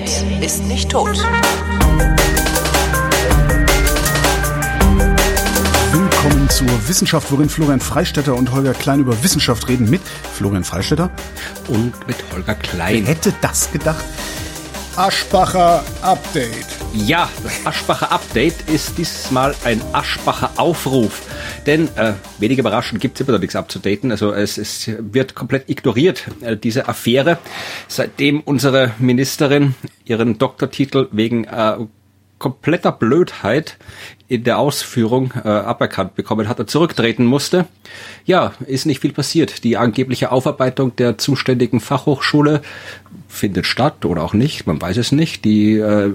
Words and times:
redet, 0.00 0.42
ist 0.42 0.64
nicht 0.64 0.90
tot. 0.90 1.16
Willkommen 5.92 6.48
zur 6.48 6.88
Wissenschaft, 6.88 7.30
worin 7.30 7.48
Florian 7.48 7.80
Freistetter 7.80 8.34
und 8.34 8.52
Holger 8.52 8.74
Klein 8.74 9.00
über 9.00 9.22
Wissenschaft 9.22 9.68
reden 9.68 9.88
mit 9.88 10.00
Florian 10.34 10.64
Freistetter 10.64 11.10
und 11.68 11.92
mit 12.06 12.16
Holger 12.32 12.54
Klein. 12.54 13.06
Wer 13.06 13.14
hätte 13.14 13.32
das 13.40 13.70
gedacht? 13.70 14.04
Aschbacher 14.96 15.84
Update. 16.02 16.66
Ja, 16.92 17.28
das 17.42 17.64
Aschbacher 17.64 18.10
Update 18.10 18.68
ist 18.68 18.98
dieses 18.98 19.30
Mal 19.30 19.54
ein 19.64 19.80
Aschbacher 19.92 20.50
Aufruf. 20.56 21.22
Denn 21.66 21.88
äh, 21.96 22.14
wenig 22.38 22.58
überraschend 22.58 23.00
gibt 23.00 23.20
es 23.20 23.26
immer 23.26 23.34
noch 23.34 23.40
nichts 23.40 23.56
abzudaten. 23.56 24.10
Also 24.10 24.32
es, 24.32 24.58
es 24.58 24.90
wird 24.98 25.34
komplett 25.34 25.68
ignoriert, 25.68 26.24
äh, 26.40 26.56
diese 26.56 26.88
Affäre. 26.88 27.38
Seitdem 27.88 28.40
unsere 28.40 28.92
Ministerin 28.98 29.74
ihren 30.04 30.38
Doktortitel 30.38 31.08
wegen 31.12 31.44
äh, 31.44 31.76
kompletter 32.40 32.90
Blödheit 32.90 33.76
in 34.26 34.44
der 34.44 34.58
Ausführung 34.58 35.32
äh, 35.44 35.48
aberkannt 35.48 36.14
bekommen 36.14 36.48
hat 36.48 36.58
und 36.58 36.70
zurücktreten 36.70 37.26
musste. 37.26 37.66
Ja, 38.24 38.54
ist 38.66 38.86
nicht 38.86 39.00
viel 39.00 39.12
passiert. 39.12 39.62
Die 39.62 39.76
angebliche 39.76 40.32
Aufarbeitung 40.32 40.96
der 40.96 41.18
zuständigen 41.18 41.80
Fachhochschule 41.80 42.62
findet 43.28 43.66
statt 43.66 44.04
oder 44.04 44.22
auch 44.22 44.32
nicht, 44.32 44.66
man 44.66 44.80
weiß 44.80 44.96
es 44.96 45.12
nicht. 45.12 45.44
Die 45.44 45.76
äh, 45.76 46.14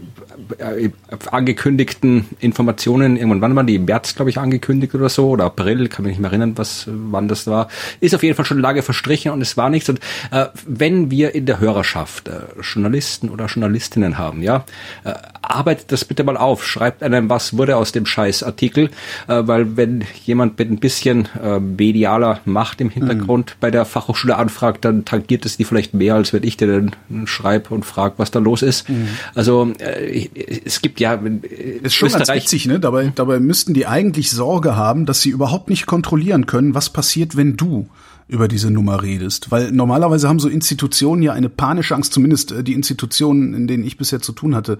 angekündigten 1.31 2.25
Informationen, 2.39 3.17
irgendwann 3.17 3.41
wann 3.41 3.55
waren 3.55 3.67
die 3.67 3.75
im 3.75 3.85
März, 3.85 4.15
glaube 4.15 4.29
ich, 4.29 4.37
angekündigt 4.37 4.95
oder 4.95 5.09
so, 5.09 5.29
oder 5.29 5.45
April, 5.45 5.87
kann 5.87 6.03
mich 6.03 6.13
nicht 6.13 6.21
mehr 6.21 6.31
erinnern, 6.31 6.53
was 6.57 6.87
wann 6.87 7.27
das 7.27 7.47
war, 7.47 7.67
ist 7.99 8.15
auf 8.15 8.23
jeden 8.23 8.35
Fall 8.35 8.45
schon 8.45 8.59
lange 8.59 8.81
verstrichen 8.81 9.31
und 9.31 9.41
es 9.41 9.57
war 9.57 9.69
nichts. 9.69 9.89
Und 9.89 9.99
äh, 10.31 10.45
wenn 10.65 11.11
wir 11.11 11.35
in 11.35 11.45
der 11.45 11.59
Hörerschaft 11.59 12.27
äh, 12.27 12.41
Journalisten 12.61 13.29
oder 13.29 13.45
Journalistinnen 13.45 14.17
haben, 14.17 14.41
ja, 14.41 14.65
äh, 15.03 15.13
arbeitet 15.41 15.91
das 15.91 16.05
bitte 16.05 16.23
mal 16.23 16.37
auf, 16.37 16.65
schreibt 16.65 17.03
einem, 17.03 17.29
was 17.29 17.57
wurde 17.57 17.77
aus 17.77 17.91
dem 17.91 18.05
Scheißartikel, 18.05 18.89
äh, 19.27 19.43
weil 19.45 19.77
wenn 19.77 20.03
jemand 20.23 20.57
mit 20.57 20.69
ein 20.69 20.79
bisschen 20.79 21.29
äh, 21.41 21.59
medialer 21.59 22.39
Macht 22.45 22.81
im 22.81 22.89
Hintergrund 22.89 23.51
mhm. 23.51 23.59
bei 23.59 23.71
der 23.71 23.85
Fachhochschule 23.85 24.35
anfragt, 24.35 24.85
dann 24.85 25.05
tangiert 25.05 25.45
es 25.45 25.57
die 25.57 25.63
vielleicht 25.63 25.93
mehr, 25.93 26.15
als 26.15 26.33
wenn 26.33 26.43
ich 26.43 26.57
dir 26.57 26.67
dann 26.67 27.27
schreibe 27.27 27.73
und 27.73 27.85
frage, 27.85 28.15
was 28.17 28.31
da 28.31 28.39
los 28.39 28.61
ist. 28.61 28.89
Mhm. 28.89 29.07
Also 29.33 29.71
äh, 29.79 30.24
es 30.33 30.81
gibt 30.81 30.99
ja 30.99 31.13
ist 31.13 31.93
schon 31.93 32.09
ganz 32.09 32.29
witzig, 32.29 32.65
ne? 32.65 32.79
Dabei, 32.79 33.11
dabei 33.13 33.39
müssten 33.39 33.73
die 33.73 33.87
eigentlich 33.87 34.31
Sorge 34.31 34.75
haben, 34.75 35.05
dass 35.05 35.21
sie 35.21 35.29
überhaupt 35.29 35.69
nicht 35.69 35.85
kontrollieren 35.85 36.45
können, 36.45 36.73
was 36.73 36.89
passiert, 36.89 37.35
wenn 37.35 37.57
du 37.57 37.87
über 38.27 38.47
diese 38.47 38.71
Nummer 38.71 39.03
redest. 39.03 39.51
Weil 39.51 39.71
normalerweise 39.71 40.27
haben 40.27 40.39
so 40.39 40.49
Institutionen 40.49 41.21
ja 41.21 41.33
eine 41.33 41.49
panische 41.49 41.95
Angst, 41.95 42.13
zumindest 42.13 42.51
äh, 42.51 42.63
die 42.63 42.73
Institutionen, 42.73 43.53
in 43.53 43.67
denen 43.67 43.83
ich 43.83 43.97
bisher 43.97 44.21
zu 44.21 44.31
tun 44.31 44.55
hatte, 44.55 44.79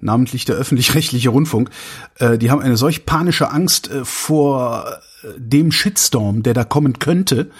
namentlich 0.00 0.44
der 0.44 0.56
öffentlich-rechtliche 0.56 1.28
Rundfunk, 1.28 1.70
äh, 2.18 2.38
die 2.38 2.50
haben 2.50 2.62
eine 2.62 2.76
solch 2.76 3.04
panische 3.04 3.50
Angst 3.50 3.90
äh, 3.90 4.04
vor 4.04 5.00
dem 5.36 5.72
Shitstorm, 5.72 6.42
der 6.42 6.54
da 6.54 6.64
kommen 6.64 6.98
könnte, 6.98 7.50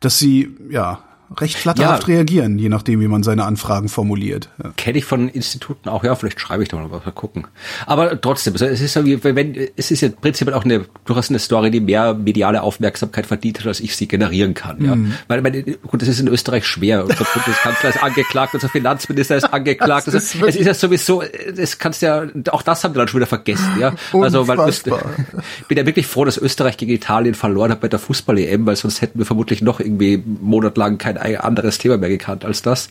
dass 0.00 0.18
sie 0.18 0.56
ja 0.70 1.02
recht 1.40 1.56
flatterhaft 1.56 2.08
ja. 2.08 2.14
reagieren, 2.14 2.58
je 2.58 2.68
nachdem, 2.68 3.00
wie 3.00 3.08
man 3.08 3.22
seine 3.22 3.44
Anfragen 3.44 3.88
formuliert. 3.88 4.48
Ja. 4.62 4.72
Kenne 4.76 4.98
ich 4.98 5.04
von 5.04 5.28
Instituten 5.28 5.88
auch, 5.88 6.04
ja, 6.04 6.14
vielleicht 6.14 6.40
schreibe 6.40 6.62
ich 6.62 6.68
da 6.68 6.76
mal 6.76 6.90
was, 6.90 7.04
mal 7.04 7.12
gucken. 7.12 7.46
Aber 7.86 8.20
trotzdem, 8.20 8.54
es 8.54 8.62
ist 8.62 8.94
ja 8.94 9.04
wie, 9.04 9.22
wenn, 9.22 9.56
es 9.76 9.90
ist 9.90 10.00
ja 10.00 10.08
prinzipiell 10.08 10.54
auch 10.54 10.64
eine, 10.64 10.84
durchaus 11.04 11.30
eine 11.30 11.38
Story, 11.38 11.70
die 11.70 11.80
mehr 11.80 12.14
mediale 12.14 12.62
Aufmerksamkeit 12.62 13.26
verdient 13.26 13.60
hat, 13.60 13.66
als 13.66 13.80
ich 13.80 13.96
sie 13.96 14.08
generieren 14.08 14.54
kann, 14.54 14.84
ja. 14.84 14.96
Mhm. 14.96 15.14
Weil, 15.28 15.42
meine, 15.42 15.62
gut, 15.62 16.02
das 16.02 16.08
ist 16.08 16.20
in 16.20 16.28
Österreich 16.28 16.66
schwer. 16.66 17.04
Unser 17.04 17.24
Bundeskanzler 17.24 17.90
ist 17.90 18.02
angeklagt, 18.02 18.54
unser 18.54 18.68
Finanzminister 18.68 19.36
ist 19.36 19.44
angeklagt. 19.52 20.08
Ist 20.08 20.14
also, 20.14 20.46
es 20.46 20.56
ist 20.56 20.66
ja 20.66 20.74
sowieso, 20.74 21.22
das 21.56 21.78
kannst 21.78 22.02
ja, 22.02 22.26
auch 22.50 22.62
das 22.62 22.84
haben 22.84 22.94
wir 22.94 22.98
dann 22.98 23.08
schon 23.08 23.20
wieder 23.20 23.26
vergessen, 23.26 23.76
ja. 23.78 23.94
Also, 24.12 24.48
weil, 24.48 24.68
ich 24.68 24.82
bin 25.68 25.78
ja 25.78 25.86
wirklich 25.86 26.06
froh, 26.06 26.24
dass 26.24 26.38
Österreich 26.38 26.76
gegen 26.76 26.92
Italien 26.92 27.34
verloren 27.34 27.70
hat 27.70 27.80
bei 27.80 27.88
der 27.88 27.98
Fußball-EM, 27.98 28.66
weil 28.66 28.76
sonst 28.76 29.00
hätten 29.00 29.18
wir 29.18 29.26
vermutlich 29.26 29.62
noch 29.62 29.80
irgendwie 29.80 30.22
monatelang 30.40 30.98
kein 30.98 31.16
ein 31.22 31.36
anderes 31.36 31.78
Thema 31.78 31.96
mehr 31.98 32.08
gekannt 32.08 32.44
als 32.44 32.62
das. 32.62 32.88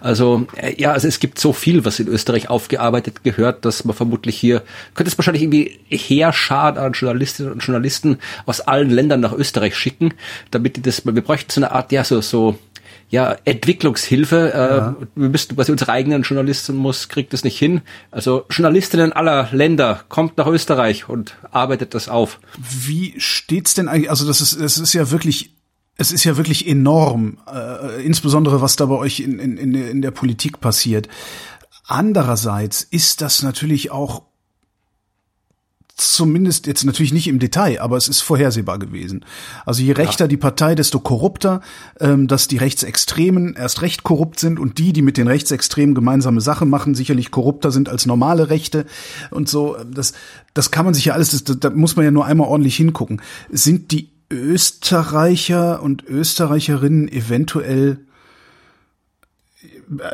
Also 0.00 0.46
äh, 0.56 0.74
ja, 0.80 0.92
also 0.92 1.06
es 1.06 1.20
gibt 1.20 1.38
so 1.38 1.52
viel, 1.52 1.84
was 1.84 2.00
in 2.00 2.08
Österreich 2.08 2.50
aufgearbeitet 2.50 3.22
gehört, 3.22 3.64
dass 3.64 3.84
man 3.84 3.94
vermutlich 3.94 4.36
hier, 4.36 4.62
könnte 4.94 5.10
es 5.10 5.18
wahrscheinlich 5.18 5.42
irgendwie 5.42 5.78
Heerschar 5.88 6.76
an 6.76 6.92
Journalistinnen 6.92 7.52
und 7.52 7.62
Journalisten 7.62 8.18
aus 8.46 8.60
allen 8.60 8.90
Ländern 8.90 9.20
nach 9.20 9.32
Österreich 9.32 9.76
schicken, 9.76 10.14
damit 10.50 10.76
die 10.76 10.82
das, 10.82 11.04
wir 11.04 11.12
bräuchten 11.12 11.50
so 11.50 11.60
eine 11.60 11.72
Art, 11.72 11.92
ja, 11.92 12.04
so, 12.04 12.20
so, 12.20 12.58
ja, 13.10 13.36
Entwicklungsshilfe. 13.44 14.52
Äh, 14.54 14.76
ja. 14.76 14.96
Wir 15.14 15.28
müssten, 15.28 15.56
was 15.56 15.68
unsere 15.68 15.92
eigenen 15.92 16.22
Journalisten 16.22 16.76
muss, 16.76 17.08
kriegt 17.08 17.32
das 17.32 17.44
nicht 17.44 17.58
hin. 17.58 17.82
Also 18.10 18.46
Journalistinnen 18.50 19.12
aller 19.12 19.48
Länder 19.52 20.04
kommt 20.08 20.38
nach 20.38 20.46
Österreich 20.46 21.08
und 21.08 21.36
arbeitet 21.50 21.94
das 21.94 22.08
auf. 22.08 22.38
Wie 22.56 23.14
steht's 23.18 23.74
denn 23.74 23.88
eigentlich? 23.88 24.10
Also 24.10 24.26
das 24.26 24.40
ist, 24.40 24.60
das 24.60 24.78
ist 24.78 24.92
ja 24.92 25.10
wirklich 25.10 25.50
es 25.96 26.12
ist 26.12 26.24
ja 26.24 26.36
wirklich 26.36 26.66
enorm, 26.66 27.38
äh, 27.52 28.04
insbesondere 28.04 28.60
was 28.60 28.76
da 28.76 28.86
bei 28.86 28.96
euch 28.96 29.20
in, 29.20 29.38
in, 29.38 29.74
in 29.74 30.02
der 30.02 30.10
Politik 30.10 30.60
passiert. 30.60 31.08
Andererseits 31.86 32.82
ist 32.82 33.20
das 33.20 33.42
natürlich 33.42 33.90
auch 33.90 34.22
zumindest 36.00 36.66
jetzt 36.66 36.84
natürlich 36.84 37.12
nicht 37.12 37.28
im 37.28 37.38
Detail, 37.38 37.80
aber 37.80 37.96
es 37.96 38.08
ist 38.08 38.20
vorhersehbar 38.20 38.78
gewesen. 38.78 39.24
Also 39.66 39.82
je 39.82 39.92
rechter 39.92 40.24
ja. 40.24 40.28
die 40.28 40.36
Partei, 40.36 40.74
desto 40.74 40.98
korrupter, 41.00 41.60
ähm, 42.00 42.26
dass 42.26 42.48
die 42.48 42.56
Rechtsextremen 42.56 43.54
erst 43.54 43.82
recht 43.82 44.02
korrupt 44.02 44.40
sind 44.40 44.58
und 44.58 44.78
die, 44.78 44.92
die 44.92 45.02
mit 45.02 45.16
den 45.16 45.28
Rechtsextremen 45.28 45.94
gemeinsame 45.94 46.40
Sache 46.40 46.64
machen, 46.64 46.94
sicherlich 46.94 47.30
korrupter 47.30 47.70
sind 47.70 47.88
als 47.88 48.06
normale 48.06 48.50
Rechte 48.50 48.86
und 49.30 49.48
so. 49.48 49.76
Das, 49.92 50.14
das 50.54 50.70
kann 50.70 50.84
man 50.84 50.94
sich 50.94 51.06
ja 51.06 51.14
alles, 51.14 51.30
das, 51.44 51.58
da 51.58 51.70
muss 51.70 51.96
man 51.96 52.04
ja 52.04 52.10
nur 52.10 52.24
einmal 52.24 52.48
ordentlich 52.48 52.76
hingucken. 52.76 53.20
Sind 53.50 53.92
die 53.92 54.10
Österreicher 54.30 55.82
und 55.82 56.04
Österreicherinnen 56.04 57.08
eventuell 57.08 57.98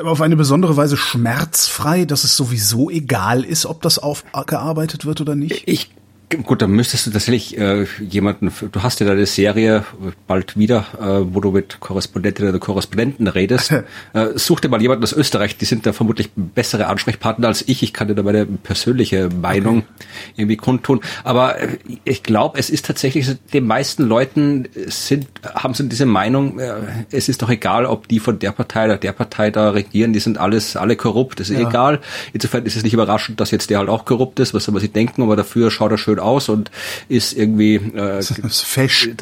auf 0.05 0.23
eine 0.23 0.37
besondere 0.37 0.77
Weise 0.77 0.97
schmerzfrei, 0.97 2.07
dass 2.07 2.25
es 2.25 2.37
sowieso 2.37 2.89
egal 2.91 3.45
ist, 3.45 3.67
ob 3.67 3.83
das 3.83 3.99
aufgearbeitet 3.99 5.05
wird 5.05 5.21
oder 5.21 5.35
nicht? 5.35 5.65
Ich 5.67 5.91
Gut, 6.29 6.61
dann 6.61 6.73
müsstest 6.73 7.07
du 7.07 7.13
tatsächlich 7.13 7.57
äh, 7.57 7.87
jemanden, 8.01 8.51
du 8.73 8.83
hast 8.83 8.99
ja 8.99 9.07
deine 9.07 9.27
Serie 9.27 9.85
bald 10.27 10.59
wieder, 10.59 10.85
äh, 11.01 11.33
wo 11.33 11.41
du 11.41 11.53
mit 11.53 11.79
Korrespondentinnen 11.79 12.51
oder 12.51 12.59
Korrespondenten 12.59 13.29
redest. 13.29 13.71
äh, 14.13 14.27
such 14.35 14.59
dir 14.59 14.69
mal 14.69 14.83
jemanden 14.83 15.05
aus 15.05 15.13
Österreich, 15.13 15.57
die 15.57 15.67
sind 15.67 15.87
da 15.87 15.93
vermutlich 15.93 16.31
bessere 16.35 16.89
Ansprechpartner 16.89 17.47
als 17.47 17.63
ich. 17.69 17.85
Ich 17.85 17.93
kann 17.93 18.09
dir 18.09 18.17
da 18.17 18.25
meine 18.25 18.45
persönliche 18.45 19.29
Meinung 19.29 19.79
okay. 19.79 20.07
irgendwie 20.35 20.57
kundtun. 20.57 21.01
Aber 21.23 21.61
äh, 21.61 21.79
ich 22.03 22.25
glaube, 22.25 22.59
es 22.59 22.71
ist 22.71 22.87
tatsächlich, 22.87 23.29
den 23.53 23.65
meisten 23.65 24.03
Leuten 24.03 24.69
sind, 24.87 25.29
haben 25.55 25.75
so 25.75 25.85
diese 25.85 26.07
Meinung, 26.07 26.59
äh, 26.59 26.75
es 27.13 27.29
ist 27.29 27.43
doch 27.43 27.51
egal, 27.51 27.87
ob 27.87 28.09
die 28.09 28.19
von 28.19 28.41
der 28.41 28.51
Partei 28.51 28.87
oder 28.87 28.97
der 28.97 29.13
Partei 29.13 29.53
da 29.53 29.71
regieren, 29.71 30.13
die 30.13 30.19
sind 30.19 30.39
alles, 30.39 30.77
alle 30.77 30.97
korrupt, 30.97 31.39
das 31.39 31.51
ist 31.51 31.61
ja. 31.61 31.69
egal. 31.69 32.01
Insofern 32.33 32.67
ist 32.67 32.75
es 32.75 32.83
nicht 32.83 32.95
überraschend, 32.95 33.39
dass 33.39 33.53
jetzt 33.53 33.71
der 33.71 33.79
halt 33.79 33.89
auch 33.89 34.05
korrupt 34.05 34.41
ist, 34.41 34.55
was 34.55 34.65
soll 34.65 34.73
man 34.73 34.81
sich 34.81 34.91
denken, 34.91 35.23
aber 35.23 35.37
dafür 35.37 35.71
schaut 35.71 35.93
er 35.93 35.99
schön 35.99 36.16
schön 36.17 36.19
aus 36.19 36.49
und 36.49 36.71
ist 37.09 37.33
irgendwie 37.33 37.77
äh, 37.77 38.23
fesch. 38.23 39.11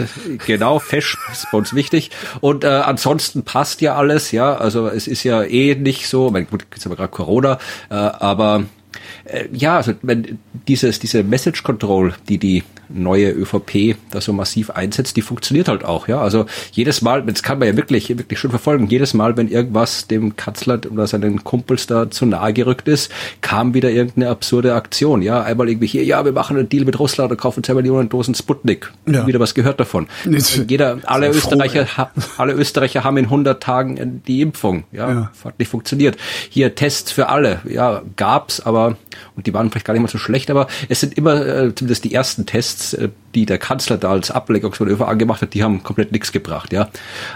Genau, 0.46 0.78
fesch 0.78 1.18
ist 1.32 1.46
bei 1.50 1.58
uns 1.58 1.74
wichtig. 1.74 2.10
Und 2.40 2.64
äh, 2.64 2.68
ansonsten 2.68 3.42
passt 3.42 3.80
ja 3.80 3.96
alles, 3.96 4.32
ja. 4.32 4.56
Also 4.56 4.88
es 4.88 5.06
ist 5.06 5.24
ja 5.24 5.42
eh 5.42 5.74
nicht 5.74 6.08
so, 6.08 6.30
mein, 6.30 6.46
gut, 6.46 6.66
jetzt 6.72 6.84
haben 6.84 6.92
wir 6.92 6.96
gerade 6.96 7.10
Corona, 7.10 7.58
äh, 7.90 7.94
aber 7.94 8.64
äh, 9.24 9.46
ja, 9.52 9.76
also 9.76 9.94
wenn 10.02 10.38
dieses, 10.68 10.98
diese 10.98 11.22
Message 11.22 11.62
Control, 11.62 12.14
die 12.28 12.38
die 12.38 12.62
neue 12.94 13.30
ÖVP 13.30 13.96
da 14.10 14.20
so 14.20 14.32
massiv 14.32 14.70
einsetzt, 14.70 15.16
die 15.16 15.22
funktioniert 15.22 15.68
halt 15.68 15.84
auch, 15.84 16.08
ja. 16.08 16.20
Also 16.20 16.46
jedes 16.72 17.02
Mal, 17.02 17.22
das 17.22 17.42
kann 17.42 17.58
man 17.58 17.68
ja 17.68 17.76
wirklich, 17.76 18.08
wirklich 18.08 18.38
schön 18.38 18.50
verfolgen, 18.50 18.86
jedes 18.88 19.14
Mal, 19.14 19.36
wenn 19.36 19.48
irgendwas 19.48 20.06
dem 20.06 20.36
Kanzler 20.36 20.80
oder 20.90 21.06
seinen 21.06 21.44
Kumpels 21.44 21.86
da 21.86 22.10
zu 22.10 22.26
nahe 22.26 22.52
gerückt 22.52 22.88
ist, 22.88 23.10
kam 23.40 23.74
wieder 23.74 23.90
irgendeine 23.90 24.30
absurde 24.30 24.74
Aktion, 24.74 25.22
ja. 25.22 25.42
Einmal 25.42 25.68
irgendwie 25.68 25.86
hier, 25.86 26.04
ja, 26.04 26.24
wir 26.24 26.32
machen 26.32 26.56
einen 26.56 26.68
Deal 26.68 26.84
mit 26.84 26.98
Russland 26.98 27.30
und 27.30 27.38
kaufen 27.38 27.62
zwei 27.62 27.74
Millionen 27.74 28.08
Dosen 28.08 28.34
Sputnik. 28.34 28.92
Ja. 29.06 29.26
Wieder 29.26 29.40
was 29.40 29.54
gehört 29.54 29.80
davon. 29.80 30.08
Jeder, 30.68 30.98
alle 31.04 31.28
Österreicher, 31.28 31.86
froh, 31.86 32.02
ja. 32.02 32.24
alle 32.38 32.52
Österreicher 32.52 33.04
haben 33.04 33.16
in 33.16 33.24
100 33.26 33.62
Tagen 33.62 34.22
die 34.26 34.40
Impfung, 34.40 34.84
ja. 34.92 35.10
ja. 35.10 35.30
Hat 35.44 35.58
nicht 35.58 35.68
funktioniert. 35.68 36.16
Hier 36.48 36.74
Tests 36.74 37.10
für 37.10 37.28
alle, 37.28 37.60
ja, 37.68 38.02
gab's, 38.16 38.60
aber 38.60 38.96
und 39.36 39.46
die 39.46 39.54
waren 39.54 39.70
vielleicht 39.70 39.86
gar 39.86 39.94
nicht 39.94 40.02
mal 40.02 40.08
so 40.08 40.18
schlecht, 40.18 40.50
aber 40.50 40.66
es 40.88 41.00
sind 41.00 41.16
immer 41.16 41.46
äh, 41.46 41.74
zumindest 41.74 42.04
die 42.04 42.14
ersten 42.14 42.46
Tests 42.46 42.83
Tests, 42.84 42.94
äh, 42.94 43.08
die 43.34 43.46
der 43.46 43.58
Kanzler 43.58 43.96
da 43.96 44.10
als 44.12 44.30
Ablenkungsmanöver 44.30 45.08
angemacht 45.08 45.42
hat, 45.42 45.54
die 45.54 45.64
haben 45.64 45.82
komplett 45.82 46.12
nichts 46.12 46.30
gebracht, 46.30 46.72
ja. 46.72 46.88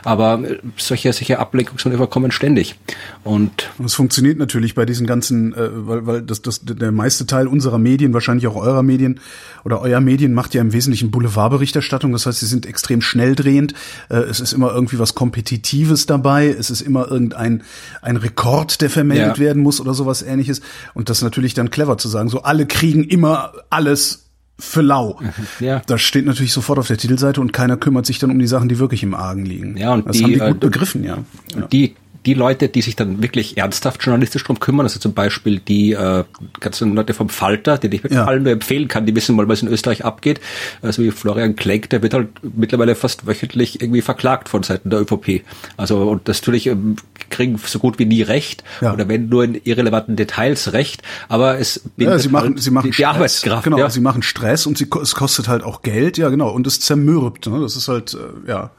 Aber 0.04 0.40
äh, 0.44 0.58
solche, 0.76 1.12
solche 1.12 1.40
Ablenkungsmanöver 1.40 2.06
kommen 2.06 2.30
ständig. 2.30 2.76
Und 3.24 3.70
es 3.84 3.94
funktioniert 3.94 4.38
natürlich 4.38 4.76
bei 4.76 4.86
diesen 4.86 5.06
ganzen, 5.06 5.54
äh, 5.54 5.68
weil, 5.72 6.06
weil 6.06 6.22
das, 6.22 6.42
das, 6.42 6.60
der 6.62 6.92
meiste 6.92 7.26
Teil 7.26 7.48
unserer 7.48 7.78
Medien, 7.78 8.14
wahrscheinlich 8.14 8.46
auch 8.46 8.54
eurer 8.54 8.82
Medien 8.82 9.20
oder 9.64 9.80
euer 9.80 10.00
Medien 10.00 10.34
macht 10.34 10.54
ja 10.54 10.60
im 10.60 10.72
Wesentlichen 10.72 11.10
Boulevardberichterstattung. 11.10 12.12
Das 12.12 12.26
heißt, 12.26 12.38
sie 12.38 12.46
sind 12.46 12.66
extrem 12.66 13.00
schnelldrehend. 13.00 13.74
Äh, 14.08 14.18
es 14.18 14.40
ist 14.40 14.52
immer 14.52 14.72
irgendwie 14.72 14.98
was 14.98 15.14
Kompetitives 15.14 16.06
dabei. 16.06 16.48
Es 16.48 16.70
ist 16.70 16.80
immer 16.80 17.10
irgendein 17.10 17.62
ein 18.02 18.16
Rekord, 18.16 18.80
der 18.80 18.90
vermeldet 18.90 19.38
ja. 19.38 19.44
werden 19.44 19.62
muss 19.62 19.80
oder 19.80 19.94
sowas 19.94 20.22
ähnliches. 20.22 20.60
Und 20.94 21.10
das 21.10 21.18
ist 21.18 21.24
natürlich 21.24 21.54
dann 21.54 21.70
clever 21.70 21.98
zu 21.98 22.08
sagen, 22.08 22.28
so 22.28 22.42
alle 22.42 22.66
kriegen 22.66 23.02
immer 23.04 23.52
alles 23.70 24.27
für 24.58 24.82
lau. 24.82 25.20
Ja. 25.60 25.82
Das 25.86 26.02
steht 26.02 26.26
natürlich 26.26 26.52
sofort 26.52 26.78
auf 26.78 26.86
der 26.86 26.98
Titelseite 26.98 27.40
und 27.40 27.52
keiner 27.52 27.76
kümmert 27.76 28.06
sich 28.06 28.18
dann 28.18 28.30
um 28.30 28.38
die 28.38 28.46
Sachen, 28.46 28.68
die 28.68 28.78
wirklich 28.78 29.02
im 29.02 29.14
Argen 29.14 29.44
liegen. 29.44 29.76
Ja, 29.76 29.94
und 29.94 30.06
das 30.06 30.16
die, 30.16 30.24
haben 30.24 30.32
die 30.32 30.38
gut 30.38 30.48
äh, 30.48 30.54
begriffen, 30.54 31.04
ja. 31.04 31.18
ja. 31.54 31.66
Die 31.66 31.94
die 32.26 32.34
Leute, 32.34 32.68
die 32.68 32.82
sich 32.82 32.96
dann 32.96 33.22
wirklich 33.22 33.56
ernsthaft 33.56 34.02
journalistisch 34.02 34.44
drum 34.44 34.60
kümmern, 34.60 34.86
also 34.86 34.98
zum 34.98 35.14
Beispiel 35.14 35.60
die 35.60 35.92
äh, 35.92 36.24
ganzen 36.60 36.94
Leute 36.94 37.14
vom 37.14 37.28
Falter, 37.28 37.78
die 37.78 37.94
ich 37.94 38.02
mit 38.02 38.12
ja. 38.12 38.24
allen 38.24 38.42
nur 38.42 38.52
empfehlen 38.52 38.88
kann, 38.88 39.06
die 39.06 39.14
wissen 39.14 39.36
mal, 39.36 39.48
was 39.48 39.62
in 39.62 39.68
Österreich 39.68 40.04
abgeht, 40.04 40.40
also 40.82 41.02
wie 41.02 41.10
Florian 41.10 41.56
Klenk, 41.56 41.90
der 41.90 42.02
wird 42.02 42.14
halt 42.14 42.28
mittlerweile 42.42 42.94
fast 42.94 43.26
wöchentlich 43.26 43.80
irgendwie 43.80 44.02
verklagt 44.02 44.48
von 44.48 44.62
Seiten 44.62 44.90
der 44.90 45.00
ÖVP. 45.00 45.42
Also 45.76 46.08
und 46.08 46.28
das 46.28 46.40
natürlich 46.40 46.66
ähm, 46.66 46.96
kriegen 47.30 47.58
so 47.58 47.78
gut 47.78 47.98
wie 47.98 48.04
nie 48.06 48.22
recht 48.22 48.64
ja. 48.80 48.92
oder 48.92 49.08
wenn 49.08 49.28
nur 49.28 49.44
in 49.44 49.54
irrelevanten 49.54 50.16
Details 50.16 50.72
recht, 50.72 51.02
aber 51.28 51.58
es 51.58 51.82
ja, 51.96 52.18
sie 52.18 52.28
machen, 52.28 52.54
halt 52.54 52.62
sie 52.62 52.70
machen 52.70 52.90
die, 52.90 52.96
die 52.96 53.06
Arbeitskraft. 53.06 53.64
Genau, 53.64 53.78
ja. 53.78 53.90
sie 53.90 54.00
machen 54.00 54.22
Stress 54.22 54.66
und 54.66 54.76
sie, 54.78 54.88
es 55.02 55.14
kostet 55.14 55.48
halt 55.48 55.62
auch 55.62 55.82
Geld, 55.82 56.18
ja 56.18 56.28
genau, 56.28 56.50
und 56.50 56.66
es 56.66 56.80
zermürbt. 56.80 57.46
Ne? 57.46 57.60
Das 57.60 57.76
ist 57.76 57.88
halt, 57.88 58.14
äh, 58.14 58.50
ja. 58.50 58.70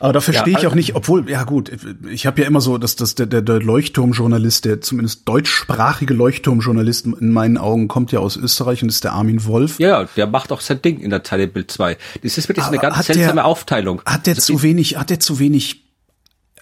Aber 0.00 0.14
da 0.14 0.20
verstehe 0.22 0.54
ja, 0.54 0.58
ich 0.58 0.66
auch 0.66 0.74
nicht, 0.74 0.94
obwohl, 0.94 1.28
ja 1.30 1.44
gut, 1.44 1.70
ich 2.10 2.26
habe 2.26 2.40
ja 2.40 2.46
immer 2.46 2.62
so, 2.62 2.78
dass 2.78 2.96
das 2.96 3.14
der, 3.14 3.26
der, 3.26 3.42
der 3.42 3.60
Leuchtturmjournalist, 3.60 4.64
der 4.64 4.80
zumindest 4.80 5.28
deutschsprachige 5.28 6.14
Leuchtturmjournalist 6.14 7.04
in 7.06 7.30
meinen 7.30 7.58
Augen 7.58 7.86
kommt 7.86 8.10
ja 8.10 8.20
aus 8.20 8.36
Österreich 8.38 8.82
und 8.82 8.88
ist 8.88 9.04
der 9.04 9.12
Armin 9.12 9.44
Wolf. 9.44 9.78
Ja, 9.78 10.04
der 10.16 10.26
macht 10.26 10.52
auch 10.52 10.62
sein 10.62 10.80
Ding 10.80 11.00
in 11.00 11.10
der 11.10 11.22
Zeile 11.22 11.46
Bild 11.46 11.70
2. 11.70 11.98
Das 12.22 12.38
ist 12.38 12.48
wirklich 12.48 12.64
Aber 12.64 12.72
eine 12.72 12.80
ganz 12.80 13.06
seltsame 13.06 13.34
der, 13.34 13.44
Aufteilung. 13.44 14.00
Hat 14.06 14.26
der 14.26 14.36
also 14.36 14.54
zu 14.54 14.62
wenig, 14.62 14.96
hat 14.96 15.10
der 15.10 15.20
zu 15.20 15.38
wenig 15.38 15.84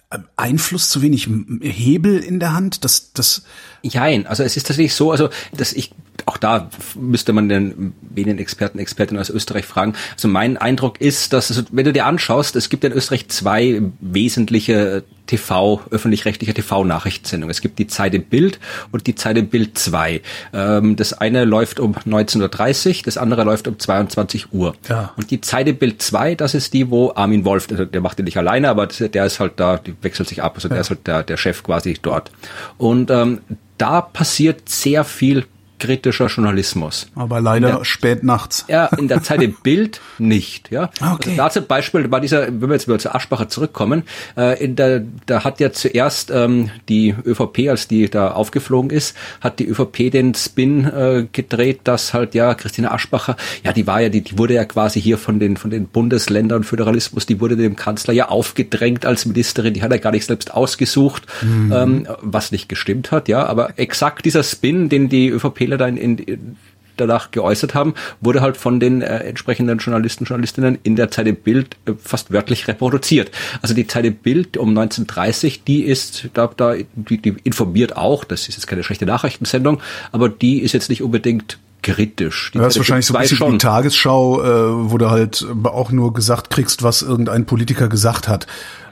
äh, 0.09 0.19
Einfluss, 0.35 0.89
zu 0.89 1.01
wenig 1.01 1.29
Hebel 1.61 2.19
in 2.19 2.41
der 2.41 2.53
Hand? 2.53 2.83
Das, 2.83 3.13
das. 3.13 3.43
Jein, 3.83 4.27
also 4.27 4.43
es 4.43 4.57
ist 4.57 4.67
tatsächlich 4.67 4.93
so, 4.93 5.11
also 5.11 5.29
dass 5.53 5.73
ich 5.73 5.91
auch 6.25 6.37
da 6.37 6.69
müsste 6.95 7.33
man 7.33 7.49
den 7.49 7.93
Medienexperten, 8.13 8.79
Expertinnen 8.79 9.19
aus 9.19 9.29
Österreich 9.29 9.65
fragen. 9.65 9.93
Also 10.13 10.27
mein 10.27 10.57
Eindruck 10.57 11.01
ist, 11.01 11.33
dass, 11.33 11.49
also 11.49 11.63
wenn 11.71 11.85
du 11.85 11.93
dir 11.93 12.05
anschaust, 12.05 12.55
es 12.55 12.69
gibt 12.69 12.83
in 12.83 12.91
Österreich 12.91 13.29
zwei 13.29 13.81
wesentliche 13.99 15.03
TV, 15.27 15.81
öffentlich-rechtliche 15.91 16.55
TV-Nachrichtensendungen. 16.55 17.51
Es 17.51 17.61
gibt 17.61 17.77
die 17.77 17.85
Zeit 17.85 18.15
im 18.15 18.23
Bild 18.23 18.59
und 18.91 19.05
die 19.05 19.13
Zeit 19.13 19.37
im 19.37 19.47
Bild 19.47 19.77
2. 19.77 20.21
Ähm, 20.53 20.95
das 20.95 21.13
eine 21.13 21.45
läuft 21.45 21.79
um 21.79 21.93
19.30 21.93 22.89
Uhr, 22.89 22.95
das 23.05 23.17
andere 23.17 23.43
läuft 23.43 23.67
um 23.67 23.77
22 23.77 24.53
Uhr. 24.53 24.75
Ja. 24.87 25.13
Und 25.17 25.29
die 25.29 25.39
Zeit 25.39 25.67
im 25.67 25.77
Bild 25.77 26.01
2, 26.01 26.33
das 26.33 26.55
ist 26.55 26.73
die, 26.73 26.89
wo 26.89 27.13
Armin 27.13 27.45
Wolf, 27.45 27.67
der 27.67 28.01
macht 28.01 28.17
die 28.17 28.23
nicht 28.23 28.37
alleine, 28.37 28.69
aber 28.69 28.87
der 28.87 29.25
ist 29.25 29.39
halt 29.39 29.53
da, 29.57 29.77
die 29.77 29.93
wechselt 30.01 30.29
sich 30.29 30.41
ab, 30.41 30.53
also 30.55 30.67
ja. 30.67 30.73
der 30.73 30.81
ist 30.81 30.89
halt 30.89 31.05
der, 31.05 31.21
der 31.21 31.37
Chef 31.37 31.61
quasi 31.61 31.97
dort. 32.01 32.31
Und 32.79 33.11
ähm, 33.11 33.41
da 33.79 34.01
passiert 34.01 34.69
sehr 34.69 35.03
viel 35.03 35.45
kritischer 35.79 36.27
Journalismus. 36.27 37.07
Aber 37.15 37.41
leider 37.41 37.77
der, 37.77 37.85
spät 37.85 38.23
nachts. 38.23 38.65
Ja, 38.67 38.85
in 38.97 39.07
der 39.07 39.23
Zeit 39.23 39.41
im 39.41 39.55
Bild 39.63 40.01
nicht. 40.17 40.71
Ja. 40.71 40.89
Ah, 41.01 41.13
okay. 41.13 41.29
Also 41.29 41.37
da 41.37 41.49
zum 41.49 41.67
Beispiel 41.67 42.07
bei 42.09 42.19
dieser, 42.19 42.47
wenn 42.47 42.61
wir 42.61 42.73
jetzt 42.73 42.87
wieder 42.87 42.99
zu 42.99 43.15
Aschbacher 43.15 43.47
zurückkommen, 43.47 44.03
äh, 44.35 44.61
in 44.61 44.75
der, 44.75 45.03
da 45.25 45.45
hat 45.45 45.61
ja 45.61 45.71
zuerst 45.71 46.29
ähm, 46.29 46.71
die 46.89 47.15
ÖVP, 47.25 47.69
als 47.69 47.87
die 47.87 48.09
da 48.09 48.31
aufgeflogen 48.31 48.89
ist, 48.89 49.15
hat 49.39 49.59
die 49.59 49.67
ÖVP 49.67 50.11
den 50.11 50.33
Spin 50.33 50.85
äh, 50.85 51.25
gedreht, 51.31 51.81
dass 51.85 52.13
halt 52.13 52.35
ja 52.35 52.53
Christina 52.53 52.91
Aschbacher, 52.91 53.37
ja, 53.63 53.71
die 53.71 53.87
war 53.87 54.01
ja, 54.01 54.09
die, 54.09 54.21
die 54.21 54.37
wurde 54.37 54.55
ja 54.55 54.65
quasi 54.65 55.01
hier 55.01 55.17
von 55.17 55.39
den 55.39 55.55
von 55.55 55.71
den 55.71 55.87
Bundesländern 55.87 56.63
Föderalismus, 56.63 57.25
die 57.25 57.39
wurde 57.39 57.55
dem 57.55 57.77
Kanzler 57.77 58.13
ja 58.13 58.27
aufgedrängt 58.27 59.05
als 59.05 59.25
Ministerin, 59.25 59.73
die 59.73 59.83
hat 59.83 59.91
er 59.91 59.99
gar 59.99 60.11
nicht 60.11 60.25
selbst 60.25 60.53
ausgesucht, 60.53 61.27
mhm. 61.41 61.71
ähm, 61.73 62.07
was 62.21 62.51
nicht 62.51 62.67
gestimmt 62.67 63.11
hat, 63.11 63.29
ja, 63.29 63.45
aber 63.45 63.79
exakt 63.79 64.25
dieser 64.25 64.43
Spin, 64.43 64.89
den 64.89 65.07
die 65.07 65.29
ÖVP 65.29 65.61
Fehler 65.69 65.77
da 65.77 65.87
in, 65.87 66.17
in, 66.17 66.57
danach 66.97 67.31
geäußert 67.31 67.75
haben, 67.75 67.93
wurde 68.19 68.41
halt 68.41 68.57
von 68.57 68.79
den 68.79 69.01
äh, 69.01 69.19
entsprechenden 69.19 69.77
Journalisten, 69.77 70.25
Journalistinnen 70.25 70.79
in 70.83 70.95
der 70.95 71.11
Zeit 71.11 71.27
im 71.27 71.35
Bild 71.35 71.77
äh, 71.85 71.93
fast 71.97 72.31
wörtlich 72.31 72.67
reproduziert. 72.67 73.31
Also 73.61 73.73
die 73.73 73.87
Zeit 73.87 74.05
im 74.05 74.15
Bild 74.15 74.57
um 74.57 74.69
1930, 74.69 75.63
die 75.63 75.83
ist, 75.83 76.29
da, 76.33 76.49
da 76.55 76.75
die, 76.75 77.17
die 77.17 77.35
informiert 77.43 77.95
auch, 77.95 78.23
das 78.23 78.49
ist 78.49 78.55
jetzt 78.55 78.67
keine 78.67 78.83
schlechte 78.83 79.05
Nachrichtensendung, 79.05 79.79
aber 80.11 80.27
die 80.27 80.59
ist 80.59 80.73
jetzt 80.73 80.89
nicht 80.89 81.01
unbedingt 81.01 81.57
kritisch. 81.81 82.51
Die 82.53 82.57
ja, 82.57 82.65
das 82.65 82.73
ist 82.73 82.79
wahrscheinlich 82.79 83.05
so 83.05 83.13
ein 83.15 83.21
bisschen 83.21 83.37
schon. 83.37 83.51
die 83.53 83.57
Tagesschau, 83.59 84.41
äh, 84.41 84.91
wo 84.91 84.97
du 84.97 85.09
halt 85.09 85.45
auch 85.63 85.91
nur 85.91 86.13
gesagt 86.13 86.49
kriegst, 86.49 86.83
was 86.83 87.01
irgendein 87.01 87.45
Politiker 87.45 87.87
gesagt 87.87 88.27
hat, 88.27 88.47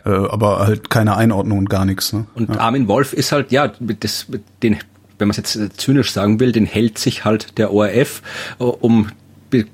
äh, 0.05 0.09
aber 0.09 0.59
halt 0.59 0.89
keine 0.89 1.17
Einordnung 1.17 1.57
und 1.57 1.69
gar 1.69 1.83
nichts. 1.83 2.13
Ne? 2.13 2.27
Und 2.35 2.49
ja. 2.49 2.61
Armin 2.61 2.87
Wolf 2.87 3.11
ist 3.11 3.33
halt, 3.33 3.51
ja, 3.51 3.73
das, 3.99 4.27
den 4.63 4.77
wenn 5.17 5.27
man 5.27 5.37
es 5.37 5.53
jetzt 5.55 5.79
zynisch 5.79 6.11
sagen 6.11 6.39
will, 6.39 6.51
den 6.51 6.65
hält 6.65 6.97
sich 6.97 7.25
halt 7.25 7.57
der 7.57 7.73
ORF, 7.73 8.21
äh, 8.59 8.63
um 8.63 9.09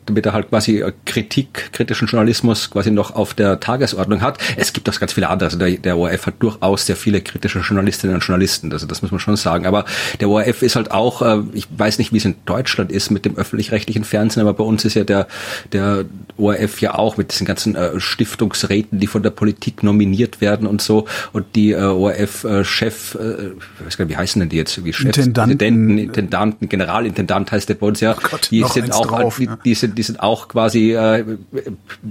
damit 0.06 0.26
er 0.26 0.34
halt 0.34 0.50
quasi 0.50 0.80
äh, 0.80 0.94
Kritik, 1.06 1.72
kritischen 1.72 2.08
Journalismus 2.08 2.70
quasi 2.70 2.92
noch 2.92 3.16
auf 3.16 3.34
der 3.34 3.60
Tagesordnung 3.60 4.22
hat. 4.22 4.38
Es 4.56 4.74
gibt 4.74 4.90
auch 4.90 5.00
ganz 5.00 5.14
viele 5.14 5.30
andere. 5.30 5.48
Also 5.48 5.58
der, 5.58 5.72
der 5.72 5.98
ORF 5.98 6.28
hat 6.28 6.36
durchaus 6.40 6.86
sehr 6.86 6.96
viele 6.96 7.22
kritische 7.22 7.60
Journalistinnen 7.60 8.16
und 8.16 8.24
Journalisten. 8.24 8.72
Also 8.72 8.86
das 8.86 9.02
muss 9.02 9.12
man 9.12 9.20
schon 9.20 9.36
sagen. 9.36 9.66
Aber 9.66 9.86
der 10.20 10.30
ORF 10.30 10.62
ist 10.62 10.76
halt 10.76 10.92
auch, 10.92 11.22
äh, 11.22 11.40
ich 11.54 11.68
weiß 11.76 11.98
nicht, 11.98 12.14
wie 12.14 12.18
es 12.18 12.26
in 12.26 12.36
Deutschland 12.46 12.92
ist 12.92 13.10
mit 13.10 13.26
dem 13.26 13.36
öffentlich-rechtlichen 13.36 14.04
Fernsehen, 14.04 14.42
aber 14.42 14.54
bei 14.54 14.64
uns 14.64 14.86
ist 14.86 14.94
ja 14.94 15.04
der, 15.04 15.28
der 15.72 16.06
ORF 16.38 16.82
ja 16.82 16.96
auch 16.96 17.18
mit 17.18 17.32
diesen 17.32 17.46
ganzen 17.46 17.76
äh, 17.76 18.00
Stiftungsräten, 18.00 19.00
die 19.00 19.08
von 19.08 19.24
der 19.24 19.32
Politik 19.32 19.84
nominiert 19.84 20.42
werden 20.42 20.68
und 20.68 20.82
so. 20.82 21.08
Und 21.32 21.56
die 21.56 21.76
ORF-Chef, 21.76 23.16
ich 23.16 23.86
weiß 23.86 23.98
gar 23.98 24.06
nicht, 24.06 24.14
wie 24.14 24.18
heißen 24.18 24.40
denn 24.40 24.50
die 24.50 24.58
jetzt? 24.58 24.84
Wie 24.84 24.94
Chefs, 24.94 25.18
Intendanten, 25.18 25.98
Intendanten, 25.98 26.70
Generalintendant 26.70 27.52
heißt 27.52 27.70
der 27.70 27.76
bei 27.76 27.88
uns 27.88 28.00
ja. 28.00 28.16
Oh 28.18 28.28
Gott, 28.30 28.50
die 28.52 28.64
sind 28.64 28.94
auch, 28.94 29.08
drauf, 29.08 29.38
die, 29.38 29.50
die 29.66 29.74
sind, 29.76 29.98
die 29.98 30.04
sind 30.04 30.20
auch 30.20 30.48
quasi 30.48 30.94
äh, 30.94 31.24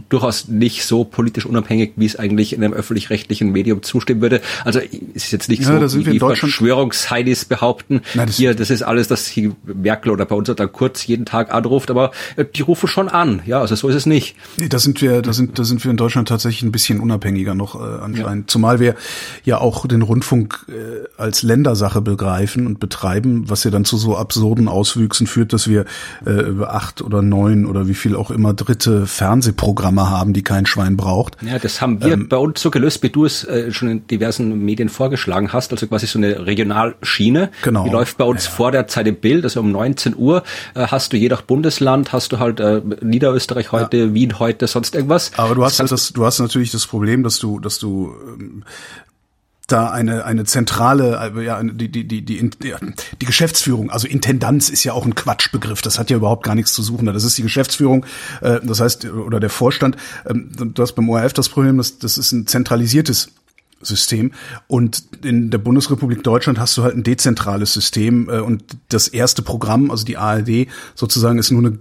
durchaus 0.09 0.49
nicht 0.49 0.85
so 0.85 1.05
politisch 1.05 1.47
unabhängig, 1.47 1.93
wie 1.97 2.07
es 2.07 2.17
eigentlich 2.17 2.53
in 2.53 2.63
einem 2.63 2.75
öffentlich-rechtlichen 2.75 3.53
Medium 3.53 3.83
zustimmen 3.83 4.21
würde. 4.21 4.41
Also 4.65 4.81
es 5.15 5.25
ist 5.25 5.33
jetzt 5.33 5.49
nicht 5.49 5.63
ja, 5.63 5.89
so, 5.89 5.99
wie 5.99 6.05
die 6.05 6.19
Verschwörungsheinis 6.19 7.45
behaupten, 7.45 8.03
Nein, 8.15 8.27
das 8.27 8.37
hier, 8.37 8.55
das 8.55 8.71
ist 8.71 8.83
alles, 8.83 9.09
dass 9.09 9.27
hier 9.27 9.53
Merkel 9.65 10.13
oder 10.13 10.27
bei 10.27 10.35
uns 10.35 10.53
dann 10.55 10.73
kurz 10.73 11.07
jeden 11.07 11.25
Tag 11.25 11.53
anruft, 11.53 11.91
aber 11.91 12.11
äh, 12.37 12.45
die 12.45 12.63
rufen 12.63 12.89
schon 12.89 13.09
an. 13.09 13.43
Ja, 13.47 13.61
also 13.61 13.75
so 13.75 13.89
ist 13.89 13.95
es 13.95 14.07
nicht. 14.07 14.37
Da 14.69 14.79
sind 14.79 15.01
wir, 15.01 15.23
da 15.23 15.33
sind, 15.33 15.59
da 15.59 15.65
sind 15.65 15.85
wir 15.85 15.91
in 15.91 15.97
Deutschland 15.97 16.29
tatsächlich 16.29 16.63
ein 16.63 16.73
bisschen 16.73 17.01
unabhängiger 17.01 17.55
noch 17.55 17.75
äh, 17.75 18.03
anscheinend. 18.03 18.45
Ja. 18.45 18.53
Zumal 18.53 18.81
wir 18.81 18.95
ja 19.45 19.59
auch 19.59 19.87
den 19.87 20.03
Rundfunk 20.03 20.67
äh, 20.69 20.73
als 21.17 21.43
Ländersache 21.43 22.01
begreifen 22.01 22.67
und 22.67 22.81
betreiben, 22.81 23.49
was 23.49 23.65
ja 23.65 23.71
dann 23.71 23.85
zu 23.85 23.97
so 23.97 24.17
absurden 24.17 24.69
Auswüchsen 24.69 25.27
führt, 25.27 25.53
dass 25.53 25.69
wir 25.69 25.85
äh, 26.27 26.31
über 26.31 26.75
acht 26.75 27.03
oder 27.03 27.23
neun 27.23 27.42
neun 27.43 27.67
oder 27.67 27.89
wie 27.89 27.95
viel 27.95 28.15
auch 28.17 28.31
immer 28.31 28.55
dritte 28.55 29.07
Fernsehprogramme 29.07 30.09
haben, 30.09 30.33
die 30.33 30.43
kein 30.43 30.67
Schwein 30.67 30.97
braucht. 30.97 31.37
Ja, 31.43 31.59
das 31.59 31.81
haben 31.81 32.03
wir 32.03 32.13
ähm, 32.13 32.29
bei 32.29 32.37
uns 32.37 32.61
so 32.61 32.71
gelöst, 32.71 33.03
wie 33.03 33.11
du 33.11 33.25
es 33.25 33.45
äh, 33.45 33.73
schon 33.73 33.89
in 33.89 34.07
diversen 34.07 34.65
Medien 34.65 34.89
vorgeschlagen 34.89 35.53
hast, 35.53 35.73
also 35.73 35.87
quasi 35.87 36.07
so 36.07 36.19
eine 36.19 36.47
Regionalschiene. 36.47 37.51
Genau. 37.63 37.85
Die 37.85 37.91
läuft 37.91 38.19
bei 38.19 38.25
uns 38.25 38.47
ja. 38.47 38.51
vor 38.51 38.73
der 38.73 38.87
Zeit 38.87 39.07
im 39.07 39.17
Bild, 39.17 39.45
also 39.45 39.61
um 39.61 39.73
19 39.73 40.17
Uhr 40.17 40.43
äh, 40.75 40.87
hast 40.87 41.13
du 41.13 41.17
je 41.17 41.29
nach 41.29 41.43
Bundesland, 41.43 42.13
hast 42.13 42.33
du 42.33 42.39
halt 42.39 42.61
äh, 42.61 42.81
Niederösterreich 43.01 43.73
heute, 43.73 43.97
ja. 43.97 44.15
Wien 44.15 44.39
heute, 44.39 44.67
sonst 44.67 44.95
irgendwas. 44.95 45.33
Aber 45.37 45.55
du 45.55 45.65
hast 45.65 45.81
das, 45.81 45.91
das, 45.91 46.13
du 46.13 46.25
hast 46.25 46.39
natürlich 46.39 46.71
das 46.71 46.87
Problem, 46.87 47.23
dass 47.23 47.39
du, 47.39 47.59
dass 47.59 47.79
du 47.79 48.15
ähm, 48.39 48.65
da 49.69 49.91
eine 49.91 50.25
eine 50.25 50.45
zentrale 50.45 51.33
äh, 51.37 51.45
ja 51.45 51.63
die 51.63 51.91
die 51.91 52.07
die 52.07 52.25
die 52.25 52.51
die 52.51 53.27
Geschäftsführung 53.27 53.91
also 53.91 54.07
Intendanz 54.09 54.69
ist 54.69 54.85
ja 54.85 54.93
auch 54.93 55.07
ein 55.07 55.15
Quatschbegriff 55.15 55.83
das 55.83 55.99
hat 55.99 56.11
ja 56.11 56.17
überhaupt 56.17 56.45
gar 56.45 56.55
nichts 56.55 56.73
zu 56.73 56.83
suchen 56.83 57.07
das 57.07 57.25
ist 57.25 57.39
die 57.39 57.43
Geschäftsführung 57.43 58.05
äh, 58.41 58.61
das 58.63 58.81
heißt 58.81 59.05
oder 59.07 59.41
der 59.41 59.51
Vorstand 59.51 59.97
ähm, 60.29 60.51
du 60.53 60.83
hast 60.83 60.93
beim 60.93 61.09
ORF 61.09 61.33
das 61.33 61.49
Problem 61.49 61.79
dass 61.79 61.99
das 61.99 62.19
ist 62.19 62.33
ein 62.33 62.47
zentralisiertes 62.47 63.31
System. 63.85 64.33
Und 64.69 65.03
in 65.25 65.51
der 65.51 65.59
Bundesrepublik 65.59 66.23
Deutschland 66.23 66.59
hast 66.59 66.77
du 66.77 66.83
halt 66.83 66.95
ein 66.95 67.03
dezentrales 67.03 67.73
System. 67.73 68.29
Äh, 68.29 68.39
und 68.39 68.63
das 68.89 69.09
erste 69.09 69.43
Programm, 69.43 69.91
also 69.91 70.05
die 70.05 70.17
ARD, 70.17 70.69
sozusagen 70.95 71.39
ist 71.39 71.51
nur 71.51 71.67
eine 71.67 71.79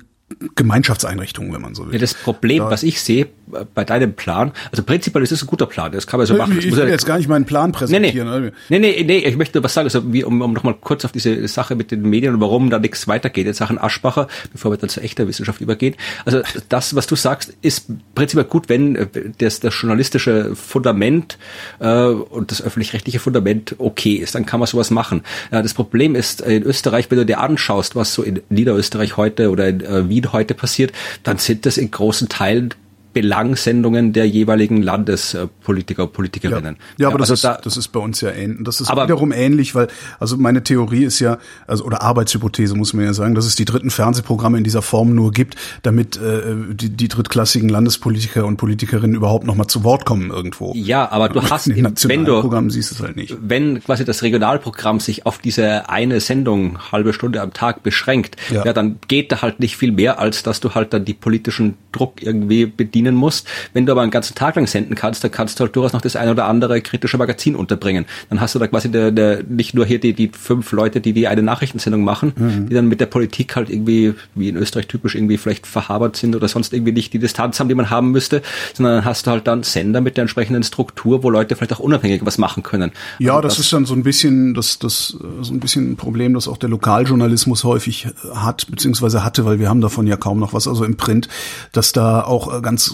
Gemeinschaftseinrichtungen, 0.56 1.54
wenn 1.54 1.62
man 1.62 1.76
so 1.76 1.86
will. 1.86 1.94
Ja, 1.94 2.00
das 2.00 2.14
Problem, 2.14 2.60
da, 2.60 2.72
was 2.72 2.84
ich 2.84 3.02
sehe 3.02 3.28
bei 3.74 3.84
deinem 3.84 4.14
Plan, 4.14 4.52
also 4.72 4.84
prinzipiell 4.84 5.24
ist 5.24 5.32
es 5.32 5.44
ein 5.44 5.48
guter 5.48 5.66
Plan, 5.66 5.92
das 5.92 6.08
kann 6.08 6.18
man 6.20 6.28
so 6.28 6.36
machen. 6.36 6.58
Ich, 6.58 6.68
ich 6.68 6.76
will 6.76 6.84
ja 6.84 6.90
jetzt 6.90 7.06
gar 7.06 7.18
nicht 7.18 7.28
meinen 7.28 7.46
Plan 7.46 7.72
präsentieren. 7.72 8.52
Nee, 8.70 8.80
nee, 8.80 8.80
nee, 8.80 9.04
nee, 9.04 9.04
nee 9.04 9.18
ich 9.28 9.38
möchte 9.38 9.64
was 9.64 9.74
sagen, 9.74 9.88
also 9.88 10.12
wie, 10.14 10.24
um, 10.24 10.42
um 10.42 10.54
nochmal 10.54 10.76
kurz 10.80 11.06
auf 11.06 11.12
diese 11.12 11.48
Sache 11.48 11.76
mit 11.76 11.92
den 11.92 12.02
Medien 12.04 12.36
und 12.36 12.42
warum 12.42 12.70
da 12.70 12.80
nichts 12.80 13.08
weitergeht 13.08 13.48
in 13.48 13.54
Sachen 13.54 13.78
Aschbacher, 13.78 14.28
bevor 14.52 14.72
wir 14.72 14.78
dann 14.78 14.90
zu 14.90 15.02
echter 15.02 15.28
Wissenschaft 15.28 15.62
übergehen. 15.62 15.96
Also 16.26 16.42
das, 16.70 16.96
was 16.96 17.08
du 17.08 17.16
sagst, 17.16 17.54
ist 17.62 17.88
prinzipiell 18.16 18.46
gut, 18.46 18.70
wenn 18.70 18.96
äh, 18.96 19.08
das, 19.38 19.60
das 19.60 19.80
journalistische 19.80 20.56
Fundament 20.56 21.38
äh, 21.80 22.06
und 22.06 22.52
das 22.52 22.62
öffentlich-rechtliche 22.62 23.20
Fundament 23.20 23.76
okay 23.78 24.16
ist, 24.16 24.36
dann 24.36 24.46
kann 24.46 24.60
man 24.60 24.68
sowas 24.68 24.92
machen. 24.92 25.24
Ja, 25.52 25.62
das 25.62 25.74
Problem 25.74 26.16
ist 26.16 26.42
in 26.42 26.64
Österreich, 26.64 27.10
wenn 27.10 27.18
du 27.18 27.26
dir 27.26 27.40
anschaust, 27.40 27.96
was 27.96 28.14
so 28.14 28.24
in 28.24 28.42
Niederösterreich 28.50 29.18
heute 29.18 29.50
oder 29.50 29.68
in 29.68 29.82
äh, 29.82 30.10
Wien 30.10 30.32
heute 30.32 30.54
passiert, 30.54 30.92
dann 31.24 31.38
sind 31.38 31.66
das 31.66 31.78
in 31.78 31.92
großen 31.92 32.30
Teilen 32.30 32.74
Belangsendungen 33.14 34.14
der 34.14 34.28
jeweiligen 34.28 34.82
Landespolitiker 34.82 36.04
und 36.04 36.14
Politikerinnen. 36.14 36.78
Ja, 36.98 37.04
ja 37.04 37.08
aber 37.08 37.18
ja, 37.18 37.22
also 37.22 37.34
das, 37.34 37.58
ist, 37.58 37.66
das 37.66 37.78
ist 37.78 37.88
bei 37.90 38.00
uns 38.00 38.22
ja 38.22 38.32
ähnlich. 38.32 38.60
Das 38.64 38.80
ist 38.80 38.90
aber, 38.90 39.04
wiederum 39.04 39.32
ähnlich, 39.32 39.76
weil, 39.76 39.88
also 40.20 40.38
meine 40.38 40.64
Theorie 40.64 41.04
ist 41.04 41.20
ja, 41.20 41.38
also 41.68 41.84
oder 41.84 42.02
Arbeitshypothese 42.02 42.76
muss 42.76 42.94
man 42.94 43.06
ja 43.06 43.14
sagen, 43.14 43.36
dass 43.36 43.46
es 43.46 43.56
die 43.56 43.66
dritten 43.66 43.90
Fernsehprogramme 43.90 44.58
in 44.58 44.64
dieser 44.64 44.82
Form 44.82 45.14
nur 45.14 45.32
gibt, 45.32 45.56
damit 45.84 46.18
äh, 46.18 46.42
die, 46.74 46.90
die 46.90 47.08
drittklassigen 47.08 47.70
Landespolitiker 47.70 48.46
und 48.46 48.58
Politikerinnen 48.58 49.16
überhaupt 49.16 49.46
noch 49.46 49.56
mal 49.56 49.68
zu 49.68 49.84
Wort 49.84 50.06
kommen 50.06 50.32
irgendwo. 50.32 50.74
Ja, 50.76 51.12
aber 51.12 51.30
du 51.30 51.42
hast, 51.42 51.68
im, 51.68 51.94
wenn 52.06 52.26
du, 52.26 52.40
Programm 52.40 52.70
siehst 52.70 52.92
es 52.92 53.02
halt 53.02 53.16
nicht. 53.18 53.36
wenn 53.42 53.84
quasi 53.84 54.06
das 54.06 54.24
Regionalprogramm 54.24 55.00
sich 55.00 55.26
auf 55.26 55.38
diese 55.38 55.90
eine 55.90 56.20
Sendung 56.20 56.80
halbe 56.92 57.14
Stunde 57.14 57.42
am 57.42 57.54
Tag 57.54 57.84
beschränkt, 57.84 58.38
ja, 58.50 58.66
ja 58.66 58.74
dann 58.74 59.00
geht 59.08 59.32
da 59.32 59.42
halt 59.42 59.60
nicht 59.60 59.76
viel 59.76 59.92
mehr, 59.92 60.20
als 60.20 60.44
dass 60.44 60.60
du 60.60 60.74
halt 60.76 60.94
dann 60.94 61.04
die 61.04 61.14
politischen 61.14 61.78
Druck 61.92 62.22
irgendwie 62.22 62.66
bedienst 62.66 63.01
bedienen 63.02 63.16
musst. 63.16 63.48
Wenn 63.74 63.86
du 63.86 63.92
aber 63.92 64.02
einen 64.02 64.12
ganzen 64.12 64.36
Tag 64.36 64.56
lang 64.56 64.68
senden 64.68 64.96
kannst, 64.96 65.24
dann 65.24 65.32
kannst 65.32 65.60
du 65.60 65.64
halt 65.64 65.76
durchaus 65.76 65.94
noch 65.94 66.02
das 66.02 66.16
eine 66.16 66.32
oder 66.32 66.46
andere 66.46 66.82
kritische 66.82 67.18
Magazin 67.18 67.56
unterbringen. 67.56 68.06
Dann 68.30 68.40
hast 68.40 68.56
du 68.56 68.60
da 68.60 68.68
quasi 68.68 68.90
der, 68.90 69.12
der, 69.12 69.44
nicht 69.44 69.74
nur 69.74 69.86
hier 69.86 70.00
die, 70.00 70.14
die 70.14 70.30
fünf 70.30 70.72
Leute, 70.72 71.02
die 71.02 71.14
die 71.14 71.28
eine 71.28 71.42
Nachrichtensendung 71.42 72.04
machen, 72.04 72.34
mhm. 72.36 72.70
die 72.70 72.76
dann 72.76 72.88
mit 72.88 73.00
der 73.00 73.08
Politik 73.08 73.56
halt 73.56 73.70
irgendwie, 73.70 74.14
wie 74.36 74.50
in 74.50 74.56
Österreich 74.56 74.88
typisch, 74.88 75.16
irgendwie 75.16 75.38
vielleicht 75.38 75.66
verhabert 75.68 76.16
sind 76.16 76.36
oder 76.36 76.48
sonst 76.48 76.74
irgendwie 76.74 76.92
nicht 76.92 77.14
die 77.14 77.20
Distanz 77.20 77.60
haben, 77.60 77.70
die 77.70 77.76
man 77.76 77.90
haben 77.90 78.12
müsste, 78.12 78.42
sondern 78.74 78.98
dann 78.98 79.06
hast 79.06 79.28
du 79.28 79.32
halt 79.32 79.48
dann 79.48 79.64
Sender 79.64 80.02
mit 80.02 80.18
der 80.18 80.24
entsprechenden 80.24 80.64
Struktur, 80.64 81.24
wo 81.24 81.30
Leute 81.30 81.56
vielleicht 81.56 81.74
auch 81.74 81.80
unabhängig 81.80 82.22
was 82.24 82.38
machen 82.38 82.64
können. 82.64 82.92
Ja, 83.20 83.36
also 83.36 83.42
das, 83.42 83.56
das, 83.56 83.66
ist 83.66 83.74
dann 83.74 83.86
so 83.86 83.94
ein 83.94 84.04
bisschen, 84.04 84.54
das, 84.54 84.80
das, 84.80 85.18
so 85.42 85.54
ein 85.54 85.60
bisschen 85.60 85.92
ein 85.92 85.96
Problem, 85.96 86.34
das 86.34 86.48
auch 86.48 86.58
der 86.58 86.70
Lokaljournalismus 86.70 87.64
häufig 87.64 88.08
hat, 88.34 88.68
beziehungsweise 88.70 89.24
hatte, 89.24 89.46
weil 89.46 89.60
wir 89.60 89.70
haben 89.70 89.82
davon 89.82 90.08
ja 90.08 90.18
kaum 90.18 90.40
noch 90.40 90.54
was, 90.54 90.68
also 90.68 90.84
im 90.84 90.98
Print, 90.98 91.28
dass 91.72 91.92
da 91.94 92.22
auch 92.24 92.62
ganz 92.62 92.91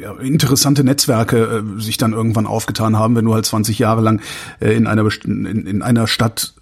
ja, 0.00 0.12
interessante 0.14 0.84
Netzwerke 0.84 1.62
äh, 1.78 1.80
sich 1.80 1.96
dann 1.96 2.12
irgendwann 2.12 2.46
aufgetan 2.46 2.96
haben, 2.96 3.16
wenn 3.16 3.24
du 3.24 3.34
halt 3.34 3.46
20 3.46 3.78
Jahre 3.78 4.00
lang 4.00 4.20
äh, 4.60 4.72
in 4.72 4.86
einer 4.86 5.06
in, 5.24 5.66
in 5.66 5.82
einer 5.82 6.06
Stadt 6.06 6.54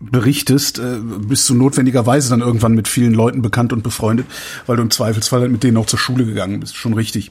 berichtest, 0.00 0.78
äh, 0.78 0.98
bist 1.00 1.48
du 1.48 1.54
notwendigerweise 1.54 2.30
dann 2.30 2.40
irgendwann 2.40 2.74
mit 2.74 2.88
vielen 2.88 3.14
Leuten 3.14 3.42
bekannt 3.42 3.72
und 3.72 3.82
befreundet, 3.82 4.26
weil 4.66 4.76
du 4.76 4.82
im 4.82 4.90
Zweifelsfall 4.90 5.42
halt 5.42 5.52
mit 5.52 5.62
denen 5.62 5.76
auch 5.76 5.86
zur 5.86 5.98
Schule 5.98 6.24
gegangen 6.24 6.60
bist. 6.60 6.76
Schon 6.76 6.94
richtig. 6.94 7.30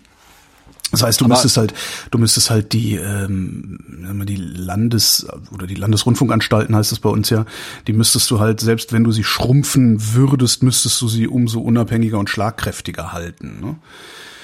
Das 0.92 1.04
heißt, 1.04 1.22
du 1.22 1.26
Aber 1.26 1.36
müsstest 1.36 1.56
halt, 1.56 1.74
du 2.12 2.18
müsstest 2.18 2.50
halt 2.50 2.74
die, 2.74 2.96
ähm, 2.96 3.80
die 4.28 4.36
Landes- 4.36 5.26
oder 5.54 5.66
die 5.66 5.76
Landesrundfunkanstalten 5.76 6.76
heißt 6.76 6.92
es 6.92 7.00
bei 7.00 7.10
uns 7.10 7.30
ja, 7.30 7.46
die 7.88 7.94
müsstest 7.94 8.30
du 8.30 8.40
halt, 8.40 8.60
selbst 8.60 8.92
wenn 8.92 9.06
du 9.06 9.12
sie 9.12 9.24
schrumpfen 9.24 10.14
würdest, 10.14 10.64
müsstest 10.64 11.02
du 11.02 11.08
sie 11.08 11.28
umso 11.28 11.62
unabhängiger 11.62 12.20
und 12.20 12.30
schlagkräftiger 12.30 13.14
halten. 13.14 13.62
Ne? 13.62 13.76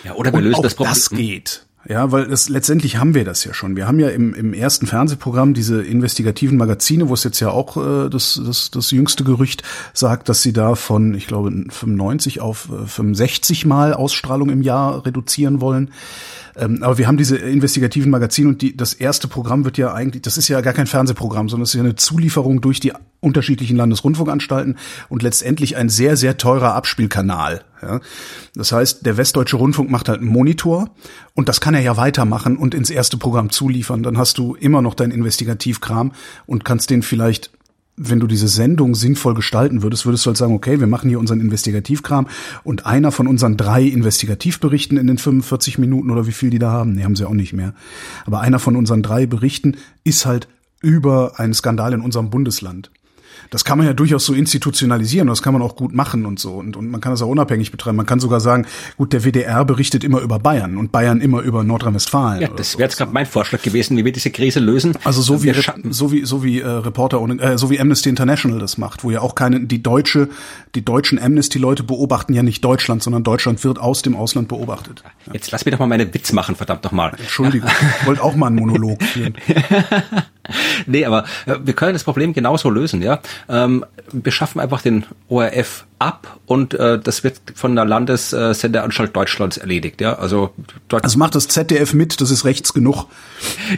Ja, 0.03 0.13
oder 0.13 0.33
wir 0.33 0.41
lösen 0.41 0.61
das 0.61 0.75
Problem. 0.75 0.93
Das 0.93 1.09
geht. 1.09 1.67
Ja, 1.89 2.11
weil 2.11 2.27
das, 2.27 2.49
letztendlich 2.49 2.97
haben 2.97 3.13
wir 3.13 3.23
das 3.23 3.45
ja 3.45 3.53
schon. 3.53 3.77
Wir 3.77 3.87
haben 3.87 3.99
ja 3.99 4.09
im, 4.09 4.33
im 4.33 4.53
ersten 4.53 4.87
Fernsehprogramm 4.87 5.53
diese 5.53 5.81
investigativen 5.81 6.57
Magazine, 6.57 7.07
wo 7.07 7.13
es 7.13 7.23
jetzt 7.23 7.39
ja 7.39 7.49
auch 7.49 7.77
äh, 7.77 8.09
das, 8.09 8.41
das, 8.45 8.71
das 8.71 8.91
jüngste 8.91 9.23
Gerücht 9.23 9.63
sagt, 9.93 10.27
dass 10.27 10.41
sie 10.41 10.51
da 10.51 10.75
von, 10.75 11.13
ich 11.13 11.27
glaube, 11.27 11.49
95 11.49 12.41
auf 12.41 12.67
65 12.87 13.63
äh, 13.63 13.67
Mal 13.67 13.93
Ausstrahlung 13.93 14.49
im 14.49 14.61
Jahr 14.61 15.05
reduzieren 15.05 15.61
wollen. 15.61 15.91
Ähm, 16.57 16.81
aber 16.81 16.97
wir 16.97 17.07
haben 17.07 17.17
diese 17.17 17.37
investigativen 17.37 18.09
Magazine 18.09 18.49
und 18.49 18.61
die, 18.61 18.75
das 18.75 18.93
erste 18.93 19.27
Programm 19.27 19.63
wird 19.63 19.77
ja 19.77 19.93
eigentlich, 19.93 20.23
das 20.23 20.37
ist 20.37 20.47
ja 20.47 20.61
gar 20.61 20.73
kein 20.73 20.87
Fernsehprogramm, 20.87 21.49
sondern 21.49 21.63
es 21.63 21.69
ist 21.69 21.75
ja 21.75 21.81
eine 21.81 21.95
Zulieferung 21.95 22.61
durch 22.61 22.79
die 22.79 22.93
unterschiedlichen 23.19 23.77
Landesrundfunkanstalten 23.77 24.77
und 25.09 25.23
letztendlich 25.23 25.77
ein 25.77 25.89
sehr, 25.89 26.17
sehr 26.17 26.37
teurer 26.37 26.73
Abspielkanal. 26.73 27.63
Ja. 27.81 27.99
Das 28.55 28.71
heißt, 28.71 29.05
der 29.05 29.17
Westdeutsche 29.17 29.57
Rundfunk 29.57 29.91
macht 29.91 30.09
halt 30.09 30.21
einen 30.21 30.29
Monitor 30.29 30.89
und 31.35 31.47
das 31.47 31.61
kann 31.61 31.75
er 31.75 31.81
ja 31.81 31.95
weitermachen 31.97 32.57
und 32.57 32.73
ins 32.73 32.89
erste 32.89 33.17
Programm 33.17 33.51
zuliefern. 33.51 34.01
Dann 34.01 34.17
hast 34.17 34.37
du 34.39 34.55
immer 34.55 34.81
noch 34.81 34.95
dein 34.95 35.11
Investigativkram 35.11 36.11
und 36.47 36.65
kannst 36.65 36.89
den 36.89 37.03
vielleicht 37.03 37.51
wenn 37.97 38.19
du 38.19 38.27
diese 38.27 38.47
Sendung 38.47 38.93
sinnvoll 38.93 39.33
gestalten 39.33 39.81
würdest, 39.81 40.05
würdest 40.05 40.25
du 40.25 40.27
halt 40.27 40.37
sagen, 40.37 40.53
okay, 40.53 40.79
wir 40.79 40.87
machen 40.87 41.09
hier 41.09 41.19
unseren 41.19 41.41
Investigativkram 41.41 42.27
und 42.63 42.85
einer 42.85 43.11
von 43.11 43.27
unseren 43.27 43.57
drei 43.57 43.83
Investigativberichten 43.83 44.97
in 44.97 45.07
den 45.07 45.17
45 45.17 45.79
Minuten 45.79 46.11
oder 46.11 46.27
wie 46.27 46.31
viel 46.31 46.51
die 46.51 46.59
da 46.59 46.71
haben, 46.71 46.93
nee, 46.93 47.03
haben 47.03 47.15
sie 47.15 47.25
auch 47.25 47.33
nicht 47.33 47.53
mehr. 47.53 47.73
Aber 48.25 48.41
einer 48.41 48.59
von 48.59 48.75
unseren 48.75 49.01
drei 49.01 49.25
Berichten 49.25 49.77
ist 50.03 50.27
halt 50.27 50.47
über 50.81 51.39
einen 51.39 51.55
Skandal 51.55 51.93
in 51.93 52.01
unserem 52.01 52.29
Bundesland 52.29 52.91
das 53.49 53.65
kann 53.65 53.77
man 53.77 53.87
ja 53.87 53.93
durchaus 53.93 54.25
so 54.25 54.33
institutionalisieren, 54.33 55.27
das 55.27 55.41
kann 55.41 55.53
man 55.53 55.61
auch 55.61 55.75
gut 55.75 55.93
machen 55.93 56.25
und 56.25 56.39
so. 56.39 56.53
Und, 56.53 56.75
und 56.75 56.89
man 56.89 57.01
kann 57.01 57.11
das 57.11 57.21
auch 57.21 57.27
unabhängig 57.27 57.71
betreiben. 57.71 57.97
Man 57.97 58.05
kann 58.05 58.19
sogar 58.19 58.39
sagen, 58.39 58.65
gut, 58.97 59.13
der 59.13 59.23
WDR 59.23 59.65
berichtet 59.65 60.03
immer 60.03 60.21
über 60.21 60.39
Bayern 60.39 60.77
und 60.77 60.91
Bayern 60.91 61.21
immer 61.21 61.41
über 61.41 61.63
Nordrhein-Westfalen. 61.63 62.41
Ja, 62.41 62.47
das 62.49 62.77
wäre 62.77 62.83
jetzt 62.83 62.97
gerade 62.97 63.11
mein 63.11 63.25
Vorschlag 63.25 63.61
gewesen, 63.61 63.97
wie 63.97 64.05
wir 64.05 64.11
diese 64.11 64.31
Krise 64.31 64.59
lösen. 64.59 64.93
Also 65.03 65.21
so 65.21 65.43
wie 65.43 65.53
so 65.89 66.11
wie 66.11 66.25
so 66.25 66.43
wie 66.43 66.59
äh, 66.59 66.67
Reporter 66.67 67.19
und 67.19 67.39
äh, 67.39 67.57
so 67.57 67.69
wie 67.69 67.79
Amnesty 67.79 68.09
International 68.09 68.59
das 68.59 68.77
macht, 68.77 69.03
wo 69.03 69.11
ja 69.11 69.21
auch 69.21 69.35
keine 69.35 69.61
die 69.61 69.81
deutsche 69.81 70.29
die 70.75 70.83
deutschen 70.83 71.19
Amnesty-Leute 71.19 71.83
beobachten 71.83 72.33
ja 72.33 72.43
nicht 72.43 72.63
Deutschland, 72.63 73.01
sondern 73.01 73.23
Deutschland 73.23 73.63
wird 73.63 73.79
aus 73.79 74.01
dem 74.01 74.15
Ausland 74.15 74.47
beobachtet. 74.47 75.03
Ja. 75.25 75.33
Jetzt 75.33 75.51
lass 75.51 75.65
mir 75.65 75.71
doch 75.71 75.79
mal 75.79 75.87
meine 75.87 76.13
Witz 76.13 76.31
machen, 76.33 76.55
verdammt 76.55 76.85
doch 76.85 76.91
mal. 76.91 77.13
Entschuldigung, 77.17 77.69
ich 78.01 78.07
wollte 78.07 78.23
auch 78.23 78.35
mal 78.35 78.47
einen 78.47 78.57
Monolog 78.57 79.01
führen. 79.03 79.35
nee, 80.85 81.05
aber 81.05 81.25
äh, 81.45 81.55
wir 81.63 81.73
können 81.73 81.93
das 81.93 82.03
Problem 82.03 82.33
genauso 82.33 82.69
lösen, 82.69 83.01
ja. 83.01 83.19
Ähm, 83.49 83.85
wir 84.11 84.31
schaffen 84.31 84.59
einfach 84.59 84.81
den 84.81 85.05
ORF 85.29 85.85
ab 85.99 86.39
und 86.45 86.73
äh, 86.75 86.99
das 86.99 87.23
wird 87.23 87.41
von 87.55 87.75
der 87.75 87.85
Landessendeanstalt 87.85 89.15
Deutschlands 89.15 89.57
erledigt. 89.57 89.99
Ja, 89.99 90.17
also 90.17 90.51
dort 90.87 91.03
also 91.03 91.17
macht 91.17 91.35
das 91.35 91.47
ZDF 91.47 91.93
mit, 91.93 92.21
das 92.21 92.31
ist 92.31 92.45
rechts 92.45 92.73
genug. 92.73 93.05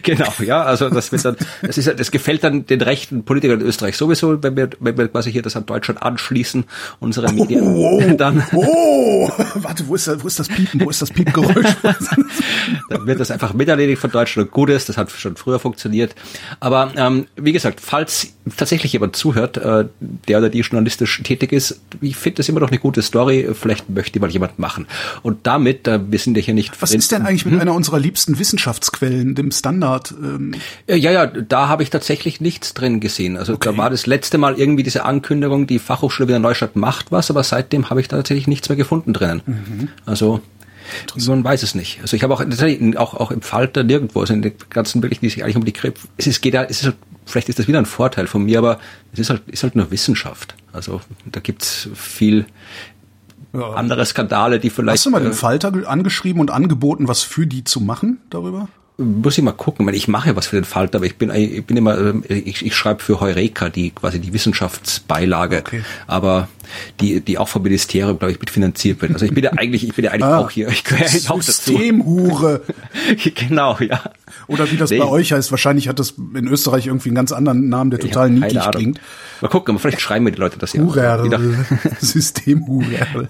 Genau, 0.04 0.32
ja, 0.46 0.64
also 0.64 0.90
das 0.90 1.12
wird 1.12 1.26
dann, 1.26 1.36
das 1.62 1.78
ist, 1.78 2.00
das 2.00 2.12
gefällt 2.12 2.44
dann 2.44 2.66
den 2.66 2.82
rechten 2.82 3.24
Politikern 3.24 3.60
in 3.60 3.66
Österreich 3.66 3.98
sowieso, 3.98 4.42
wenn 4.42 4.56
wir, 4.56 4.70
wenn 4.80 4.98
wir 4.98 5.08
quasi 5.08 5.32
hier 5.32 5.42
das 5.42 5.56
an 5.56 5.66
Deutschland 5.66 6.02
anschließen, 6.02 6.66
unsere 7.00 7.32
Medien. 7.34 7.64
Oh, 7.64 8.00
oh, 8.00 8.14
dann, 8.18 8.44
oh, 8.54 9.30
warte, 9.56 9.88
wo 9.88 9.96
ist, 9.96 10.08
das, 10.08 10.24
wo 10.24 10.28
ist 10.28 10.40
das 10.40 10.48
Piepen, 10.48 10.82
wo 10.82 10.90
ist 10.90 11.02
das 11.02 11.12
Piepgeräusch? 11.12 11.76
dann 12.90 13.08
wird 13.08 13.20
das 13.20 13.32
einfach 13.32 13.54
miterledigt 13.54 14.00
von 14.00 14.12
Deutschland. 14.12 14.52
Gut 14.52 14.70
ist, 14.70 14.90
das 14.90 14.98
hat 14.98 15.12
schon 15.12 15.36
früher 15.36 15.60
funktioniert. 15.60 16.16
Aber 16.60 16.92
ähm, 16.96 17.28
wie 17.36 17.52
gesagt, 17.52 17.82
falls 17.82 18.34
tatsächlich 18.58 18.94
jemand 18.94 19.16
zuhört, 19.16 19.58
äh, 19.58 19.86
der 20.00 20.38
oder 20.38 20.50
die 20.50 20.60
journalistisch 20.60 21.22
tätig 21.24 21.52
ist, 21.52 21.82
ich 22.10 22.18
finde 22.18 22.38
das 22.38 22.50
immer 22.50 22.60
noch 22.60 22.70
eine 22.70 22.80
gute 22.80 23.02
Story, 23.02 23.50
vielleicht 23.54 23.90
möchte 23.90 24.20
mal 24.20 24.30
jemand 24.30 24.60
machen. 24.60 24.88
Und 25.22 25.48
damit, 25.48 25.88
äh, 25.88 26.00
wir 26.10 26.20
sind 26.20 26.36
ja 26.38 26.44
hier 26.44 26.54
nicht... 26.54 26.82
Was 26.82 26.94
ist 26.94 27.12
denn 27.12 27.24
eigentlich 27.26 27.46
mit 27.46 27.56
hm? 27.56 27.62
einer 27.62 27.74
unserer 27.74 28.00
liebsten 28.00 28.40
Wissenschaftsquellen, 28.40 29.36
dem 29.36 29.52
Standard? 29.52 30.14
Ähm? 30.22 30.56
Ja, 30.88 30.96
ja, 30.96 31.26
da 31.28 31.68
habe 31.68 31.84
ich 31.84 31.90
tatsächlich 31.90 32.42
nichts 32.42 32.74
drin 32.74 33.00
gesehen. 33.00 33.38
Also 33.38 33.54
okay. 33.54 33.70
da 33.72 33.78
war 33.78 33.90
das 33.90 34.06
letzte 34.06 34.38
Mal 34.38 34.60
irgendwie 34.60 34.84
diese 34.84 35.06
Ankündigung, 35.06 35.68
die 35.68 35.80
Fachhochschule 35.80 36.28
Wiener 36.28 36.40
Neustadt 36.40 36.76
macht 36.76 37.12
was, 37.12 37.30
aber 37.30 37.44
seitdem 37.44 37.90
habe 37.90 38.02
ich 38.02 38.08
da 38.08 38.18
tatsächlich 38.18 38.48
nichts 38.48 38.70
mehr 38.70 38.76
gefunden 38.76 39.14
drinnen. 39.14 39.42
Mhm. 39.46 39.88
Also 40.06 40.42
man 41.28 41.44
weiß 41.44 41.64
es 41.64 41.76
nicht. 41.76 42.00
Also 42.02 42.16
ich 42.16 42.24
habe 42.24 42.34
auch, 42.34 42.42
auch, 42.42 43.14
auch 43.14 43.32
im 43.32 43.42
Falter 43.42 43.84
nirgendwo, 43.84 44.22
also 44.22 44.34
in 44.34 44.42
den 44.42 44.54
ganzen 44.70 45.02
wirklich, 45.02 45.20
die 45.20 45.30
sich 45.30 45.44
eigentlich 45.44 45.56
um 45.56 45.66
die 45.66 45.72
Krebs, 45.72 46.02
es 46.18 46.28
ist, 46.28 46.42
geht 46.42 46.54
ja, 46.54 46.64
es 46.64 46.84
ist 46.84 46.94
vielleicht 47.30 47.50
ist 47.50 47.60
das 47.60 47.68
wieder 47.68 47.80
ein 47.80 47.86
Vorteil 47.86 48.28
von 48.28 48.44
mir, 48.44 48.58
aber 48.58 48.80
es 49.14 49.20
ist 49.20 49.30
halt, 49.30 49.44
ist 49.48 49.64
halt 49.64 49.76
nur 49.76 49.92
Wissenschaft. 49.92 50.56
Also 50.74 51.02
da 51.26 51.40
gibt's 51.40 51.90
viel 51.94 52.46
ja. 53.54 53.72
andere 53.72 54.06
Skandale, 54.06 54.60
die 54.60 54.70
vielleicht. 54.70 55.00
Hast 55.00 55.06
du 55.06 55.10
mal 55.10 55.22
den 55.22 55.32
äh, 55.32 55.36
Falter 55.36 55.74
angeschrieben 55.88 56.42
und 56.42 56.52
angeboten, 56.52 57.08
was 57.08 57.24
für 57.24 57.48
die 57.48 57.64
zu 57.64 57.82
machen 57.82 58.20
darüber? 58.30 58.68
muss 59.00 59.38
ich 59.38 59.44
mal 59.44 59.54
gucken. 59.54 59.88
Ich, 59.90 59.96
ich 59.96 60.08
mache 60.08 60.36
was 60.36 60.48
für 60.48 60.58
den 60.58 60.66
Falter, 60.66 60.98
aber 60.98 61.06
ich 61.06 61.18
bin, 61.18 61.34
ich 61.34 61.66
bin 61.66 61.78
immer, 61.78 61.98
ähm, 61.98 62.24
ich, 62.28 62.66
ich 62.66 62.76
schreibe 62.76 63.02
für 63.02 63.20
Heureka, 63.20 63.70
die 63.70 63.92
quasi 63.92 64.20
die 64.20 64.34
Wissenschaftsbeilage, 64.34 65.60
okay. 65.60 65.84
aber 66.06 66.50
die, 67.00 67.22
die 67.22 67.38
auch 67.38 67.48
vom 67.48 67.64
Ministerium, 67.64 68.20
glaube 68.20 68.32
ich, 68.32 68.40
mitfinanziert 68.40 69.02
wird. 69.02 69.14
Also 69.14 69.26
ich 69.26 69.34
bin 69.34 69.44
ja 69.44 69.52
eigentlich, 69.58 69.84
ich 69.84 69.94
bin 69.94 70.06
ja 70.06 70.12
eigentlich 70.12 70.24
ah, 70.26 70.40
auch 70.40 70.50
hier. 70.50 70.70
Ich 70.70 70.84
gehöre 70.84 71.06
auch 71.06 71.38
dazu. 71.38 71.42
Systemhure. 71.42 72.62
genau, 73.36 73.78
ja. 73.80 74.02
Oder 74.48 74.72
wie 74.72 74.78
das 74.78 74.90
nee. 74.90 75.00
bei 75.00 75.06
euch 75.06 75.32
heißt. 75.32 75.52
Wahrscheinlich 75.52 75.88
hat 75.88 76.00
das 76.00 76.16
in 76.18 76.48
Österreich 76.48 76.88
irgendwie 76.88 77.10
einen 77.10 77.16
ganz 77.16 77.32
anderen 77.32 77.70
Namen, 77.70 77.92
der 77.92 78.00
total 78.00 78.30
niedlich 78.30 78.64
klingt. 78.72 79.00
Mal 79.42 79.48
gucken, 79.48 79.74
aber 79.74 79.80
vielleicht 79.80 80.02
schreiben 80.02 80.26
mir 80.26 80.32
die 80.32 80.40
Leute 80.40 80.58
das 80.58 80.74
ja. 80.74 80.82
Hurerl. 80.82 81.66
System 82.00 82.68
Hurerl. 82.68 83.30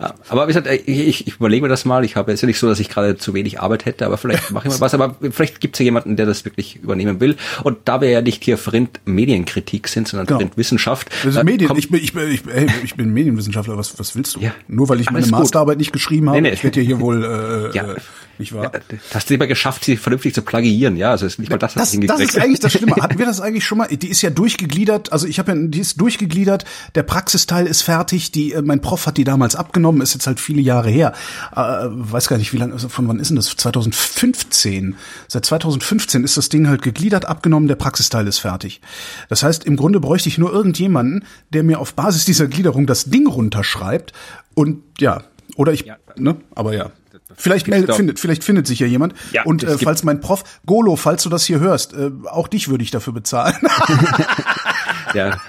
Ja. 0.00 0.14
Aber 0.28 0.44
wie 0.44 0.52
gesagt, 0.52 0.66
ich, 0.66 1.26
ich 1.26 1.34
überlege 1.36 1.62
mir 1.62 1.68
das 1.68 1.84
mal. 1.84 2.04
Ich 2.04 2.16
habe 2.16 2.30
jetzt 2.30 2.40
ja 2.40 2.46
nicht 2.46 2.58
so, 2.58 2.68
dass 2.68 2.80
ich 2.80 2.88
gerade 2.88 3.16
zu 3.16 3.34
wenig 3.34 3.60
Arbeit 3.60 3.84
hätte, 3.84 4.06
aber 4.06 4.16
vielleicht 4.16 4.50
mache 4.50 4.68
ich 4.68 4.74
mal 4.74 4.80
was. 4.80 4.94
Aber 4.94 5.16
vielleicht 5.30 5.60
gibt 5.60 5.76
es 5.76 5.80
ja 5.80 5.84
jemanden, 5.84 6.16
der 6.16 6.26
das 6.26 6.44
wirklich 6.44 6.76
übernehmen 6.76 7.20
will. 7.20 7.36
Und 7.62 7.78
da 7.84 8.00
wir 8.00 8.08
ja 8.08 8.22
nicht 8.22 8.44
hier 8.44 8.56
Frind 8.56 9.00
Medienkritik 9.04 9.88
sind, 9.88 10.08
sondern 10.08 10.26
genau. 10.26 10.40
Frind 10.40 10.56
Wissenschaft. 10.56 11.10
Also 11.24 11.42
Medien, 11.44 11.70
ich 11.76 11.92
ich 11.92 12.12
bin, 12.14 12.23
ich, 12.28 12.42
hey, 12.46 12.68
ich 12.82 12.94
bin 12.94 13.12
Medienwissenschaftler. 13.12 13.76
Was, 13.76 13.98
was 13.98 14.16
willst 14.16 14.36
du? 14.36 14.40
Ja. 14.40 14.52
Nur 14.68 14.88
weil 14.88 15.00
ich 15.00 15.10
meine 15.10 15.26
Masterarbeit 15.26 15.74
gut. 15.74 15.80
nicht 15.80 15.92
geschrieben 15.92 16.28
habe, 16.28 16.40
nee, 16.40 16.48
nee. 16.48 16.54
ich 16.54 16.64
werde 16.64 16.80
hier 16.80 17.00
wohl 17.00 17.24
äh, 17.72 17.76
ja. 17.76 17.94
Nicht 18.38 18.52
wahr? 18.52 18.72
Ja, 18.74 18.80
hast 19.12 19.30
du 19.30 19.34
immer 19.34 19.46
geschafft, 19.46 19.84
sie 19.84 19.96
vernünftig 19.96 20.34
zu 20.34 20.42
plagiieren, 20.42 20.96
ja? 20.96 21.10
Also 21.10 21.26
ist 21.26 21.38
nicht 21.38 21.50
mal 21.50 21.58
das, 21.58 21.74
das, 21.74 21.92
das 21.92 22.20
ist 22.20 22.38
eigentlich 22.38 22.58
das 22.58 22.72
Schlimme. 22.72 22.96
Hatten 22.96 23.18
wir 23.18 23.26
das 23.26 23.40
eigentlich 23.40 23.64
schon 23.64 23.78
mal? 23.78 23.86
Die 23.86 24.08
ist 24.08 24.22
ja 24.22 24.30
durchgegliedert, 24.30 25.12
also 25.12 25.26
ich 25.26 25.38
habe 25.38 25.52
ja, 25.52 25.58
die 25.58 25.78
ist 25.78 26.00
durchgegliedert, 26.00 26.64
der 26.96 27.04
Praxisteil 27.04 27.66
ist 27.66 27.82
fertig, 27.82 28.32
die, 28.32 28.52
äh, 28.52 28.62
mein 28.62 28.80
Prof 28.80 29.06
hat 29.06 29.18
die 29.18 29.24
damals 29.24 29.54
abgenommen, 29.54 30.00
ist 30.00 30.14
jetzt 30.14 30.26
halt 30.26 30.40
viele 30.40 30.60
Jahre 30.60 30.90
her. 30.90 31.12
Äh, 31.54 31.58
weiß 31.58 32.28
gar 32.28 32.38
nicht, 32.38 32.52
wie 32.52 32.56
lange, 32.56 32.72
also 32.72 32.88
von 32.88 33.06
wann 33.06 33.20
ist 33.20 33.28
denn 33.28 33.36
das? 33.36 33.54
2015. 33.56 34.96
Seit 35.28 35.46
2015 35.46 36.24
ist 36.24 36.36
das 36.36 36.48
Ding 36.48 36.66
halt 36.66 36.82
gegliedert, 36.82 37.26
abgenommen, 37.26 37.68
der 37.68 37.76
Praxisteil 37.76 38.26
ist 38.26 38.40
fertig. 38.40 38.80
Das 39.28 39.44
heißt, 39.44 39.64
im 39.64 39.76
Grunde 39.76 40.00
bräuchte 40.00 40.28
ich 40.28 40.38
nur 40.38 40.52
irgendjemanden, 40.52 41.24
der 41.52 41.62
mir 41.62 41.78
auf 41.78 41.94
Basis 41.94 42.13
dieser 42.24 42.46
Gliederung 42.46 42.86
das 42.86 43.06
Ding 43.06 43.26
runterschreibt 43.26 44.12
und 44.54 44.82
ja, 44.98 45.24
oder 45.56 45.72
ich, 45.72 45.82
ja. 45.82 45.96
ne, 46.16 46.36
aber 46.54 46.74
ja. 46.74 46.90
Vielleicht, 47.36 47.68
meldet, 47.68 47.94
findet, 47.94 48.20
vielleicht 48.20 48.44
findet 48.44 48.66
sich 48.66 48.78
ja 48.78 48.86
jemand. 48.86 49.14
Ja, 49.32 49.44
und 49.44 49.64
äh, 49.64 49.78
falls 49.78 50.04
mein 50.04 50.20
Prof, 50.20 50.44
Golo, 50.66 50.96
falls 50.96 51.22
du 51.22 51.28
das 51.28 51.44
hier 51.44 51.58
hörst, 51.58 51.92
äh, 51.92 52.10
auch 52.30 52.48
dich 52.48 52.68
würde 52.68 52.84
ich 52.84 52.90
dafür 52.90 53.12
bezahlen. 53.12 53.56
ja. 55.14 55.40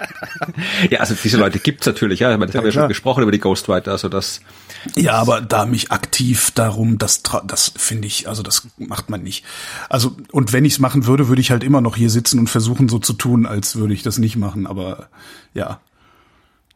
ja, 0.89 0.99
also 0.99 1.15
diese 1.21 1.37
Leute 1.37 1.59
gibt's 1.59 1.85
natürlich, 1.85 2.21
ja. 2.21 2.29
Das 2.29 2.53
ja, 2.53 2.59
haben 2.59 2.65
wir 2.65 2.71
ja 2.71 2.71
schon 2.71 2.87
gesprochen 2.87 3.23
über 3.23 3.31
die 3.31 3.39
Ghostwriter, 3.39 3.91
also 3.91 4.09
das. 4.09 4.41
Ja, 4.95 5.13
aber 5.13 5.41
da 5.41 5.65
mich 5.65 5.91
aktiv 5.91 6.51
darum, 6.51 6.97
das, 6.97 7.21
das 7.45 7.71
finde 7.75 8.07
ich, 8.07 8.27
also 8.27 8.41
das 8.41 8.67
macht 8.77 9.09
man 9.09 9.21
nicht. 9.21 9.45
Also, 9.89 10.15
und 10.31 10.53
wenn 10.53 10.65
ich's 10.65 10.79
machen 10.79 11.05
würde, 11.05 11.27
würde 11.27 11.41
ich 11.41 11.51
halt 11.51 11.63
immer 11.63 11.81
noch 11.81 11.95
hier 11.95 12.09
sitzen 12.09 12.39
und 12.39 12.49
versuchen, 12.49 12.89
so 12.89 12.99
zu 12.99 13.13
tun, 13.13 13.45
als 13.45 13.75
würde 13.75 13.93
ich 13.93 14.03
das 14.03 14.17
nicht 14.17 14.37
machen, 14.37 14.65
aber 14.65 15.09
ja. 15.53 15.79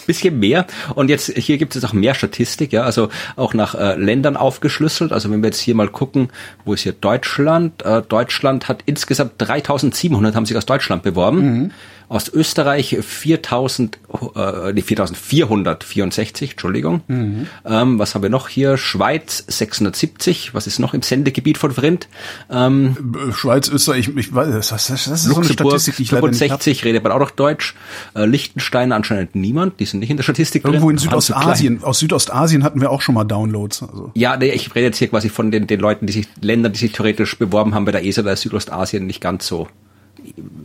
bisschen 0.06 0.38
mehr. 0.38 0.66
Und 0.94 1.08
jetzt 1.08 1.32
hier 1.34 1.56
gibt 1.58 1.74
es 1.74 1.84
auch 1.84 1.94
mehr 1.94 2.14
Statistik, 2.14 2.72
ja, 2.72 2.82
also 2.82 3.08
auch 3.34 3.54
nach 3.54 3.74
äh, 3.74 3.96
Ländern 3.96 4.36
aufgeschlüsselt. 4.36 5.10
Also 5.12 5.30
wenn 5.30 5.42
wir 5.42 5.48
jetzt 5.48 5.60
hier 5.60 5.74
mal 5.74 5.88
gucken, 5.88 6.28
wo 6.64 6.74
ist 6.74 6.82
hier 6.82 6.92
Deutschland? 6.92 7.82
Äh, 7.82 8.02
Deutschland 8.02 8.68
hat 8.68 8.82
insgesamt 8.86 9.42
3.700 9.42 10.34
haben 10.34 10.46
sich 10.46 10.56
aus 10.56 10.66
Deutschland 10.66 11.02
beworben. 11.02 11.38
Mhm 11.38 11.72
aus 12.12 12.28
Österreich 12.28 12.98
4000, 13.00 13.98
äh, 14.36 14.72
nee, 14.74 14.82
4464, 14.82 16.50
Entschuldigung. 16.50 17.00
Mhm. 17.08 17.46
Ähm, 17.64 17.98
was 17.98 18.14
haben 18.14 18.20
wir 18.20 18.28
noch 18.28 18.48
hier? 18.48 18.76
Schweiz 18.76 19.44
670. 19.46 20.52
Was 20.52 20.66
ist 20.66 20.78
noch 20.78 20.92
im 20.92 21.00
Sendegebiet 21.00 21.56
von 21.56 21.70
Vrind? 21.70 22.08
Ähm, 22.50 23.14
Schweiz, 23.34 23.70
Österreich, 23.70 24.10
ich 24.14 24.34
weiß, 24.34 24.68
das, 24.68 24.68
das, 24.68 24.86
das 24.86 25.06
ist 25.06 25.26
Luxemburg, 25.26 25.32
so 25.32 25.40
eine 25.40 25.52
Statistik, 25.54 25.96
die 25.96 26.02
ich 26.02 26.10
65, 26.10 26.84
redet 26.84 27.02
man 27.02 27.12
auch 27.12 27.18
noch 27.18 27.30
Deutsch. 27.30 27.74
Äh, 28.14 28.26
Liechtenstein 28.26 28.92
anscheinend 28.92 29.34
niemand, 29.34 29.80
die 29.80 29.86
sind 29.86 30.00
nicht 30.00 30.10
in 30.10 30.18
der 30.18 30.24
Statistik 30.24 30.64
Irgendwo 30.64 30.88
drin. 30.88 30.98
Irgendwo 30.98 31.16
in 31.16 31.20
Südostasien, 31.22 31.82
aus 31.82 31.98
Südostasien 31.98 32.62
hatten 32.62 32.82
wir 32.82 32.90
auch 32.90 33.00
schon 33.00 33.14
mal 33.14 33.24
Downloads. 33.24 33.84
Also. 33.84 34.10
Ja, 34.14 34.36
nee, 34.36 34.50
ich 34.50 34.74
rede 34.74 34.84
jetzt 34.84 34.98
hier 34.98 35.08
quasi 35.08 35.30
von 35.30 35.50
den, 35.50 35.66
den 35.66 35.80
Leuten, 35.80 36.06
die 36.06 36.12
sich, 36.12 36.28
Ländern, 36.42 36.74
die 36.74 36.78
sich 36.78 36.92
theoretisch 36.92 37.38
beworben 37.38 37.74
haben 37.74 37.86
bei 37.86 37.92
der 37.92 38.04
ESA, 38.04 38.20
da 38.20 38.32
ist 38.32 38.42
Südostasien 38.42 39.06
nicht 39.06 39.22
ganz 39.22 39.46
so 39.46 39.66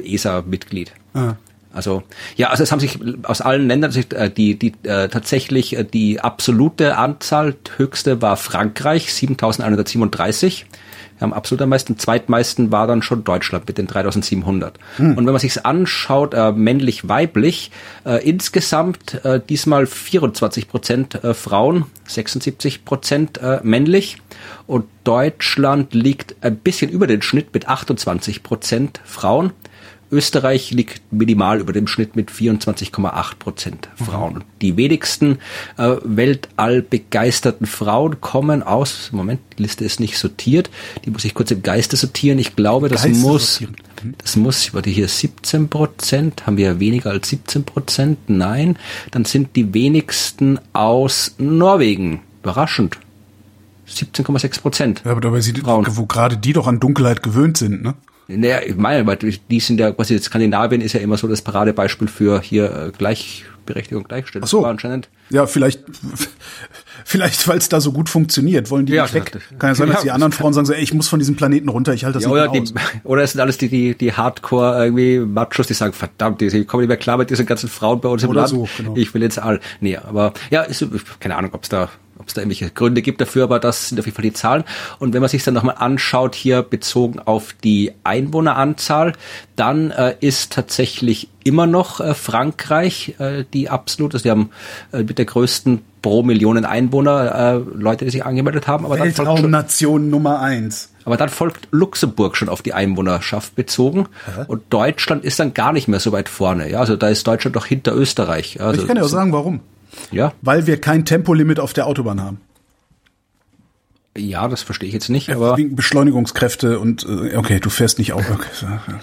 ESA-Mitglied. 0.03 0.91
Ah. 1.13 1.35
Also 1.73 2.03
ja, 2.35 2.49
also 2.49 2.63
es 2.63 2.71
haben 2.71 2.79
sich 2.79 2.97
aus 3.23 3.41
allen 3.41 3.67
Ländern 3.67 3.93
äh, 4.13 4.31
die 4.31 4.57
die 4.57 4.73
äh, 4.83 5.09
tatsächlich 5.09 5.77
äh, 5.77 5.83
die 5.83 6.19
absolute 6.19 6.97
Anzahl 6.97 7.55
höchste 7.77 8.21
war 8.21 8.35
Frankreich 8.35 9.09
7.137. 9.09 10.63
Haben 11.19 11.33
absolut 11.33 11.61
am 11.61 11.69
meisten. 11.69 11.97
Zweitmeisten 11.97 12.71
war 12.71 12.87
dann 12.87 13.01
schon 13.01 13.23
Deutschland 13.23 13.67
mit 13.67 13.77
den 13.77 13.87
3700. 13.87 14.77
Hm. 14.97 15.17
Und 15.17 15.25
wenn 15.25 15.33
man 15.33 15.39
sich's 15.39 15.57
anschaut, 15.57 16.33
äh, 16.33 16.51
männlich-weiblich, 16.51 17.71
äh, 18.05 18.27
insgesamt 18.27 19.25
äh, 19.25 19.39
diesmal 19.39 19.87
24 19.87 20.67
Prozent 20.67 21.23
äh, 21.23 21.33
Frauen, 21.33 21.85
76 22.07 22.85
Prozent 22.85 23.39
äh, 23.39 23.59
männlich. 23.63 24.17
Und 24.67 24.85
Deutschland 25.03 25.93
liegt 25.93 26.35
ein 26.41 26.57
bisschen 26.57 26.89
über 26.89 27.07
den 27.07 27.21
Schnitt 27.21 27.53
mit 27.53 27.67
28 27.67 28.43
Prozent 28.43 29.01
Frauen. 29.05 29.53
Österreich 30.11 30.71
liegt 30.71 31.01
minimal 31.11 31.59
über 31.59 31.73
dem 31.73 31.87
Schnitt 31.87 32.15
mit 32.15 32.31
24,8 32.31 33.35
Prozent 33.39 33.89
Frauen. 33.95 34.35
Mhm. 34.35 34.43
Die 34.61 34.77
wenigsten 34.77 35.39
äh, 35.77 35.95
weltallbegeisterten 36.03 37.67
Frauen 37.67 38.21
kommen 38.21 38.63
aus, 38.63 39.09
Moment, 39.11 39.41
die 39.57 39.63
Liste 39.63 39.83
ist 39.83 39.99
nicht 39.99 40.17
sortiert, 40.17 40.69
die 41.05 41.09
muss 41.09 41.25
ich 41.25 41.33
kurz 41.33 41.51
im 41.51 41.61
Geiste 41.61 41.97
sortieren. 41.97 42.39
Ich 42.39 42.55
glaube, 42.55 42.89
das 42.89 43.03
Geiste 43.03 43.19
muss, 43.19 43.61
mhm. 43.61 44.15
das 44.17 44.35
muss, 44.35 44.73
warte, 44.73 44.89
hier 44.89 45.07
17 45.07 45.67
Prozent, 45.67 46.47
haben 46.47 46.57
wir 46.57 46.65
ja 46.65 46.79
weniger 46.79 47.09
als 47.09 47.29
17 47.29 47.63
Prozent, 47.65 48.17
nein, 48.27 48.77
dann 49.11 49.25
sind 49.25 49.55
die 49.55 49.73
wenigsten 49.73 50.59
aus 50.73 51.35
Norwegen. 51.37 52.21
Überraschend. 52.43 52.97
17,6 53.89 54.61
Prozent. 54.61 55.01
Ja, 55.05 55.11
aber 55.11 55.21
dabei 55.21 55.41
sieht, 55.41 55.65
wo 55.65 56.05
gerade 56.05 56.37
die 56.37 56.53
doch 56.53 56.67
an 56.67 56.79
Dunkelheit 56.79 57.23
gewöhnt 57.23 57.57
sind, 57.57 57.83
ne? 57.83 57.95
Naja, 58.27 58.59
ich 58.65 58.75
meine, 58.75 59.05
weil 59.07 59.17
die 59.17 59.59
sind 59.59 59.79
ja 59.79 59.91
quasi 59.91 60.19
Skandinavien 60.19 60.81
ist 60.81 60.93
ja 60.93 60.99
immer 60.99 61.17
so 61.17 61.27
das 61.27 61.41
Paradebeispiel 61.41 62.09
für 62.09 62.41
hier 62.41 62.87
äh, 62.87 62.91
Gleichberechtigung, 62.97 64.03
Gleichstellung. 64.03 64.43
Ach 64.43 64.49
so. 64.49 64.65
anscheinend. 64.65 65.09
Ja, 65.29 65.45
vielleicht, 65.45 65.81
vielleicht, 67.05 67.47
weil 67.47 67.57
es 67.57 67.69
da 67.69 67.79
so 67.79 67.93
gut 67.93 68.09
funktioniert, 68.09 68.69
wollen 68.69 68.85
die 68.85 68.93
ja, 68.93 69.03
nicht 69.03 69.13
weg. 69.13 69.39
Kann 69.59 69.69
ja 69.69 69.75
sein, 69.75 69.87
dass 69.87 69.97
ja, 69.97 70.03
die 70.03 70.11
anderen 70.11 70.33
Frauen 70.33 70.53
sagen 70.53 70.65
so, 70.65 70.73
ey, 70.73 70.83
ich 70.83 70.93
muss 70.93 71.07
von 71.07 71.19
diesem 71.19 71.35
Planeten 71.35 71.69
runter, 71.69 71.93
ich 71.93 72.03
halte 72.03 72.15
das 72.15 72.23
ja, 72.23 72.29
nicht 72.29 72.37
oder 72.37 72.51
mehr 72.51 72.61
die, 72.61 72.73
Oder 73.05 73.23
es 73.23 73.31
sind 73.31 73.39
alles 73.39 73.57
die, 73.57 73.69
die, 73.69 73.95
die 73.95 74.11
Hardcore 74.11 74.83
irgendwie 74.83 75.19
Machos, 75.19 75.67
die 75.67 75.73
sagen, 75.73 75.93
verdammt, 75.93 76.41
die, 76.41 76.65
kommen 76.65 76.81
nicht 76.81 76.89
mehr 76.89 76.97
klar 76.97 77.17
mit 77.17 77.29
diesen 77.29 77.45
ganzen 77.45 77.69
Frauen 77.69 78.01
bei 78.01 78.09
uns 78.09 78.23
im 78.23 78.29
oder 78.29 78.41
Land. 78.41 78.49
So, 78.49 78.67
genau. 78.75 78.95
Ich 78.97 79.13
will 79.13 79.21
jetzt 79.21 79.39
all. 79.39 79.61
Nee, 79.79 79.97
aber 79.97 80.33
ja, 80.49 80.63
ist, 80.63 80.85
keine 81.21 81.37
Ahnung, 81.37 81.51
ob 81.53 81.63
es 81.63 81.69
da 81.69 81.89
ob 82.27 82.29
es 82.29 82.33
da 82.33 82.41
irgendwelche 82.41 82.69
Gründe 82.69 83.01
gibt 83.01 83.21
dafür, 83.21 83.43
aber 83.45 83.59
das 83.59 83.89
sind 83.89 83.99
auf 83.99 84.05
jeden 84.05 84.15
Fall 84.15 84.23
die 84.23 84.33
Zahlen. 84.33 84.65
Und 84.99 85.13
wenn 85.13 85.21
man 85.21 85.29
sich 85.29 85.43
dann 85.43 85.53
nochmal 85.53 85.75
anschaut, 85.77 86.35
hier 86.35 86.61
bezogen 86.61 87.19
auf 87.19 87.53
die 87.63 87.93
Einwohneranzahl, 88.03 89.13
dann 89.55 89.91
äh, 89.91 90.15
ist 90.19 90.51
tatsächlich 90.51 91.29
immer 91.43 91.67
noch 91.67 92.01
äh, 92.01 92.13
Frankreich 92.13 93.15
äh, 93.19 93.45
die 93.53 93.69
absolute, 93.69 94.15
also 94.15 94.23
die 94.23 94.31
haben 94.31 94.49
äh, 94.91 95.03
mit 95.03 95.17
der 95.17 95.25
größten 95.25 95.81
pro 96.01 96.21
Millionen 96.21 96.65
Einwohner 96.65 97.55
äh, 97.55 97.77
Leute, 97.77 98.05
die 98.05 98.11
sich 98.11 98.25
angemeldet 98.25 98.67
haben. 98.67 98.85
Aber 98.85 98.99
Weltraumnation 98.99 100.09
Nummer 100.09 100.41
eins. 100.41 100.89
Aber 101.05 101.15
dann 101.15 101.29
folgt 101.29 101.69
Luxemburg 101.71 102.35
schon 102.35 102.49
auf 102.49 102.61
die 102.61 102.73
Einwohnerschaft 102.73 103.55
bezogen 103.55 104.07
Aha. 104.27 104.43
und 104.47 104.63
Deutschland 104.69 105.23
ist 105.23 105.39
dann 105.39 105.53
gar 105.53 105.71
nicht 105.71 105.87
mehr 105.87 106.01
so 106.01 106.11
weit 106.11 106.27
vorne. 106.27 106.69
Ja, 106.69 106.81
also 106.81 106.97
da 106.97 107.07
ist 107.07 107.25
Deutschland 107.25 107.55
doch 107.55 107.65
hinter 107.65 107.95
Österreich. 107.95 108.59
Also 108.59 108.81
ich 108.81 108.87
kann 108.87 108.97
ja 108.97 109.03
auch 109.03 109.07
sagen, 109.07 109.31
warum. 109.31 109.61
Ja. 110.11 110.33
Weil 110.41 110.67
wir 110.67 110.79
kein 110.79 111.05
Tempolimit 111.05 111.59
auf 111.59 111.73
der 111.73 111.87
Autobahn 111.87 112.21
haben. 112.21 112.39
Ja, 114.17 114.47
das 114.47 114.63
verstehe 114.63 114.87
ich 114.87 114.93
jetzt 114.93 115.09
nicht, 115.09 115.29
aber 115.29 115.57
wegen 115.57 115.75
Beschleunigungskräfte 115.75 116.79
und 116.79 117.05
äh, 117.05 117.35
okay, 117.35 117.59
du 117.59 117.69
fährst 117.69 117.99
nicht 117.99 118.13
auf. 118.13 118.25
Okay. 118.29 118.47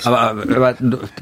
aber, 0.04 0.42
aber 0.42 0.76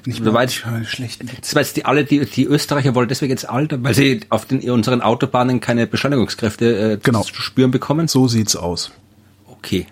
nicht 0.07 0.25
du 0.25 0.33
weißt, 0.33 0.63
schlechten 0.85 1.29
das 1.41 1.55
weißt 1.55 1.77
die 1.77 1.85
alle 1.85 2.05
die 2.05 2.25
die 2.25 2.45
Österreicher 2.47 2.95
wollen 2.95 3.09
deswegen 3.09 3.31
jetzt 3.31 3.49
alt, 3.49 3.75
weil 3.85 3.93
sie 3.95 4.21
auf 4.31 4.47
den 4.47 4.69
unseren 4.71 5.03
Autobahnen 5.03 5.61
keine 5.61 5.87
Beschleunigungskräfte 5.87 6.93
äh, 6.93 6.99
genau. 7.03 7.23
zu 7.23 7.35
spüren 7.35 7.71
bekommen. 7.71 8.09
So 8.09 8.29
sieht's 8.29 8.57
aus. 8.57 8.93
Okay. 9.47 9.87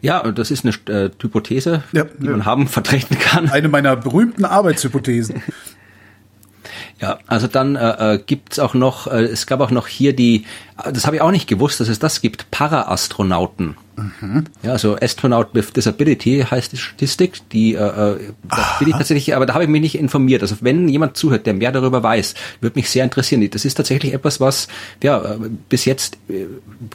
Ja, 0.00 0.30
das 0.32 0.50
ist 0.50 0.64
eine 0.64 0.74
äh, 0.94 1.10
Hypothese, 1.20 1.82
ja, 1.92 2.04
die 2.04 2.26
ja. 2.26 2.32
man 2.32 2.44
haben 2.46 2.66
vertreten 2.68 3.18
kann. 3.18 3.50
Eine 3.50 3.68
meiner 3.68 3.96
berühmten 3.96 4.44
Arbeitshypothesen. 4.44 5.42
Ja, 7.02 7.18
also 7.26 7.48
dann 7.48 7.74
äh, 7.74 8.14
äh, 8.14 8.18
gibt's 8.24 8.60
auch 8.60 8.74
noch, 8.74 9.08
äh, 9.08 9.24
es 9.24 9.48
gab 9.48 9.60
auch 9.60 9.72
noch 9.72 9.88
hier 9.88 10.14
die, 10.14 10.44
das 10.92 11.04
habe 11.04 11.16
ich 11.16 11.22
auch 11.22 11.32
nicht 11.32 11.48
gewusst, 11.48 11.80
dass 11.80 11.88
es 11.88 11.98
das 11.98 12.20
gibt, 12.20 12.48
Paraastronauten. 12.52 13.76
Mhm. 13.96 14.44
Ja, 14.62 14.72
also 14.72 14.96
Astronaut 14.96 15.48
with 15.54 15.72
Disability 15.72 16.44
heißt 16.50 16.72
die 16.72 16.76
Statistik, 16.76 17.40
die 17.50 17.74
äh, 17.74 17.78
äh 17.78 18.32
da 18.48 18.76
bin 18.78 18.88
ich 18.88 18.94
tatsächlich, 18.94 19.34
aber 19.34 19.46
da 19.46 19.54
habe 19.54 19.64
ich 19.64 19.70
mich 19.70 19.80
nicht 19.80 19.98
informiert. 19.98 20.42
Also 20.42 20.56
wenn 20.60 20.88
jemand 20.88 21.16
zuhört, 21.16 21.46
der 21.46 21.54
mehr 21.54 21.72
darüber 21.72 22.02
weiß, 22.02 22.34
würde 22.60 22.78
mich 22.78 22.88
sehr 22.90 23.04
interessieren. 23.04 23.48
Das 23.50 23.64
ist 23.64 23.74
tatsächlich 23.74 24.14
etwas, 24.14 24.40
was 24.40 24.68
ja 25.02 25.20
äh, 25.22 25.38
bis 25.68 25.84
jetzt 25.84 26.16
äh, 26.28 26.46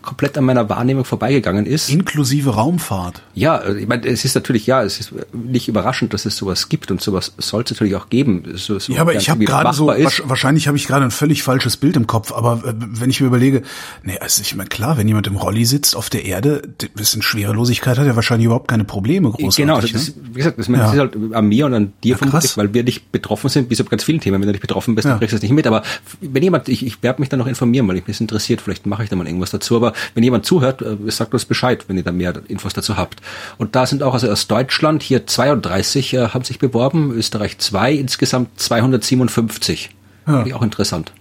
komplett 0.02 0.38
an 0.38 0.46
meiner 0.46 0.70
Wahrnehmung 0.70 1.06
vorbeigegangen 1.06 1.66
ist. 1.66 1.90
Inklusive 1.90 2.52
Raumfahrt. 2.52 3.22
Ja, 3.34 3.68
ich 3.70 3.88
meine, 3.88 4.06
es 4.08 4.26
ist 4.26 4.36
natürlich 4.36 4.66
ja, 4.66 4.84
es 4.84 5.00
ist 5.00 5.14
nicht 5.34 5.68
überraschend, 5.68 6.14
dass 6.14 6.26
es 6.26 6.36
sowas 6.36 6.70
gibt 6.70 6.90
und 6.92 7.02
sowas 7.02 7.34
soll 7.38 7.64
es 7.64 7.72
natürlich 7.72 7.96
auch 7.96 8.10
geben. 8.10 8.44
So, 8.56 8.80
so 8.80 8.94
ja, 8.94 9.02
aber 9.02 9.16
ich 9.16 9.30
habe 9.30 9.46
gerade 9.46 9.74
so 9.74 9.92
ist. 9.92 10.28
wahrscheinlich 10.28 10.68
habe 10.68 10.78
ich 10.78 10.88
gerade 10.88 11.06
ein 11.06 11.12
völlig 11.12 11.44
falsches 11.44 11.78
Bild 11.78 11.96
im 11.96 12.08
Kopf. 12.08 12.32
Aber 12.32 12.62
wenn 12.66 13.10
ich 13.10 13.22
mir 13.22 13.28
überlege, 13.28 13.62
nee, 14.04 14.18
also 14.18 14.42
ich 14.42 14.56
meine 14.56 14.70
klar, 14.70 14.98
wenn 14.98 15.08
jemand 15.08 15.28
im 15.28 15.36
Rolli 15.36 15.66
sitzt 15.66 15.96
auf 15.96 16.10
der 16.10 16.26
Erde, 16.26 16.62
bisschen 16.94 17.22
Schwerelosigkeit 17.22 17.98
hat 17.98 18.06
er 18.06 18.16
wahrscheinlich 18.16 18.46
überhaupt 18.46 18.68
keine 18.68 18.84
Probleme 18.84 19.30
großartig. 19.30 19.58
Genau, 19.58 19.76
also 19.76 19.88
das, 19.88 20.16
ne? 20.16 20.24
wie 20.32 20.38
gesagt, 20.38 20.60
das, 20.60 20.68
ja. 20.68 20.78
das 20.78 20.94
ist 20.94 21.00
halt 21.00 21.16
an 21.34 21.48
mir 21.48 21.66
und 21.66 21.74
an 21.74 21.94
dir 22.04 22.12
ja, 22.12 22.18
vermutlich, 22.18 22.58
weil 22.58 22.74
wir 22.74 22.84
nicht 22.84 23.12
betroffen 23.12 23.50
sind, 23.50 23.70
wie 23.70 23.76
so 23.76 23.84
ganz 23.84 24.04
vielen 24.04 24.20
Themen. 24.20 24.42
Wenn 24.42 24.48
du 24.48 24.52
nicht 24.52 24.62
betroffen 24.62 24.96
bist, 24.96 25.06
ja. 25.06 25.12
dann 25.12 25.20
kriegst 25.20 25.34
du 25.34 25.38
das 25.38 25.44
nicht 25.44 25.52
mit. 25.52 25.68
Aber 25.68 25.84
wenn 26.22 26.44
jemand, 26.44 26.70
ich, 26.70 26.86
ich 26.86 27.02
werde 27.04 27.22
mich 27.22 27.30
dann 27.30 27.40
noch 27.40 27.48
informieren, 27.48 27.88
weil 27.88 27.96
mich 27.96 28.06
das 28.06 28.22
interessiert, 28.22 28.62
vielleicht 28.62 28.86
mache 28.86 29.04
ich 29.04 29.10
da 29.10 29.16
mal 29.16 29.28
irgendwas 29.28 29.52
dazu. 29.52 29.76
Aber 29.76 29.94
wenn 30.14 30.24
jemand 30.24 30.46
zuhört, 30.46 30.82
äh, 30.82 30.96
sagt 31.08 31.34
uns 31.34 31.46
Bescheid, 31.46 31.86
wenn 31.88 31.98
ihr 31.98 32.04
da 32.04 32.12
mehr 32.12 32.34
Infos 32.48 32.74
dazu 32.74 32.98
habt. 32.98 33.22
Und 33.58 33.76
da 33.76 33.86
sind 33.86 34.04
auch 34.04 34.14
also 34.14 34.30
aus 34.30 34.48
Deutschland 34.48 35.04
hier 35.04 35.28
32 35.28 36.14
äh, 36.14 36.28
haben 36.30 36.44
sich 36.44 36.60
beworben, 36.60 37.12
Österreich 37.12 37.58
zwei, 37.60 37.94
insgesamt 37.94 38.60
257. 38.60 39.90
Ja. 40.28 40.46
Auch 40.56 40.62
interessant. 40.62 41.12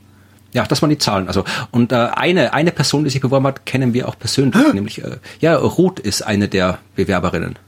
Ja, 0.56 0.64
das 0.64 0.80
waren 0.80 0.88
die 0.88 0.96
Zahlen. 0.96 1.28
Also 1.28 1.44
und 1.70 1.92
äh, 1.92 1.96
eine 1.96 2.54
eine 2.54 2.72
Person, 2.72 3.04
die 3.04 3.10
sich 3.10 3.20
beworben 3.20 3.46
hat, 3.46 3.66
kennen 3.66 3.92
wir 3.92 4.08
auch 4.08 4.18
persönlich, 4.18 4.56
ah. 4.56 4.72
nämlich 4.72 5.04
äh, 5.04 5.18
ja 5.38 5.54
Ruth 5.54 6.00
ist 6.00 6.22
eine 6.22 6.48
der 6.48 6.78
Bewerberinnen. 6.94 7.58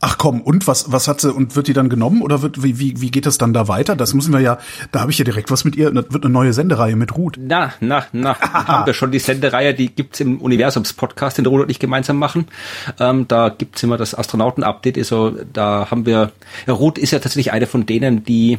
Ach 0.00 0.16
komm, 0.16 0.40
und 0.40 0.66
was 0.66 0.90
was 0.90 1.06
hat 1.06 1.20
sie 1.20 1.30
und 1.30 1.54
wird 1.54 1.68
die 1.68 1.74
dann 1.74 1.90
genommen 1.90 2.22
oder 2.22 2.40
wird 2.40 2.62
wie 2.62 2.78
wie, 2.78 2.98
wie 3.02 3.10
geht 3.10 3.26
das 3.26 3.36
dann 3.36 3.52
da 3.52 3.68
weiter? 3.68 3.94
Das 3.94 4.14
müssen 4.14 4.32
wir 4.32 4.40
ja, 4.40 4.58
da 4.90 5.00
habe 5.00 5.10
ich 5.10 5.18
ja 5.18 5.24
direkt 5.26 5.50
was 5.50 5.66
mit 5.66 5.76
ihr, 5.76 5.94
wird 5.94 6.24
eine 6.24 6.32
neue 6.32 6.54
Sendereihe 6.54 6.96
mit 6.96 7.14
Ruth. 7.14 7.36
Na, 7.38 7.74
na, 7.80 8.06
na, 8.12 8.34
haben 8.40 8.86
wir 8.86 8.94
schon 8.94 9.10
die 9.10 9.18
Sendereihe, 9.18 9.74
die 9.74 9.94
gibt's 9.94 10.20
im 10.20 10.40
Universums 10.40 10.94
Podcast, 10.94 11.36
den 11.36 11.44
Ruth 11.44 11.60
und 11.60 11.70
ich 11.70 11.78
gemeinsam 11.78 12.16
machen. 12.16 12.46
Ähm, 12.98 13.28
da 13.28 13.50
gibt's 13.50 13.82
immer 13.82 13.98
das 13.98 14.14
Astronauten 14.14 14.64
Update, 14.64 14.96
also 14.96 15.36
da 15.52 15.88
haben 15.90 16.06
wir 16.06 16.32
Ruth 16.66 16.96
ist 16.96 17.10
ja 17.10 17.18
tatsächlich 17.18 17.52
eine 17.52 17.66
von 17.66 17.84
denen, 17.84 18.24
die 18.24 18.58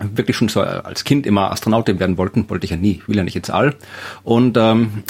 wirklich 0.00 0.36
schon 0.36 0.48
so 0.48 0.60
als 0.60 1.04
Kind 1.04 1.26
immer 1.26 1.50
Astronautin 1.52 2.00
werden 2.00 2.16
wollten, 2.18 2.48
wollte 2.50 2.64
ich 2.64 2.70
ja 2.70 2.76
nie, 2.76 3.02
will 3.06 3.16
ja 3.16 3.22
nicht 3.22 3.36
ins 3.36 3.50
All. 3.50 3.74
Und 4.22 4.56
ähm, 4.56 5.04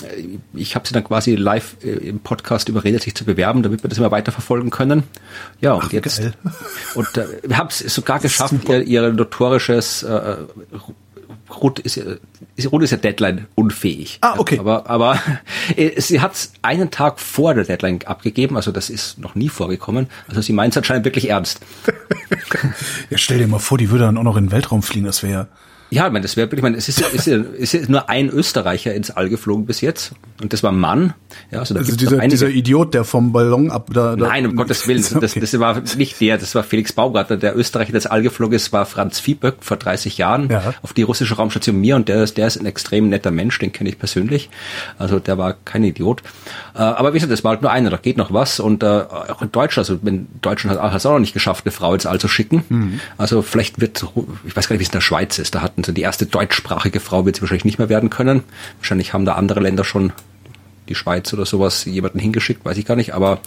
ich 0.52 0.74
habe 0.74 0.86
sie 0.86 0.94
dann 0.94 1.04
quasi 1.04 1.34
live 1.36 1.76
äh, 1.82 1.90
im 1.90 2.20
Podcast 2.20 2.68
überredet, 2.68 3.02
sich 3.02 3.14
zu 3.14 3.24
bewerben, 3.24 3.62
damit 3.62 3.82
wir 3.82 3.88
das 3.88 3.98
immer 3.98 4.10
weiterverfolgen 4.10 4.70
können. 4.70 5.04
Ja, 5.60 5.74
und 5.74 5.84
Ach, 5.86 5.92
jetzt 5.92 6.18
geil. 6.20 6.34
und 6.94 7.16
äh, 7.16 7.26
wir 7.42 7.58
haben 7.58 7.68
es 7.68 7.78
sogar 7.78 8.20
geschafft, 8.20 8.54
ihr, 8.68 8.82
ihr 8.82 9.12
notorisches 9.12 10.02
äh, 10.02 10.36
Ruth 11.62 11.78
ist, 11.78 11.96
ja, 11.96 12.04
Ruth 12.70 12.82
ist 12.82 12.90
ja 12.90 12.96
Deadline 12.96 13.46
unfähig. 13.54 14.18
Ah, 14.20 14.34
okay. 14.38 14.58
Aber, 14.58 14.88
aber 14.88 15.18
äh, 15.76 16.00
sie 16.00 16.20
hat 16.20 16.34
es 16.34 16.52
einen 16.62 16.90
Tag 16.90 17.20
vor 17.20 17.54
der 17.54 17.64
Deadline 17.64 18.00
abgegeben, 18.04 18.56
also 18.56 18.72
das 18.72 18.90
ist 18.90 19.18
noch 19.18 19.34
nie 19.34 19.48
vorgekommen. 19.48 20.08
Also 20.28 20.40
sie 20.40 20.52
meint 20.52 20.74
es 20.74 20.78
anscheinend 20.78 21.04
wirklich 21.04 21.30
ernst. 21.30 21.60
ja, 23.10 23.18
stell 23.18 23.38
dir 23.38 23.46
mal 23.46 23.58
vor, 23.58 23.78
die 23.78 23.90
würde 23.90 24.04
dann 24.04 24.18
auch 24.18 24.22
noch 24.22 24.36
in 24.36 24.46
den 24.46 24.52
Weltraum 24.52 24.82
fliegen, 24.82 25.06
das 25.06 25.22
wäre 25.22 25.48
ja, 25.90 26.06
ich 26.06 26.12
meine, 26.12 26.22
das 26.22 26.36
wäre, 26.36 26.48
ich 26.54 26.62
meine, 26.62 26.76
es 26.76 26.88
ist, 26.88 27.00
ist, 27.00 27.26
ist, 27.26 27.74
ist 27.74 27.88
nur 27.88 28.08
ein 28.08 28.28
Österreicher 28.28 28.94
ins 28.94 29.10
All 29.10 29.28
geflogen 29.28 29.66
bis 29.66 29.80
jetzt 29.80 30.12
und 30.42 30.52
das 30.52 30.62
war 30.62 30.72
ein 30.72 30.78
Mann. 30.78 31.14
Ja, 31.50 31.60
also, 31.60 31.74
da 31.74 31.80
also 31.80 31.94
dieser, 31.94 32.18
dieser 32.26 32.48
Idiot, 32.48 32.94
der 32.94 33.04
vom 33.04 33.32
Ballon 33.32 33.70
ab 33.70 33.90
da, 33.92 34.16
da 34.16 34.28
Nein, 34.28 34.46
um 34.46 34.56
Gottes 34.56 34.88
Willen, 34.88 35.02
das, 35.02 35.14
okay. 35.14 35.40
das 35.40 35.58
war 35.60 35.80
nicht 35.96 36.20
der, 36.20 36.38
das 36.38 36.54
war 36.54 36.64
Felix 36.64 36.92
Baumgartner. 36.92 37.36
Der 37.36 37.56
Österreicher, 37.56 37.92
der 37.92 38.00
ins 38.00 38.06
All 38.06 38.22
geflogen 38.22 38.56
ist, 38.56 38.72
war 38.72 38.86
Franz 38.86 39.20
Viehböck 39.20 39.56
vor 39.60 39.76
30 39.76 40.18
Jahren 40.18 40.48
ja. 40.50 40.74
auf 40.82 40.92
die 40.92 41.02
russische 41.02 41.36
Raumstation 41.36 41.80
Mir 41.80 41.96
und 41.96 42.08
der 42.08 42.24
ist, 42.24 42.36
der 42.38 42.46
ist 42.46 42.56
ein 42.56 42.66
extrem 42.66 43.08
netter 43.08 43.30
Mensch, 43.30 43.58
den 43.58 43.72
kenne 43.72 43.90
ich 43.90 43.98
persönlich. 43.98 44.50
Also 44.98 45.18
der 45.20 45.38
war 45.38 45.54
kein 45.64 45.84
Idiot. 45.84 46.22
Äh, 46.74 46.78
aber 46.78 47.12
wie 47.12 47.18
gesagt, 47.18 47.32
das 47.32 47.44
war 47.44 47.52
halt 47.52 47.62
nur 47.62 47.70
einer, 47.70 47.90
da 47.90 47.98
geht 47.98 48.16
noch 48.16 48.32
was 48.32 48.58
und 48.58 48.82
äh, 48.82 48.86
auch 48.86 49.42
in 49.42 49.52
Deutschland, 49.52 49.88
also 49.88 50.00
wenn 50.02 50.26
Deutschland 50.42 50.80
hat 50.80 50.94
es 50.94 51.06
auch 51.06 51.12
noch 51.12 51.20
nicht 51.20 51.34
geschafft, 51.34 51.64
eine 51.64 51.72
Frau 51.72 51.94
ins 51.94 52.06
All 52.06 52.18
zu 52.18 52.26
schicken. 52.26 52.64
Mhm. 52.68 53.00
Also 53.16 53.42
vielleicht 53.42 53.80
wird, 53.80 54.04
ich 54.44 54.56
weiß 54.56 54.68
gar 54.68 54.74
nicht, 54.74 54.80
wie 54.80 54.84
es 54.84 54.88
in 54.88 54.94
der 54.94 55.00
Schweiz 55.00 55.38
ist, 55.38 55.54
da 55.54 55.62
hatten 55.62 55.83
sie 55.84 55.94
die 55.94 56.02
erste 56.02 56.26
deutschsprachige 56.26 57.00
Frau 57.00 57.26
wird 57.26 57.36
sie 57.36 57.42
wahrscheinlich 57.42 57.64
nicht 57.64 57.78
mehr 57.78 57.88
werden 57.88 58.10
können. 58.10 58.42
Wahrscheinlich 58.78 59.12
haben 59.12 59.24
da 59.24 59.34
andere 59.34 59.60
Länder 59.60 59.84
schon 59.84 60.12
die 60.88 60.94
Schweiz 60.94 61.32
oder 61.32 61.46
sowas 61.46 61.84
jemanden 61.84 62.18
hingeschickt, 62.18 62.64
weiß 62.64 62.76
ich 62.76 62.84
gar 62.84 62.96
nicht, 62.96 63.14
aber 63.14 63.40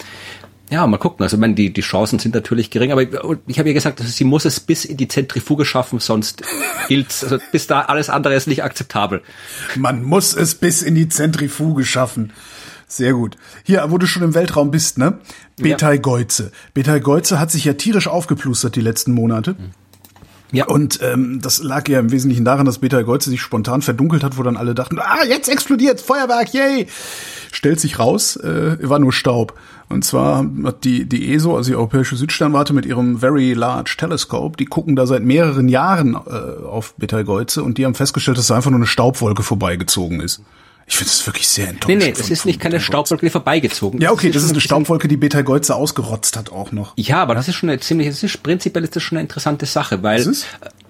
ja, 0.70 0.86
mal 0.86 0.98
gucken. 0.98 1.24
Also, 1.24 1.38
ich 1.38 1.42
meine, 1.42 1.54
die, 1.54 1.72
die 1.72 1.82
Chancen 1.82 2.20
sind 2.20 2.36
natürlich 2.36 2.70
gering, 2.70 2.92
aber 2.92 3.02
ich, 3.02 3.10
ich 3.48 3.60
habe 3.60 3.70
ja 3.70 3.74
gesagt, 3.74 4.00
sie 4.00 4.24
muss 4.26 4.44
es 4.44 4.60
bis 4.60 4.84
in 4.84 4.98
die 4.98 5.08
Zentrifuge 5.08 5.64
schaffen, 5.64 6.00
sonst 6.00 6.44
gilt's, 6.90 7.24
also 7.24 7.38
bis 7.52 7.68
da 7.68 7.82
alles 7.84 8.10
andere 8.10 8.36
ist 8.36 8.48
nicht 8.48 8.64
akzeptabel. 8.64 9.22
Man 9.78 10.04
muss 10.04 10.36
es 10.36 10.56
bis 10.56 10.82
in 10.82 10.96
die 10.96 11.08
Zentrifuge 11.08 11.86
schaffen. 11.86 12.34
Sehr 12.90 13.14
gut. 13.14 13.38
Hier, 13.64 13.86
wo 13.90 13.98
du 13.98 14.08
schon 14.08 14.24
im 14.24 14.34
Weltraum 14.34 14.72
bist, 14.72 14.98
ne? 14.98 15.20
Betai 15.58 15.96
ja. 15.96 16.02
Geuze. 16.02 16.52
Betai 16.74 17.00
Geuze 17.00 17.40
hat 17.40 17.52
sich 17.52 17.66
ja 17.66 17.74
tierisch 17.74 18.08
aufgeplustert 18.08 18.76
die 18.76 18.82
letzten 18.82 19.12
Monate. 19.12 19.54
Mhm. 19.54 19.72
Ja. 20.52 20.66
Und 20.68 21.00
ähm, 21.02 21.40
das 21.42 21.62
lag 21.62 21.88
ja 21.90 22.00
im 22.00 22.12
Wesentlichen 22.12 22.46
daran, 22.46 22.66
dass 22.66 22.80
Beta 22.80 23.02
Golze 23.02 23.30
sich 23.30 23.42
spontan 23.42 23.82
verdunkelt 23.82 24.24
hat, 24.24 24.38
wo 24.38 24.44
dann 24.44 24.58
alle 24.58 24.74
dachten, 24.74 24.98
ah, 25.00 25.26
jetzt 25.28 25.50
explodiert, 25.50 26.00
Feuerwerk, 26.00 26.54
yay! 26.54 26.88
Stellt 27.52 27.80
sich 27.80 28.00
raus, 28.00 28.38
äh, 28.38 28.78
war 28.88 29.00
nur 29.00 29.12
Staub. 29.12 29.54
Und 29.90 30.04
zwar 30.04 30.46
hat 30.64 30.84
die, 30.84 31.06
die 31.06 31.34
ESO, 31.34 31.56
also 31.56 31.70
die 31.70 31.76
Europäische 31.76 32.18
Südsternwarte, 32.18 32.74
mit 32.74 32.86
ihrem 32.86 33.20
Very 33.20 33.54
Large 33.54 33.96
Telescope, 33.98 34.58
die 34.58 34.66
gucken 34.66 34.96
da 34.96 35.06
seit 35.06 35.24
mehreren 35.24 35.70
Jahren 35.70 36.14
äh, 36.14 36.66
auf 36.66 36.94
Beta 36.96 37.22
Golze 37.24 37.64
und 37.64 37.78
die 37.78 37.86
haben 37.86 37.96
festgestellt, 37.96 38.38
dass 38.38 38.48
da 38.48 38.56
einfach 38.56 38.72
nur 38.72 38.80
eine 38.80 38.88
Staubwolke 38.88 39.44
vorbeigezogen 39.44 40.20
ist. 40.20 40.42
Ich 40.90 40.96
finde 40.96 41.12
es 41.12 41.26
wirklich 41.28 41.48
sehr 41.50 41.68
enttäuschend. 41.68 42.02
Nee, 42.02 42.08
nee, 42.08 42.14
das 42.18 42.30
ist 42.30 42.46
nicht 42.46 42.62
keine 42.62 42.80
Staubwolke, 42.80 43.26
die 43.26 43.30
vorbeigezogen 43.30 44.00
Ja, 44.00 44.12
okay, 44.12 44.28
das, 44.28 44.36
das 44.36 44.44
ist 44.46 44.52
eine 44.52 44.62
Staubwolke, 44.62 45.10
die 45.10 45.18
Beta 45.18 45.42
Golze 45.42 45.76
ausgerotzt 45.76 46.38
hat 46.38 46.50
auch 46.50 46.72
noch. 46.72 46.94
Ja, 46.96 47.22
aber 47.22 47.36
das 47.36 47.50
ist 47.50 47.56
schon 47.56 47.70
eine 47.70 47.80
ziemlich, 47.82 48.08
das 48.08 48.24
ist 48.24 48.42
prinzipiell 48.42 48.86
ist 48.86 48.96
das 48.96 49.04
schon 49.04 49.18
eine 49.18 49.24
interessante 49.24 49.66
Sache, 49.66 50.02
weil 50.02 50.34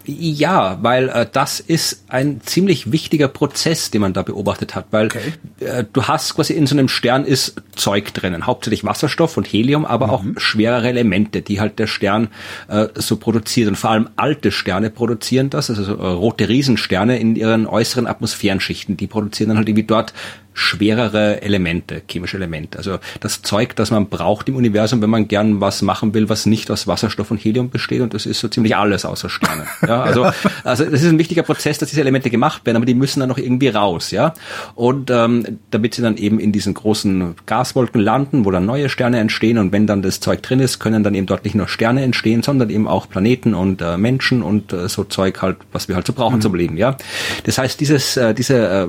ja, 0.07 0.79
weil 0.81 1.09
äh, 1.09 1.27
das 1.31 1.59
ist 1.59 2.05
ein 2.07 2.39
ziemlich 2.41 2.91
wichtiger 2.91 3.27
Prozess, 3.27 3.91
den 3.91 4.01
man 4.01 4.13
da 4.13 4.23
beobachtet 4.23 4.73
hat, 4.73 4.87
weil 4.91 5.07
okay. 5.07 5.33
äh, 5.59 5.83
du 5.91 6.03
hast 6.03 6.35
quasi 6.35 6.53
in 6.53 6.65
so 6.65 6.75
einem 6.75 6.87
Stern 6.87 7.25
ist 7.25 7.61
Zeug 7.75 8.13
drinnen, 8.13 8.47
hauptsächlich 8.47 8.85
Wasserstoff 8.85 9.35
und 9.35 9.45
Helium, 9.45 9.85
aber 9.85 10.07
mhm. 10.07 10.13
auch 10.13 10.23
schwerere 10.37 10.87
Elemente, 10.87 11.41
die 11.41 11.59
halt 11.59 11.77
der 11.77 11.87
Stern 11.87 12.29
äh, 12.69 12.87
so 12.95 13.17
produziert 13.17 13.67
und 13.67 13.75
vor 13.75 13.89
allem 13.89 14.09
alte 14.15 14.51
Sterne 14.51 14.89
produzieren 14.89 15.49
das, 15.49 15.69
also 15.69 15.83
so, 15.83 15.97
äh, 15.97 16.07
rote 16.07 16.47
Riesensterne 16.47 17.19
in 17.19 17.35
ihren 17.35 17.67
äußeren 17.67 18.07
Atmosphärenschichten, 18.07 18.95
die 18.95 19.07
produzieren 19.07 19.49
dann 19.49 19.57
halt 19.57 19.67
irgendwie 19.67 19.87
dort 19.87 20.13
schwerere 20.57 21.43
Elemente, 21.43 22.01
chemische 22.09 22.37
Elemente. 22.37 22.79
Also 22.79 22.97
das 23.19 23.43
Zeug, 23.43 23.75
das 23.75 23.91
man 23.91 24.07
braucht 24.07 24.49
im 24.49 24.55
Universum, 24.55 25.03
wenn 25.03 25.09
man 25.11 25.27
gern 25.27 25.61
was 25.61 25.83
machen 25.83 26.15
will, 26.15 26.29
was 26.29 26.47
nicht 26.47 26.71
aus 26.71 26.87
Wasserstoff 26.87 27.29
und 27.29 27.37
Helium 27.37 27.69
besteht. 27.69 28.01
Und 28.01 28.15
das 28.15 28.25
ist 28.25 28.39
so 28.39 28.47
ziemlich 28.47 28.75
alles 28.75 29.05
außer 29.05 29.29
Sterne. 29.29 29.67
Ja, 29.87 30.01
also, 30.03 30.31
also 30.63 30.85
das 30.85 31.03
ist 31.03 31.09
ein 31.09 31.19
wichtiger 31.19 31.43
Prozess, 31.43 31.77
dass 31.77 31.89
diese 31.89 32.01
Elemente 32.01 32.31
gemacht 32.31 32.65
werden, 32.65 32.77
aber 32.77 32.87
die 32.87 32.95
müssen 32.95 33.19
dann 33.19 33.29
noch 33.29 33.37
irgendwie 33.37 33.67
raus. 33.67 34.09
Ja, 34.09 34.33
und 34.73 35.11
ähm, 35.11 35.59
damit 35.69 35.93
sie 35.93 36.01
dann 36.01 36.17
eben 36.17 36.39
in 36.39 36.51
diesen 36.51 36.73
großen 36.73 37.35
Gaswolken 37.45 38.01
landen, 38.01 38.43
wo 38.43 38.49
dann 38.49 38.65
neue 38.65 38.89
Sterne 38.89 39.19
entstehen. 39.19 39.59
Und 39.59 39.71
wenn 39.71 39.85
dann 39.85 40.01
das 40.01 40.21
Zeug 40.21 40.41
drin 40.41 40.59
ist, 40.59 40.79
können 40.79 41.03
dann 41.03 41.13
eben 41.13 41.27
dort 41.27 41.43
nicht 41.43 41.53
nur 41.53 41.67
Sterne 41.67 42.01
entstehen, 42.01 42.41
sondern 42.41 42.71
eben 42.71 42.87
auch 42.87 43.07
Planeten 43.07 43.53
und 43.53 43.83
äh, 43.83 43.95
Menschen 43.97 44.41
und 44.41 44.73
äh, 44.73 44.89
so 44.89 45.03
Zeug 45.03 45.39
halt, 45.43 45.57
was 45.71 45.87
wir 45.87 45.93
halt 45.93 46.07
so 46.07 46.13
brauchen 46.13 46.37
mhm. 46.37 46.41
zum 46.41 46.55
Leben. 46.55 46.77
Ja, 46.77 46.97
das 47.43 47.59
heißt, 47.59 47.79
dieses 47.79 48.17
äh, 48.17 48.33
diese 48.33 48.67
äh, 48.67 48.87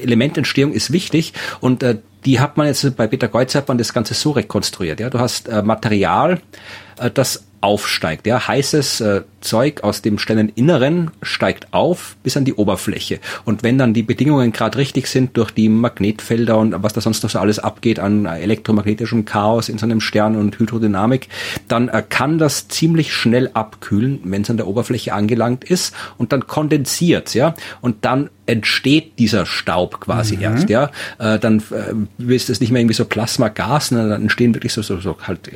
Elemententstehung 0.00 0.72
ist 0.72 0.92
wichtig 0.92 1.32
und 1.60 1.82
äh, 1.82 1.98
die 2.24 2.40
hat 2.40 2.56
man 2.56 2.66
jetzt 2.66 2.96
bei 2.96 3.06
Peter 3.06 3.28
Geuze 3.28 3.58
hat 3.58 3.68
man 3.68 3.78
das 3.78 3.94
Ganze 3.94 4.14
so 4.14 4.32
rekonstruiert. 4.32 5.00
Ja, 5.00 5.10
du 5.10 5.18
hast 5.18 5.48
äh, 5.48 5.62
Material, 5.62 6.40
äh, 6.98 7.10
das 7.10 7.44
aufsteigt. 7.62 8.26
Ja, 8.26 8.46
heißes 8.46 9.00
äh, 9.00 9.22
Zeug 9.40 9.82
aus 9.84 10.00
dem 10.02 10.18
Sterneninneren 10.18 11.10
steigt 11.20 11.72
auf 11.72 12.16
bis 12.22 12.36
an 12.36 12.44
die 12.44 12.54
Oberfläche. 12.54 13.20
Und 13.44 13.62
wenn 13.62 13.76
dann 13.76 13.92
die 13.92 14.02
Bedingungen 14.02 14.52
gerade 14.52 14.78
richtig 14.78 15.08
sind 15.08 15.36
durch 15.36 15.50
die 15.50 15.68
Magnetfelder 15.68 16.56
und 16.56 16.82
was 16.82 16.94
da 16.94 17.00
sonst 17.00 17.22
noch 17.22 17.30
so 17.30 17.38
alles 17.38 17.58
abgeht 17.58 17.98
an 17.98 18.24
elektromagnetischem 18.24 19.26
Chaos 19.26 19.68
in 19.68 19.78
so 19.78 19.84
einem 19.84 20.00
Stern 20.00 20.36
und 20.36 20.58
Hydrodynamik, 20.58 21.28
dann 21.68 21.88
äh, 21.88 22.02
kann 22.08 22.38
das 22.38 22.68
ziemlich 22.68 23.12
schnell 23.12 23.50
abkühlen, 23.52 24.20
wenn 24.24 24.42
es 24.42 24.50
an 24.50 24.56
der 24.56 24.66
Oberfläche 24.66 25.12
angelangt 25.12 25.64
ist 25.64 25.94
und 26.16 26.32
dann 26.32 26.46
kondensiert, 26.46 27.34
ja. 27.34 27.54
Und 27.82 28.04
dann 28.04 28.30
entsteht 28.50 29.18
dieser 29.18 29.46
Staub 29.46 30.00
quasi 30.00 30.36
mhm. 30.36 30.42
erst, 30.42 30.70
ja. 30.70 30.90
Äh, 31.18 31.38
dann 31.38 31.62
äh, 31.70 32.34
ist 32.34 32.50
es 32.50 32.60
nicht 32.60 32.72
mehr 32.72 32.80
irgendwie 32.80 32.94
so 32.94 33.04
Plasma-Gas, 33.04 33.88
sondern 33.88 34.10
dann 34.10 34.22
entstehen 34.22 34.54
wirklich 34.54 34.72
so, 34.72 34.82
so, 34.82 34.98
so 34.98 35.16
halt 35.22 35.50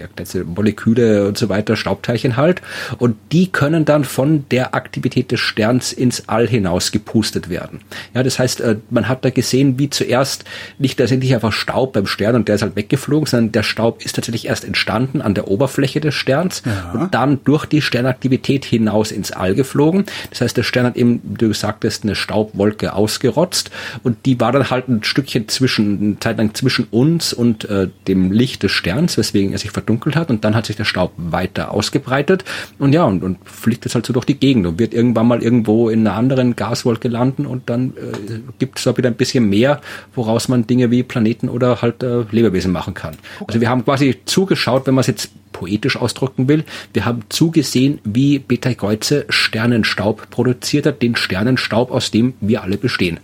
Moleküle 0.47 1.27
und 1.27 1.37
so 1.37 1.49
weiter, 1.49 1.77
Staubteilchen 1.77 2.37
halt. 2.37 2.63
Und 2.99 3.17
die 3.33 3.51
können 3.51 3.85
dann 3.85 4.05
von 4.05 4.49
der 4.51 4.75
Aktivität 4.75 5.33
des 5.33 5.41
Sterns 5.41 5.93
ins 5.93 6.29
All 6.29 6.47
hinaus 6.47 6.93
gepustet 6.93 7.49
werden. 7.49 7.81
Ja, 8.15 8.23
das 8.23 8.39
heißt, 8.39 8.61
äh, 8.61 8.77
man 8.91 9.09
hat 9.09 9.25
da 9.25 9.31
gesehen, 9.31 9.79
wie 9.79 9.91
zuerst 9.91 10.45
nicht 10.79 10.99
tatsächlich 10.99 11.35
einfach 11.35 11.53
Staub 11.53 11.95
beim 11.95 12.07
Stern 12.07 12.37
und 12.37 12.49
der 12.49 12.55
ist 12.55 12.63
halt 12.63 12.77
weggeflogen, 12.77 13.27
sondern 13.27 13.53
der 13.53 13.63
Staub 13.65 14.05
ist 14.05 14.15
tatsächlich 14.15 14.47
erst 14.47 14.65
entstanden 14.65 15.21
an 15.21 15.35
der 15.35 15.49
Oberfläche 15.49 16.01
des 16.01 16.15
Sterns 16.15 16.63
ja. 16.65 16.93
und 16.93 17.15
dann 17.15 17.41
durch 17.45 17.67
die 17.67 17.83
Sternaktivität 17.83 18.65
hinaus 18.65 19.11
ins 19.11 19.33
All 19.33 19.55
geflogen. 19.55 20.05
Das 20.31 20.41
heißt, 20.41 20.57
der 20.57 20.63
Stern 20.63 20.87
hat 20.87 20.97
eben, 20.97 21.21
du 21.25 21.53
sagtest, 21.53 22.05
eine 22.05 22.15
Staubwolke 22.15 22.84
Wolke 22.85 22.95
ausgerotzt. 22.95 23.71
Und 24.03 24.27
die 24.27 24.39
war 24.41 24.53
dann 24.53 24.71
halt 24.71 24.89
ein 24.89 25.03
Stückchen 25.03 25.49
zwischen, 25.49 26.21
Zeit 26.21 26.39
lang 26.39 26.55
zwischen 26.55 26.87
uns 26.91 27.33
und 27.33 27.65
äh, 27.65 27.89
dem 28.07 28.33
Licht 28.33 28.63
des 28.63 28.73
Sterns, 28.73 29.17
weswegen 29.17 29.53
er 29.53 29.59
sich 29.59 29.71
verdunkelt 29.71 30.17
hat. 30.17 30.31
Und 30.31 30.45
dann 30.45 30.55
hat 30.55 30.67
sich 30.67 30.77
der 30.77 30.85
Staub 30.85 31.13
weiter 31.17 31.71
ausgebreitet. 31.71 32.45
Und 32.79 32.93
ja, 32.93 33.05
und, 33.05 33.23
und 33.23 33.39
fliegt 33.45 33.85
jetzt 33.85 33.95
halt 33.95 34.07
so 34.07 34.13
durch 34.13 34.27
die 34.27 34.39
Gegend 34.39 34.67
und 34.67 34.79
wird 34.79 34.95
irgendwann 34.95 35.27
mal 35.27 35.43
irgendwo 35.43 35.89
in 35.89 36.07
einer 36.07 36.17
anderen 36.17 36.57
Gaswolke 36.57 37.09
landen. 37.09 37.47
Und 37.47 37.71
dann 37.71 37.91
äh, 37.91 38.41
gibt 38.59 38.79
es 38.79 38.85
da 38.85 38.97
wieder 38.97 39.09
ein 39.09 39.17
bisschen 39.17 39.49
mehr, 39.49 39.81
woraus 40.15 40.49
man 40.49 40.67
Dinge 40.67 40.91
wie 40.91 41.03
Planeten 41.03 41.49
oder 41.49 41.83
halt 41.83 42.03
äh, 42.03 42.25
Lebewesen 42.31 42.73
machen 42.73 42.95
kann. 42.95 43.17
Also 43.47 43.61
wir 43.61 43.69
haben 43.69 43.85
quasi 43.85 44.21
zugeschaut, 44.25 44.87
wenn 44.87 44.95
man 44.95 45.01
es 45.01 45.07
jetzt 45.07 45.31
poetisch 45.55 45.97
ausdrücken 45.97 46.49
will. 46.49 46.65
Wir 46.93 47.07
haben 47.07 47.23
zugesehen, 47.31 48.01
wie 48.05 48.39
Beta 48.39 48.75
Geuze 48.75 49.25
Sternenstaub 49.31 50.29
produziert 50.29 50.85
hat, 50.85 51.01
den 51.01 51.17
Sternenstaub, 51.17 51.91
aus 51.91 52.11
dem 52.11 52.35
wir 52.43 52.63
alle 52.63 52.77
bestehen. 52.77 53.21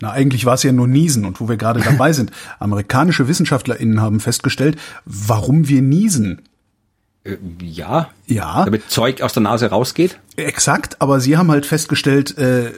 Na, 0.00 0.12
eigentlich 0.12 0.46
war 0.46 0.54
es 0.54 0.62
ja 0.62 0.72
nur 0.72 0.86
Niesen. 0.86 1.24
Und 1.24 1.40
wo 1.40 1.48
wir 1.48 1.56
gerade 1.56 1.80
dabei 1.80 2.12
sind, 2.14 2.30
amerikanische 2.60 3.26
WissenschaftlerInnen 3.26 4.00
haben 4.00 4.20
festgestellt, 4.20 4.78
warum 5.04 5.68
wir 5.68 5.82
niesen. 5.82 6.42
Äh, 7.22 7.36
ja. 7.60 8.10
Ja. 8.26 8.64
Damit 8.64 8.90
Zeug 8.90 9.22
aus 9.22 9.32
der 9.32 9.42
Nase 9.42 9.66
rausgeht? 9.66 10.18
Exakt, 10.36 11.02
aber 11.02 11.20
sie 11.20 11.36
haben 11.36 11.50
halt 11.50 11.66
festgestellt, 11.66 12.38
äh, 12.38 12.72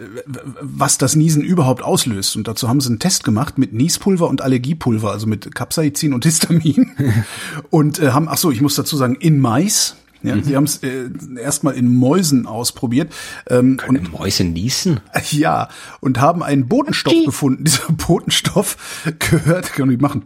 was 0.61 0.99
das 0.99 1.15
Niesen 1.15 1.43
überhaupt 1.43 1.83
auslöst. 1.83 2.37
Und 2.37 2.49
dazu 2.49 2.69
haben 2.69 2.81
sie 2.81 2.89
einen 2.89 2.99
Test 2.99 3.23
gemacht 3.23 3.59
mit 3.59 3.73
Niespulver 3.73 4.29
und 4.29 4.43
Allergiepulver, 4.43 5.13
also 5.13 5.27
mit 5.27 5.55
Capsaicin 5.55 6.13
und 6.13 6.25
Histamin. 6.25 6.93
und 7.71 8.01
äh, 8.01 8.11
haben, 8.11 8.29
ach 8.29 8.39
so, 8.39 8.51
ich 8.51 8.61
muss 8.61 8.75
dazu 8.75 8.97
sagen, 8.97 9.15
in 9.15 9.39
Mais. 9.39 9.97
Ja, 10.25 10.37
mhm. 10.37 10.45
Sie 10.45 10.57
haben 10.57 10.65
es 10.65 10.83
äh, 10.83 11.09
erstmal 11.41 11.75
in 11.75 11.95
Mäusen 11.95 12.47
ausprobiert. 12.47 13.13
Ähm, 13.49 13.77
Können 13.77 14.07
und, 14.07 14.13
Mäuse 14.13 14.45
niesen? 14.45 15.01
Ja, 15.31 15.69
und 16.01 16.21
haben 16.21 16.43
einen 16.43 16.69
Botenstoff 16.69 17.15
gefunden. 17.25 17.65
Dieser 17.65 17.93
Botenstoff 17.93 18.77
gehört, 19.19 19.73
die 19.77 19.97
machen 19.97 20.25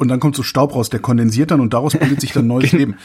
und 0.00 0.08
dann 0.08 0.18
kommt 0.18 0.34
so 0.34 0.42
Staub 0.42 0.74
raus, 0.74 0.88
der 0.88 1.00
kondensiert 1.00 1.50
dann 1.50 1.60
und 1.60 1.74
daraus 1.74 1.92
bildet 1.92 2.22
sich 2.22 2.32
dann 2.32 2.46
neues 2.48 2.72
Leben. 2.72 2.96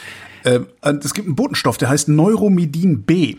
Äh, 0.44 0.62
es 0.82 1.14
gibt 1.14 1.28
einen 1.28 1.36
Botenstoff, 1.36 1.78
der 1.78 1.90
heißt 1.90 2.08
Neuromedin 2.08 3.04
B. 3.04 3.36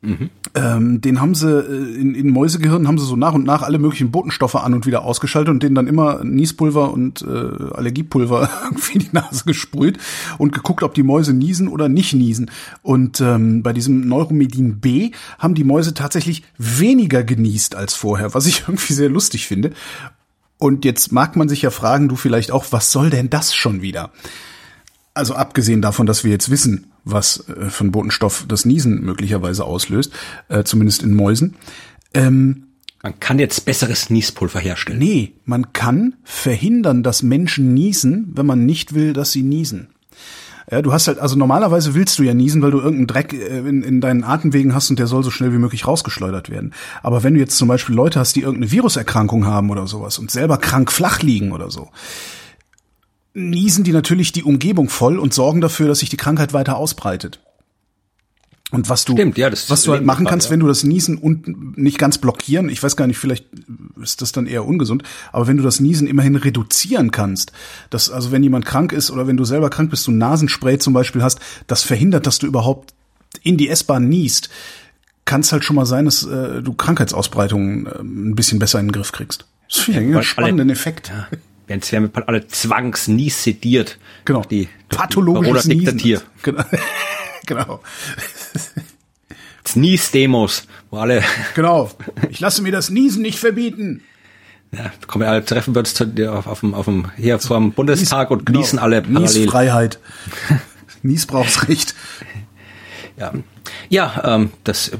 Mhm. 0.00 0.30
Ähm, 0.54 1.00
den 1.00 1.20
haben 1.20 1.34
sie 1.34 1.48
äh, 1.48 2.00
in, 2.00 2.14
in 2.14 2.30
Mäusegehirn 2.30 2.86
haben 2.86 2.98
sie 2.98 3.04
so 3.04 3.16
nach 3.16 3.34
und 3.34 3.44
nach 3.44 3.62
alle 3.62 3.78
möglichen 3.78 4.10
Botenstoffe 4.12 4.54
an 4.56 4.74
und 4.74 4.86
wieder 4.86 5.04
ausgeschaltet 5.04 5.50
und 5.50 5.62
denen 5.62 5.74
dann 5.74 5.88
immer 5.88 6.22
Niespulver 6.24 6.92
und 6.92 7.22
äh, 7.22 7.74
Allergiepulver 7.74 8.48
irgendwie 8.64 8.94
in 8.94 9.00
die 9.00 9.12
Nase 9.12 9.44
gesprüht 9.44 9.98
und 10.38 10.52
geguckt, 10.52 10.82
ob 10.82 10.94
die 10.94 11.02
Mäuse 11.02 11.34
niesen 11.34 11.68
oder 11.68 11.88
nicht 11.88 12.14
niesen. 12.14 12.50
Und 12.82 13.20
ähm, 13.20 13.62
bei 13.62 13.72
diesem 13.72 14.08
Neuromedin 14.08 14.80
B 14.80 15.12
haben 15.38 15.54
die 15.54 15.64
Mäuse 15.64 15.94
tatsächlich 15.94 16.44
weniger 16.58 17.24
genießt 17.24 17.74
als 17.74 17.94
vorher, 17.94 18.34
was 18.34 18.46
ich 18.46 18.60
irgendwie 18.68 18.92
sehr 18.92 19.08
lustig 19.08 19.46
finde. 19.46 19.72
Und 20.58 20.84
jetzt 20.84 21.12
mag 21.12 21.36
man 21.36 21.48
sich 21.48 21.62
ja 21.62 21.70
fragen, 21.70 22.08
du 22.08 22.16
vielleicht 22.16 22.50
auch, 22.50 22.66
was 22.70 22.92
soll 22.92 23.10
denn 23.10 23.30
das 23.30 23.54
schon 23.54 23.80
wieder? 23.80 24.10
Also 25.14 25.34
abgesehen 25.34 25.82
davon, 25.82 26.06
dass 26.06 26.24
wir 26.24 26.30
jetzt 26.30 26.50
wissen, 26.50 26.92
was 27.04 27.48
äh, 27.48 27.70
von 27.70 27.90
Botenstoff 27.90 28.44
das 28.46 28.64
Niesen 28.64 29.02
möglicherweise 29.02 29.64
auslöst, 29.64 30.12
äh, 30.48 30.64
zumindest 30.64 31.02
in 31.02 31.14
Mäusen. 31.14 31.56
Ähm, 32.14 32.64
man 33.02 33.20
kann 33.20 33.38
jetzt 33.38 33.64
besseres 33.64 34.10
Niespulver 34.10 34.58
herstellen. 34.58 34.98
Nee, 34.98 35.34
man 35.44 35.72
kann 35.72 36.16
verhindern, 36.24 37.02
dass 37.02 37.22
Menschen 37.22 37.72
niesen, 37.72 38.32
wenn 38.34 38.46
man 38.46 38.66
nicht 38.66 38.94
will, 38.94 39.12
dass 39.12 39.32
sie 39.32 39.42
niesen. 39.42 39.88
Ja, 40.70 40.82
du 40.82 40.92
hast 40.92 41.08
halt, 41.08 41.18
also 41.18 41.36
normalerweise 41.36 41.94
willst 41.94 42.18
du 42.18 42.22
ja 42.22 42.34
niesen, 42.34 42.60
weil 42.60 42.70
du 42.70 42.78
irgendeinen 42.78 43.06
Dreck 43.06 43.32
äh, 43.32 43.58
in, 43.58 43.82
in 43.82 44.00
deinen 44.00 44.24
Atemwegen 44.24 44.74
hast 44.74 44.90
und 44.90 44.98
der 44.98 45.06
soll 45.06 45.22
so 45.22 45.30
schnell 45.30 45.52
wie 45.52 45.58
möglich 45.58 45.86
rausgeschleudert 45.86 46.50
werden. 46.50 46.74
Aber 47.02 47.22
wenn 47.22 47.34
du 47.34 47.40
jetzt 47.40 47.56
zum 47.56 47.68
Beispiel 47.68 47.94
Leute 47.94 48.20
hast, 48.20 48.36
die 48.36 48.42
irgendeine 48.42 48.70
Viruserkrankung 48.70 49.46
haben 49.46 49.70
oder 49.70 49.86
sowas 49.86 50.18
und 50.18 50.30
selber 50.30 50.58
krank 50.58 50.92
flach 50.92 51.22
liegen 51.22 51.52
oder 51.52 51.70
so, 51.70 51.88
niesen 53.32 53.84
die 53.84 53.92
natürlich 53.92 54.32
die 54.32 54.44
Umgebung 54.44 54.88
voll 54.88 55.18
und 55.18 55.32
sorgen 55.32 55.60
dafür, 55.60 55.88
dass 55.88 56.00
sich 56.00 56.10
die 56.10 56.16
Krankheit 56.16 56.52
weiter 56.52 56.76
ausbreitet. 56.76 57.40
Und 58.70 58.90
was 58.90 59.06
du, 59.06 59.14
Stimmt, 59.14 59.38
ja, 59.38 59.50
was 59.50 59.82
du 59.82 59.92
halt 59.92 60.04
machen 60.04 60.26
kannst, 60.26 60.48
ja. 60.48 60.52
wenn 60.52 60.60
du 60.60 60.66
das 60.66 60.84
Niesen 60.84 61.16
und 61.16 61.78
nicht 61.78 61.98
ganz 61.98 62.18
blockieren, 62.18 62.68
ich 62.68 62.82
weiß 62.82 62.96
gar 62.96 63.06
nicht, 63.06 63.16
vielleicht 63.16 63.46
ist 64.02 64.20
das 64.20 64.32
dann 64.32 64.46
eher 64.46 64.66
ungesund, 64.66 65.04
aber 65.32 65.46
wenn 65.46 65.56
du 65.56 65.62
das 65.62 65.80
Niesen 65.80 66.06
immerhin 66.06 66.36
reduzieren 66.36 67.10
kannst, 67.10 67.52
dass, 67.88 68.10
also 68.10 68.30
wenn 68.30 68.42
jemand 68.42 68.66
krank 68.66 68.92
ist 68.92 69.10
oder 69.10 69.26
wenn 69.26 69.38
du 69.38 69.46
selber 69.46 69.70
krank 69.70 69.88
bist, 69.90 70.06
du 70.06 70.10
Nasenspray 70.10 70.78
zum 70.78 70.92
Beispiel 70.92 71.22
hast, 71.22 71.40
das 71.66 71.82
verhindert, 71.82 72.26
dass 72.26 72.40
du 72.40 72.46
überhaupt 72.46 72.92
in 73.42 73.56
die 73.56 73.70
S-Bahn 73.70 74.06
niest, 74.06 74.50
kann 75.24 75.40
es 75.40 75.52
halt 75.52 75.64
schon 75.64 75.76
mal 75.76 75.86
sein, 75.86 76.04
dass 76.04 76.24
äh, 76.24 76.62
du 76.62 76.74
Krankheitsausbreitungen 76.74 77.86
äh, 77.86 78.00
ein 78.00 78.34
bisschen 78.34 78.58
besser 78.58 78.80
in 78.80 78.88
den 78.88 78.92
Griff 78.92 79.12
kriegst. 79.12 79.46
Das 79.70 79.80
finde 79.80 80.00
ich 80.02 80.14
einen 80.14 80.22
spannenden 80.22 80.70
Effekt. 80.70 81.08
Ja. 81.08 81.28
Werden 81.66 81.82
sie 81.82 81.96
alle 82.26 82.46
zwangsnies 82.48 83.44
sediert. 83.44 83.98
Genau. 84.24 84.42
Die, 84.42 84.68
Pathologisches 84.88 85.66
Niesen. 85.66 86.22
Genau. 86.42 86.64
Genau. 87.48 87.80
Nies-Demos, 89.74 90.66
wo 90.90 90.98
alle. 90.98 91.22
Genau. 91.54 91.90
Ich 92.30 92.40
lasse 92.40 92.62
mir 92.62 92.72
das 92.72 92.90
Niesen 92.90 93.22
nicht 93.22 93.38
verbieten. 93.38 94.02
Ja, 94.72 94.92
kommen 95.06 95.26
alle, 95.26 95.44
treffen 95.44 95.74
wir 95.74 95.80
uns 95.80 96.00
auf, 96.00 96.46
auf, 96.46 96.60
dem, 96.60 96.74
auf 96.74 96.84
dem, 96.84 97.10
hier 97.16 97.38
vor 97.38 97.58
dem 97.58 97.72
Bundestag 97.72 98.30
Nies, 98.30 98.38
und 98.38 98.46
genießen 98.46 98.70
genau. 98.72 98.82
alle 98.82 99.02
parallel. 99.02 99.20
Niesfreiheit. 99.20 99.98
Niesbrauchsrecht. 101.02 101.94
Ja, 103.16 103.32
ja 103.88 104.36
ähm, 104.36 104.50
das 104.64 104.90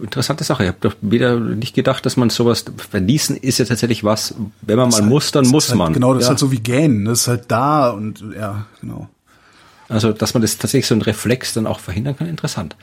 interessante 0.00 0.44
Sache. 0.44 0.64
Ich 0.64 0.68
habe 0.68 0.78
doch 0.80 0.94
wieder 1.00 1.40
nicht 1.40 1.74
gedacht, 1.74 2.06
dass 2.06 2.16
man 2.16 2.30
sowas. 2.30 2.64
Verniesen 2.90 3.36
ist 3.36 3.58
ja 3.58 3.64
tatsächlich 3.64 4.04
was, 4.04 4.34
wenn 4.62 4.76
man 4.76 4.90
das 4.90 4.96
mal 4.96 5.02
halt, 5.02 5.10
muss, 5.10 5.32
dann 5.32 5.46
muss 5.48 5.68
halt, 5.68 5.78
man. 5.78 5.92
Genau, 5.92 6.14
das 6.14 6.22
ja. 6.22 6.26
ist 6.26 6.28
halt 6.30 6.38
so 6.38 6.52
wie 6.52 6.60
Gähnen. 6.60 7.04
Das 7.04 7.22
ist 7.22 7.28
halt 7.28 7.44
da 7.48 7.90
und 7.90 8.24
ja, 8.36 8.66
genau. 8.80 9.08
Also, 9.88 10.12
dass 10.12 10.34
man 10.34 10.42
das 10.42 10.58
tatsächlich 10.58 10.86
so 10.86 10.94
ein 10.94 11.02
Reflex 11.02 11.54
dann 11.54 11.66
auch 11.66 11.80
verhindern 11.80 12.16
kann, 12.16 12.28
interessant. 12.28 12.76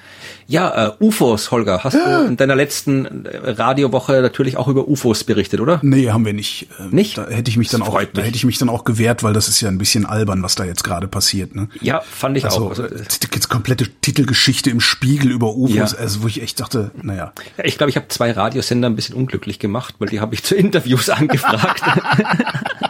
Ja, 0.48 0.88
äh, 0.88 0.92
UFOs, 1.00 1.52
Holger, 1.52 1.84
hast 1.84 1.94
ja. 1.94 2.22
du 2.22 2.28
in 2.28 2.38
deiner 2.38 2.56
letzten 2.56 3.26
äh, 3.26 3.52
Radiowoche 3.52 4.22
natürlich 4.22 4.58
auch 4.58 4.68
über 4.68 4.88
UFOs 4.88 5.24
berichtet, 5.24 5.60
oder? 5.60 5.80
Nee, 5.84 6.10
haben 6.10 6.26
wir 6.26 6.34
nicht. 6.34 6.68
Ähm, 6.80 6.90
nicht? 6.90 7.18
Da 7.18 7.28
hätte 7.28 7.52
ich 7.52 7.58
mich 7.58 7.70
dann 7.70 7.84
auch, 7.84 8.00
mich. 8.00 8.10
da 8.14 8.22
hätte 8.22 8.36
ich 8.36 8.46
mich 8.46 8.58
dann 8.58 8.70
auch 8.70 8.84
gewehrt, 8.86 9.24
weil 9.24 9.34
das 9.34 9.48
ist 9.48 9.62
ja 9.62 9.70
ein 9.70 9.78
bisschen 9.78 10.06
albern, 10.06 10.42
was 10.42 10.56
da 10.56 10.66
jetzt 10.66 10.84
gerade 10.84 11.08
passiert, 11.08 11.56
ne? 11.56 11.70
Ja, 11.82 12.02
fand 12.02 12.38
ich 12.38 12.46
also, 12.46 12.66
auch. 12.66 12.70
Also, 12.72 12.84
jetzt 12.84 13.50
komplette 13.50 13.88
Titelgeschichte 14.02 14.70
im 14.70 14.82
Spiegel 14.82 15.32
über 15.32 15.56
UFOs, 15.56 15.94
ja. 15.94 15.98
also 15.98 16.24
wo 16.24 16.28
ich 16.28 16.42
echt 16.42 16.60
dachte, 16.60 16.92
naja. 17.02 17.34
Ja, 17.58 17.66
ich 17.66 17.78
glaube, 17.78 17.90
ich 17.90 17.96
habe 17.96 18.08
zwei 18.10 18.32
Radiosender 18.32 18.90
ein 18.90 18.96
bisschen 18.96 19.16
unglücklich 19.16 19.60
gemacht, 19.60 19.96
weil 20.00 20.10
die 20.10 20.20
habe 20.20 20.34
ich 20.34 20.44
zu 20.44 20.56
Interviews 20.56 21.10
angefragt. 21.10 21.84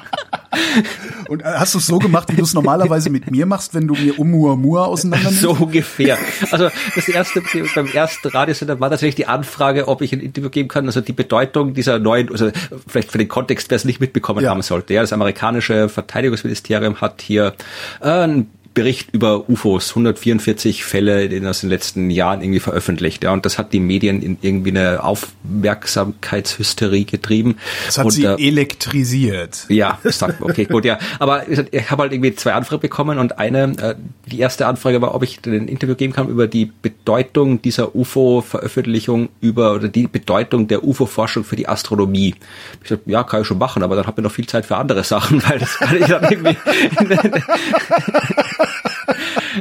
Und 1.30 1.42
äh, 1.42 1.46
hast 1.46 1.74
du 1.74 1.80
es 1.80 1.88
so 1.88 2.00
gemacht, 2.00 2.32
wie 2.32 2.36
du 2.36 2.44
es 2.44 2.54
normalerweise 2.54 3.10
mit 3.10 3.30
mir 3.32 3.46
machst, 3.46 3.74
wenn 3.74 3.88
du 3.88 3.96
mir 3.96 4.20
Umuamua 4.20 4.86
auseinander 4.86 5.32
So 5.32 5.52
ungefähr. 5.52 6.18
Also 6.52 6.70
das 6.96 7.08
erste 7.08 7.42
beim 7.74 7.88
ersten 7.88 8.28
Radiosender 8.28 8.80
war 8.80 8.90
tatsächlich 8.90 9.16
die 9.16 9.28
Anfrage, 9.28 9.88
ob 9.88 10.02
ich 10.02 10.14
ein 10.14 10.20
Interview 10.20 10.50
geben 10.50 10.70
kann. 10.70 10.86
Also 10.86 11.02
die 11.02 11.14
Bedeutung 11.14 11.74
dieser 11.74 12.00
neuen, 12.00 12.32
also 12.32 12.52
vielleicht 12.88 13.12
für 13.12 13.18
den 13.18 13.28
Kontext, 13.28 13.70
wer 13.70 13.76
es 13.76 13.86
nicht 13.86 14.00
mitbekommen 14.00 14.44
ja. 14.44 14.50
haben 14.52 14.62
sollte. 14.62 14.94
Ja, 14.94 15.02
das 15.02 15.14
amerikanische 15.14 15.90
Verteidigungsministerium 15.90 17.02
hat 17.02 17.22
hier 17.22 17.54
äh, 18.02 18.10
ein 18.10 18.50
Bericht 18.76 19.10
über 19.14 19.50
UFOs, 19.50 19.92
144 19.92 20.84
Fälle, 20.84 21.24
in 21.24 21.48
aus 21.48 21.62
den 21.62 21.70
letzten 21.70 22.10
Jahren 22.12 22.42
irgendwie 22.42 22.60
veröffentlicht. 22.60 23.24
Ja, 23.24 23.32
und 23.32 23.46
das 23.46 23.58
hat 23.58 23.72
die 23.74 23.80
Medien 23.80 24.22
in 24.22 24.38
irgendwie 24.42 24.72
eine 24.72 25.04
Aufmerksamkeitshysterie 25.04 27.06
getrieben. 27.06 27.58
Das 27.86 27.98
hat 27.98 28.06
und, 28.06 28.12
sie 28.12 28.26
äh, 28.26 28.36
elektrisiert. 28.36 29.66
Ja, 29.70 29.98
sagt 30.04 30.42
okay, 30.42 30.66
gut, 30.66 30.86
ja. 30.86 31.00
Aber 31.20 31.48
ich 31.48 31.60
habe 31.90 32.04
halt 32.04 32.12
irgendwie 32.12 32.36
zwei 32.36 32.54
Anfragen 32.54 32.82
bekommen 32.82 33.18
und 33.18 33.40
eine, 33.40 33.64
äh, 33.78 33.96
die 34.30 34.40
erste 34.40 34.68
Anfrage 34.68 35.02
war, 35.02 35.16
ob 35.16 35.24
ich 35.24 35.40
ein 35.46 35.70
Interview 35.70 35.96
geben 35.96 36.14
kann 36.14 36.28
über 36.28 36.48
die 36.48 36.66
Bedeutung 36.66 37.62
dieser 37.62 37.96
UFO-Veröffentlichung 37.96 39.30
über 39.40 39.74
oder 39.74 39.88
die 39.88 40.08
Bedeutung 40.08 40.68
der 40.68 40.84
UFO-Forschung 40.84 41.46
für 41.46 41.56
die 41.56 41.70
Astronomie. 41.70 42.36
Ich 42.84 42.90
dachte, 42.90 43.10
ja, 43.10 43.24
kann 43.24 43.42
ich 43.42 43.48
schon 43.48 43.58
machen, 43.58 43.84
aber 43.84 43.96
dann 43.96 44.06
habe 44.06 44.20
ich 44.20 44.24
noch 44.24 44.34
viel 44.34 44.48
Zeit 44.48 44.66
für 44.66 44.76
andere 44.76 45.06
Sachen, 45.06 45.42
weil 45.50 45.60
das 45.60 45.78
kann 45.78 45.96
ich 45.96 46.08
dann 46.08 46.24
irgendwie 46.30 46.58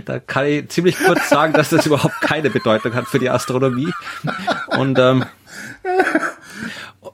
da 0.04 0.18
kann 0.18 0.46
ich 0.46 0.68
ziemlich 0.68 0.96
kurz 0.98 1.28
sagen, 1.28 1.52
dass 1.52 1.70
das 1.70 1.87
überhaupt 1.87 2.20
keine 2.20 2.50
Bedeutung 2.50 2.94
hat 2.94 3.07
für 3.07 3.18
die 3.18 3.30
Astronomie. 3.30 3.92
Und 4.76 4.98
ähm, 4.98 5.24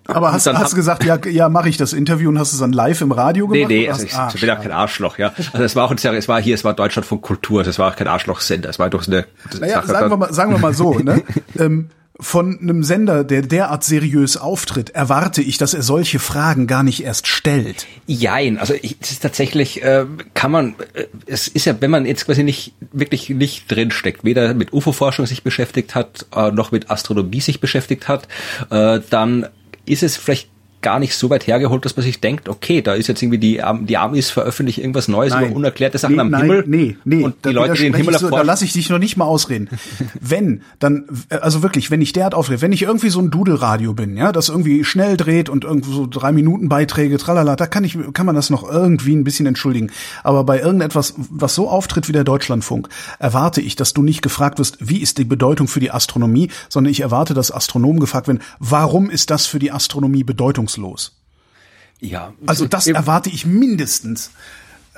aber 0.06 0.32
hast, 0.32 0.46
hast 0.46 0.72
du 0.72 0.76
gesagt, 0.76 1.04
ja, 1.04 1.18
ja, 1.26 1.48
mache 1.48 1.68
ich 1.68 1.76
das 1.76 1.92
Interview 1.92 2.28
und 2.28 2.38
hast 2.38 2.52
es 2.52 2.58
dann 2.58 2.72
live 2.72 3.00
im 3.00 3.12
Radio 3.12 3.46
gemacht? 3.46 3.68
Nee, 3.68 3.82
nee, 3.82 3.90
also 3.90 4.04
ich, 4.04 4.14
ah, 4.14 4.30
bin 4.32 4.48
ja 4.48 4.56
kein 4.56 4.72
Arschloch, 4.72 5.18
ja. 5.18 5.32
Also 5.52 5.64
es 5.64 5.76
war 5.76 5.84
auch 5.84 5.90
ein 5.90 6.14
es 6.14 6.28
war 6.28 6.40
hier, 6.40 6.54
es 6.54 6.64
war 6.64 6.74
Deutschland 6.74 7.06
von 7.06 7.20
Kultur, 7.20 7.62
das 7.62 7.78
war 7.78 7.92
auch 7.92 7.96
kein 7.96 8.08
Arschlochsender, 8.08 8.68
es 8.68 8.78
war 8.78 8.90
doch 8.90 9.06
eine 9.06 9.26
naja, 9.58 9.82
sagen 9.82 10.10
wir 10.10 10.16
mal, 10.16 10.32
sagen 10.32 10.52
wir 10.52 10.58
mal 10.58 10.74
so, 10.74 10.98
ne? 10.98 11.22
ähm, 11.58 11.90
von 12.20 12.58
einem 12.60 12.84
Sender, 12.84 13.24
der 13.24 13.42
derart 13.42 13.84
seriös 13.84 14.36
auftritt, 14.36 14.90
erwarte 14.90 15.42
ich, 15.42 15.58
dass 15.58 15.74
er 15.74 15.82
solche 15.82 16.18
Fragen 16.18 16.66
gar 16.66 16.82
nicht 16.82 17.02
erst 17.02 17.26
stellt. 17.26 17.86
Jein, 18.06 18.58
also 18.58 18.74
ich, 18.74 18.96
es 19.00 19.10
ist 19.10 19.22
tatsächlich, 19.22 19.82
äh, 19.82 20.06
kann 20.34 20.50
man, 20.50 20.74
äh, 20.94 21.06
es 21.26 21.48
ist 21.48 21.64
ja, 21.64 21.80
wenn 21.80 21.90
man 21.90 22.06
jetzt 22.06 22.26
quasi 22.26 22.42
nicht 22.42 22.74
wirklich 22.92 23.30
nicht 23.30 23.70
drinsteckt, 23.70 24.24
weder 24.24 24.54
mit 24.54 24.72
UFO-Forschung 24.72 25.26
sich 25.26 25.42
beschäftigt 25.42 25.94
hat, 25.94 26.26
äh, 26.34 26.50
noch 26.50 26.72
mit 26.72 26.90
Astronomie 26.90 27.40
sich 27.40 27.60
beschäftigt 27.60 28.08
hat, 28.08 28.28
äh, 28.70 29.00
dann 29.10 29.46
ist 29.86 30.02
es 30.02 30.16
vielleicht 30.16 30.48
gar 30.82 30.98
nicht 30.98 31.14
so 31.14 31.30
weit 31.30 31.46
hergeholt, 31.46 31.84
dass 31.84 31.96
man 31.96 32.04
sich 32.04 32.20
denkt, 32.20 32.48
okay, 32.48 32.82
da 32.82 32.94
ist 32.94 33.06
jetzt 33.06 33.22
irgendwie 33.22 33.38
die, 33.38 33.62
die 33.82 33.96
Amis 33.96 34.30
veröffentlichen 34.30 34.80
irgendwas 34.80 35.08
Neues 35.08 35.32
nein. 35.32 35.46
über 35.46 35.56
unerklärte 35.56 35.98
Sachen 35.98 36.14
nee, 36.14 36.20
am 36.20 36.30
nein, 36.30 36.42
Himmel. 36.42 36.64
Nee, 36.66 36.96
nee, 37.04 37.22
und 37.24 37.44
die 37.44 37.50
Leute, 37.50 37.74
die 37.74 37.82
den 37.82 37.94
Himmel 37.94 38.18
so, 38.18 38.30
Da 38.30 38.42
lasse 38.42 38.64
ich 38.64 38.72
dich 38.72 38.88
noch 38.88 38.98
nicht 38.98 39.16
mal 39.16 39.24
ausreden. 39.24 39.68
wenn, 40.20 40.62
dann, 40.78 41.04
also 41.28 41.62
wirklich, 41.62 41.90
wenn 41.90 42.00
ich 42.00 42.12
derart 42.12 42.34
aufrede, 42.34 42.62
wenn 42.62 42.72
ich 42.72 42.82
irgendwie 42.82 43.10
so 43.10 43.20
ein 43.20 43.30
Dudelradio 43.30 43.92
bin, 43.92 44.16
ja, 44.16 44.32
das 44.32 44.48
irgendwie 44.48 44.84
schnell 44.84 45.16
dreht 45.16 45.48
und 45.48 45.64
irgendwo 45.64 45.92
so 45.92 46.06
drei 46.06 46.32
Minuten 46.32 46.68
Beiträge, 46.68 47.18
tralala, 47.18 47.56
da 47.56 47.66
kann 47.66 47.84
ich, 47.84 47.98
kann 48.12 48.26
man 48.26 48.34
das 48.34 48.50
noch 48.50 48.68
irgendwie 48.68 49.14
ein 49.14 49.24
bisschen 49.24 49.46
entschuldigen. 49.46 49.90
Aber 50.22 50.44
bei 50.44 50.60
irgendetwas, 50.60 51.14
was 51.16 51.54
so 51.54 51.68
auftritt 51.68 52.08
wie 52.08 52.12
der 52.12 52.24
Deutschlandfunk, 52.24 52.88
erwarte 53.18 53.60
ich, 53.60 53.76
dass 53.76 53.92
du 53.92 54.02
nicht 54.02 54.22
gefragt 54.22 54.58
wirst, 54.58 54.78
wie 54.80 54.98
ist 54.98 55.18
die 55.18 55.24
Bedeutung 55.24 55.68
für 55.68 55.80
die 55.80 55.90
Astronomie, 55.90 56.50
sondern 56.68 56.90
ich 56.90 57.00
erwarte, 57.00 57.34
dass 57.34 57.52
Astronomen 57.52 58.00
gefragt 58.00 58.28
werden, 58.28 58.40
warum 58.58 59.10
ist 59.10 59.30
das 59.30 59.46
für 59.46 59.58
die 59.58 59.72
Astronomie 59.72 60.24
bedeutungslos? 60.74 61.12
Ja. 62.00 62.32
Also 62.46 62.66
das 62.66 62.86
erwarte 62.86 63.28
ich 63.30 63.44
mindestens. 63.44 64.30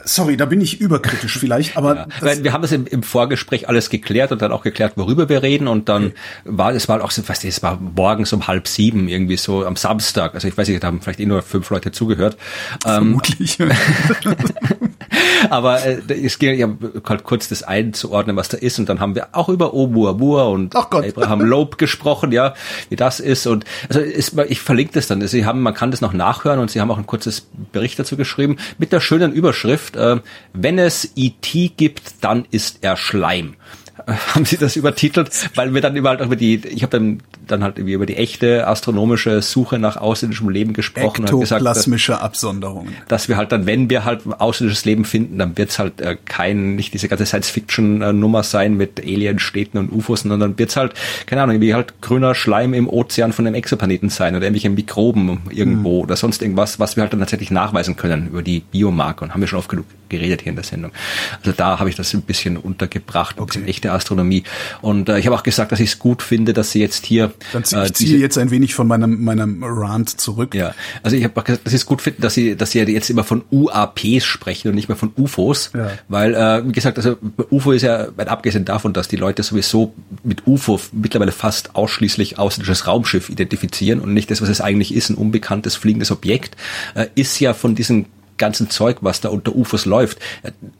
Sorry, 0.04 0.36
da 0.36 0.46
bin 0.46 0.60
ich 0.60 0.80
überkritisch 0.80 1.38
vielleicht, 1.38 1.76
aber 1.76 2.06
ja. 2.22 2.44
wir 2.44 2.52
haben 2.52 2.62
das 2.62 2.72
im, 2.72 2.86
im, 2.86 3.02
Vorgespräch 3.02 3.68
alles 3.68 3.90
geklärt 3.90 4.32
und 4.32 4.42
dann 4.42 4.52
auch 4.52 4.62
geklärt, 4.62 4.94
worüber 4.96 5.28
wir 5.28 5.42
reden 5.42 5.68
und 5.68 5.88
dann 5.88 6.06
okay. 6.06 6.14
war 6.44 6.72
es 6.72 6.88
war 6.88 7.02
auch 7.04 7.10
so, 7.10 7.26
weißt 7.26 7.44
du, 7.44 7.48
es 7.48 7.62
war 7.62 7.78
morgens 7.80 8.32
um 8.32 8.46
halb 8.46 8.68
sieben 8.68 9.08
irgendwie 9.08 9.36
so 9.36 9.64
am 9.64 9.76
Samstag. 9.76 10.34
Also 10.34 10.48
ich 10.48 10.56
weiß 10.56 10.68
nicht, 10.68 10.82
da 10.82 10.88
haben 10.88 11.00
vielleicht 11.00 11.20
eh 11.20 11.26
nur 11.26 11.42
fünf 11.42 11.70
Leute 11.70 11.92
zugehört. 11.92 12.36
Ähm, 12.84 13.20
Vermutlich. 13.20 13.60
Ähm, 13.60 13.70
aber 15.50 15.84
äh, 15.84 16.00
es 16.24 16.38
ging 16.38 16.58
ja 16.58 16.68
halt 17.08 17.24
kurz 17.24 17.48
das 17.48 17.62
einzuordnen, 17.62 18.36
was 18.36 18.48
da 18.48 18.58
ist 18.58 18.78
und 18.78 18.88
dann 18.88 19.00
haben 19.00 19.14
wir 19.14 19.28
auch 19.32 19.48
über 19.48 19.74
Oumuamua 19.74 20.44
und 20.44 20.74
Abraham 20.74 21.40
Loeb 21.42 21.78
gesprochen, 21.78 22.32
ja, 22.32 22.54
wie 22.88 22.96
das 22.96 23.20
ist 23.20 23.46
und 23.46 23.64
also 23.88 24.00
ist, 24.00 24.38
ich 24.48 24.60
verlinke 24.60 24.94
das 24.94 25.06
dann. 25.06 25.26
Sie 25.26 25.44
haben, 25.44 25.62
man 25.62 25.74
kann 25.74 25.90
das 25.90 26.00
noch 26.00 26.12
nachhören 26.12 26.58
und 26.58 26.70
sie 26.70 26.80
haben 26.80 26.90
auch 26.90 26.98
ein 26.98 27.06
kurzes 27.06 27.46
Bericht 27.72 27.98
dazu 27.98 28.16
geschrieben 28.16 28.56
mit 28.78 28.92
der 28.92 29.00
schönen 29.00 29.32
Überschrift 29.32 29.91
äh, 29.96 30.20
wenn 30.52 30.78
es 30.78 31.12
E.T. 31.16 31.72
gibt, 31.76 32.22
dann 32.22 32.46
ist 32.50 32.78
er 32.83 32.96
Schleim. 32.96 33.57
haben 34.34 34.44
sie 34.44 34.56
das 34.56 34.76
übertitelt, 34.76 35.30
weil 35.54 35.74
wir 35.74 35.80
dann 35.80 35.96
überall 35.96 36.20
über 36.22 36.36
die, 36.36 36.56
ich 36.66 36.82
habe 36.82 36.90
dann, 36.90 37.20
dann 37.46 37.62
halt 37.62 37.78
irgendwie 37.78 37.94
über 37.94 38.06
die 38.06 38.16
echte 38.16 38.66
astronomische 38.66 39.42
Suche 39.42 39.78
nach 39.78 39.96
ausländischem 39.96 40.48
Leben 40.48 40.72
gesprochen 40.72 41.24
und 41.28 41.40
gesagt, 41.40 41.64
dass, 41.64 41.88
Absonderungen. 42.10 42.94
Dass 43.08 43.28
wir 43.28 43.36
halt 43.36 43.52
dann, 43.52 43.66
wenn 43.66 43.90
wir 43.90 44.04
halt 44.04 44.22
ausländisches 44.38 44.84
Leben 44.84 45.04
finden, 45.04 45.38
dann 45.38 45.56
wird's 45.56 45.78
halt 45.78 46.00
äh, 46.00 46.16
kein, 46.24 46.76
nicht 46.76 46.94
diese 46.94 47.08
ganze 47.08 47.26
Science-Fiction-Nummer 47.26 48.42
sein 48.42 48.76
mit 48.76 49.00
Alienstädten 49.00 49.78
und 49.78 49.92
UFOs, 49.92 50.22
sondern 50.22 50.40
dann 50.40 50.58
wird's 50.58 50.76
halt, 50.76 50.94
keine 51.26 51.42
Ahnung, 51.42 51.60
wie 51.60 51.74
halt 51.74 52.00
grüner 52.00 52.34
Schleim 52.34 52.74
im 52.74 52.88
Ozean 52.88 53.32
von 53.32 53.46
einem 53.46 53.54
Exoplaneten 53.54 54.08
sein 54.08 54.34
oder 54.36 54.46
irgendwelche 54.46 54.70
Mikroben 54.70 55.40
irgendwo 55.50 55.98
mhm. 55.98 56.04
oder 56.04 56.16
sonst 56.16 56.42
irgendwas, 56.42 56.78
was 56.78 56.96
wir 56.96 57.02
halt 57.02 57.12
dann 57.12 57.20
tatsächlich 57.20 57.50
nachweisen 57.50 57.96
können 57.96 58.28
über 58.28 58.42
die 58.42 58.60
Biomarke 58.60 59.24
und 59.24 59.32
haben 59.32 59.40
wir 59.40 59.48
schon 59.48 59.58
oft 59.58 59.68
genug 59.68 59.86
geredet 60.12 60.42
hier 60.42 60.51
in 60.51 60.57
der 60.57 60.64
Sendung. 60.64 60.92
Also 61.38 61.51
da 61.51 61.81
habe 61.81 61.88
ich 61.88 61.96
das 61.96 62.14
ein 62.14 62.22
bisschen 62.22 62.57
untergebracht, 62.57 63.37
ein 63.37 63.42
okay. 63.42 63.59
bisschen 63.59 63.68
echte 63.68 63.90
Astronomie. 63.90 64.44
Und 64.81 65.09
äh, 65.09 65.18
ich 65.18 65.27
habe 65.27 65.35
auch 65.35 65.42
gesagt, 65.42 65.72
dass 65.72 65.81
ich 65.81 65.90
es 65.90 65.98
gut 65.98 66.22
finde, 66.22 66.53
dass 66.53 66.70
sie 66.70 66.81
jetzt 66.81 67.05
hier. 67.05 67.33
Dann 67.53 67.64
ziehe 67.64 67.85
ich 67.85 67.94
ziehe 67.94 68.18
jetzt 68.18 68.38
ein 68.38 68.51
wenig 68.51 68.75
von 68.75 68.87
meinem 68.87 69.25
meinem 69.25 69.64
Rant 69.64 70.20
zurück. 70.20 70.55
Ja, 70.55 70.75
also 71.03 71.16
ich 71.16 71.25
habe 71.25 71.40
auch 71.40 71.44
gesagt, 71.44 71.66
dass 71.66 71.72
ich 71.72 71.81
es 71.81 71.87
gut 71.87 72.03
finde, 72.03 72.20
dass 72.20 72.35
sie 72.35 72.55
dass 72.57 72.70
sie 72.70 72.81
jetzt 72.81 73.11
immer 73.11 73.25
von 73.25 73.42
UAPs 73.51 74.25
sprechen 74.25 74.68
und 74.68 74.75
nicht 74.75 74.88
mehr 74.88 74.96
von 74.96 75.12
UFOs, 75.16 75.70
ja. 75.75 75.90
weil 76.09 76.35
äh, 76.35 76.66
wie 76.66 76.72
gesagt, 76.72 76.98
also 76.98 77.16
UFO 77.51 77.72
ist 77.72 77.83
ja 77.83 78.09
weit 78.16 78.29
abgesehen 78.29 78.64
davon, 78.64 78.92
dass 78.92 79.09
die 79.09 79.16
Leute 79.16 79.42
sowieso 79.42 79.94
mit 80.22 80.46
UFO 80.46 80.79
mittlerweile 80.92 81.33
fast 81.33 81.75
ausschließlich 81.75 82.38
ausländisches 82.38 82.87
Raumschiff 82.87 83.31
identifizieren 83.31 84.01
und 84.01 84.14
nicht 84.14 84.31
das, 84.31 84.42
was 84.42 84.48
es 84.48 84.61
eigentlich 84.61 84.94
ist, 84.94 85.11
ein 85.11 85.16
unbekanntes 85.16 85.75
fliegendes 85.75 86.11
Objekt, 86.11 86.57
äh, 86.94 87.07
ist 87.14 87.40
ja 87.40 87.55
von 87.55 87.75
diesen 87.75 88.07
ganzen 88.42 88.70
Zeug, 88.70 88.98
was 89.02 89.20
da 89.20 89.28
unter 89.28 89.55
UFOs 89.55 89.87
läuft, 89.87 90.18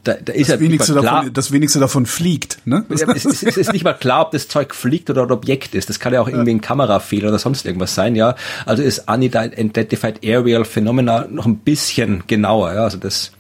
da, 0.03 0.15
da 0.15 0.33
ist 0.33 0.51
das 0.51 0.57
ja 0.57 0.61
wenigste 0.61 0.93
klar, 0.95 1.21
davon, 1.21 1.33
das 1.33 1.53
wenigste 1.53 1.79
davon 1.79 2.07
fliegt. 2.07 2.59
Ne? 2.65 2.85
es, 2.89 3.03
es, 3.03 3.25
es, 3.45 3.57
ist 3.57 3.73
nicht 3.73 3.85
mal 3.85 3.93
klar, 3.93 4.23
ob 4.23 4.33
das 4.33 4.49
Zeug 4.49 4.75
fliegt 4.75 5.09
oder 5.11 5.23
ein 5.23 5.31
Objekt 5.31 5.77
ist. 5.77 5.89
Das 5.89 6.01
kann 6.01 6.13
ja 6.13 6.21
auch 6.21 6.27
irgendwie 6.27 6.51
ein 6.51 6.61
Kamerafehler 6.61 7.29
oder 7.29 7.39
sonst 7.39 7.65
irgendwas 7.65 7.95
sein. 7.95 8.17
Ja, 8.17 8.35
also 8.67 8.83
ist 8.83 9.09
Unidentified 9.09 10.25
Aerial 10.25 10.65
Phenomena 10.65 11.27
noch 11.31 11.47
ein 11.47 11.59
bisschen 11.59 12.25
genauer. 12.27 12.75
Ja, 12.75 12.83
also 12.83 12.99
das, 12.99 13.31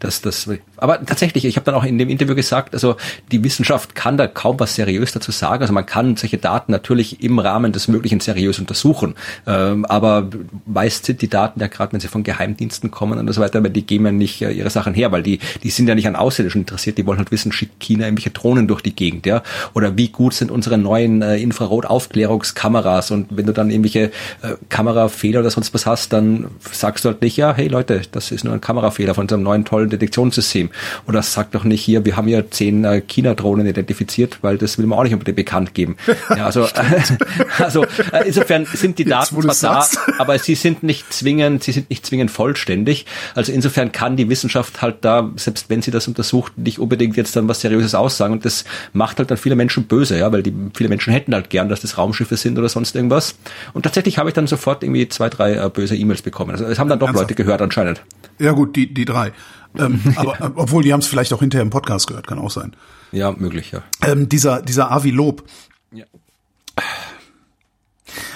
das, 0.00 0.22
das. 0.22 0.48
Aber 0.78 1.04
tatsächlich, 1.04 1.44
ich 1.44 1.56
habe 1.56 1.66
dann 1.66 1.74
auch 1.74 1.84
in 1.84 1.98
dem 1.98 2.08
Interview 2.08 2.34
gesagt, 2.34 2.72
also 2.72 2.96
die 3.30 3.44
Wissenschaft 3.44 3.94
kann 3.94 4.16
da 4.16 4.26
kaum 4.26 4.58
was 4.58 4.74
seriös 4.74 5.12
dazu 5.12 5.32
sagen. 5.32 5.60
Also 5.60 5.74
man 5.74 5.84
kann 5.84 6.16
solche 6.16 6.38
Daten 6.38 6.72
natürlich 6.72 7.22
im 7.22 7.38
Rahmen 7.38 7.72
des 7.72 7.88
Möglichen 7.88 8.20
seriös 8.20 8.58
untersuchen, 8.58 9.16
ähm, 9.46 9.84
aber 9.84 10.30
meist 10.64 11.04
sind 11.04 11.20
die 11.20 11.28
Daten 11.28 11.60
ja 11.60 11.66
gerade, 11.66 11.92
wenn 11.92 12.00
sie 12.00 12.08
von 12.08 12.22
Geheimdiensten 12.22 12.90
kommen 12.90 13.18
und 13.18 13.32
so 13.32 13.40
weiter 13.42 13.60
aber 13.66 13.72
die 13.72 13.86
geben 13.86 14.06
ja 14.06 14.12
nicht 14.12 14.42
äh, 14.42 14.52
ihre 14.52 14.70
Sachen 14.70 14.94
her, 14.94 15.12
weil 15.12 15.22
die, 15.22 15.38
die 15.62 15.70
sind 15.70 15.88
ja 15.88 15.94
nicht 15.94 16.06
an 16.06 16.16
Ausländischen 16.16 16.62
interessiert, 16.62 16.98
die 16.98 17.06
wollen 17.06 17.18
halt 17.18 17.30
wissen, 17.30 17.52
schickt 17.52 17.80
China 17.80 18.04
irgendwelche 18.04 18.30
Drohnen 18.30 18.68
durch 18.68 18.80
die 18.80 18.94
Gegend, 18.94 19.26
ja? 19.26 19.42
Oder 19.74 19.96
wie 19.96 20.08
gut 20.08 20.34
sind 20.34 20.50
unsere 20.50 20.78
neuen 20.78 21.22
äh, 21.22 21.36
Infrarot-Aufklärungskameras 21.38 23.10
und 23.10 23.26
wenn 23.30 23.46
du 23.46 23.52
dann 23.52 23.70
irgendwelche 23.70 24.10
äh, 24.42 24.54
Kamerafehler 24.68 25.40
oder 25.40 25.50
sonst 25.50 25.74
was 25.74 25.86
hast, 25.86 26.12
dann 26.12 26.46
sagst 26.72 27.04
du 27.04 27.10
halt 27.10 27.22
nicht, 27.22 27.36
ja, 27.36 27.54
hey 27.54 27.68
Leute, 27.68 28.02
das 28.12 28.30
ist 28.30 28.44
nur 28.44 28.54
ein 28.54 28.60
Kamerafehler 28.60 29.14
von 29.14 29.22
unserem 29.22 29.42
neuen 29.42 29.64
tollen 29.64 29.90
Detektionssystem. 29.90 30.70
Oder 31.06 31.22
sag 31.22 31.50
doch 31.52 31.64
nicht 31.64 31.82
hier, 31.82 32.04
wir 32.04 32.16
haben 32.16 32.28
ja 32.28 32.48
zehn 32.48 32.84
äh, 32.84 33.00
China-Drohnen 33.00 33.66
identifiziert, 33.66 34.38
weil 34.42 34.58
das 34.58 34.78
will 34.78 34.86
man 34.86 34.98
auch 34.98 35.04
nicht 35.04 35.12
unbedingt 35.12 35.36
bekannt 35.36 35.74
geben. 35.74 35.96
Ja, 36.30 36.46
also, 36.46 36.68
also 37.58 37.84
äh, 38.12 38.26
insofern 38.26 38.66
sind 38.66 38.98
die 38.98 39.04
Daten 39.04 39.42
zwar 39.50 39.88
da, 39.92 40.12
aber 40.18 40.38
sie 40.38 40.54
sind 40.54 40.82
nicht 40.82 41.12
zwingend, 41.12 41.64
sie 41.64 41.72
sind 41.72 41.90
nicht 41.90 42.06
zwingend 42.06 42.30
vollständig. 42.30 43.06
Also 43.34 43.45
insofern 43.48 43.92
kann 43.92 44.16
die 44.16 44.28
Wissenschaft 44.28 44.82
halt 44.82 45.04
da, 45.04 45.30
selbst 45.36 45.68
wenn 45.70 45.82
sie 45.82 45.90
das 45.90 46.08
untersucht, 46.08 46.56
nicht 46.58 46.78
unbedingt 46.78 47.16
jetzt 47.16 47.36
dann 47.36 47.48
was 47.48 47.60
Seriöses 47.60 47.94
aussagen. 47.94 48.34
Und 48.34 48.44
das 48.44 48.64
macht 48.92 49.18
halt 49.18 49.30
dann 49.30 49.38
viele 49.38 49.56
Menschen 49.56 49.84
böse, 49.84 50.18
ja, 50.18 50.32
weil 50.32 50.42
die 50.42 50.54
viele 50.74 50.88
Menschen 50.88 51.12
hätten 51.12 51.34
halt 51.34 51.50
gern, 51.50 51.68
dass 51.68 51.80
das 51.80 51.98
Raumschiffe 51.98 52.36
sind 52.36 52.58
oder 52.58 52.68
sonst 52.68 52.94
irgendwas. 52.94 53.36
Und 53.72 53.82
tatsächlich 53.82 54.18
habe 54.18 54.30
ich 54.30 54.34
dann 54.34 54.46
sofort 54.46 54.82
irgendwie 54.82 55.08
zwei, 55.08 55.28
drei 55.28 55.54
äh, 55.54 55.70
böse 55.70 55.96
E-Mails 55.96 56.22
bekommen. 56.22 56.52
Also 56.52 56.64
es 56.64 56.78
haben 56.78 56.88
dann 56.88 56.98
doch 56.98 57.08
Ernsthaft? 57.08 57.30
Leute 57.30 57.42
gehört 57.42 57.62
anscheinend. 57.62 58.02
Ja 58.38 58.52
gut, 58.52 58.76
die, 58.76 58.92
die 58.92 59.04
drei. 59.04 59.32
ähm, 59.78 60.00
aber 60.16 60.40
äh, 60.40 60.50
obwohl 60.54 60.82
die 60.82 60.92
haben 60.92 61.00
es 61.00 61.06
vielleicht 61.06 61.32
auch 61.32 61.40
hinterher 61.40 61.62
im 61.62 61.70
Podcast 61.70 62.06
gehört, 62.06 62.26
kann 62.26 62.38
auch 62.38 62.50
sein. 62.50 62.74
Ja, 63.12 63.32
möglich, 63.32 63.72
ja. 63.72 63.82
Ähm, 64.02 64.28
dieser, 64.28 64.62
dieser 64.62 64.90
Avi 64.90 65.10
Lob. 65.10 65.44
Ja. 65.92 66.04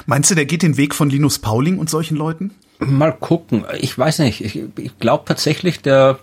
Meinst 0.06 0.30
du, 0.30 0.34
der 0.34 0.46
geht 0.46 0.62
den 0.62 0.76
Weg 0.76 0.94
von 0.94 1.10
Linus 1.10 1.38
Pauling 1.38 1.78
und 1.78 1.90
solchen 1.90 2.16
Leuten? 2.16 2.52
Mal 2.80 3.12
gucken. 3.12 3.64
Ich 3.78 3.96
weiß 3.96 4.20
nicht. 4.20 4.42
Ich, 4.42 4.62
ich 4.76 4.98
glaube 4.98 5.24
tatsächlich, 5.26 5.82
der 5.82 6.18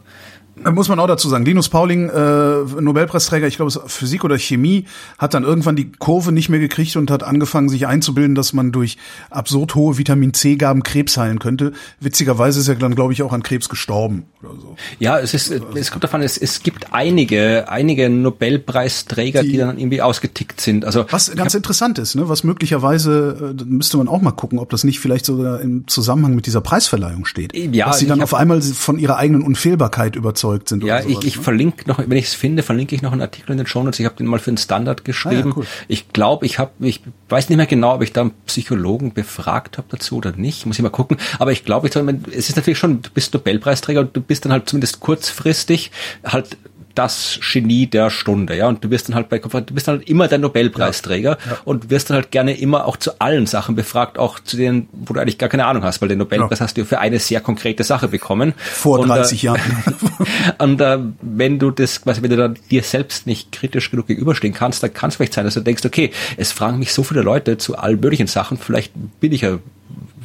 Muss 0.63 0.89
man 0.89 0.99
auch 0.99 1.07
dazu 1.07 1.29
sagen, 1.29 1.45
Linus 1.45 1.69
Pauling, 1.69 2.09
äh, 2.09 2.81
Nobelpreisträger, 2.81 3.47
ich 3.47 3.57
glaube, 3.57 3.71
Physik 3.87 4.23
oder 4.23 4.37
Chemie, 4.37 4.85
hat 5.17 5.33
dann 5.33 5.43
irgendwann 5.43 5.75
die 5.75 5.91
Kurve 5.91 6.31
nicht 6.31 6.49
mehr 6.49 6.59
gekriegt 6.59 6.95
und 6.95 7.11
hat 7.11 7.23
angefangen, 7.23 7.69
sich 7.69 7.87
einzubilden, 7.87 8.35
dass 8.35 8.53
man 8.53 8.71
durch 8.71 8.97
absurd 9.29 9.75
hohe 9.75 9.97
Vitamin 9.97 10.33
C-Gaben 10.33 10.83
Krebs 10.83 11.17
heilen 11.17 11.39
könnte. 11.39 11.73
Witzigerweise 11.99 12.59
ist 12.59 12.67
er 12.67 12.75
dann, 12.75 12.95
glaube 12.95 13.13
ich, 13.13 13.21
auch 13.21 13.33
an 13.33 13.43
Krebs 13.43 13.69
gestorben 13.69 14.25
oder 14.41 14.53
so. 14.59 14.75
Ja, 14.99 15.19
es 15.19 15.33
ist, 15.33 15.51
es 15.51 15.91
kommt 15.91 16.03
davon, 16.03 16.21
es, 16.21 16.37
es 16.37 16.63
gibt 16.63 16.93
einige, 16.93 17.69
einige 17.69 18.09
Nobelpreisträger, 18.09 19.43
die, 19.43 19.51
die 19.51 19.57
dann 19.57 19.77
irgendwie 19.77 20.01
ausgetickt 20.01 20.59
sind. 20.59 20.85
Also 20.85 21.05
was 21.09 21.33
ganz 21.35 21.53
interessant 21.53 21.99
ist, 21.99 22.15
ne, 22.15 22.29
was 22.29 22.43
möglicherweise 22.43 23.55
äh, 23.59 23.63
müsste 23.63 23.97
man 23.97 24.07
auch 24.07 24.21
mal 24.21 24.31
gucken, 24.31 24.59
ob 24.59 24.69
das 24.69 24.83
nicht 24.83 24.99
vielleicht 24.99 25.25
sogar 25.25 25.61
im 25.61 25.87
Zusammenhang 25.87 26.35
mit 26.35 26.45
dieser 26.45 26.61
Preisverleihung 26.61 27.25
steht. 27.25 27.55
Ja, 27.55 27.87
dass 27.87 27.99
sie 27.99 28.07
dann 28.07 28.21
auf 28.21 28.33
einmal 28.33 28.61
von 28.61 28.97
ihrer 28.97 29.17
eigenen 29.17 29.43
Unfehlbarkeit 29.43 30.15
überzeugt 30.15 30.46
sind. 30.65 30.83
Ja, 30.83 31.01
sowas, 31.01 31.17
ich, 31.19 31.27
ich 31.27 31.37
ne? 31.37 31.43
verlinke 31.43 31.87
noch, 31.87 31.99
wenn 31.99 32.17
ich 32.17 32.25
es 32.25 32.33
finde, 32.33 32.63
verlinke 32.63 32.95
ich 32.95 33.01
noch 33.01 33.11
einen 33.11 33.21
Artikel 33.21 33.51
in 33.51 33.57
den 33.57 33.67
Show 33.67 33.83
Notes. 33.83 33.99
Ich 33.99 34.05
habe 34.05 34.15
den 34.15 34.27
mal 34.27 34.39
für 34.39 34.51
den 34.51 34.57
Standard 34.57 35.05
geschrieben. 35.05 35.35
Ah, 35.35 35.47
ja, 35.47 35.53
cool. 35.57 35.65
Ich 35.87 36.09
glaube, 36.09 36.45
ich 36.45 36.59
habe, 36.59 36.71
ich 36.79 37.01
weiß 37.29 37.49
nicht 37.49 37.57
mehr 37.57 37.65
genau, 37.65 37.95
ob 37.95 38.01
ich 38.01 38.13
da 38.13 38.21
einen 38.21 38.31
Psychologen 38.45 39.13
befragt 39.13 39.77
habe 39.77 39.87
dazu 39.89 40.17
oder 40.17 40.31
nicht. 40.31 40.65
Muss 40.65 40.77
ich 40.77 40.83
mal 40.83 40.89
gucken. 40.89 41.17
Aber 41.39 41.51
ich 41.51 41.65
glaube, 41.65 41.87
ich 41.87 41.93
soll, 41.93 42.07
es 42.31 42.49
ist 42.49 42.55
natürlich 42.55 42.79
schon, 42.79 43.01
du 43.01 43.09
bist 43.13 43.33
Nobelpreisträger 43.33 44.01
und 44.01 44.15
du 44.15 44.21
bist 44.21 44.45
dann 44.45 44.51
halt 44.51 44.69
zumindest 44.69 44.99
kurzfristig 44.99 45.91
halt 46.23 46.57
das 46.97 47.39
Genie 47.41 47.87
der 47.87 48.09
Stunde, 48.09 48.55
ja. 48.55 48.67
Und 48.67 48.83
du 48.83 48.89
wirst 48.89 49.07
dann 49.07 49.15
halt 49.15 49.29
bei 49.29 49.37
du 49.39 49.73
bist 49.73 49.87
dann 49.87 49.99
halt 49.99 50.09
immer 50.09 50.27
der 50.27 50.39
Nobelpreisträger 50.39 51.31
ja, 51.31 51.51
ja. 51.51 51.57
und 51.63 51.89
wirst 51.89 52.09
dann 52.09 52.15
halt 52.15 52.31
gerne 52.31 52.57
immer 52.57 52.85
auch 52.85 52.97
zu 52.97 53.19
allen 53.19 53.45
Sachen 53.45 53.75
befragt, 53.75 54.17
auch 54.17 54.39
zu 54.39 54.57
denen, 54.57 54.89
wo 54.91 55.13
du 55.13 55.19
eigentlich 55.19 55.37
gar 55.37 55.49
keine 55.49 55.65
Ahnung 55.65 55.83
hast, 55.83 56.01
weil 56.01 56.09
den 56.09 56.17
Nobelpreis 56.17 56.59
ja. 56.59 56.65
hast 56.65 56.77
du 56.77 56.85
für 56.85 56.99
eine 56.99 57.19
sehr 57.19 57.41
konkrete 57.41 57.83
Sache 57.83 58.07
bekommen. 58.07 58.53
Vor 58.57 58.99
und, 58.99 59.09
30 59.09 59.43
äh, 59.43 59.45
Jahren. 59.45 59.83
und 60.57 60.81
äh, 60.81 60.97
wenn 61.21 61.59
du 61.59 61.71
das, 61.71 62.01
quasi, 62.01 62.21
wenn 62.23 62.31
du 62.31 62.37
dann 62.37 62.57
dir 62.71 62.83
selbst 62.83 63.27
nicht 63.27 63.51
kritisch 63.51 63.91
genug 63.91 64.07
gegenüberstehen 64.07 64.53
kannst, 64.53 64.81
dann 64.81 64.93
kann 64.93 65.09
es 65.09 65.17
vielleicht 65.17 65.33
sein, 65.33 65.45
dass 65.45 65.53
du 65.53 65.61
denkst, 65.61 65.85
okay, 65.85 66.11
es 66.37 66.51
fragen 66.51 66.79
mich 66.79 66.93
so 66.93 67.03
viele 67.03 67.21
Leute 67.21 67.57
zu 67.57 67.77
allen 67.77 67.99
möglichen 67.99 68.27
Sachen, 68.27 68.57
vielleicht 68.57 68.91
bin 69.19 69.31
ich 69.31 69.41
ja 69.41 69.59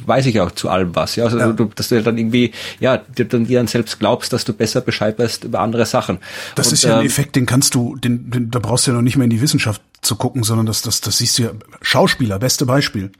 weiß 0.05 0.25
ich 0.25 0.39
auch 0.39 0.51
zu 0.51 0.69
allem 0.69 0.95
was. 0.95 1.15
Ja, 1.15 1.25
also 1.25 1.37
ja. 1.37 1.51
Du, 1.51 1.65
dass 1.65 1.89
du 1.89 2.01
dann 2.01 2.17
irgendwie, 2.17 2.51
ja, 2.79 2.97
dir 2.97 3.25
dann, 3.25 3.45
dir 3.45 3.59
dann 3.59 3.67
selbst 3.67 3.99
glaubst, 3.99 4.33
dass 4.33 4.45
du 4.45 4.53
besser 4.53 4.81
Bescheid 4.81 5.17
weißt 5.19 5.45
über 5.45 5.59
andere 5.59 5.85
Sachen. 5.85 6.19
Das 6.55 6.67
Und, 6.67 6.73
ist 6.73 6.83
ja 6.83 6.95
ein 6.95 7.01
ähm, 7.01 7.07
Effekt, 7.07 7.35
den 7.35 7.45
kannst 7.45 7.75
du, 7.75 7.95
den, 7.95 8.29
den, 8.29 8.51
da 8.51 8.59
brauchst 8.59 8.87
du 8.87 8.91
ja 8.91 8.95
noch 8.95 9.03
nicht 9.03 9.17
mehr 9.17 9.25
in 9.25 9.29
die 9.29 9.41
Wissenschaft 9.41 9.81
zu 10.01 10.15
gucken, 10.15 10.43
sondern 10.43 10.65
das, 10.65 10.81
das, 10.81 11.01
das 11.01 11.17
siehst 11.17 11.39
du 11.39 11.43
ja. 11.43 11.51
Schauspieler, 11.81 12.39
beste 12.39 12.65
Beispiel. 12.65 13.11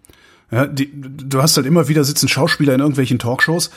Ja, 0.51 0.67
die, 0.67 0.91
du 0.93 1.41
hast 1.41 1.57
halt 1.57 1.65
immer 1.65 1.87
wieder 1.87 2.03
sitzen 2.03 2.27
Schauspieler 2.27 2.73
in 2.73 2.79
irgendwelchen 2.79 3.17
Talkshows, 3.17 3.71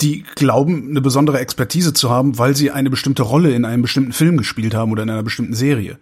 die 0.00 0.24
glauben, 0.36 0.90
eine 0.90 1.00
besondere 1.00 1.40
Expertise 1.40 1.92
zu 1.92 2.10
haben, 2.10 2.38
weil 2.38 2.54
sie 2.54 2.70
eine 2.70 2.90
bestimmte 2.90 3.22
Rolle 3.22 3.50
in 3.50 3.64
einem 3.64 3.82
bestimmten 3.82 4.12
Film 4.12 4.36
gespielt 4.36 4.74
haben 4.74 4.92
oder 4.92 5.02
in 5.02 5.10
einer 5.10 5.22
bestimmten 5.22 5.54
Serie. 5.54 5.98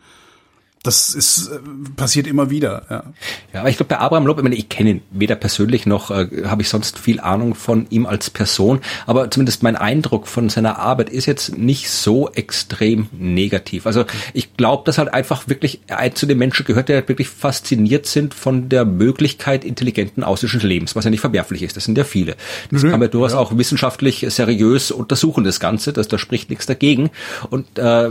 Das 0.82 1.14
ist 1.14 1.48
äh, 1.48 1.58
passiert 1.96 2.26
immer 2.26 2.50
wieder. 2.50 2.86
Ja, 2.88 3.02
ja 3.52 3.60
aber 3.60 3.68
ich 3.68 3.76
glaube 3.76 3.88
bei 3.88 3.98
Abraham 3.98 4.26
Lob, 4.26 4.38
ich, 4.38 4.44
meine, 4.44 4.54
ich 4.54 4.68
kenne 4.68 4.90
ihn 4.90 5.02
weder 5.10 5.34
persönlich 5.34 5.86
noch 5.86 6.10
äh, 6.10 6.28
habe 6.46 6.62
ich 6.62 6.68
sonst 6.68 6.98
viel 6.98 7.20
Ahnung 7.20 7.54
von 7.54 7.86
ihm 7.90 8.06
als 8.06 8.30
Person, 8.30 8.80
aber 9.06 9.30
zumindest 9.30 9.62
mein 9.62 9.76
Eindruck 9.76 10.28
von 10.28 10.48
seiner 10.48 10.78
Arbeit 10.78 11.10
ist 11.10 11.26
jetzt 11.26 11.58
nicht 11.58 11.90
so 11.90 12.30
extrem 12.30 13.08
negativ. 13.12 13.86
Also 13.86 14.04
ich 14.32 14.56
glaube, 14.56 14.84
dass 14.84 14.98
halt 14.98 15.12
einfach 15.12 15.48
wirklich 15.48 15.80
ein 15.88 16.14
zu 16.14 16.26
den 16.26 16.38
Menschen 16.38 16.64
gehört, 16.64 16.88
der 16.88 17.08
wirklich 17.08 17.28
fasziniert 17.28 18.06
sind 18.06 18.34
von 18.34 18.68
der 18.68 18.84
Möglichkeit 18.84 19.64
intelligenten 19.64 20.22
außerirdischen 20.22 20.68
Lebens, 20.68 20.96
was 20.96 21.04
ja 21.04 21.10
nicht 21.10 21.20
verwerflich 21.20 21.62
ist. 21.62 21.76
Das 21.76 21.84
sind 21.84 21.98
ja 21.98 22.04
viele. 22.04 22.36
Das 22.70 22.82
mhm, 22.82 22.90
kann 22.90 23.00
man 23.00 23.10
durchaus 23.10 23.32
ja. 23.32 23.38
auch 23.38 23.56
wissenschaftlich 23.56 24.24
seriös 24.28 24.90
untersuchen, 24.90 25.44
das 25.44 25.60
Ganze. 25.60 25.92
Das, 25.92 26.08
da 26.08 26.18
spricht 26.18 26.50
nichts 26.50 26.66
dagegen. 26.66 27.10
Und 27.50 27.78
äh, 27.78 28.10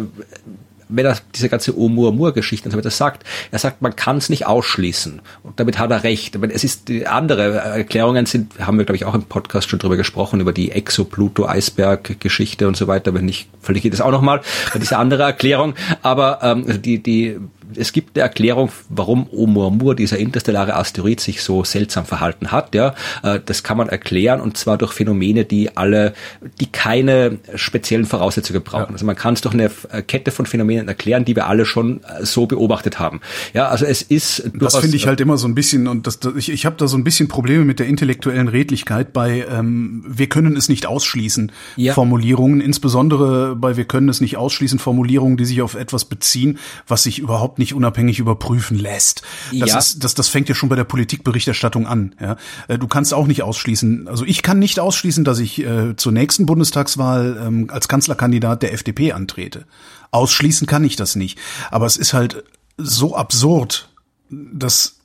wenn 0.89 1.05
er 1.05 1.17
diese 1.35 1.49
ganze 1.49 1.77
Oumuamua-Geschichte 1.77 2.67
und 2.67 2.71
so 2.71 2.77
weiter 2.77 2.89
sagt, 2.89 3.23
er 3.51 3.59
sagt, 3.59 3.81
man 3.81 3.95
kann 3.95 4.17
es 4.17 4.29
nicht 4.29 4.45
ausschließen. 4.45 5.21
Und 5.43 5.59
damit 5.59 5.79
hat 5.79 5.91
er 5.91 6.03
recht. 6.03 6.35
Aber 6.35 6.53
es 6.53 6.63
ist, 6.63 6.87
die 6.87 7.07
andere 7.07 7.55
Erklärungen 7.57 8.25
sind, 8.25 8.59
haben 8.59 8.77
wir, 8.77 8.85
glaube 8.85 8.97
ich, 8.97 9.05
auch 9.05 9.15
im 9.15 9.23
Podcast 9.23 9.69
schon 9.69 9.79
drüber 9.79 9.97
gesprochen, 9.97 10.39
über 10.39 10.53
die 10.53 10.71
Exo-Pluto-Eisberg-Geschichte 10.71 12.67
und 12.67 12.77
so 12.77 12.87
weiter. 12.87 13.13
Wenn 13.13 13.25
nicht, 13.25 13.49
verlinke 13.61 13.87
ich 13.87 13.91
das 13.91 14.01
auch 14.01 14.11
nochmal, 14.11 14.41
diese 14.75 14.97
andere 14.97 15.23
Erklärung. 15.23 15.73
Aber 16.01 16.39
ähm, 16.41 16.81
die, 16.81 17.01
die 17.01 17.37
es 17.75 17.91
gibt 17.91 18.17
eine 18.17 18.23
Erklärung, 18.23 18.69
warum 18.89 19.27
Oumuamua, 19.31 19.93
dieser 19.93 20.17
interstellare 20.17 20.75
Asteroid, 20.75 21.19
sich 21.19 21.41
so 21.41 21.63
seltsam 21.63 22.05
verhalten 22.05 22.51
hat. 22.51 22.75
Ja, 22.75 22.95
äh, 23.23 23.39
das 23.45 23.63
kann 23.63 23.77
man 23.77 23.89
erklären 23.89 24.41
und 24.41 24.57
zwar 24.57 24.77
durch 24.77 24.93
Phänomene, 24.93 25.45
die 25.45 25.75
alle, 25.75 26.13
die 26.59 26.67
keine 26.67 27.39
speziellen 27.55 28.05
Voraussetzungen 28.05 28.63
brauchen. 28.63 28.87
Ja. 28.87 28.93
Also 28.93 29.05
man 29.05 29.15
kann 29.15 29.33
es 29.33 29.41
durch 29.41 29.53
eine 29.53 29.69
Kette 30.07 30.31
von 30.31 30.45
Phänomenen 30.45 30.87
erklären, 30.87 31.25
die 31.25 31.35
wir 31.35 31.47
alle 31.47 31.65
schon 31.65 32.01
äh, 32.03 32.25
so 32.25 32.45
beobachtet 32.45 32.99
haben. 32.99 33.21
Ja, 33.53 33.67
also 33.67 33.85
es 33.85 34.01
ist. 34.01 34.49
Das 34.53 34.77
finde 34.77 34.95
ich 34.95 35.07
halt 35.07 35.21
immer 35.21 35.37
so 35.37 35.47
ein 35.47 35.55
bisschen 35.55 35.87
und 35.87 36.07
das 36.07 36.19
ich, 36.35 36.49
ich 36.49 36.65
habe 36.65 36.75
da 36.77 36.87
so 36.87 36.97
ein 36.97 37.03
bisschen 37.03 37.27
Probleme 37.27 37.65
mit 37.65 37.79
der 37.79 37.87
intellektuellen 37.87 38.47
Redlichkeit 38.47 39.13
bei 39.13 39.45
ähm, 39.49 40.03
wir 40.07 40.27
können 40.27 40.55
es 40.55 40.69
nicht 40.69 40.85
ausschließen 40.85 41.51
ja. 41.75 41.93
Formulierungen, 41.93 42.61
insbesondere 42.61 43.55
bei 43.55 43.77
wir 43.77 43.85
können 43.85 44.09
es 44.09 44.21
nicht 44.21 44.37
ausschließen 44.37 44.79
Formulierungen, 44.79 45.37
die 45.37 45.45
sich 45.45 45.61
auf 45.61 45.75
etwas 45.75 46.05
beziehen, 46.05 46.59
was 46.87 47.03
sich 47.03 47.19
überhaupt 47.19 47.56
nicht 47.57 47.73
unabhängig 47.73 48.19
überprüfen 48.19 48.77
lässt. 48.77 49.21
Das, 49.51 49.69
ja. 49.69 49.77
ist, 49.77 50.03
das, 50.03 50.15
das 50.15 50.29
fängt 50.29 50.49
ja 50.49 50.55
schon 50.55 50.69
bei 50.69 50.75
der 50.75 50.83
Politikberichterstattung 50.83 51.87
an. 51.87 52.15
Ja? 52.19 52.37
Äh, 52.67 52.77
du 52.77 52.87
kannst 52.87 53.13
auch 53.13 53.27
nicht 53.27 53.43
ausschließen, 53.43 54.07
also 54.07 54.25
ich 54.25 54.41
kann 54.41 54.59
nicht 54.59 54.79
ausschließen, 54.79 55.23
dass 55.23 55.39
ich 55.39 55.63
äh, 55.63 55.95
zur 55.95 56.11
nächsten 56.11 56.45
Bundestagswahl 56.45 57.41
ähm, 57.45 57.69
als 57.69 57.87
Kanzlerkandidat 57.87 58.63
der 58.63 58.73
FDP 58.73 59.11
antrete. 59.11 59.65
Ausschließen 60.11 60.67
kann 60.67 60.83
ich 60.83 60.95
das 60.95 61.15
nicht. 61.15 61.37
Aber 61.71 61.85
es 61.85 61.97
ist 61.97 62.13
halt 62.13 62.43
so 62.77 63.15
absurd, 63.15 63.89
dass 64.29 64.97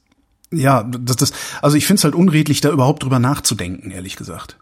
ja, 0.52 0.82
das, 0.82 1.16
das, 1.16 1.32
also 1.62 1.76
ich 1.76 1.86
finde 1.86 2.00
es 2.00 2.04
halt 2.04 2.14
unredlich, 2.14 2.60
da 2.60 2.70
überhaupt 2.70 3.02
drüber 3.02 3.18
nachzudenken, 3.18 3.90
ehrlich 3.90 4.16
gesagt. 4.16 4.58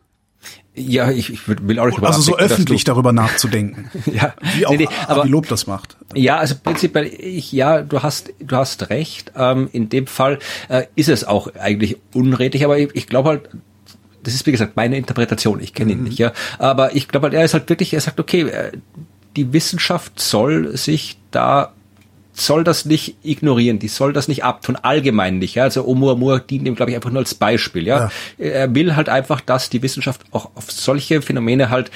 Ja, 0.80 1.10
ich, 1.10 1.32
ich 1.32 1.48
will 1.48 1.78
auch 1.78 1.86
nicht 1.86 1.96
darüber 1.96 2.08
Also 2.08 2.20
so 2.20 2.38
öffentlich 2.38 2.84
darüber 2.84 3.12
nachzudenken. 3.12 3.90
ja, 4.06 4.34
wie 4.54 4.66
auch 4.66 4.70
nee, 4.70 4.78
nee, 4.78 4.88
aber, 5.06 5.26
Lob 5.26 5.48
das 5.48 5.66
macht. 5.66 5.96
Ja, 6.14 6.38
also 6.38 6.54
prinzipiell, 6.62 7.06
ich, 7.06 7.52
ja, 7.52 7.82
du 7.82 8.02
hast, 8.02 8.32
du 8.38 8.56
hast 8.56 8.90
recht. 8.90 9.32
Ähm, 9.36 9.68
in 9.72 9.88
dem 9.88 10.06
Fall 10.06 10.38
äh, 10.68 10.84
ist 10.96 11.08
es 11.08 11.24
auch 11.24 11.54
eigentlich 11.54 11.96
unredlich, 12.14 12.64
aber 12.64 12.78
ich, 12.78 12.90
ich 12.94 13.06
glaube 13.06 13.28
halt, 13.30 13.48
das 14.22 14.34
ist 14.34 14.46
wie 14.46 14.52
gesagt 14.52 14.76
meine 14.76 14.96
Interpretation. 14.96 15.60
Ich 15.60 15.74
kenne 15.74 15.92
ihn 15.92 15.98
mhm. 15.98 16.04
nicht, 16.04 16.18
ja. 16.18 16.32
Aber 16.58 16.94
ich 16.94 17.08
glaube 17.08 17.24
halt, 17.24 17.34
er 17.34 17.44
ist 17.44 17.54
halt 17.54 17.68
wirklich, 17.68 17.94
er 17.94 18.00
sagt, 18.00 18.20
okay, 18.20 18.42
äh, 18.42 18.72
die 19.36 19.52
Wissenschaft 19.52 20.20
soll 20.20 20.76
sich 20.76 21.18
da 21.30 21.72
soll 22.40 22.64
das 22.64 22.84
nicht 22.84 23.16
ignorieren, 23.22 23.78
die 23.78 23.88
soll 23.88 24.12
das 24.12 24.28
nicht 24.28 24.44
abtun, 24.44 24.76
allgemein 24.76 25.38
nicht. 25.38 25.54
Ja? 25.54 25.64
Also 25.64 25.86
Oumuamua 25.86 26.38
dient 26.38 26.66
ihm, 26.66 26.74
glaube 26.74 26.90
ich, 26.90 26.96
einfach 26.96 27.10
nur 27.10 27.20
als 27.20 27.34
Beispiel. 27.34 27.86
Ja? 27.86 28.10
ja? 28.38 28.44
Er 28.44 28.74
will 28.74 28.96
halt 28.96 29.08
einfach, 29.08 29.40
dass 29.40 29.70
die 29.70 29.82
Wissenschaft 29.82 30.22
auch 30.32 30.50
auf 30.54 30.70
solche 30.70 31.22
Phänomene 31.22 31.70
halt 31.70 31.90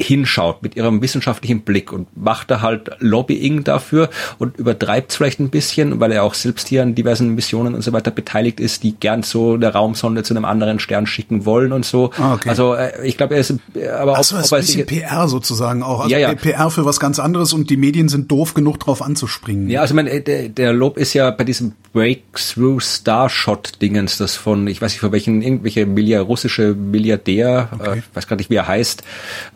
hinschaut 0.00 0.62
mit 0.62 0.76
ihrem 0.76 1.02
wissenschaftlichen 1.02 1.62
Blick 1.62 1.92
und 1.92 2.08
macht 2.16 2.50
da 2.50 2.60
halt 2.60 2.90
Lobbying 3.00 3.64
dafür 3.64 4.08
und 4.38 4.56
übertreibt 4.56 5.12
vielleicht 5.12 5.40
ein 5.40 5.50
bisschen, 5.50 5.98
weil 5.98 6.12
er 6.12 6.22
auch 6.22 6.34
selbst 6.34 6.68
hier 6.68 6.82
an 6.82 6.94
diversen 6.94 7.34
Missionen 7.34 7.74
und 7.74 7.82
so 7.82 7.92
weiter 7.92 8.10
beteiligt 8.10 8.60
ist, 8.60 8.84
die 8.84 8.92
gern 8.92 9.22
so 9.24 9.54
eine 9.54 9.72
Raumsonde 9.72 10.22
zu 10.22 10.34
einem 10.34 10.44
anderen 10.44 10.78
Stern 10.78 11.06
schicken 11.06 11.44
wollen 11.44 11.72
und 11.72 11.84
so. 11.84 12.10
Ah, 12.16 12.34
okay. 12.34 12.48
Also 12.48 12.74
äh, 12.74 13.06
ich 13.06 13.16
glaube, 13.16 13.34
er 13.34 13.40
ist 13.40 13.54
aber 13.98 14.18
auch 14.18 14.24
so, 14.24 14.36
ob, 14.36 14.44
ob 14.44 14.52
ein 14.52 14.60
bisschen 14.60 14.86
PR 14.86 15.26
sozusagen 15.28 15.82
auch. 15.82 16.00
Also 16.00 16.12
ja, 16.12 16.18
ja. 16.18 16.34
PR 16.34 16.70
für 16.70 16.84
was 16.84 17.00
ganz 17.00 17.18
anderes 17.18 17.52
und 17.52 17.68
die 17.68 17.76
Medien 17.76 18.08
sind 18.08 18.30
doof 18.30 18.54
genug 18.54 18.78
drauf 18.78 19.02
anzuspringen. 19.02 19.68
Ja, 19.68 19.80
also 19.80 19.94
mein, 19.94 20.06
äh, 20.06 20.22
der, 20.22 20.48
der 20.48 20.72
Lob 20.72 20.96
ist 20.96 21.12
ja 21.14 21.30
bei 21.30 21.44
diesem 21.44 21.72
Breakthrough 21.92 22.80
Starshot 22.80 23.82
Dingens, 23.82 24.18
das 24.18 24.36
von, 24.36 24.66
ich 24.68 24.80
weiß 24.80 24.92
nicht 24.92 25.00
von 25.00 25.10
welchen, 25.10 25.42
irgendwelche 25.42 25.86
Milliard, 25.86 26.28
russische 26.28 26.74
Milliardär, 26.74 27.70
okay. 27.72 27.98
äh, 27.98 28.02
weiß 28.14 28.28
gar 28.28 28.36
nicht, 28.36 28.50
wie 28.50 28.56
er 28.56 28.68
heißt, 28.68 29.02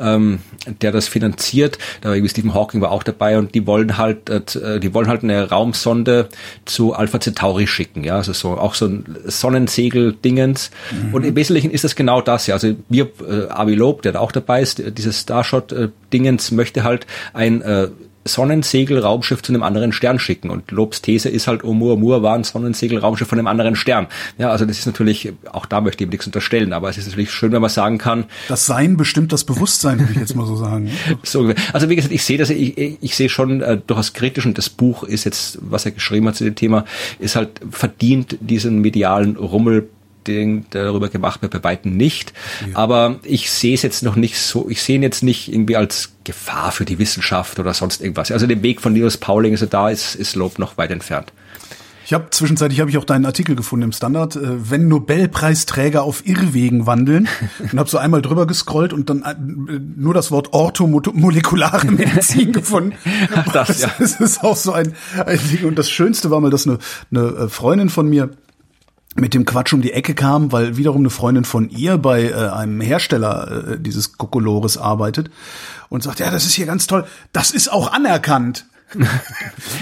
ähm, 0.00 0.31
der 0.80 0.92
das 0.92 1.08
finanziert. 1.08 1.78
Da 2.00 2.12
irgendwie 2.12 2.30
Stephen 2.30 2.54
Hawking 2.54 2.80
war 2.80 2.90
auch 2.90 3.02
dabei 3.02 3.38
und 3.38 3.54
die 3.54 3.66
wollen 3.66 3.98
halt, 3.98 4.30
äh, 4.30 4.80
die 4.80 4.94
wollen 4.94 5.08
halt 5.08 5.22
eine 5.22 5.48
Raumsonde 5.50 6.28
zu 6.64 6.92
Alpha 6.92 7.20
Centauri 7.20 7.66
schicken, 7.66 8.04
ja, 8.04 8.16
also 8.16 8.32
so 8.32 8.50
auch 8.50 8.74
so 8.74 8.86
ein 8.86 9.04
Sonnensegel-Dingens. 9.24 10.70
Mhm. 10.90 11.14
Und 11.14 11.24
im 11.24 11.36
Wesentlichen 11.36 11.70
ist 11.70 11.84
das 11.84 11.96
genau 11.96 12.20
das, 12.20 12.46
ja. 12.46 12.54
Also 12.54 12.74
wir, 12.88 13.10
äh, 13.28 13.48
Avi 13.48 13.74
Loeb, 13.74 14.02
der 14.02 14.12
da 14.12 14.20
auch 14.20 14.32
dabei 14.32 14.62
ist, 14.62 14.82
dieses 14.98 15.20
Starshot-Dingens 15.20 16.50
möchte 16.50 16.84
halt 16.84 17.06
ein 17.32 17.62
äh, 17.62 17.88
Sonnensegel-Raumschiff 18.24 19.42
zu 19.42 19.52
einem 19.52 19.62
anderen 19.62 19.92
Stern 19.92 20.18
schicken. 20.18 20.50
Und 20.50 20.70
Lobs 20.70 21.02
These 21.02 21.28
ist 21.28 21.46
halt, 21.46 21.64
Oumuamua 21.64 22.22
war 22.22 22.34
ein 22.34 22.44
Sonnensegel-Raumschiff 22.44 23.28
von 23.28 23.38
einem 23.38 23.48
anderen 23.48 23.76
Stern. 23.76 24.06
Ja, 24.38 24.50
also 24.50 24.64
das 24.64 24.78
ist 24.78 24.86
natürlich, 24.86 25.32
auch 25.50 25.66
da 25.66 25.80
möchte 25.80 26.02
ich 26.02 26.08
ihm 26.08 26.10
nichts 26.10 26.26
unterstellen, 26.26 26.72
aber 26.72 26.88
es 26.88 26.98
ist 26.98 27.08
natürlich 27.08 27.30
schön, 27.30 27.52
wenn 27.52 27.60
man 27.60 27.70
sagen 27.70 27.98
kann. 27.98 28.24
Das 28.48 28.66
Sein 28.66 28.96
bestimmt 28.96 29.32
das 29.32 29.44
Bewusstsein, 29.44 29.98
würde 29.98 30.12
ich 30.12 30.18
jetzt 30.18 30.36
mal 30.36 30.46
so 30.46 30.56
sagen. 30.56 30.90
so, 31.22 31.52
also 31.72 31.88
wie 31.88 31.96
gesagt, 31.96 32.14
ich 32.14 32.24
sehe 32.24 32.38
das, 32.38 32.50
ich, 32.50 32.98
ich 33.00 33.16
sehe 33.16 33.28
schon 33.28 33.60
äh, 33.60 33.78
durchaus 33.86 34.12
kritisch 34.12 34.46
und 34.46 34.58
das 34.58 34.70
Buch 34.70 35.02
ist 35.02 35.24
jetzt, 35.24 35.58
was 35.60 35.84
er 35.84 35.92
geschrieben 35.92 36.28
hat 36.28 36.36
zu 36.36 36.44
dem 36.44 36.54
Thema, 36.54 36.84
ist 37.18 37.36
halt 37.36 37.60
verdient 37.70 38.38
diesen 38.40 38.80
medialen 38.80 39.36
Rummel 39.36 39.88
Ding 40.24 40.66
darüber 40.70 41.08
gemacht 41.08 41.42
wird, 41.42 41.52
bei 41.52 41.64
weitem 41.64 41.96
nicht. 41.96 42.32
Ja. 42.60 42.76
Aber 42.76 43.20
ich 43.22 43.50
sehe 43.50 43.74
es 43.74 43.82
jetzt 43.82 44.02
noch 44.02 44.16
nicht 44.16 44.38
so, 44.38 44.68
ich 44.68 44.82
sehe 44.82 44.96
ihn 44.96 45.02
jetzt 45.02 45.22
nicht 45.22 45.52
irgendwie 45.52 45.76
als 45.76 46.12
Gefahr 46.24 46.72
für 46.72 46.84
die 46.84 46.98
Wissenschaft 46.98 47.58
oder 47.58 47.74
sonst 47.74 48.00
irgendwas. 48.00 48.30
Also 48.30 48.46
der 48.46 48.62
Weg 48.62 48.80
von 48.80 48.94
Linus 48.94 49.16
Pauling, 49.16 49.52
also 49.52 49.66
da 49.66 49.90
ist, 49.90 50.14
ist 50.14 50.36
Lob 50.36 50.58
noch 50.58 50.76
weit 50.78 50.90
entfernt. 50.90 51.32
Ich 52.04 52.14
habe 52.14 52.28
zwischenzeitlich 52.30 52.80
habe 52.80 52.90
ich 52.90 52.98
auch 52.98 53.04
deinen 53.04 53.24
Artikel 53.24 53.56
gefunden 53.56 53.84
im 53.84 53.92
Standard, 53.92 54.36
äh, 54.36 54.70
wenn 54.70 54.88
Nobelpreisträger 54.88 56.02
auf 56.02 56.26
Irrwegen 56.26 56.86
wandeln 56.86 57.28
und 57.58 57.78
habe 57.78 57.88
so 57.88 57.98
einmal 57.98 58.22
drüber 58.22 58.46
gescrollt 58.46 58.92
und 58.92 59.08
dann 59.08 59.22
äh, 59.22 59.34
nur 59.96 60.12
das 60.12 60.30
Wort 60.30 60.52
orthomolekulare 60.52 61.90
Medizin 61.90 62.52
gefunden. 62.52 62.94
Das, 63.52 63.80
ja. 63.80 63.90
das 63.98 64.20
ist 64.20 64.42
auch 64.42 64.56
so 64.56 64.72
ein, 64.72 64.94
ein 65.24 65.40
Ding 65.50 65.64
und 65.64 65.78
das 65.78 65.90
Schönste 65.90 66.30
war 66.30 66.40
mal, 66.40 66.50
dass 66.50 66.66
eine, 66.66 66.78
eine 67.10 67.20
äh, 67.20 67.48
Freundin 67.48 67.88
von 67.88 68.08
mir 68.08 68.30
mit 69.14 69.34
dem 69.34 69.44
Quatsch 69.44 69.72
um 69.72 69.82
die 69.82 69.92
Ecke 69.92 70.14
kam, 70.14 70.52
weil 70.52 70.76
wiederum 70.76 71.02
eine 71.02 71.10
Freundin 71.10 71.44
von 71.44 71.68
ihr 71.70 71.98
bei 71.98 72.24
äh, 72.24 72.34
einem 72.34 72.80
Hersteller 72.80 73.72
äh, 73.72 73.80
dieses 73.80 74.16
Kokolores 74.16 74.78
arbeitet 74.78 75.30
und 75.88 76.02
sagt, 76.02 76.20
ja, 76.20 76.30
das 76.30 76.44
ist 76.44 76.54
hier 76.54 76.66
ganz 76.66 76.86
toll, 76.86 77.04
das 77.32 77.50
ist 77.50 77.70
auch 77.70 77.92
anerkannt. 77.92 78.66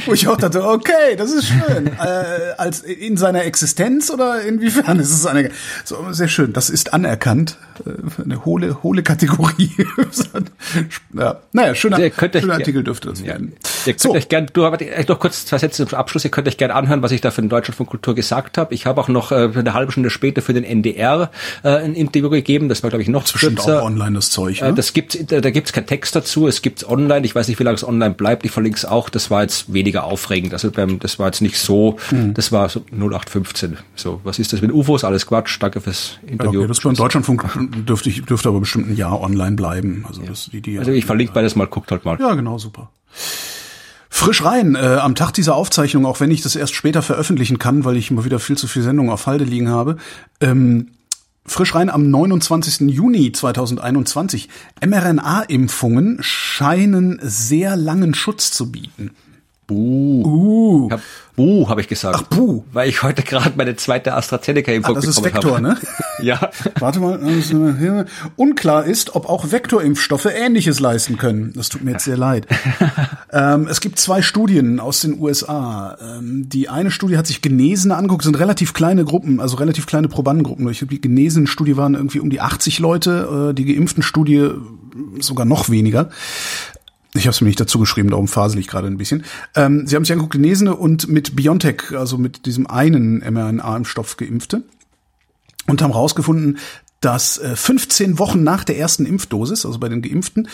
Wo 0.06 0.12
ich 0.12 0.28
auch 0.28 0.36
dachte, 0.36 0.64
okay, 0.64 1.16
das 1.16 1.32
ist 1.32 1.46
schön. 1.46 1.86
Äh, 1.86 2.54
als 2.56 2.80
in 2.80 3.16
seiner 3.16 3.44
Existenz 3.44 4.10
oder 4.10 4.42
inwiefern 4.42 4.98
ist 4.98 5.10
es 5.10 5.26
eine 5.26 5.50
so 5.84 5.96
sehr 6.12 6.28
schön. 6.28 6.52
Das 6.52 6.70
ist 6.70 6.92
anerkannt. 6.92 7.56
Äh, 7.84 8.22
eine 8.22 8.44
hohle, 8.44 8.82
hohle 8.82 9.02
Kategorie. 9.02 9.70
ja, 11.14 11.40
naja, 11.52 11.74
schöner, 11.74 11.98
der 11.98 12.40
schöner 12.40 12.54
Artikel 12.54 12.84
dürfte 12.84 13.08
das 13.08 13.24
werden. 13.24 13.54
Ihr 13.86 13.94
könnt 13.94 14.00
so. 14.00 14.12
euch 14.12 14.28
gern, 14.28 14.46
du 14.52 14.64
hast 14.64 15.08
noch 15.08 15.18
kurz 15.18 15.46
zwei 15.46 15.58
Sätze 15.58 15.86
zum 15.86 15.98
Abschluss. 15.98 16.24
Ihr 16.24 16.30
könnt 16.30 16.48
euch 16.48 16.56
gerne 16.56 16.74
anhören, 16.74 17.02
was 17.02 17.12
ich 17.12 17.20
da 17.20 17.30
für 17.30 17.40
den 17.40 17.48
Deutschland 17.48 17.76
von 17.76 17.86
Kultur 17.86 18.14
gesagt 18.14 18.58
habe. 18.58 18.74
Ich 18.74 18.86
habe 18.86 19.00
auch 19.00 19.08
noch 19.08 19.32
äh, 19.32 19.50
eine 19.54 19.74
halbe 19.74 19.92
Stunde 19.92 20.10
später 20.10 20.42
für 20.42 20.52
den 20.52 20.64
NDR 20.64 21.30
äh, 21.62 21.68
ein 21.68 21.94
Interview 21.94 22.30
gegeben. 22.30 22.68
Das 22.68 22.82
war, 22.82 22.90
glaube 22.90 23.02
ich, 23.02 23.08
noch 23.08 23.22
Bestimmt 23.30 23.56
kürzer. 23.56 23.82
auch 23.82 23.86
online 23.86 24.16
das 24.16 24.30
Zeug. 24.30 24.60
Äh, 24.60 24.64
ne? 24.64 24.70
Äh, 24.70 24.74
das 24.74 24.92
gibt's, 24.92 25.18
da, 25.26 25.40
da 25.40 25.50
gibt's 25.50 25.72
keinen 25.72 25.86
Text 25.86 26.14
dazu. 26.14 26.46
Es 26.46 26.62
gibt's 26.62 26.86
online. 26.86 27.24
Ich 27.24 27.34
weiß 27.34 27.48
nicht, 27.48 27.58
wie 27.58 27.64
lange 27.64 27.76
es 27.76 27.86
online 27.86 28.14
bleibt. 28.14 28.44
Ich 28.44 28.50
verlinke 28.50 28.76
es 28.76 28.84
auch. 28.84 28.99
Das 29.08 29.30
war 29.30 29.42
jetzt 29.42 29.72
weniger 29.72 30.04
aufregend. 30.04 30.52
Also 30.52 30.70
beim, 30.70 30.98
das 30.98 31.18
war 31.18 31.26
jetzt 31.26 31.40
nicht 31.40 31.58
so. 31.58 31.96
Hm. 32.10 32.34
Das 32.34 32.52
war 32.52 32.68
so 32.68 32.80
0815. 32.92 33.78
So, 33.94 34.20
was 34.24 34.38
ist 34.38 34.52
das 34.52 34.60
mit 34.60 34.72
UFOs? 34.72 35.04
Alles 35.04 35.26
Quatsch. 35.26 35.56
Danke 35.60 35.80
fürs 35.80 36.18
Interview. 36.26 36.52
Ja, 36.52 36.58
okay, 36.60 36.68
das 36.68 36.80
beim 36.80 36.94
Deutschlandfunk 36.94 37.48
dürfte 37.86 38.08
ich 38.08 38.24
dürfte 38.24 38.48
aber 38.48 38.60
bestimmt 38.60 38.90
ein 38.90 38.96
Jahr 38.96 39.20
online 39.20 39.56
bleiben. 39.56 40.04
Also, 40.06 40.22
ja. 40.22 40.28
das, 40.28 40.50
die, 40.52 40.60
die, 40.60 40.78
also 40.78 40.90
ich 40.90 41.04
verlinke 41.04 41.32
beides 41.32 41.56
mal. 41.56 41.66
Guckt 41.66 41.90
halt 41.90 42.04
mal. 42.04 42.18
Ja, 42.20 42.34
genau, 42.34 42.58
super. 42.58 42.90
Frisch 44.12 44.44
rein, 44.44 44.74
äh, 44.74 44.98
am 45.00 45.14
Tag 45.14 45.32
dieser 45.32 45.54
Aufzeichnung, 45.54 46.04
auch 46.04 46.20
wenn 46.20 46.30
ich 46.30 46.42
das 46.42 46.56
erst 46.56 46.74
später 46.74 47.00
veröffentlichen 47.00 47.58
kann, 47.58 47.84
weil 47.84 47.96
ich 47.96 48.10
immer 48.10 48.24
wieder 48.24 48.40
viel 48.40 48.58
zu 48.58 48.66
viel 48.66 48.82
Sendungen 48.82 49.10
auf 49.10 49.26
Halde 49.26 49.44
liegen 49.44 49.68
habe. 49.68 49.96
Ähm, 50.40 50.88
frisch 51.50 51.74
rein 51.74 51.90
am 51.90 52.08
29. 52.08 52.88
Juni 52.88 53.32
2021. 53.32 54.48
mRNA-Impfungen 54.86 56.18
scheinen 56.20 57.18
sehr 57.22 57.76
langen 57.76 58.14
Schutz 58.14 58.52
zu 58.52 58.70
bieten. 58.70 59.10
Buh. 59.70 60.24
Uh. 60.24 60.86
Ich 60.86 60.92
hab, 60.92 61.00
Buh, 61.36 61.68
habe 61.68 61.80
ich 61.80 61.86
gesagt. 61.86 62.16
Ach, 62.18 62.22
Buh. 62.24 62.64
Weil 62.72 62.88
ich 62.88 63.04
heute 63.04 63.22
gerade 63.22 63.52
meine 63.56 63.76
zweite 63.76 64.14
AstraZeneca-Impfung 64.14 64.96
ah, 64.96 65.00
das 65.00 65.08
ist 65.08 65.24
Vektor, 65.24 65.54
hab. 65.54 65.62
ne? 65.62 65.78
ja. 66.22 66.50
Warte 66.80 66.98
mal. 66.98 67.20
Unklar 68.34 68.84
ist, 68.84 69.14
ob 69.14 69.28
auch 69.28 69.52
Vektorimpfstoffe 69.52 70.26
Ähnliches 70.26 70.80
leisten 70.80 71.18
können. 71.18 71.52
Das 71.54 71.68
tut 71.68 71.84
mir 71.84 71.92
jetzt 71.92 72.04
sehr 72.04 72.16
leid. 72.16 72.48
ähm, 73.32 73.68
es 73.70 73.80
gibt 73.80 74.00
zwei 74.00 74.22
Studien 74.22 74.80
aus 74.80 75.02
den 75.02 75.20
USA. 75.20 75.96
Ähm, 76.02 76.48
die 76.48 76.68
eine 76.68 76.90
Studie 76.90 77.16
hat 77.16 77.28
sich 77.28 77.40
Genesene 77.40 77.94
angeguckt, 77.94 78.24
sind 78.24 78.40
relativ 78.40 78.72
kleine 78.72 79.04
Gruppen, 79.04 79.40
also 79.40 79.56
relativ 79.56 79.86
kleine 79.86 80.08
Probandengruppen. 80.08 80.68
Ich 80.68 80.78
glaube, 80.78 80.92
die 80.92 81.00
genesenen 81.00 81.46
Studie 81.46 81.76
waren 81.76 81.94
irgendwie 81.94 82.18
um 82.18 82.28
die 82.28 82.40
80 82.40 82.80
Leute, 82.80 83.50
äh, 83.50 83.54
die 83.54 83.72
geimpften 83.72 84.02
Studie 84.02 84.50
sogar 85.20 85.46
noch 85.46 85.70
weniger. 85.70 86.10
Ich 87.14 87.22
habe 87.22 87.30
es 87.30 87.40
mir 87.40 87.48
nicht 87.48 87.60
dazu 87.60 87.78
geschrieben, 87.78 88.10
darum 88.10 88.28
fasel 88.28 88.60
ich 88.60 88.68
gerade 88.68 88.86
ein 88.86 88.96
bisschen. 88.96 89.24
Ähm, 89.56 89.86
sie 89.86 89.96
haben 89.96 90.04
sich 90.04 90.12
angeguckt, 90.12 90.34
Genesene 90.34 90.76
und 90.76 91.08
mit 91.08 91.34
BioNTech, 91.34 91.92
also 91.96 92.18
mit 92.18 92.46
diesem 92.46 92.68
einen 92.68 93.18
mRNA-Impfstoff 93.18 94.16
geimpfte 94.16 94.62
und 95.66 95.82
haben 95.82 95.92
herausgefunden, 95.92 96.58
dass 97.00 97.38
äh, 97.38 97.56
15 97.56 98.18
Wochen 98.18 98.44
nach 98.44 98.62
der 98.62 98.78
ersten 98.78 99.06
Impfdosis, 99.06 99.64
also 99.64 99.78
bei 99.78 99.88
den 99.88 100.02
Geimpften, 100.02 100.48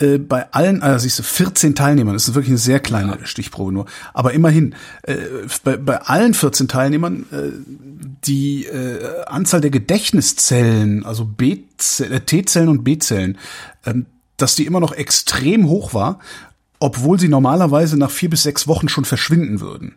äh, 0.00 0.18
bei 0.18 0.52
allen, 0.52 0.82
also 0.82 1.04
siehst 1.04 1.20
du, 1.20 1.22
14 1.22 1.74
Teilnehmern, 1.76 2.14
das 2.14 2.28
ist 2.28 2.34
wirklich 2.34 2.50
eine 2.50 2.58
sehr 2.58 2.80
kleine 2.80 3.18
ja. 3.20 3.26
Stichprobe 3.26 3.72
nur, 3.72 3.86
aber 4.12 4.32
immerhin, 4.32 4.74
äh, 5.02 5.16
bei, 5.62 5.76
bei 5.76 5.98
allen 5.98 6.34
14 6.34 6.66
Teilnehmern 6.66 7.26
äh, 7.30 7.50
die 8.26 8.66
äh, 8.66 9.24
Anzahl 9.26 9.60
der 9.60 9.70
Gedächtniszellen, 9.70 11.06
also 11.06 11.24
B 11.24 11.60
äh, 12.00 12.20
T-Zellen 12.20 12.68
und 12.68 12.82
B-Zellen, 12.82 13.38
ähm, 13.86 14.06
dass 14.42 14.56
die 14.56 14.66
immer 14.66 14.80
noch 14.80 14.92
extrem 14.92 15.68
hoch 15.68 15.94
war, 15.94 16.18
obwohl 16.80 17.18
sie 17.18 17.28
normalerweise 17.28 17.96
nach 17.96 18.10
vier 18.10 18.28
bis 18.28 18.42
sechs 18.42 18.66
Wochen 18.66 18.88
schon 18.88 19.04
verschwinden 19.04 19.60
würden. 19.60 19.94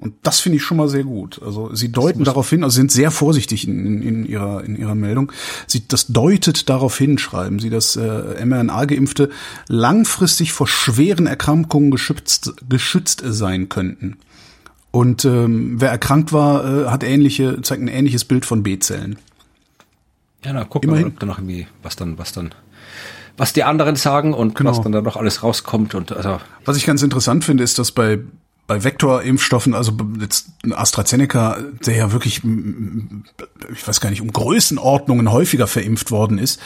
Und 0.00 0.14
das 0.22 0.40
finde 0.40 0.56
ich 0.56 0.62
schon 0.62 0.78
mal 0.78 0.88
sehr 0.88 1.04
gut. 1.04 1.42
Also 1.44 1.74
sie 1.74 1.92
deuten 1.92 2.24
darauf 2.24 2.48
hin, 2.48 2.64
also 2.64 2.74
sind 2.74 2.90
sehr 2.90 3.10
vorsichtig 3.10 3.68
in, 3.68 4.00
in, 4.00 4.24
ihrer 4.24 4.64
in 4.64 4.74
ihrer 4.74 4.94
Meldung. 4.94 5.30
Sie 5.66 5.86
das 5.86 6.06
deutet 6.06 6.70
darauf 6.70 6.96
hin, 6.96 7.18
schreiben 7.18 7.58
sie, 7.58 7.68
dass 7.68 7.96
äh, 7.96 8.46
mRNA-Geimpfte 8.46 9.28
langfristig 9.68 10.52
vor 10.52 10.66
schweren 10.66 11.26
Erkrankungen 11.26 11.90
geschützt 11.90 12.54
geschützt 12.66 13.22
sein 13.26 13.68
könnten. 13.68 14.16
Und 14.90 15.26
ähm, 15.26 15.78
wer 15.78 15.90
erkrankt 15.90 16.32
war, 16.32 16.64
äh, 16.64 16.86
hat 16.86 17.04
ähnliche 17.04 17.60
zeigt 17.60 17.82
ein 17.82 17.88
ähnliches 17.88 18.24
Bild 18.24 18.46
von 18.46 18.62
B-Zellen. 18.62 19.18
Ja, 20.46 20.54
na 20.54 20.64
guck 20.64 20.82
Immerhin. 20.84 21.02
mal, 21.02 21.08
ob 21.08 21.20
da 21.20 21.26
noch 21.26 21.38
irgendwie 21.38 21.66
was 21.82 21.96
dann 21.96 22.16
was 22.16 22.32
dann 22.32 22.54
was 23.40 23.54
die 23.54 23.64
anderen 23.64 23.96
sagen 23.96 24.34
und 24.34 24.54
genau. 24.54 24.70
was 24.70 24.82
dann 24.82 24.92
da 24.92 25.00
noch 25.00 25.16
alles 25.16 25.42
rauskommt 25.42 25.94
und 25.94 26.12
also. 26.12 26.38
Was 26.66 26.76
ich 26.76 26.84
ganz 26.84 27.02
interessant 27.02 27.42
finde, 27.42 27.64
ist, 27.64 27.78
dass 27.78 27.90
bei 27.90 28.18
bei 28.66 28.84
Vektorimpfstoffen, 28.84 29.74
also 29.74 29.96
jetzt 30.20 30.50
AstraZeneca, 30.70 31.58
der 31.84 31.96
ja 31.96 32.12
wirklich, 32.12 32.42
ich 33.74 33.88
weiß 33.88 34.00
gar 34.00 34.10
nicht, 34.10 34.20
um 34.20 34.30
Größenordnungen 34.30 35.32
häufiger 35.32 35.66
verimpft 35.66 36.12
worden 36.12 36.38
ist, 36.38 36.60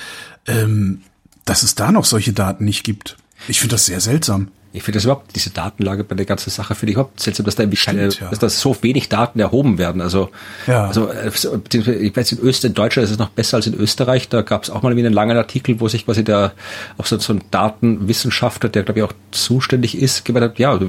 ähm, 0.46 1.00
dass 1.46 1.62
es 1.62 1.76
da 1.76 1.92
noch 1.92 2.04
solche 2.04 2.34
Daten 2.34 2.64
nicht 2.64 2.84
gibt. 2.84 3.16
Ich 3.48 3.60
finde 3.60 3.76
das 3.76 3.86
sehr 3.86 4.00
seltsam. 4.00 4.48
Ich 4.74 4.82
finde 4.82 4.96
das 4.96 5.04
überhaupt, 5.04 5.36
diese 5.36 5.50
Datenlage 5.50 6.02
bei 6.02 6.16
der 6.16 6.26
ganzen 6.26 6.50
Sache 6.50 6.74
finde 6.74 6.90
ich 6.90 6.96
überhaupt 6.96 7.20
seltsam, 7.20 7.46
dass 7.46 7.54
da 7.54 7.62
irgendwie 7.62 7.76
Stimmt, 7.76 7.96
keine, 7.96 8.08
ja. 8.12 8.28
dass 8.28 8.40
da 8.40 8.48
so 8.48 8.76
wenig 8.80 9.08
Daten 9.08 9.38
erhoben 9.38 9.78
werden. 9.78 10.00
Also, 10.02 10.30
ja. 10.66 10.88
also 10.88 11.10
äh, 11.10 11.28
ich 11.28 12.16
weiß, 12.16 12.32
in 12.32 12.40
Österreich, 12.40 12.70
in 12.70 12.74
Deutschland 12.74 13.04
ist 13.04 13.12
es 13.12 13.18
noch 13.18 13.28
besser 13.28 13.58
als 13.58 13.68
in 13.68 13.74
Österreich. 13.74 14.28
Da 14.28 14.42
gab 14.42 14.64
es 14.64 14.70
auch 14.70 14.82
mal 14.82 14.96
wieder 14.96 15.06
einen 15.06 15.14
langen 15.14 15.36
Artikel, 15.36 15.78
wo 15.78 15.86
sich 15.86 16.06
quasi 16.06 16.24
der 16.24 16.54
auch 16.98 17.06
so, 17.06 17.20
so 17.20 17.34
ein 17.34 17.44
Datenwissenschaftler, 17.52 18.68
der 18.68 18.82
glaube 18.82 18.98
ich 18.98 19.04
auch 19.04 19.12
zuständig 19.30 19.96
ist, 19.96 20.24
gemeint 20.24 20.44
hat, 20.44 20.58
ja, 20.58 20.74
äh, 20.74 20.80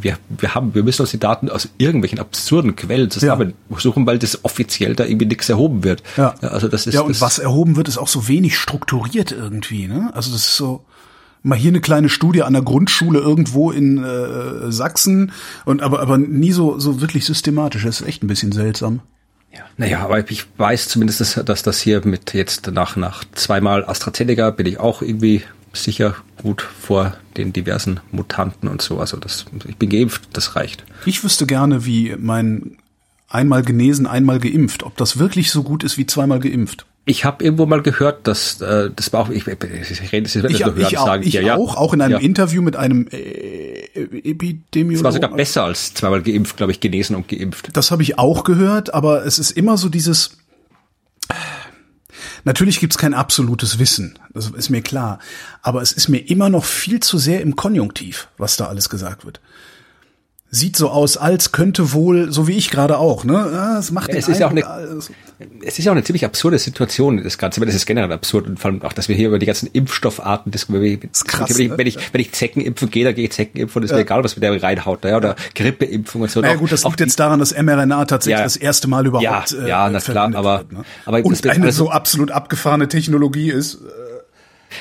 wir, 0.00 0.18
wir 0.30 0.56
haben, 0.56 0.74
wir 0.74 0.82
müssen 0.82 1.02
uns 1.02 1.12
die 1.12 1.20
Daten 1.20 1.48
aus 1.48 1.68
irgendwelchen 1.78 2.18
absurden 2.18 2.74
Quellen 2.74 3.08
zusammen 3.08 3.54
ja. 3.70 3.78
suchen, 3.78 4.04
weil 4.04 4.18
das 4.18 4.44
offiziell 4.44 4.96
da 4.96 5.04
irgendwie 5.04 5.26
nichts 5.26 5.48
erhoben 5.48 5.84
wird. 5.84 6.02
Ja. 6.16 6.34
also 6.40 6.66
das 6.66 6.88
ist. 6.88 6.94
Ja, 6.94 7.02
und 7.02 7.20
was 7.20 7.38
erhoben 7.38 7.76
wird, 7.76 7.86
ist 7.86 7.98
auch 7.98 8.08
so 8.08 8.26
wenig 8.26 8.58
strukturiert 8.58 9.30
irgendwie, 9.30 9.86
ne? 9.86 10.10
Also 10.12 10.32
das 10.32 10.40
ist 10.40 10.56
so 10.56 10.82
mal 11.42 11.58
hier 11.58 11.70
eine 11.70 11.80
kleine 11.80 12.08
Studie 12.08 12.42
an 12.42 12.52
der 12.52 12.62
Grundschule 12.62 13.18
irgendwo 13.18 13.70
in 13.70 14.02
äh, 14.02 14.70
Sachsen 14.70 15.32
und 15.64 15.82
aber 15.82 16.00
aber 16.00 16.18
nie 16.18 16.52
so 16.52 16.78
so 16.78 17.00
wirklich 17.00 17.24
systematisch. 17.24 17.84
Das 17.84 18.00
ist 18.00 18.06
echt 18.06 18.22
ein 18.22 18.28
bisschen 18.28 18.52
seltsam. 18.52 19.00
Ja, 19.52 19.60
naja, 19.76 20.00
aber 20.00 20.30
ich 20.30 20.44
weiß 20.58 20.88
zumindest, 20.88 21.20
dass, 21.20 21.34
dass 21.44 21.62
das 21.62 21.80
hier 21.80 22.04
mit 22.04 22.34
jetzt 22.34 22.70
nach 22.70 22.96
nach 22.96 23.24
zweimal 23.32 23.84
AstraZeneca 23.84 24.50
bin 24.50 24.66
ich 24.66 24.78
auch 24.78 25.00
irgendwie 25.02 25.42
sicher 25.72 26.16
gut 26.42 26.62
vor 26.62 27.14
den 27.36 27.52
diversen 27.52 28.00
Mutanten 28.10 28.68
und 28.68 28.82
so. 28.82 28.98
Also 28.98 29.16
das, 29.16 29.46
ich 29.66 29.76
bin 29.76 29.90
geimpft, 29.90 30.22
das 30.32 30.56
reicht. 30.56 30.84
Ich 31.06 31.24
wüsste 31.24 31.46
gerne, 31.46 31.86
wie 31.86 32.16
mein 32.18 32.78
einmal 33.28 33.62
genesen, 33.62 34.06
einmal 34.06 34.38
geimpft, 34.40 34.82
ob 34.82 34.96
das 34.96 35.18
wirklich 35.18 35.50
so 35.50 35.62
gut 35.62 35.84
ist 35.84 35.98
wie 35.98 36.06
zweimal 36.06 36.40
geimpft. 36.40 36.86
Ich 37.04 37.24
habe 37.24 37.42
irgendwo 37.42 37.64
mal 37.64 37.80
gehört, 37.80 38.26
dass 38.26 38.60
äh, 38.60 38.90
das 38.94 39.12
war 39.12 39.20
auch 39.20 39.30
ich, 39.30 39.46
ich 39.46 39.48
rede 39.48 39.76
jetzt 39.76 39.90
nicht 39.90 40.12
ich, 40.12 40.12
hören, 40.12 40.76
ich, 40.76 40.98
auch, 40.98 41.06
sagen, 41.06 41.22
ich 41.26 41.32
ja, 41.32 41.56
auch, 41.56 41.76
auch 41.76 41.94
in 41.94 42.02
einem 42.02 42.12
ja. 42.12 42.18
Interview 42.18 42.60
mit 42.60 42.76
einem 42.76 43.08
äh, 43.10 43.84
Epidemiologen. 43.94 44.96
Es 44.96 45.04
war 45.04 45.12
sogar 45.12 45.34
besser 45.34 45.64
als 45.64 45.94
zweimal 45.94 46.22
geimpft, 46.22 46.58
glaube 46.58 46.72
ich, 46.72 46.80
genesen 46.80 47.16
und 47.16 47.28
geimpft. 47.28 47.70
Das 47.72 47.90
habe 47.90 48.02
ich 48.02 48.18
auch 48.18 48.44
gehört, 48.44 48.92
aber 48.92 49.24
es 49.24 49.38
ist 49.38 49.52
immer 49.52 49.78
so 49.78 49.88
dieses 49.88 50.36
Natürlich 52.44 52.80
gibt's 52.80 52.98
kein 52.98 53.14
absolutes 53.14 53.78
Wissen, 53.78 54.18
das 54.32 54.50
ist 54.50 54.70
mir 54.70 54.80
klar, 54.80 55.18
aber 55.60 55.82
es 55.82 55.92
ist 55.92 56.08
mir 56.08 56.18
immer 56.18 56.48
noch 56.48 56.64
viel 56.64 57.00
zu 57.00 57.18
sehr 57.18 57.42
im 57.42 57.56
Konjunktiv, 57.56 58.28
was 58.38 58.56
da 58.56 58.68
alles 58.68 58.88
gesagt 58.88 59.24
wird. 59.24 59.40
Sieht 60.50 60.76
so 60.76 60.88
aus, 60.88 61.18
als 61.18 61.52
könnte 61.52 61.92
wohl, 61.92 62.32
so 62.32 62.48
wie 62.48 62.56
ich 62.56 62.70
gerade 62.70 62.98
auch, 62.98 63.24
ne? 63.24 63.76
Es 63.78 63.90
macht 63.90 64.10
ja, 64.10 64.16
es 64.16 64.28
ist 64.28 64.40
ja 64.40 64.46
auch 64.46 64.50
eine, 64.50 64.64
es 65.62 65.78
ist 65.78 65.84
ja 65.84 65.92
auch 65.92 65.94
eine 65.94 66.04
ziemlich 66.04 66.24
absurde 66.24 66.58
Situation, 66.58 67.22
das 67.22 67.36
Ganze, 67.36 67.60
das 67.60 67.74
ist 67.74 67.84
generell 67.84 68.10
absurd 68.12 68.46
und 68.46 68.58
vor 68.58 68.70
allem 68.70 68.82
auch, 68.82 68.94
dass 68.94 69.08
wir 69.08 69.16
hier 69.16 69.28
über 69.28 69.38
die 69.38 69.44
ganzen 69.44 69.68
Impfstoffarten 69.70 70.50
diskutieren. 70.50 71.10
Krass, 71.26 71.50
wenn, 71.50 71.64
ich, 71.64 71.70
ne? 71.70 71.78
wenn, 71.78 71.86
ich, 71.86 72.12
wenn 72.12 72.20
ich 72.22 72.32
Zecken 72.32 72.62
impfen 72.62 72.90
gehe, 72.90 73.04
dann 73.04 73.14
gehe 73.14 73.24
ich 73.24 73.32
Zecken 73.32 73.60
impfen 73.60 73.80
und 73.80 73.84
ist 73.84 73.90
ja. 73.90 73.96
mir 73.96 74.02
egal, 74.02 74.24
was 74.24 74.36
mit 74.36 74.42
der 74.42 74.62
reinhaut, 74.62 75.04
ja, 75.04 75.18
oder 75.18 75.36
Grippeimpfung 75.54 76.22
und 76.22 76.30
so. 76.30 76.40
Na 76.40 76.48
ja, 76.48 76.54
gut, 76.54 76.72
das 76.72 76.84
liegt 76.84 77.00
jetzt 77.00 77.20
daran, 77.20 77.40
dass 77.40 77.54
mRNA 77.54 78.06
tatsächlich 78.06 78.38
ja, 78.38 78.44
das 78.44 78.56
erste 78.56 78.88
Mal 78.88 79.06
überhaupt 79.06 79.24
ja, 79.24 79.44
ja, 79.66 79.88
äh, 79.88 79.90
na 79.90 80.00
klar, 80.00 80.34
aber, 80.34 80.58
wird, 80.58 80.72
ne? 80.72 80.84
aber 81.04 81.24
und 81.24 81.46
eine 81.46 81.72
so 81.72 81.90
absolut 81.90 82.30
abgefahrene 82.30 82.88
Technologie 82.88 83.50
ist, 83.50 83.74
äh, 83.74 84.17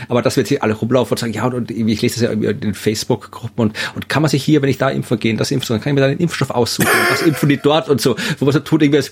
aber 0.07 0.21
dass 0.21 0.35
wir 0.35 0.41
jetzt 0.41 0.49
hier 0.49 0.63
alle 0.63 0.73
rumlaufen 0.73 1.11
und 1.11 1.19
sagen, 1.19 1.33
ja, 1.33 1.45
und 1.45 1.71
ich 1.71 2.01
lese 2.01 2.19
das 2.19 2.23
ja 2.23 2.31
in 2.31 2.59
den 2.59 2.73
Facebook-Gruppen 2.73 3.61
und, 3.61 3.77
und 3.95 4.09
kann 4.09 4.21
man 4.21 4.29
sich 4.29 4.43
hier, 4.43 4.61
wenn 4.61 4.69
ich 4.69 4.77
da 4.77 4.89
impfen 4.89 5.19
gehe, 5.19 5.35
das 5.35 5.51
impfen, 5.51 5.73
dann 5.73 5.81
kann 5.81 5.91
ich 5.91 5.95
mir 5.95 6.01
da 6.01 6.07
den 6.07 6.19
Impfstoff 6.19 6.49
aussuchen 6.49 6.87
und 6.87 7.11
das 7.11 7.21
impfen 7.21 7.49
die 7.49 7.57
dort 7.57 7.89
und 7.89 8.01
so, 8.01 8.15
wo 8.39 8.45
man 8.45 8.53
so 8.53 8.59
tut, 8.59 8.81
irgendwie, 8.81 8.97
das, 8.97 9.11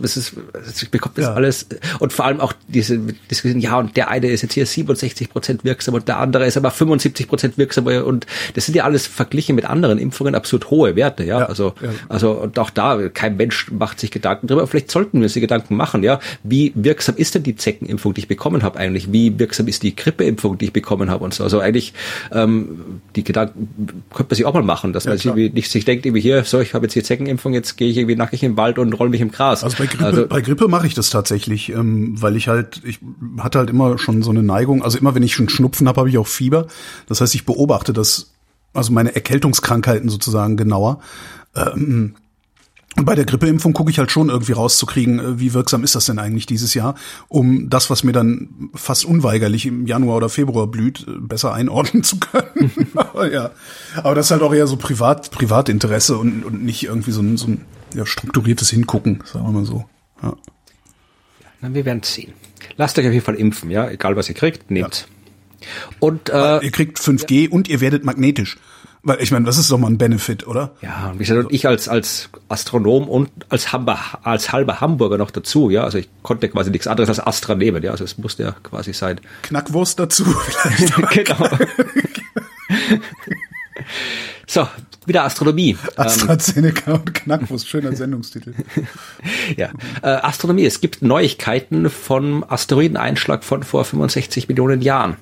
das 0.00 0.16
ist, 0.16 0.34
ich 0.82 0.90
bekomme 0.90 1.14
das 1.16 1.26
ja. 1.26 1.34
alles 1.34 1.66
und 1.98 2.12
vor 2.12 2.24
allem 2.24 2.40
auch 2.40 2.52
diese 2.68 2.98
Diskussion, 3.30 3.60
ja, 3.60 3.78
und 3.78 3.96
der 3.96 4.08
eine 4.08 4.28
ist 4.28 4.42
jetzt 4.42 4.54
hier 4.54 4.66
67 4.66 5.30
Prozent 5.30 5.64
wirksam 5.64 5.94
und 5.94 6.08
der 6.08 6.18
andere 6.18 6.46
ist 6.46 6.56
aber 6.56 6.70
75 6.70 7.28
Prozent 7.28 7.58
wirksam 7.58 7.86
und 7.86 8.26
das 8.54 8.66
sind 8.66 8.74
ja 8.74 8.84
alles 8.84 9.06
verglichen 9.06 9.54
mit 9.54 9.64
anderen 9.64 9.98
Impfungen 9.98 10.34
absolut 10.34 10.70
hohe 10.70 10.96
Werte, 10.96 11.24
ja, 11.24 11.40
ja 11.40 11.46
also, 11.46 11.74
ja. 11.80 11.90
also, 12.08 12.32
und 12.32 12.58
auch 12.58 12.70
da, 12.70 13.08
kein 13.08 13.36
Mensch 13.36 13.70
macht 13.70 14.00
sich 14.00 14.10
Gedanken 14.10 14.46
drüber, 14.46 14.66
vielleicht 14.66 14.90
sollten 14.90 15.18
wir 15.18 15.24
uns 15.24 15.34
die 15.34 15.40
Gedanken 15.40 15.76
machen, 15.76 16.02
ja, 16.02 16.20
wie 16.42 16.72
wirksam 16.74 17.16
ist 17.16 17.34
denn 17.34 17.42
die 17.42 17.56
Zeckenimpfung, 17.56 18.14
die 18.14 18.22
ich 18.22 18.28
bekommen 18.28 18.62
habe 18.62 18.78
eigentlich, 18.78 19.12
wie 19.12 19.38
wirksam 19.38 19.68
ist 19.68 19.82
die 19.82 19.94
Grippe 19.94 20.15
Grippeimpfung, 20.16 20.58
die 20.58 20.66
ich 20.66 20.72
bekommen 20.72 21.10
habe 21.10 21.24
und 21.24 21.34
so. 21.34 21.44
Also 21.44 21.60
eigentlich 21.60 21.92
ähm, 22.32 23.00
die 23.14 23.24
Gedanken 23.24 23.68
könnte 24.10 24.30
man 24.30 24.36
sich 24.36 24.44
auch 24.44 24.54
mal 24.54 24.62
machen, 24.62 24.92
dass 24.92 25.04
ja, 25.04 25.10
man 25.10 25.18
sich 25.18 25.52
nicht 25.52 25.70
sich 25.70 25.84
denkt, 25.84 26.06
irgendwie 26.06 26.20
hier, 26.20 26.44
so, 26.44 26.60
ich 26.60 26.74
habe 26.74 26.86
jetzt 26.86 26.94
hier 26.94 27.04
Zeckenimpfung, 27.04 27.54
jetzt 27.54 27.76
gehe 27.76 27.88
ich 27.88 27.96
irgendwie 27.96 28.16
nackig 28.16 28.42
im 28.42 28.56
Wald 28.56 28.78
und 28.78 28.92
roll 28.94 29.08
mich 29.08 29.20
im 29.20 29.30
Gras. 29.30 29.64
Also 29.64 29.76
bei 29.78 29.86
Grippe, 29.86 30.04
also, 30.04 30.26
bei 30.26 30.40
Grippe 30.40 30.68
mache 30.68 30.86
ich 30.86 30.94
das 30.94 31.10
tatsächlich, 31.10 31.70
ähm, 31.70 32.20
weil 32.20 32.36
ich 32.36 32.48
halt, 32.48 32.80
ich 32.84 33.00
hatte 33.38 33.58
halt 33.58 33.70
immer 33.70 33.98
schon 33.98 34.22
so 34.22 34.30
eine 34.30 34.42
Neigung, 34.42 34.82
also 34.82 34.98
immer 34.98 35.14
wenn 35.14 35.22
ich 35.22 35.34
schon 35.34 35.48
Schnupfen 35.48 35.88
habe, 35.88 36.00
habe 36.00 36.08
ich 36.08 36.18
auch 36.18 36.26
Fieber. 36.26 36.66
Das 37.08 37.20
heißt, 37.20 37.34
ich 37.34 37.44
beobachte 37.44 37.92
das, 37.92 38.32
also 38.72 38.92
meine 38.92 39.14
Erkältungskrankheiten 39.14 40.08
sozusagen 40.08 40.56
genauer. 40.56 41.00
Ähm, 41.54 42.14
bei 43.04 43.14
der 43.14 43.26
Grippeimpfung 43.26 43.72
gucke 43.72 43.90
ich 43.90 43.98
halt 43.98 44.10
schon 44.10 44.30
irgendwie 44.30 44.52
rauszukriegen, 44.52 45.18
äh, 45.18 45.38
wie 45.38 45.52
wirksam 45.52 45.84
ist 45.84 45.94
das 45.94 46.06
denn 46.06 46.18
eigentlich 46.18 46.46
dieses 46.46 46.74
Jahr, 46.74 46.94
um 47.28 47.68
das, 47.68 47.90
was 47.90 48.04
mir 48.04 48.12
dann 48.12 48.70
fast 48.74 49.04
unweigerlich 49.04 49.66
im 49.66 49.86
Januar 49.86 50.16
oder 50.16 50.28
Februar 50.28 50.66
blüht, 50.66 51.06
äh, 51.06 51.12
besser 51.20 51.52
einordnen 51.52 52.02
zu 52.02 52.18
können. 52.18 52.70
aber 52.94 53.30
ja, 53.30 53.50
aber 53.96 54.14
das 54.14 54.26
ist 54.26 54.30
halt 54.30 54.42
auch 54.42 54.54
eher 54.54 54.66
so 54.66 54.76
Privat, 54.76 55.30
Privatinteresse 55.30 56.16
und, 56.16 56.44
und 56.44 56.64
nicht 56.64 56.84
irgendwie 56.84 57.12
so 57.12 57.20
ein, 57.20 57.36
so 57.36 57.48
ein 57.48 57.64
ja, 57.94 58.06
strukturiertes 58.06 58.70
Hingucken, 58.70 59.22
sagen 59.24 59.44
wir 59.46 59.52
mal 59.52 59.64
so. 59.66 59.84
Ja. 60.22 60.34
Na, 61.60 61.74
wir 61.74 61.84
werden 61.84 62.02
sehen. 62.02 62.32
Lasst 62.76 62.98
euch 62.98 63.06
auf 63.06 63.12
jeden 63.12 63.24
Fall 63.24 63.36
impfen, 63.36 63.70
ja, 63.70 63.88
egal 63.90 64.16
was 64.16 64.28
ihr 64.28 64.34
kriegt, 64.34 64.70
nehmt. 64.70 65.06
Ja. 65.60 65.66
Und 66.00 66.28
äh, 66.28 66.64
ihr 66.64 66.70
kriegt 66.70 66.98
5G 66.98 67.44
ja. 67.44 67.50
und 67.50 67.68
ihr 67.68 67.80
werdet 67.80 68.04
magnetisch. 68.04 68.58
Weil 69.02 69.22
ich 69.22 69.30
meine, 69.30 69.44
das 69.44 69.58
ist 69.58 69.70
doch 69.70 69.78
mal 69.78 69.88
ein 69.88 69.98
Benefit, 69.98 70.46
oder? 70.46 70.72
Ja, 70.82 71.10
und 71.10 71.18
gesagt, 71.18 71.48
ich 71.50 71.66
als, 71.66 71.88
als 71.88 72.28
Astronom 72.48 73.08
und 73.08 73.30
als, 73.48 73.72
Hamburg, 73.72 73.98
als 74.22 74.52
halber 74.52 74.80
Hamburger 74.80 75.18
noch 75.18 75.30
dazu, 75.30 75.70
ja, 75.70 75.84
also 75.84 75.98
ich 75.98 76.08
konnte 76.22 76.48
quasi 76.48 76.70
nichts 76.70 76.86
anderes 76.86 77.08
als 77.08 77.20
Astra 77.26 77.54
nehmen, 77.54 77.82
ja, 77.82 77.92
also 77.92 78.04
es 78.04 78.18
musste 78.18 78.42
ja 78.42 78.52
quasi 78.62 78.92
sein. 78.92 79.20
Knackwurst 79.42 79.98
dazu 79.98 80.24
vielleicht. 80.24 81.10
genau. 81.10 81.48
so, 84.46 84.66
wieder 85.06 85.22
Astronomie. 85.22 85.76
AstraZeneca 85.96 86.94
und 86.94 87.14
Knackwurst, 87.14 87.68
schöner 87.68 87.94
Sendungstitel. 87.94 88.54
ja, 89.56 89.70
äh, 90.02 90.08
Astronomie, 90.08 90.64
es 90.64 90.80
gibt 90.80 91.02
Neuigkeiten 91.02 91.90
vom 91.90 92.44
Asteroideneinschlag 92.48 93.44
von 93.44 93.62
vor 93.62 93.84
65 93.84 94.48
Millionen 94.48 94.82
Jahren. 94.82 95.16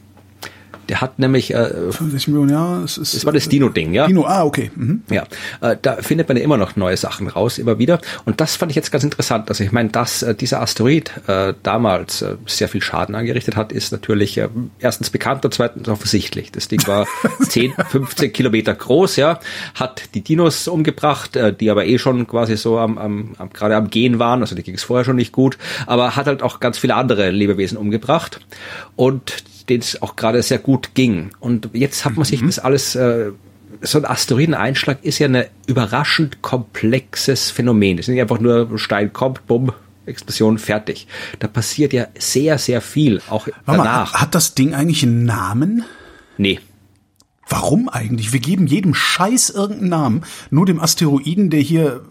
Der 0.89 1.01
hat 1.01 1.19
nämlich 1.19 1.53
äh, 1.53 1.91
50 1.91 2.29
Millionen 2.29 2.51
Jahre. 2.51 2.85
Es, 2.85 2.99
ist, 2.99 3.15
es 3.15 3.25
war 3.25 3.33
das 3.33 3.49
Dino-Ding, 3.49 3.95
ja. 3.95 4.07
Dino, 4.07 4.25
ah, 4.27 4.45
okay. 4.45 4.71
Mhm. 4.75 5.03
Ja, 5.11 5.25
äh, 5.61 5.77
da 5.81 5.97
findet 5.97 6.29
man 6.29 6.37
ja 6.37 6.43
immer 6.43 6.57
noch 6.57 6.77
neue 6.77 6.97
Sachen 6.97 7.29
raus, 7.29 7.59
immer 7.59 7.79
wieder. 7.79 8.01
Und 8.25 8.41
das 8.41 8.57
fand 8.57 8.71
ich 8.73 8.77
jetzt 8.77 8.91
ganz 8.91 9.05
interessant. 9.05 9.49
Also 9.49 9.65
ich 9.65 9.73
meine, 9.73 9.89
dass 9.91 10.23
äh, 10.23 10.35
dieser 10.35 10.61
Asteroid 10.61 11.13
äh, 11.27 11.55
damals 11.63 12.23
äh, 12.23 12.37
sehr 12.47 12.69
viel 12.69 12.83
Schaden 12.83 13.15
angerichtet 13.15 13.57
hat, 13.57 13.73
ist 13.73 13.93
natürlich 13.93 14.39
äh, 14.39 14.49
erstens 14.79 15.11
bekannt 15.11 15.45
und 15.45 15.55
zweitens 15.55 15.89
offensichtlich. 15.89 16.53
Das 16.53 16.69
Ding 16.69 16.87
war 16.87 17.07
10, 17.49 17.73
15 17.73 18.33
Kilometer 18.33 18.75
groß, 18.75 19.17
ja, 19.17 19.41
hat 19.75 20.15
die 20.15 20.21
Dinos 20.21 20.69
umgebracht, 20.69 21.37
äh, 21.37 21.53
die 21.53 21.71
aber 21.71 21.87
eh 21.87 21.99
schon 21.99 22.27
quasi 22.27 22.57
so 22.57 22.79
am, 22.79 22.99
am, 22.99 23.35
am 23.39 23.51
gerade 23.51 23.77
am 23.77 23.91
Gehen 23.91 24.19
waren. 24.19 24.41
Also 24.41 24.55
die 24.55 24.63
ging 24.63 24.75
es 24.75 24.83
vorher 24.83 25.05
schon 25.05 25.17
nicht 25.17 25.33
gut, 25.33 25.59
aber 25.87 26.17
hat 26.17 26.27
halt 26.27 26.43
auch 26.43 26.61
ganz 26.61 26.79
viele 26.79 26.95
andere 26.95 27.31
Lebewesen 27.31 27.79
umgebracht. 27.79 28.41
Und 28.97 29.45
denen 29.69 29.83
es 29.83 30.03
auch 30.03 30.17
gerade 30.17 30.43
sehr 30.43 30.59
gut 30.59 30.95
ging. 30.95 31.31
Und 31.41 31.71
jetzt 31.73 32.05
hat 32.05 32.17
man 32.17 32.25
sich 32.25 32.43
mhm. 32.43 32.47
das 32.47 32.59
alles, 32.59 32.95
äh, 32.95 33.31
so 33.83 33.99
ein 33.99 34.05
Asteroideneinschlag 34.05 34.99
ist 35.03 35.19
ja 35.19 35.29
ein 35.29 35.45
überraschend 35.67 36.43
komplexes 36.43 37.51
Phänomen. 37.51 37.99
Es 37.99 38.07
ist 38.07 38.13
nicht 38.13 38.21
einfach 38.21 38.41
nur 38.41 38.79
Stein 38.79 39.13
kommt, 39.13 39.47
bumm, 39.47 39.73
Explosion 40.07 40.59
fertig. 40.59 41.07
Da 41.39 41.49
passiert 41.49 41.93
ja 41.93 42.07
sehr, 42.19 42.59
sehr 42.59 42.81
viel, 42.81 43.21
auch 43.29 43.47
Warte 43.47 43.61
danach. 43.67 44.13
Mal, 44.13 44.21
hat 44.21 44.35
das 44.35 44.55
Ding 44.55 44.75
eigentlich 44.75 45.03
einen 45.03 45.25
Namen? 45.25 45.85
Nee. 46.37 46.61
Warum 47.49 47.89
eigentlich? 47.89 48.33
Wir 48.33 48.41
geben 48.41 48.67
jedem 48.67 48.95
Scheiß 48.95 49.51
irgendeinen 49.51 49.91
Namen, 49.91 50.23
nur 50.51 50.67
dem 50.67 50.81
Asteroiden, 50.81 51.51
der 51.51 51.61
hier 51.61 52.03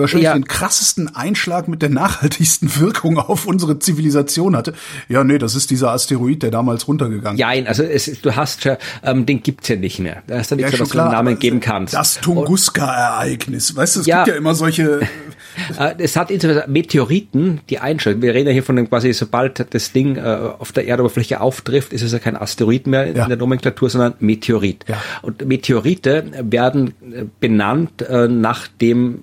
wahrscheinlich 0.00 0.24
ja. 0.24 0.34
den 0.34 0.46
krassesten 0.46 1.14
Einschlag 1.14 1.68
mit 1.68 1.82
der 1.82 1.90
nachhaltigsten 1.90 2.76
Wirkung 2.80 3.18
auf 3.18 3.46
unsere 3.46 3.78
Zivilisation 3.78 4.56
hatte. 4.56 4.74
Ja, 5.08 5.24
nee, 5.24 5.38
das 5.38 5.54
ist 5.54 5.70
dieser 5.70 5.92
Asteroid, 5.92 6.42
der 6.42 6.50
damals 6.50 6.88
runtergegangen 6.88 7.38
ist. 7.38 7.40
Ja, 7.40 7.48
also 7.66 7.82
es, 7.82 8.20
du 8.20 8.36
hast 8.36 8.64
ja, 8.64 8.78
ähm, 9.02 9.26
den 9.26 9.42
gibt's 9.42 9.68
ja 9.68 9.76
nicht 9.76 9.98
mehr. 9.98 10.22
Da 10.26 10.38
ist 10.38 10.50
ja 10.50 10.56
nichts, 10.56 10.72
ja, 10.72 10.80
was 10.80 10.88
du 10.88 11.00
einen 11.00 11.12
Namen 11.12 11.38
geben 11.38 11.60
kannst. 11.60 11.94
Das 11.94 12.20
Tunguska-Ereignis. 12.20 13.76
Weißt 13.76 13.96
du, 13.96 14.00
es 14.00 14.06
ja. 14.06 14.24
gibt 14.24 14.28
ja 14.28 14.34
immer 14.36 14.54
solche 14.54 15.00
Äh, 15.78 15.94
es 15.98 16.16
hat 16.16 16.30
Meteoriten, 16.68 17.60
die 17.68 17.78
einschlagen. 17.78 18.22
Wir 18.22 18.34
reden 18.34 18.48
ja 18.48 18.52
hier 18.52 18.62
von 18.62 18.76
dem 18.76 18.88
quasi, 18.88 19.12
sobald 19.12 19.74
das 19.74 19.92
Ding 19.92 20.16
äh, 20.16 20.20
auf 20.20 20.72
der 20.72 20.86
Erdoberfläche 20.86 21.40
auftrifft, 21.40 21.92
ist 21.92 22.02
es 22.02 22.12
ja 22.12 22.18
kein 22.18 22.36
Asteroid 22.36 22.86
mehr 22.86 23.06
ja. 23.06 23.22
in 23.24 23.28
der 23.28 23.38
Nomenklatur, 23.38 23.90
sondern 23.90 24.14
Meteorit. 24.20 24.84
Ja. 24.88 25.02
Und 25.22 25.46
Meteorite 25.46 26.24
werden 26.42 26.94
äh, 27.12 27.24
benannt 27.40 28.04
nach 28.28 28.68
dem, 28.68 29.22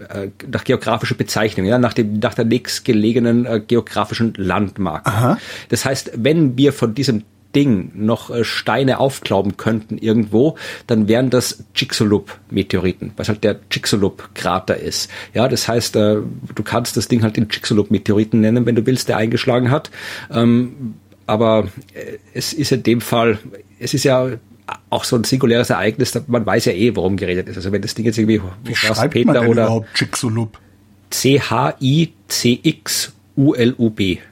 nach 0.60 0.66
geografischer 0.66 1.16
Bezeichnung, 1.16 1.66
ja, 1.66 1.78
nach 1.80 1.94
dem, 1.94 2.20
nach 2.20 2.34
der 2.34 2.46
nächstgelegenen 2.46 3.66
geografischen 3.68 4.34
Landmarke. 4.36 5.06
Aha. 5.10 5.38
Das 5.70 5.86
heißt, 5.86 6.12
wenn 6.16 6.58
wir 6.58 6.74
von 6.74 6.94
diesem 6.94 7.24
Ding 7.56 7.92
noch 7.96 8.30
äh, 8.30 8.44
Steine 8.44 9.00
aufklauben 9.00 9.58
könnten 9.58 9.98
irgendwo, 9.98 10.56
dann 10.86 11.08
wären 11.08 11.30
das 11.30 11.64
Chicxulub-Meteoriten, 11.74 13.14
was 13.18 13.30
halt 13.30 13.44
der 13.44 13.60
Chicxulub-Krater 13.70 14.78
ist. 14.78 15.10
Ja, 15.34 15.48
das 15.48 15.68
heißt, 15.68 15.96
äh, 15.96 16.18
du 16.54 16.64
kannst 16.64 16.98
das 16.98 17.08
Ding 17.08 17.24
halt 17.24 17.38
den 17.38 17.50
Chicxulub-Meteoriten 17.50 18.42
nennen, 18.42 18.66
wenn 18.66 18.76
du 18.76 18.86
willst, 18.86 19.10
der 19.10 19.18
eingeschlagen 19.18 19.72
hat. 19.72 19.90
Ähm, 20.30 20.96
aber 21.26 21.70
äh, 21.94 22.18
es 22.34 22.54
ist 22.54 22.72
in 22.72 22.84
dem 22.84 23.02
Fall, 23.02 23.40
es 23.80 23.94
ist 23.94 24.04
ja 24.04 24.30
auch 24.90 25.04
so 25.04 25.16
ein 25.16 25.24
singuläres 25.24 25.70
Ereignis, 25.70 26.20
man 26.28 26.46
weiß 26.46 26.66
ja 26.66 26.74
eh, 26.74 26.96
worum 26.96 27.18
geredet 27.18 27.48
ist. 27.50 27.58
Also 27.58 27.72
wenn 27.72 27.82
das 27.82 27.94
Ding 27.96 28.06
jetzt 28.06 28.18
irgendwie 28.18 28.42
Wie 28.64 28.76
schreibt 28.76 29.14
Peter 29.14 29.28
man 29.28 29.42
denn 29.42 29.50
oder 29.50 29.64
überhaupt 29.66 29.94
Chicxulub? 29.94 30.60
C-H-I-C-X-U-L-U-B. 31.10 31.78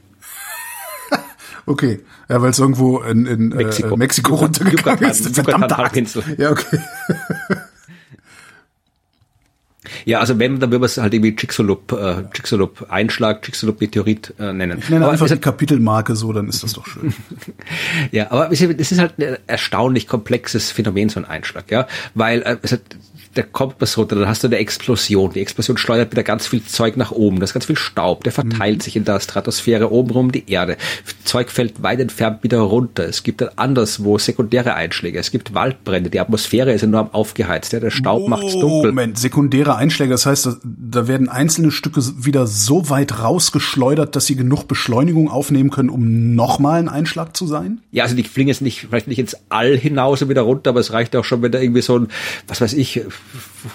Okay, 1.66 2.00
ja, 2.30 2.40
weil 2.40 2.48
es 2.48 2.58
irgendwo 2.58 3.00
in, 3.00 3.26
in 3.26 3.48
Mexiko, 3.50 3.94
äh, 3.94 3.98
Mexiko 3.98 4.36
runtergegangen 4.36 5.10
ist. 5.10 5.34
Verdammte 5.34 5.76
Halbinsel. 5.76 6.22
Ja, 6.38 6.50
okay. 6.50 6.78
Ja, 10.08 10.20
also 10.20 10.38
wenn, 10.38 10.58
dann 10.58 10.70
würde 10.70 10.78
man 10.78 10.86
es 10.86 10.96
halt 10.96 11.12
irgendwie 11.12 11.36
Chicxulub, 11.36 11.92
äh, 11.92 12.22
Chicxulub 12.32 12.86
Einschlag, 12.88 13.42
Chicxulub 13.42 13.78
Meteorit 13.78 14.32
äh, 14.38 14.54
nennen. 14.54 14.78
Ich 14.78 14.88
nenne 14.88 15.04
aber 15.04 15.12
einfach 15.12 15.28
die 15.28 15.36
Kapitelmarke 15.36 16.16
so, 16.16 16.32
dann 16.32 16.48
ist 16.48 16.62
das 16.62 16.72
doch 16.72 16.86
schön. 16.86 17.12
ja, 18.10 18.30
aber 18.30 18.50
es 18.50 18.62
ist 18.62 18.98
halt 18.98 19.18
ein 19.18 19.36
erstaunlich 19.46 20.08
komplexes 20.08 20.70
Phänomen, 20.70 21.10
so 21.10 21.20
ein 21.20 21.26
Einschlag, 21.26 21.70
ja, 21.70 21.86
weil 22.14 22.40
äh, 22.40 22.56
es 22.62 22.72
hat 22.72 22.80
der 23.36 23.44
kommt 23.44 23.76
was 23.80 23.98
runter, 23.98 24.16
dann 24.16 24.28
hast 24.28 24.42
du 24.42 24.48
eine 24.48 24.56
Explosion. 24.56 25.32
Die 25.32 25.40
Explosion 25.40 25.76
steuert 25.76 26.12
wieder 26.12 26.22
ganz 26.22 26.46
viel 26.46 26.64
Zeug 26.64 26.96
nach 26.96 27.10
oben. 27.10 27.40
Das 27.40 27.50
ist 27.50 27.54
ganz 27.54 27.66
viel 27.66 27.76
Staub, 27.76 28.24
der 28.24 28.32
verteilt 28.32 28.78
mhm. 28.78 28.82
sich 28.82 28.96
in 28.96 29.04
der 29.04 29.20
Stratosphäre 29.20 29.92
obenrum 29.92 30.32
die 30.32 30.50
Erde. 30.50 30.76
Zeug 31.24 31.50
fällt 31.50 31.82
weit 31.82 32.00
entfernt 32.00 32.42
wieder 32.42 32.60
runter. 32.60 33.04
Es 33.04 33.22
gibt 33.22 33.40
dann 33.40 33.50
anderswo 33.56 34.18
sekundäre 34.18 34.74
Einschläge. 34.74 35.18
Es 35.18 35.30
gibt 35.30 35.54
Waldbrände. 35.54 36.10
Die 36.10 36.20
Atmosphäre 36.20 36.72
ist 36.72 36.82
enorm 36.82 37.10
aufgeheizt. 37.12 37.72
Ja, 37.72 37.80
der 37.80 37.90
Staub 37.90 38.28
macht's 38.28 38.52
dunkel. 38.52 38.92
Moment, 38.92 39.18
sekundäre 39.18 39.76
Einschläge 39.76 39.88
Einschläge, 39.88 40.12
das 40.12 40.26
heißt, 40.26 40.48
da 40.62 41.08
werden 41.08 41.28
einzelne 41.28 41.70
Stücke 41.70 42.02
wieder 42.18 42.46
so 42.46 42.90
weit 42.90 43.20
rausgeschleudert, 43.20 44.14
dass 44.14 44.26
sie 44.26 44.36
genug 44.36 44.68
Beschleunigung 44.68 45.30
aufnehmen 45.30 45.70
können, 45.70 45.90
um 45.90 46.34
nochmal 46.34 46.78
ein 46.78 46.88
Einschlag 46.88 47.36
zu 47.36 47.46
sein? 47.46 47.80
Ja, 47.90 48.04
also 48.04 48.14
die 48.14 48.22
fliegen 48.22 48.48
jetzt 48.48 48.60
nicht, 48.60 48.86
vielleicht 48.88 49.08
nicht 49.08 49.18
ins 49.18 49.36
All 49.48 49.76
hinaus 49.76 50.22
und 50.22 50.28
wieder 50.28 50.42
runter, 50.42 50.70
aber 50.70 50.80
es 50.80 50.92
reicht 50.92 51.16
auch 51.16 51.24
schon, 51.24 51.42
wenn 51.42 51.52
da 51.52 51.58
irgendwie 51.58 51.82
so 51.82 51.98
ein, 51.98 52.08
was 52.46 52.60
weiß 52.60 52.74
ich, 52.74 53.00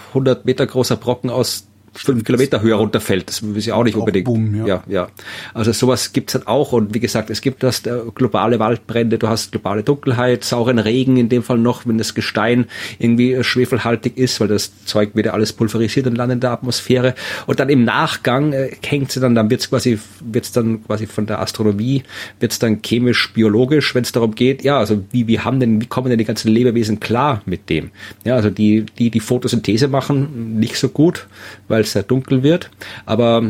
100 0.09 0.45
Meter 0.45 0.65
großer 0.65 0.95
Brocken 0.95 1.29
aus 1.29 1.67
fünf 1.93 2.23
Kilometer 2.23 2.61
höher 2.61 2.77
runterfällt. 2.77 3.29
Das 3.29 3.41
ist 3.41 3.65
ja 3.65 3.75
auch 3.75 3.83
nicht 3.83 3.95
unbedingt. 3.95 4.25
Boom, 4.25 4.55
ja. 4.55 4.65
ja, 4.65 4.83
ja. 4.87 5.07
Also 5.53 5.71
sowas 5.71 6.13
gibt's 6.13 6.33
halt 6.33 6.47
auch. 6.47 6.71
Und 6.73 6.93
wie 6.93 6.99
gesagt, 6.99 7.29
es 7.29 7.41
gibt 7.41 7.63
das 7.63 7.85
äh, 7.85 7.99
globale 8.13 8.59
Waldbrände, 8.59 9.17
du 9.17 9.27
hast 9.27 9.51
globale 9.51 9.83
Dunkelheit, 9.83 10.43
sauren 10.43 10.79
Regen 10.79 11.17
in 11.17 11.29
dem 11.29 11.43
Fall 11.43 11.57
noch, 11.57 11.85
wenn 11.85 11.97
das 11.97 12.15
Gestein 12.15 12.65
irgendwie 12.99 13.33
äh, 13.33 13.43
schwefelhaltig 13.43 14.17
ist, 14.17 14.39
weil 14.39 14.47
das 14.47 14.85
Zeug 14.85 15.11
wird 15.13 15.27
ja 15.27 15.33
alles 15.33 15.53
pulverisiert 15.53 16.07
und 16.07 16.15
landet 16.15 16.35
in 16.35 16.41
der 16.41 16.51
Atmosphäre. 16.51 17.15
Und 17.45 17.59
dann 17.59 17.69
im 17.69 17.83
Nachgang 17.83 18.53
äh, 18.53 18.71
hängt 18.85 19.11
sie 19.11 19.19
dann, 19.19 19.35
dann 19.35 19.49
wird's 19.49 19.69
quasi, 19.69 19.99
wird's 20.21 20.51
dann 20.51 20.83
quasi 20.85 21.07
von 21.07 21.25
der 21.25 21.39
Astronomie, 21.39 22.03
wird's 22.39 22.59
dann 22.59 22.81
chemisch, 22.81 23.33
biologisch, 23.33 23.93
wenn 23.95 24.03
es 24.03 24.11
darum 24.11 24.35
geht, 24.35 24.63
ja, 24.63 24.77
also 24.79 25.03
wie, 25.11 25.27
wie 25.27 25.39
haben 25.39 25.59
denn, 25.59 25.81
wie 25.81 25.87
kommen 25.87 26.09
denn 26.09 26.17
die 26.17 26.25
ganzen 26.25 26.49
Lebewesen 26.49 26.99
klar 26.99 27.41
mit 27.45 27.69
dem? 27.69 27.91
Ja, 28.23 28.35
also 28.35 28.49
die, 28.49 28.85
die 28.97 29.09
die 29.09 29.19
Photosynthese 29.19 29.87
machen, 29.87 30.59
nicht 30.59 30.77
so 30.77 30.89
gut, 30.89 31.27
weil 31.67 31.82
es 31.83 31.93
sehr 31.93 32.03
dunkel 32.03 32.43
wird. 32.43 32.69
Aber 33.05 33.43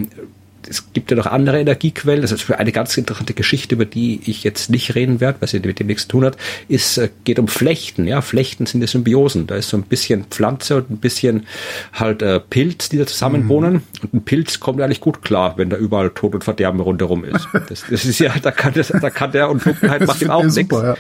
es 0.70 0.92
gibt 0.94 1.12
ja 1.12 1.18
noch 1.18 1.26
andere 1.26 1.60
Energiequellen. 1.60 2.22
Das 2.22 2.32
ist 2.32 2.50
eine 2.52 2.72
ganz 2.72 2.98
interessante 2.98 3.34
Geschichte, 3.34 3.76
über 3.76 3.86
die 3.86 4.22
ich 4.26 4.44
jetzt 4.44 4.70
nicht 4.70 4.96
reden 4.96 5.20
werde, 5.20 5.42
weil 5.42 5.50
sie 5.50 5.60
mit 5.60 5.80
dem 5.80 5.88
nichts 5.88 6.04
zu 6.04 6.10
tun 6.10 6.26
hat, 6.26 6.38
ist, 6.68 6.98
äh, 6.98 7.10
geht 7.24 7.40
um 7.40 7.48
Flechten. 7.48 8.08
Ja, 8.08 8.22
Flechten 8.22 8.66
sind 8.66 8.82
ja 8.82 8.88
Symbiosen. 8.88 9.48
Da 9.48 9.56
ist 9.56 9.70
so 9.70 9.78
ein 9.78 9.84
bisschen 9.84 10.26
Pflanze 10.26 10.78
und 10.78 10.90
ein 10.90 10.98
bisschen 10.98 11.46
halt 11.94 12.22
äh, 12.22 12.40
Pilz, 12.40 12.90
die 12.90 12.98
da 12.98 13.06
zusammen 13.06 13.44
mhm. 13.44 13.50
wohnen. 13.50 13.84
Und 14.02 14.14
ein 14.14 14.24
Pilz 14.24 14.60
kommt 14.60 14.82
eigentlich 14.82 15.02
gut 15.02 15.22
klar, 15.22 15.58
wenn 15.58 15.70
da 15.70 15.78
überall 15.78 16.10
Tod 16.10 16.34
und 16.36 16.44
Verderben 16.44 16.80
rundherum 16.80 17.24
ist. 17.24 17.48
Das, 17.70 17.86
das 17.90 18.06
ist 18.06 18.20
ja, 18.20 18.34
da 18.42 18.52
kann, 18.52 18.74
das, 18.74 18.88
da 18.90 19.10
kann 19.10 19.32
der 19.32 19.50
und 19.50 19.66
Dunkelheit 19.66 20.06
macht 20.06 20.22
ihm 20.22 20.30
auch 20.30 20.44
nichts. 20.44 20.72
Ja. 20.72 20.96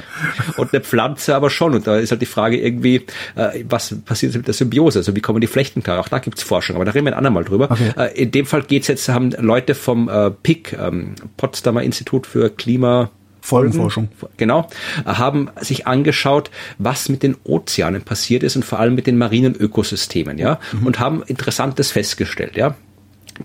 Und 0.57 0.73
eine 0.73 0.81
Pflanze 0.81 1.35
aber 1.35 1.49
schon. 1.49 1.75
Und 1.75 1.87
da 1.87 1.97
ist 1.97 2.11
halt 2.11 2.21
die 2.21 2.27
Frage 2.27 2.57
irgendwie, 2.59 3.05
äh, 3.35 3.63
was 3.69 3.95
passiert 4.05 4.35
mit 4.35 4.47
der 4.47 4.53
Symbiose? 4.53 4.99
Also 4.99 5.15
wie 5.15 5.21
kommen 5.21 5.41
die 5.41 5.47
Flechten 5.47 5.83
klar? 5.83 5.99
Auch 5.99 6.09
da 6.09 6.19
gibt's 6.19 6.43
Forschung, 6.43 6.75
aber 6.75 6.85
da 6.85 6.91
reden 6.91 7.05
wir 7.05 7.13
ein 7.13 7.17
andermal 7.17 7.43
drüber. 7.43 7.69
Okay. 7.71 7.91
Äh, 7.97 8.21
in 8.21 8.31
dem 8.31 8.45
Fall 8.45 8.63
geht's 8.63 8.87
jetzt, 8.87 9.07
haben 9.09 9.31
Leute 9.31 9.52
Leute 9.53 9.75
vom 9.75 10.09
äh, 10.09 10.31
PIC, 10.31 10.73
ähm, 10.81 11.13
Potsdamer 11.37 11.83
Institut 11.83 12.25
für 12.25 12.49
Klima 12.49 13.11
Folgenforschung. 13.39 14.07
Genau, 14.37 14.67
haben 15.05 15.49
sich 15.59 15.85
angeschaut, 15.85 16.49
was 16.79 17.07
mit 17.09 17.21
den 17.21 17.35
Ozeanen 17.43 18.01
passiert 18.01 18.41
ist 18.41 18.55
und 18.55 18.65
vor 18.65 18.79
allem 18.79 18.95
mit 18.95 19.05
den 19.05 19.17
marinen 19.17 19.53
Ökosystemen, 19.53 20.39
ja, 20.39 20.59
mhm. 20.71 20.87
und 20.87 20.99
haben 20.99 21.23
Interessantes 21.23 21.91
festgestellt, 21.91 22.55
ja. 22.55 22.75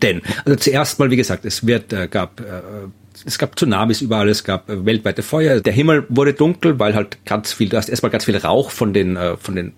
Denn, 0.02 0.22
also 0.46 0.56
zuerst 0.56 0.98
mal, 0.98 1.10
wie 1.10 1.16
gesagt, 1.16 1.44
es 1.44 1.66
wird, 1.66 1.92
äh, 1.92 2.08
gab, 2.08 2.40
äh, 2.40 2.62
es 3.26 3.38
gab 3.38 3.56
Tsunamis 3.56 4.00
überall, 4.00 4.28
es 4.30 4.44
gab 4.44 4.70
äh, 4.70 4.86
weltweite 4.86 5.22
Feuer, 5.22 5.60
der 5.60 5.72
Himmel 5.74 6.06
wurde 6.08 6.32
dunkel, 6.32 6.78
weil 6.78 6.94
halt 6.94 7.18
ganz 7.26 7.52
viel, 7.52 7.68
du 7.68 7.76
hast 7.76 7.90
erstmal 7.90 8.10
ganz 8.10 8.24
viel 8.24 8.36
Rauch 8.36 8.70
von 8.70 8.94
den, 8.94 9.16
äh, 9.16 9.36
von 9.36 9.56
den 9.56 9.72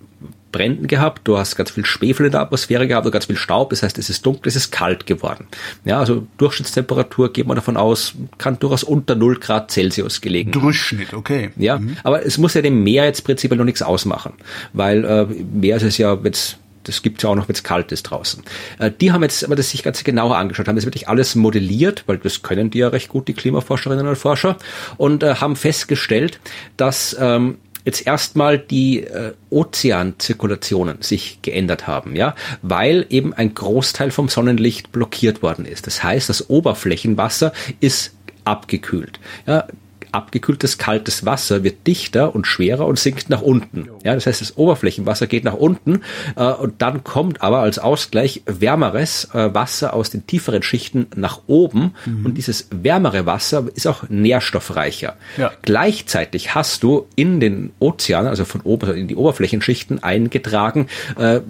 Bränden 0.53 0.87
gehabt, 0.87 1.23
du 1.25 1.39
hast 1.39 1.57
ganz 1.57 1.71
viel 1.71 1.85
Schwefel 1.85 2.27
in 2.27 2.33
der 2.33 2.41
Atmosphäre 2.41 2.87
gehabt, 2.87 3.07
du 3.07 3.11
ganz 3.11 3.27
viel 3.27 3.37
Staub, 3.37 3.71
das 3.71 3.83
heißt, 3.83 3.99
es 3.99 4.11
ist 4.11 4.25
dunkel, 4.27 4.49
es 4.49 4.57
ist 4.57 4.71
kalt 4.71 5.07
geworden. 5.07 5.47
Ja, 5.85 5.99
also 5.99 6.27
Durchschnittstemperatur, 6.39 7.33
geht 7.33 7.47
man 7.47 7.57
davon 7.57 7.77
aus, 7.77 8.15
kann 8.39 8.59
durchaus 8.59 8.85
unter 8.85 9.15
0 9.15 9.39
Grad 9.39 9.71
Celsius 9.71 10.21
gelegen. 10.21 10.53
Durchschnitt, 10.53 11.15
okay. 11.15 11.51
Ja, 11.57 11.79
mhm. 11.79 11.97
aber 12.03 12.25
es 12.25 12.39
muss 12.39 12.55
ja 12.55 12.63
dem 12.63 12.83
Meer 12.83 13.05
jetzt 13.05 13.23
prinzipiell 13.23 13.59
noch 13.59 13.65
nichts 13.65 13.83
ausmachen, 13.83 14.33
weil 14.73 15.05
äh, 15.05 15.27
Meer 15.27 15.77
ist 15.77 15.83
es 15.83 15.99
ja 15.99 16.19
jetzt 16.25 16.59
das 16.85 17.03
gibt's 17.03 17.23
ja 17.23 17.31
auch 17.31 17.35
noch, 17.35 17.49
wenn 17.49 17.55
es 17.55 17.63
kalt 17.63 17.93
ist 17.93 18.05
draußen. 18.05 18.43
Äh, 18.79 18.91
die 18.91 19.13
haben 19.13 19.23
jetzt 19.23 19.45
aber 19.45 19.57
das 19.57 19.71
sich 19.71 19.83
ganz 19.83 20.03
genauer 20.03 20.37
angeschaut, 20.37 20.69
haben 20.69 20.77
das 20.77 20.87
wirklich 20.87 21.09
alles 21.09 21.35
modelliert, 21.35 22.05
weil 22.07 22.19
das 22.19 22.43
können 22.43 22.71
die 22.71 22.79
ja 22.79 22.89
recht 22.89 23.09
gut, 23.09 23.29
die 23.29 23.35
Klimaforscherinnen 23.35 24.07
und 24.07 24.17
Forscher, 24.17 24.57
und 24.97 25.23
äh, 25.23 25.37
haben 25.37 25.57
festgestellt, 25.57 26.41
dass 26.77 27.17
ähm, 27.21 27.59
jetzt 27.85 28.07
erstmal 28.07 28.59
die 28.59 29.05
äh, 29.05 29.33
Ozeanzirkulationen 29.51 31.03
sich 31.03 31.41
geändert 31.43 31.87
haben, 31.87 32.17
ja, 32.17 32.35
weil 32.63 33.07
eben 33.11 33.33
ein 33.33 33.55
Großteil 33.55 34.11
vom 34.11 34.29
Sonnenlicht 34.29 34.93
blockiert 34.93 35.43
worden 35.43 35.65
ist. 35.65 35.87
Das 35.87 36.03
heißt, 36.03 36.29
das 36.29 36.51
Oberflächenwasser 36.51 37.53
ist 37.81 38.15
abgekühlt. 38.45 39.21
Ja, 39.47 39.67
abgekühltes 40.13 40.79
kaltes 40.79 41.25
Wasser 41.27 41.65
wird 41.65 41.87
dichter 41.87 42.35
und 42.35 42.47
schwerer 42.47 42.87
und 42.87 42.99
sinkt 42.99 43.31
nach 43.31 43.43
unten. 43.43 43.89
Ja, 44.05 44.15
das 44.15 44.27
heißt, 44.27 44.41
das 44.41 44.57
Oberflächenwasser 44.57 45.27
geht 45.27 45.45
nach 45.45 45.55
unten 45.55 46.03
äh, 46.37 46.45
und 46.45 46.83
dann 46.83 47.05
kommt 47.05 47.43
aber 47.43 47.61
als 47.61 47.79
Ausgleich 47.79 48.43
wärmeres 48.47 49.29
äh, 49.35 49.55
Wasser 49.55 49.95
aus 49.95 50.11
den 50.11 50.27
tieferen 50.27 50.63
Schichten 50.63 51.07
nach 51.17 51.43
oben 51.47 51.95
mhm. 52.07 52.27
und 52.27 52.39
dieses 52.39 52.69
wärmere 52.71 53.27
Wasser 53.27 53.65
ist 53.75 53.87
auch 53.87 54.09
nährstoffreicher. 54.09 55.17
Ja. 55.37 55.53
Gleichzeitig 55.63 56.55
hast 56.55 56.83
du 56.83 57.07
in 57.17 57.41
den 57.41 57.73
Ozeanen, 57.79 58.29
also 58.29 58.45
von 58.45 58.61
oben 58.63 58.95
in 58.95 59.09
die 59.09 59.17
Oberflächenschichten 59.17 60.03
eingetragen, 60.03 60.89
äh, 61.19 61.41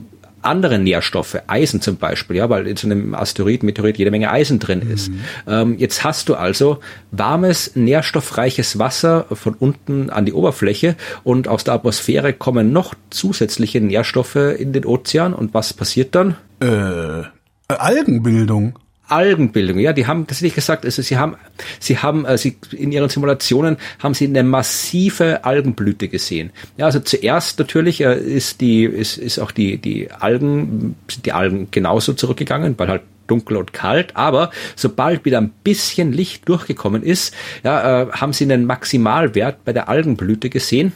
andere 0.43 0.79
Nährstoffe, 0.79 1.39
Eisen 1.47 1.81
zum 1.81 1.97
Beispiel, 1.97 2.37
ja, 2.37 2.49
weil 2.49 2.67
in 2.67 2.77
so 2.77 2.87
einem 2.87 3.15
Asteroid, 3.15 3.63
Meteorit 3.63 3.99
jede 3.99 4.11
Menge 4.11 4.31
Eisen 4.31 4.59
drin 4.59 4.83
ist. 4.83 5.09
Mhm. 5.09 5.21
Ähm, 5.47 5.79
jetzt 5.79 6.05
hast 6.05 6.29
du 6.29 6.35
also 6.35 6.79
warmes, 7.11 7.77
nährstoffreiches 7.77 8.79
Wasser 8.79 9.27
von 9.33 9.55
unten 9.55 10.11
an 10.11 10.25
die 10.25 10.33
Oberfläche 10.33 10.97
und 11.25 11.49
aus 11.49 11.65
der 11.65 11.75
Atmosphäre 11.75 12.33
kommen 12.33 12.73
noch 12.73 12.95
zusätzliche 13.11 13.81
Nährstoffe 13.81 14.37
in 14.37 14.73
den 14.73 14.85
Ozean 14.85 15.35
und 15.35 15.55
was 15.55 15.73
passiert 15.73 16.15
dann? 16.15 16.37
Äh, 16.61 17.25
Algenbildung. 17.69 18.79
Algenbildung. 19.11 19.79
Ja, 19.79 19.93
die 19.93 20.07
haben 20.07 20.27
tatsächlich 20.27 20.55
gesagt, 20.55 20.85
also 20.85 21.03
sie 21.03 21.19
haben, 21.19 21.37
sie 21.79 21.99
haben, 21.99 22.25
äh, 22.25 22.39
sie 22.39 22.57
in 22.73 22.93
ihren 22.93 23.09
Simulationen 23.09 23.77
haben 23.99 24.15
sie 24.15 24.27
eine 24.27 24.43
massive 24.43 25.45
Algenblüte 25.45 26.09
gesehen. 26.09 26.51
Ja, 26.77 26.87
also 26.87 27.01
zuerst 27.01 27.59
natürlich 27.59 28.01
äh, 28.01 28.19
ist 28.19 28.61
die, 28.61 28.85
ist, 28.85 29.19
ist 29.19 29.39
auch 29.39 29.51
die, 29.51 29.79
die 29.79 30.11
Algen, 30.11 30.97
sind 31.09 31.27
die 31.27 31.33
Algen 31.33 31.69
genauso 31.71 32.13
zurückgegangen, 32.13 32.75
weil 32.79 32.89
halt 32.89 33.03
dunkel 33.27 33.59
und 33.59 33.73
kalt, 33.73 34.17
aber 34.17 34.51
sobald 34.75 35.25
wieder 35.25 35.39
ein 35.39 35.51
bisschen 35.63 36.13
Licht 36.13 36.49
durchgekommen 36.49 37.05
ist, 37.05 37.33
ja, 37.63 38.03
äh, 38.03 38.11
haben 38.11 38.33
sie 38.33 38.45
einen 38.45 38.67
Maximalwert 38.67 39.65
bei 39.65 39.73
der 39.73 39.89
Algenblüte 39.89 40.51
gesehen 40.51 40.93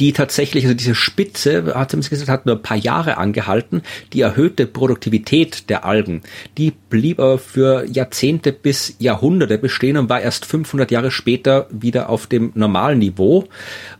die 0.00 0.12
tatsächlich, 0.12 0.64
also 0.64 0.74
diese 0.74 0.94
Spitze, 0.94 1.74
hat 1.74 1.90
sie 1.90 2.08
gesagt, 2.08 2.28
hat 2.28 2.46
nur 2.46 2.56
ein 2.56 2.62
paar 2.62 2.76
Jahre 2.76 3.18
angehalten. 3.18 3.82
Die 4.12 4.20
erhöhte 4.20 4.66
Produktivität 4.66 5.68
der 5.70 5.84
Algen, 5.84 6.22
die 6.58 6.72
blieb 6.90 7.20
aber 7.20 7.38
für 7.38 7.84
Jahrzehnte 7.86 8.52
bis 8.52 8.94
Jahrhunderte 8.98 9.58
bestehen 9.58 9.96
und 9.96 10.08
war 10.08 10.20
erst 10.20 10.44
500 10.44 10.90
Jahre 10.90 11.10
später 11.10 11.66
wieder 11.70 12.08
auf 12.08 12.26
dem 12.26 12.52
normalen 12.54 12.98
Niveau. 12.98 13.44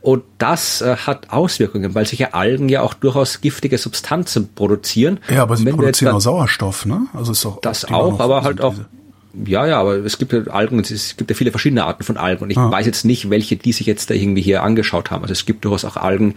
Und 0.00 0.24
das 0.38 0.80
äh, 0.82 0.96
hat 0.96 1.30
Auswirkungen, 1.30 1.94
weil 1.94 2.06
solche 2.06 2.34
Algen 2.34 2.68
ja 2.68 2.82
auch 2.82 2.94
durchaus 2.94 3.40
giftige 3.40 3.78
Substanzen 3.78 4.52
produzieren. 4.54 5.20
Ja, 5.28 5.42
aber 5.42 5.56
sie 5.56 5.64
produzieren 5.66 6.14
auch 6.14 6.20
Sauerstoff, 6.20 6.86
ne? 6.86 7.06
Also 7.14 7.32
ist 7.32 7.46
auch 7.46 7.60
das 7.60 7.84
auch, 7.84 8.20
aber 8.20 8.42
halt 8.42 8.60
auch 8.60 8.74
ja, 9.46 9.66
ja, 9.66 9.80
aber 9.80 9.96
es 9.96 10.18
gibt 10.18 10.32
ja 10.32 10.42
Algen, 10.48 10.80
es 10.80 11.16
gibt 11.16 11.30
ja 11.30 11.36
viele 11.36 11.50
verschiedene 11.50 11.84
Arten 11.84 12.02
von 12.02 12.16
Algen 12.16 12.44
und 12.44 12.50
ich 12.50 12.58
ah. 12.58 12.70
weiß 12.70 12.84
jetzt 12.86 13.04
nicht, 13.04 13.30
welche 13.30 13.56
die 13.56 13.72
sich 13.72 13.86
jetzt 13.86 14.10
da 14.10 14.14
irgendwie 14.14 14.42
hier 14.42 14.62
angeschaut 14.62 15.10
haben. 15.10 15.22
Also 15.22 15.32
es 15.32 15.46
gibt 15.46 15.64
durchaus 15.64 15.84
auch 15.84 15.96
Algen, 15.96 16.34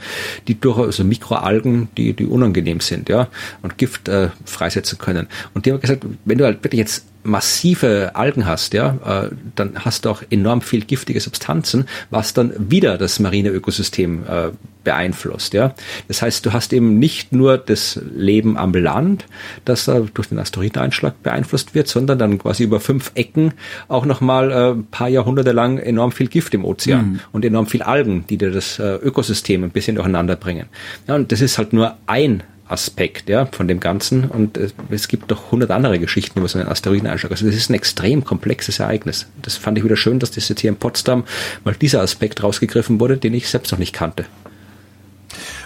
die 0.48 0.60
durchaus, 0.60 0.86
also 0.88 1.04
Mikroalgen, 1.04 1.90
die, 1.98 2.14
die 2.14 2.26
unangenehm 2.26 2.80
sind, 2.80 3.10
ja, 3.10 3.28
und 3.62 3.78
Gift 3.78 4.08
äh, 4.08 4.30
freisetzen 4.46 4.98
können. 4.98 5.28
Und 5.54 5.66
die 5.66 5.72
haben 5.72 5.82
gesagt, 5.82 6.06
wenn 6.24 6.38
du 6.38 6.46
halt 6.46 6.64
wirklich 6.64 6.80
jetzt 6.80 7.06
massive 7.26 8.12
Algen 8.14 8.46
hast, 8.46 8.74
ja, 8.74 8.98
äh, 9.06 9.36
dann 9.56 9.84
hast 9.84 10.06
du 10.06 10.10
auch 10.10 10.22
enorm 10.30 10.62
viel 10.62 10.86
giftige 10.86 11.20
Substanzen, 11.20 11.86
was 12.10 12.34
dann 12.34 12.54
wieder 12.58 12.98
das 12.98 13.20
marine 13.20 13.50
Ökosystem 13.50 14.24
äh, 14.28 14.50
beeinflusst, 14.84 15.54
ja. 15.54 15.74
Das 16.08 16.22
heißt, 16.22 16.46
du 16.46 16.54
hast 16.54 16.72
eben 16.72 17.00
nicht 17.00 17.34
nur 17.34 17.58
das 17.58 18.00
Leben 18.16 18.56
am 18.58 18.74
Land, 18.74 19.26
das 19.66 19.88
äh, 19.90 20.04
durch 20.14 20.30
den 20.30 20.40
Asteroideneinschlag 20.40 21.22
beeinflusst 21.24 21.76
wird, 21.76 21.90
sondern 21.90 22.20
dann 22.20 22.38
quasi 22.38 22.64
über 22.64 22.80
fünf 22.80 23.12
Ecken 23.16 23.54
auch 23.90 24.06
nochmal 24.06 24.52
äh, 24.52 24.72
ein 24.72 24.86
paar 24.86 25.10
Jahrhunderte 25.10 25.52
lang 25.52 25.78
enorm 25.80 26.14
viel 26.14 26.28
Gift 26.28 26.54
im 26.54 26.64
Ozean 26.64 27.06
mhm. 27.06 27.20
und 27.34 27.44
enorm 27.44 27.68
viel 27.68 27.82
Algen, 27.82 28.26
die 28.30 28.38
dir 28.38 28.52
das 28.52 28.80
äh, 28.80 28.96
Ökosystem 28.96 29.64
ein 29.64 29.72
bisschen 29.72 29.96
durcheinander 29.96 30.36
bringen. 30.38 30.68
Ja, 31.08 31.16
und 31.16 31.32
das 31.32 31.42
ist 31.42 31.58
halt 31.58 31.74
nur 31.74 31.98
ein 32.06 32.44
Aspekt 32.68 33.30
ja, 33.30 33.46
von 33.46 33.68
dem 33.68 33.80
Ganzen. 33.80 34.26
Und 34.26 34.58
äh, 34.58 34.70
es 34.90 35.08
gibt 35.08 35.32
doch 35.32 35.52
hundert 35.52 35.72
andere 35.72 36.00
Geschichten 36.00 36.40
über 36.40 36.48
so 36.48 36.60
einen 36.60 36.68
Asteroideneinschlag. 36.68 37.32
Also 37.32 37.46
das 37.46 37.56
ist 37.56 37.70
ein 37.70 37.76
extrem 37.76 38.24
komplexes 38.24 38.80
Ereignis. 38.80 39.28
Das 39.42 39.58
fand 39.58 39.78
ich 39.78 39.84
wieder 39.84 39.98
schön, 39.98 40.20
dass 40.20 40.32
das 40.32 40.50
jetzt 40.50 40.62
hier 40.62 40.70
in 40.70 40.78
Potsdam 40.78 41.26
mal 41.64 41.76
dieser 41.76 42.02
Aspekt 42.02 42.42
rausgegriffen 42.42 43.00
wurde, 43.00 43.18
den 43.18 43.34
ich 43.34 43.50
selbst 43.50 43.72
noch 43.72 43.80
nicht 43.80 43.94
kannte. 43.94 44.26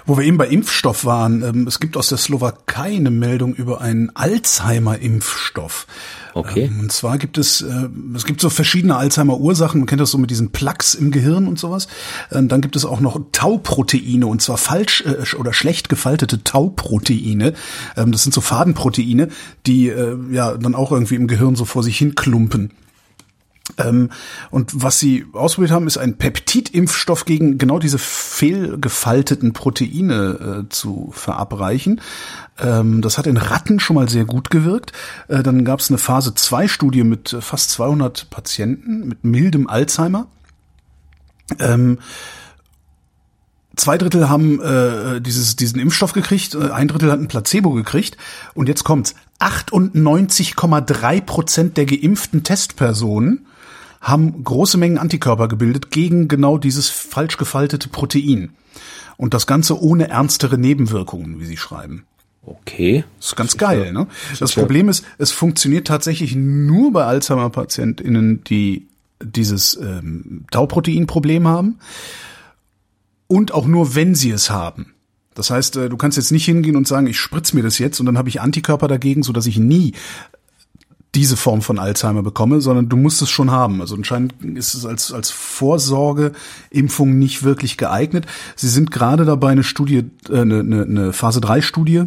Wo 0.10 0.18
wir 0.18 0.26
eben 0.26 0.40
bei 0.40 0.48
Impfstoff 0.48 1.06
waren, 1.06 1.44
ähm, 1.44 1.68
es 1.68 1.80
gibt 1.80 1.96
aus 1.96 2.10
der 2.10 2.18
Slowakei 2.18 2.96
eine 2.96 3.12
Meldung 3.12 3.54
über 3.54 3.80
einen 3.80 4.10
Alzheimer-Impfstoff. 4.16 5.86
Okay. 6.34 6.64
Ähm, 6.64 6.80
und 6.80 6.92
zwar 6.92 7.20
gibt 7.20 7.38
es, 7.38 7.62
äh, 7.62 7.90
es 8.16 8.26
gibt 8.26 8.42
so 8.42 8.50
verschiedene 8.50 8.96
Alzheimer-Ursachen. 8.96 9.82
Man 9.82 9.86
kennt 9.86 10.02
das 10.02 10.10
so 10.10 10.18
mit 10.18 10.32
diesen 10.32 10.50
Plaques 10.50 10.96
im 10.96 11.12
Gehirn 11.12 11.48
und 11.48 11.60
sowas. 11.60 11.88
Ähm, 12.32 12.48
dann 12.48 12.62
gibt 12.62 12.76
es 12.76 12.86
auch 12.86 13.02
noch 13.02 13.22
Tauproteine 13.34 14.26
und 14.26 14.42
zwar 14.42 14.58
falsch 14.58 15.04
äh, 15.06 15.36
oder 15.36 15.54
schlecht 15.54 15.90
gefaltete 15.90 16.44
Tauproteine. 16.44 17.54
Das 17.96 18.24
sind 18.24 18.34
so 18.34 18.42
Fadenproteine, 18.42 19.28
die 19.68 19.90
äh, 19.90 20.18
ja 20.32 20.58
dann 20.58 20.74
auch 20.74 20.92
irgendwie 20.92 21.16
im 21.16 21.28
Gehirn 21.28 21.56
so 21.56 21.66
vor 21.66 21.84
sich 21.84 22.00
hin 22.00 22.16
klumpen. 22.16 22.72
Ähm, 23.80 24.10
und 24.52 24.72
was 24.84 25.00
sie 25.00 25.26
ausprobiert 25.34 25.72
haben, 25.72 25.88
ist 25.88 25.98
ein 25.98 26.18
Peptidimpfstoff 26.18 27.26
gegen 27.26 27.58
genau 27.58 27.80
diese 27.80 27.98
fehlgefalteten 27.98 29.54
Proteine 29.54 30.66
äh, 30.66 30.70
zu 30.70 31.10
verabreichen. 31.14 32.02
Ähm, 32.60 33.02
das 33.02 33.18
hat 33.18 33.28
in 33.28 33.38
Ratten 33.38 33.80
schon 33.80 33.96
mal 33.96 34.10
sehr 34.10 34.26
gut 34.26 34.50
gewirkt. 34.50 34.92
Äh, 35.28 35.44
dann 35.44 35.66
gab 35.66 35.80
es 35.80 35.90
eine 35.90 35.98
Phase 35.98 36.36
2 36.36 36.68
Studie 36.68 37.04
mit 37.04 37.34
äh, 37.34 37.42
fast 37.42 37.72
200 37.72 38.30
Patienten 38.30 39.08
mit 39.08 39.24
mildem 39.24 39.68
Alzheimer. 39.68 40.28
Ähm, 41.60 42.00
zwei 43.76 43.98
Drittel 43.98 44.30
haben 44.30 44.62
äh, 44.62 45.22
dieses, 45.22 45.56
diesen 45.56 45.80
Impfstoff 45.80 46.14
gekriegt, 46.14 46.54
äh, 46.54 46.70
ein 46.70 46.88
Drittel 46.88 47.12
hat 47.12 47.20
ein 47.20 47.28
Placebo 47.28 47.72
gekriegt. 47.72 48.18
Und 48.54 48.68
jetzt 48.68 48.84
kommt's. 48.84 49.16
98,3 49.40 51.22
Prozent 51.22 51.78
der 51.78 51.86
geimpften 51.86 52.44
Testpersonen 52.44 53.46
haben 54.02 54.44
große 54.44 54.78
Mengen 54.78 54.98
Antikörper 54.98 55.48
gebildet 55.48 55.92
gegen 55.92 56.28
genau 56.28 56.58
dieses 56.58 56.90
falsch 56.90 57.38
gefaltete 57.38 57.90
Protein. 57.90 58.52
Und 59.18 59.34
das 59.34 59.48
Ganze 59.48 59.82
ohne 59.82 60.10
ernstere 60.10 60.58
Nebenwirkungen, 60.58 61.40
wie 61.40 61.46
sie 61.46 61.58
schreiben. 61.58 62.06
Okay. 62.46 63.04
Das 63.18 63.28
ist 63.28 63.36
ganz 63.36 63.58
geil, 63.58 63.92
ne? 63.92 64.08
Das 64.40 64.54
Problem 64.54 64.88
ist, 64.88 65.06
es 65.18 65.32
funktioniert 65.32 65.88
tatsächlich 65.88 66.36
nur 66.36 66.94
bei 66.94 67.04
Alzheimer-PatientInnen, 67.04 68.44
die 68.46 68.88
dieses 69.22 69.76
ähm, 69.76 70.46
Tauprotein-Problem 70.52 71.48
haben. 71.48 71.80
Und 73.28 73.54
auch 73.54 73.68
nur, 73.68 73.94
wenn 73.94 74.16
sie 74.16 74.32
es 74.32 74.50
haben. 74.50 74.94
Das 75.36 75.52
heißt, 75.52 75.78
äh, 75.78 75.90
du 75.90 75.98
kannst 75.98 76.18
jetzt 76.18 76.32
nicht 76.32 76.46
hingehen 76.46 76.76
und 76.76 76.88
sagen, 76.88 77.08
ich 77.08 77.20
spritz 77.20 77.54
mir 77.54 77.64
das 77.64 77.78
jetzt 77.78 78.00
und 78.00 78.06
dann 78.06 78.18
habe 78.18 78.30
ich 78.30 78.42
Antikörper 78.42 78.88
dagegen, 78.88 79.24
so 79.24 79.32
dass 79.32 79.46
ich 79.46 79.58
nie 79.58 79.94
diese 81.16 81.38
Form 81.38 81.62
von 81.62 81.80
Alzheimer 81.80 82.22
bekomme, 82.22 82.62
sondern 82.62 82.88
du 82.88 82.96
musst 82.96 83.22
es 83.22 83.30
schon 83.30 83.50
haben. 83.50 83.82
Also 83.82 83.96
anscheinend 83.96 84.34
ist 84.44 84.76
es 84.76 84.86
als, 84.86 85.12
als 85.12 85.32
Vorsorgeimpfung 85.32 87.18
nicht 87.18 87.44
wirklich 87.44 87.78
geeignet. 87.78 88.28
Sie 88.56 88.68
sind 88.68 88.92
gerade 88.92 89.26
dabei, 89.26 89.52
eine 89.52 89.64
Studie, 89.64 90.06
äh, 90.30 90.42
eine, 90.42 90.60
eine, 90.60 91.14
Phase 91.14 91.42
3 91.42 91.62
Studie 91.62 92.04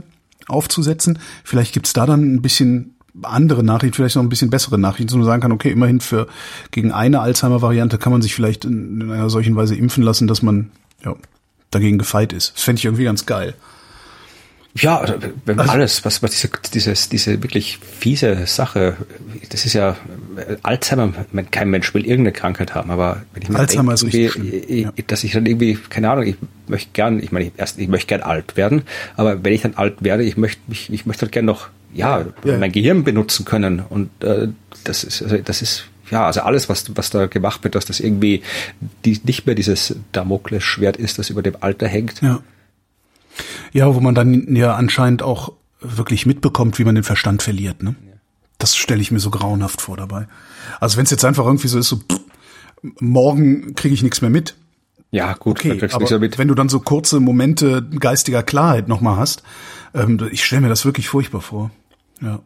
aufzusetzen. 0.47 1.19
Vielleicht 1.43 1.73
gibt's 1.75 1.93
da 1.93 2.07
dann 2.07 2.35
ein 2.35 2.43
bisschen 2.43 2.95
andere 3.23 3.63
Nachrichten, 3.63 3.95
vielleicht 3.95 4.17
noch 4.17 4.23
ein 4.23 4.29
bisschen 4.29 4.51
bessere 4.51 4.79
Nachrichten, 4.79 5.09
so 5.09 5.19
man 5.19 5.27
sagen 5.27 5.43
kann, 5.43 5.53
okay, 5.53 5.71
immerhin 5.71 6.01
für 6.01 6.29
gegen 6.71 6.93
eine 6.93 7.21
Alzheimer-Variante 7.21 7.99
kann 7.99 8.13
man 8.13 8.23
sich 8.23 8.35
vielleicht 8.35 8.65
in, 8.65 9.01
in 9.01 9.11
einer 9.11 9.29
solchen 9.29 9.55
Weise 9.57 9.75
impfen 9.75 10.03
lassen, 10.03 10.29
dass 10.29 10.43
man 10.43 10.71
ja, 11.05 11.15
dagegen 11.71 11.99
gefeit 11.99 12.33
ist. 12.33 12.55
Das 12.55 12.63
fände 12.63 12.79
ich 12.79 12.85
irgendwie 12.85 13.05
ganz 13.05 13.27
geil. 13.27 13.55
Ja, 14.75 14.99
also, 14.99 15.15
wenn 15.45 15.61
alles, 15.61 16.05
was, 16.05 16.23
was 16.23 16.31
diese, 16.31 16.49
dieses, 16.73 17.09
diese 17.11 17.43
wirklich 17.43 17.79
fiese 17.79 18.47
Sache, 18.47 18.97
das 19.51 19.67
ist 19.67 19.75
ja 19.75 19.97
Alzheimer, 20.63 21.13
kein 21.51 21.69
Mensch 21.69 21.93
will 21.93 22.07
irgendeine 22.07 22.33
Krankheit 22.33 22.75
haben, 22.75 22.91
aber 22.91 23.23
wenn 23.35 23.43
ich 23.43 23.49
mir 23.51 23.59
Alzheimer 23.59 23.95
denke, 23.95 24.17
ist 24.17 24.39
richtig 24.39 24.81
ja. 24.81 24.93
dass 25.07 25.25
ich 25.25 25.33
dann 25.33 25.45
irgendwie, 25.45 25.79
keine 25.91 26.11
Ahnung, 26.11 26.27
ich 26.27 26.37
möchte 26.69 26.91
gern, 26.95 27.23
ich 27.23 27.33
meine, 27.33 27.53
erst, 27.57 27.79
ich 27.79 27.89
möchte 27.89 28.07
gern 28.07 28.23
alt 28.23 28.57
werden, 28.57 28.83
aber 29.17 29.45
wenn 29.45 29.53
ich 29.53 29.61
dann 29.61 29.75
alt 29.75 30.03
werde, 30.03 30.23
ich 30.25 30.39
möchte 30.39 30.63
mich, 30.69 30.91
ich 30.91 31.05
möchte 31.05 31.23
halt 31.23 31.33
gern 31.33 31.45
noch, 31.45 31.69
ja, 31.93 32.25
ja. 32.43 32.57
mein 32.57 32.73
Gehirn 32.73 33.05
benutzen 33.05 33.45
können 33.45 33.81
und 33.81 34.09
äh, 34.25 34.49
das 34.85 35.05
ist, 35.05 35.23
also 35.23 35.37
das 35.37 35.61
ist 35.61 35.85
ja, 36.11 36.27
also 36.27 36.43
alles, 36.43 36.69
was, 36.69 36.95
was 36.95 37.11
da 37.11 37.27
gemacht 37.27 37.65
wird, 37.65 37.75
dass 37.75 37.87
das 37.87 37.99
irgendwie 37.99 38.43
die, 39.05 39.19
nicht 39.25 39.47
mehr 39.47 39.55
dieses 39.55 39.97
Damoklesschwert 40.13 40.99
ist, 40.99 41.19
das 41.19 41.31
über 41.31 41.43
dem 41.43 41.57
Alter 41.61 41.89
hängt. 41.89 42.21
Ja. 42.21 42.43
Ja, 43.73 43.95
wo 43.95 44.01
man 44.01 44.15
dann 44.15 44.55
ja 44.55 44.75
anscheinend 44.75 45.23
auch 45.23 45.53
wirklich 45.81 46.27
mitbekommt, 46.27 46.79
wie 46.79 46.85
man 46.85 46.95
den 46.95 47.05
Verstand 47.05 47.43
verliert. 47.43 47.83
Ne? 47.83 47.95
Ja. 48.07 48.13
Das 48.59 48.77
stelle 48.77 49.01
ich 49.01 49.11
mir 49.11 49.21
so 49.21 49.31
grauenhaft 49.31 49.81
vor 49.81 49.97
dabei. 49.97 50.29
Also 50.81 50.97
wenn 50.97 51.05
es 51.05 51.11
jetzt 51.11 51.25
einfach 51.25 51.45
irgendwie 51.45 51.69
so 51.69 51.79
ist, 51.79 51.89
so 51.89 51.97
pff, 51.97 52.21
morgen 53.01 53.75
kriege 53.75 53.95
ich 53.95 54.03
nichts 54.03 54.21
mehr 54.21 54.31
mit. 54.31 54.55
Ja, 55.11 55.35
gut, 55.35 55.59
okay, 55.59 55.79
aber 55.93 56.19
mit. 56.21 56.39
wenn 56.39 56.49
du 56.49 56.55
dann 56.55 56.71
so 56.71 56.81
kurze 56.81 57.21
Momente 57.21 57.87
geistiger 58.01 58.43
Klarheit 58.43 58.89
nochmal 58.89 59.17
hast, 59.17 59.43
ähm, 59.93 60.19
ich 60.31 60.43
stelle 60.45 60.63
mir 60.63 60.69
das 60.71 60.87
wirklich 60.87 61.09
furchtbar 61.09 61.43
vor. 61.43 61.71
Ja. 62.23 62.41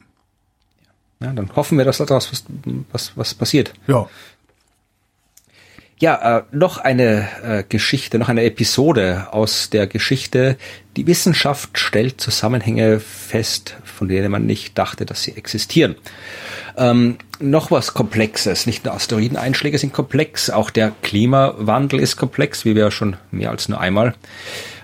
Ja, 1.21 1.33
dann 1.33 1.55
hoffen 1.55 1.79
wir, 1.79 1.85
dass 1.85 1.99
da 1.99 2.09
was, 2.09 2.45
was, 2.93 3.13
was 3.17 3.35
passiert. 3.35 3.73
Ja. 3.87 4.09
Ja, 5.99 6.39
äh, 6.39 6.43
noch 6.53 6.77
eine 6.77 7.27
äh, 7.43 7.65
Geschichte, 7.67 8.19
noch 8.19 8.29
eine 8.29 8.45
Episode 8.45 9.29
aus 9.31 9.71
der 9.71 9.87
Geschichte. 9.87 10.59
Die 10.95 11.07
Wissenschaft 11.07 11.79
stellt 11.79 12.21
Zusammenhänge 12.21 13.01
fest, 13.01 13.77
von 13.83 14.07
denen 14.09 14.31
man 14.31 14.45
nicht 14.45 14.77
dachte, 14.77 15.07
dass 15.07 15.23
sie 15.23 15.37
existieren. 15.39 15.97
Ähm, 16.77 17.17
noch 17.41 17.71
was 17.71 17.95
Komplexes. 17.95 18.67
Nicht 18.67 18.85
nur 18.85 18.95
Asteroideneinschläge 18.95 19.79
sind 19.79 19.93
komplex, 19.93 20.51
auch 20.51 20.71
der 20.71 20.93
Klimawandel 21.03 22.01
ist 22.01 22.17
komplex, 22.17 22.65
wie 22.65 22.75
wir 22.75 22.85
ja 22.85 22.91
schon 22.91 23.17
mehr 23.31 23.51
als 23.51 23.69
nur 23.69 23.81
einmal 23.81 24.15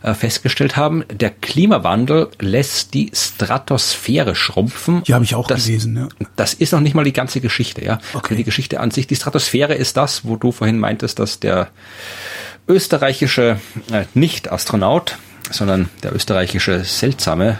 äh, 0.02 0.14
festgestellt 0.14 0.76
haben. 0.76 1.04
Der 1.12 1.30
Klimawandel 1.30 2.28
lässt 2.40 2.94
die 2.94 3.10
Stratosphäre 3.14 4.34
schrumpfen. 4.34 5.02
Ja, 5.06 5.16
habe 5.16 5.24
ich 5.24 5.34
auch 5.34 5.46
das, 5.46 5.66
gelesen. 5.66 5.96
Ja. 5.96 6.08
Das 6.36 6.54
ist 6.54 6.72
noch 6.72 6.80
nicht 6.80 6.94
mal 6.94 7.04
die 7.04 7.12
ganze 7.12 7.40
Geschichte. 7.40 7.84
Ja, 7.84 8.00
okay. 8.14 8.34
Die 8.34 8.44
Geschichte 8.44 8.80
an 8.80 8.90
sich. 8.90 9.06
Die 9.06 9.16
Stratosphäre 9.16 9.74
ist 9.74 9.96
das, 9.96 10.24
wo 10.24 10.36
du 10.36 10.52
vorhin 10.52 10.78
meintest, 10.78 11.18
dass 11.18 11.40
der 11.40 11.68
österreichische 12.68 13.58
äh, 13.90 14.04
Nicht-Astronaut, 14.14 15.18
sondern 15.50 15.88
der 16.02 16.14
österreichische 16.14 16.84
seltsame, 16.84 17.58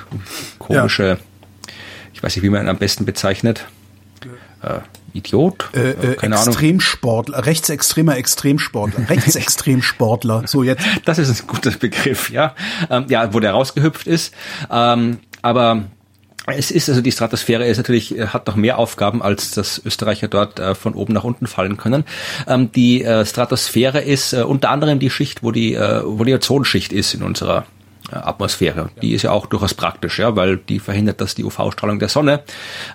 komische, 0.58 1.18
ja. 1.66 1.74
ich 2.14 2.22
weiß 2.22 2.36
nicht, 2.36 2.44
wie 2.44 2.50
man 2.50 2.62
ihn 2.62 2.68
am 2.68 2.78
besten 2.78 3.04
bezeichnet, 3.04 3.66
äh, 4.62 4.80
Idiot? 5.14 5.68
Äh, 5.74 5.90
äh, 5.90 6.14
Keine 6.16 6.36
Extremsportler, 6.36 7.36
Ahnung. 7.36 7.44
rechtsextremer 7.44 8.16
Extremsportler, 8.16 9.08
Rechtsextremsportler. 9.08 10.44
So 10.46 10.62
jetzt. 10.62 10.84
Das 11.04 11.18
ist 11.18 11.42
ein 11.42 11.46
guter 11.46 11.70
Begriff, 11.72 12.30
ja. 12.30 12.54
Ähm, 12.90 13.06
ja, 13.08 13.32
wo 13.34 13.40
der 13.40 13.52
rausgehüpft 13.52 14.06
ist. 14.06 14.34
Ähm, 14.70 15.18
aber 15.42 15.82
es 16.46 16.70
ist 16.70 16.88
also 16.88 17.00
die 17.00 17.12
Stratosphäre 17.12 17.66
ist 17.66 17.76
natürlich 17.76 18.18
äh, 18.18 18.28
hat 18.28 18.46
noch 18.46 18.56
mehr 18.56 18.78
Aufgaben 18.78 19.22
als 19.22 19.52
das 19.52 19.80
Österreicher 19.84 20.28
dort 20.28 20.58
äh, 20.58 20.74
von 20.74 20.94
oben 20.94 21.12
nach 21.12 21.24
unten 21.24 21.46
fallen 21.46 21.76
können. 21.76 22.04
Ähm, 22.48 22.72
die 22.72 23.04
äh, 23.04 23.24
Stratosphäre 23.24 24.00
ist 24.00 24.32
äh, 24.32 24.42
unter 24.42 24.70
anderem 24.70 24.98
die 24.98 25.10
Schicht, 25.10 25.42
wo 25.42 25.52
die 25.52 25.74
äh, 25.74 26.02
wo 26.04 26.24
die 26.24 26.34
Ozonschicht 26.34 26.92
ist 26.92 27.14
in 27.14 27.22
unserer 27.22 27.58
äh, 27.58 27.81
Atmosphäre. 28.12 28.90
Die 29.00 29.12
ist 29.12 29.22
ja 29.22 29.30
auch 29.30 29.46
durchaus 29.46 29.74
praktisch, 29.74 30.18
ja, 30.18 30.36
weil 30.36 30.56
die 30.56 30.78
verhindert, 30.78 31.20
dass 31.20 31.34
die 31.34 31.44
UV-Strahlung 31.44 31.98
der 31.98 32.08
Sonne 32.08 32.42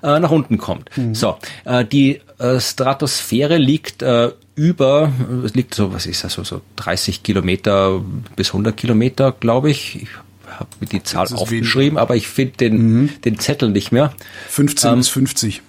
äh, 0.04 0.20
nach 0.20 0.32
unten 0.32 0.58
kommt. 0.58 0.96
Mhm. 0.98 1.16
So, 1.16 1.38
äh, 1.66 1.86
die 1.86 2.22
äh, 2.40 2.60
Stratosphäre 2.60 3.58
liegt 3.58 4.02
äh, 4.02 4.32
über, 4.56 5.12
es 5.46 5.54
liegt 5.54 5.76
so, 5.76 5.94
was 5.94 6.06
ist 6.06 6.24
das, 6.24 6.34
so, 6.34 6.44
so 6.44 6.62
30 6.78 7.24
Kilometer 7.24 8.02
bis 8.36 8.50
100 8.50 8.76
Kilometer, 8.76 9.32
glaube 9.32 9.70
ich. 9.70 10.02
Ich 10.02 10.10
habe 10.50 10.70
mir 10.80 10.88
die 10.88 11.04
Zahl 11.04 11.28
aufgeschrieben, 11.32 11.98
wenig. 11.98 12.02
aber 12.02 12.16
ich 12.16 12.28
finde 12.28 12.58
den, 12.58 13.02
mhm. 13.02 13.10
den 13.24 13.40
Zettel 13.40 13.70
nicht 13.70 13.92
mehr. 13.92 14.14
15 14.50 14.90
ähm, 14.90 14.98
bis 14.98 15.10
50. 15.10 15.62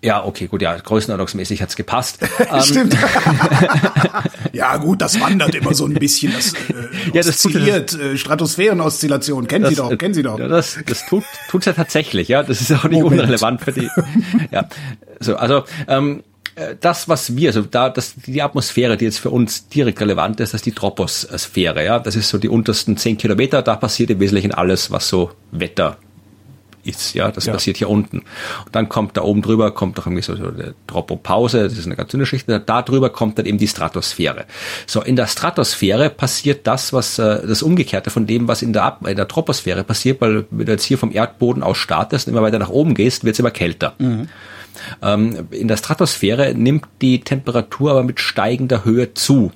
Ja, 0.00 0.24
okay, 0.24 0.46
gut, 0.46 0.62
ja, 0.62 0.76
größenordnungsmäßig 0.76 1.60
hat's 1.60 1.76
gepasst. 1.76 2.18
Ähm, 2.50 2.62
Stimmt. 2.62 2.96
ja, 4.52 4.76
gut, 4.78 5.02
das 5.02 5.20
wandert 5.20 5.54
immer 5.54 5.74
so 5.74 5.84
ein 5.84 5.94
bisschen. 5.94 6.32
Das, 6.32 6.52
äh, 6.54 6.56
ja, 7.06 7.12
das 7.14 7.28
oszilliert, 7.28 7.90
tut, 7.90 8.00
äh, 8.00 8.16
Stratosphärenoszillation, 8.16 9.46
kennen 9.48 9.68
Sie 9.68 9.74
doch, 9.74 9.96
kennen 9.98 10.14
Sie 10.14 10.22
doch. 10.22 10.38
Ja, 10.38 10.48
das, 10.48 10.78
das 10.86 11.04
tut, 11.06 11.24
tut's 11.50 11.66
ja 11.66 11.72
tatsächlich, 11.74 12.28
ja. 12.28 12.42
Das 12.42 12.60
ist 12.60 12.72
auch 12.72 12.84
nicht 12.84 13.02
Moment. 13.02 13.22
unrelevant 13.22 13.60
für 13.60 13.72
die. 13.72 13.90
Ja, 14.50 14.68
so, 15.20 15.36
also 15.36 15.64
ähm, 15.88 16.22
äh, 16.54 16.76
das, 16.80 17.08
was 17.08 17.36
wir, 17.36 17.50
also 17.50 17.62
da, 17.62 17.90
das, 17.90 18.14
die 18.14 18.40
Atmosphäre, 18.40 18.96
die 18.96 19.04
jetzt 19.04 19.18
für 19.18 19.30
uns 19.30 19.68
direkt 19.68 20.00
relevant 20.00 20.40
ist, 20.40 20.54
das 20.54 20.60
ist 20.60 20.66
die 20.66 20.72
Troposphäre, 20.72 21.84
ja. 21.84 21.98
Das 21.98 22.16
ist 22.16 22.28
so 22.28 22.38
die 22.38 22.48
untersten 22.48 22.96
zehn 22.96 23.18
Kilometer, 23.18 23.60
da 23.62 23.76
passiert 23.76 24.10
im 24.10 24.20
Wesentlichen 24.20 24.52
alles, 24.52 24.90
was 24.90 25.08
so 25.08 25.32
Wetter 25.50 25.98
ist. 26.88 27.14
Ja, 27.14 27.30
das 27.30 27.46
ja. 27.46 27.52
passiert 27.52 27.76
hier 27.76 27.88
unten. 27.88 28.18
Und 28.18 28.72
dann 28.72 28.88
kommt 28.88 29.16
da 29.16 29.22
oben 29.22 29.42
drüber, 29.42 29.70
kommt 29.70 29.98
doch 29.98 30.06
irgendwie 30.06 30.22
so, 30.22 30.32
eine 30.32 30.74
Tropopause, 30.86 31.64
das 31.64 31.78
ist 31.78 31.86
eine 31.86 31.96
ganz 31.96 32.10
dünne 32.10 32.26
Schicht. 32.26 32.48
Da 32.48 32.82
drüber 32.82 33.10
kommt 33.10 33.38
dann 33.38 33.46
eben 33.46 33.58
die 33.58 33.68
Stratosphäre. 33.68 34.46
So, 34.86 35.02
in 35.02 35.16
der 35.16 35.26
Stratosphäre 35.26 36.10
passiert 36.10 36.66
das, 36.66 36.92
was 36.92 37.18
äh, 37.18 37.46
das 37.46 37.62
Umgekehrte 37.62 38.10
von 38.10 38.26
dem, 38.26 38.48
was 38.48 38.62
in 38.62 38.72
der, 38.72 38.98
in 39.06 39.16
der 39.16 39.28
Troposphäre 39.28 39.84
passiert, 39.84 40.20
weil 40.20 40.46
wenn 40.50 40.66
du 40.66 40.72
jetzt 40.72 40.84
hier 40.84 40.98
vom 40.98 41.12
Erdboden 41.12 41.62
aus 41.62 41.76
startest 41.76 42.26
und 42.26 42.34
immer 42.34 42.42
weiter 42.42 42.58
nach 42.58 42.70
oben 42.70 42.94
gehst, 42.94 43.24
wird 43.24 43.34
es 43.34 43.40
immer 43.40 43.50
kälter. 43.50 43.94
Mhm. 43.98 44.28
Ähm, 45.02 45.48
in 45.50 45.68
der 45.68 45.76
Stratosphäre 45.76 46.54
nimmt 46.54 46.86
die 47.02 47.20
Temperatur 47.20 47.90
aber 47.90 48.04
mit 48.04 48.20
steigender 48.20 48.84
Höhe 48.84 49.14
zu. 49.14 49.52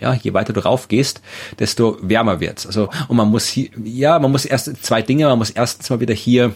Ja, 0.00 0.14
je 0.14 0.32
weiter 0.34 0.52
du 0.52 0.60
raufgehst, 0.60 1.20
desto 1.58 1.96
wärmer 2.02 2.40
wird's. 2.40 2.66
Also 2.66 2.88
und 3.08 3.16
man 3.16 3.28
muss 3.28 3.46
hier, 3.46 3.70
ja, 3.84 4.18
man 4.18 4.32
muss 4.32 4.44
erst 4.44 4.84
zwei 4.84 5.02
Dinge. 5.02 5.26
Man 5.26 5.38
muss 5.38 5.50
erstens 5.50 5.88
mal 5.90 6.00
wieder 6.00 6.14
hier 6.14 6.52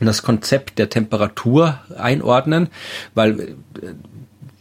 das 0.00 0.22
Konzept 0.22 0.78
der 0.78 0.88
Temperatur 0.88 1.78
einordnen, 1.98 2.68
weil 3.14 3.40
äh, 3.40 3.54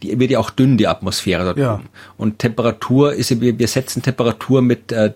die 0.01 0.20
wird 0.20 0.32
ja 0.32 0.39
auch 0.39 0.49
dünn, 0.49 0.78
die 0.78 0.88
Atmosphäre 0.88 1.43
dort 1.43 1.57
ja. 1.57 1.82
Und 2.18 2.39
Temperatur 2.39 3.14
ist, 3.14 3.41
wir, 3.41 3.60
wir 3.60 3.68
setzen 3.68 4.01
Temperatur 4.01 4.62
mit 4.62 4.91
äh, 4.91 5.14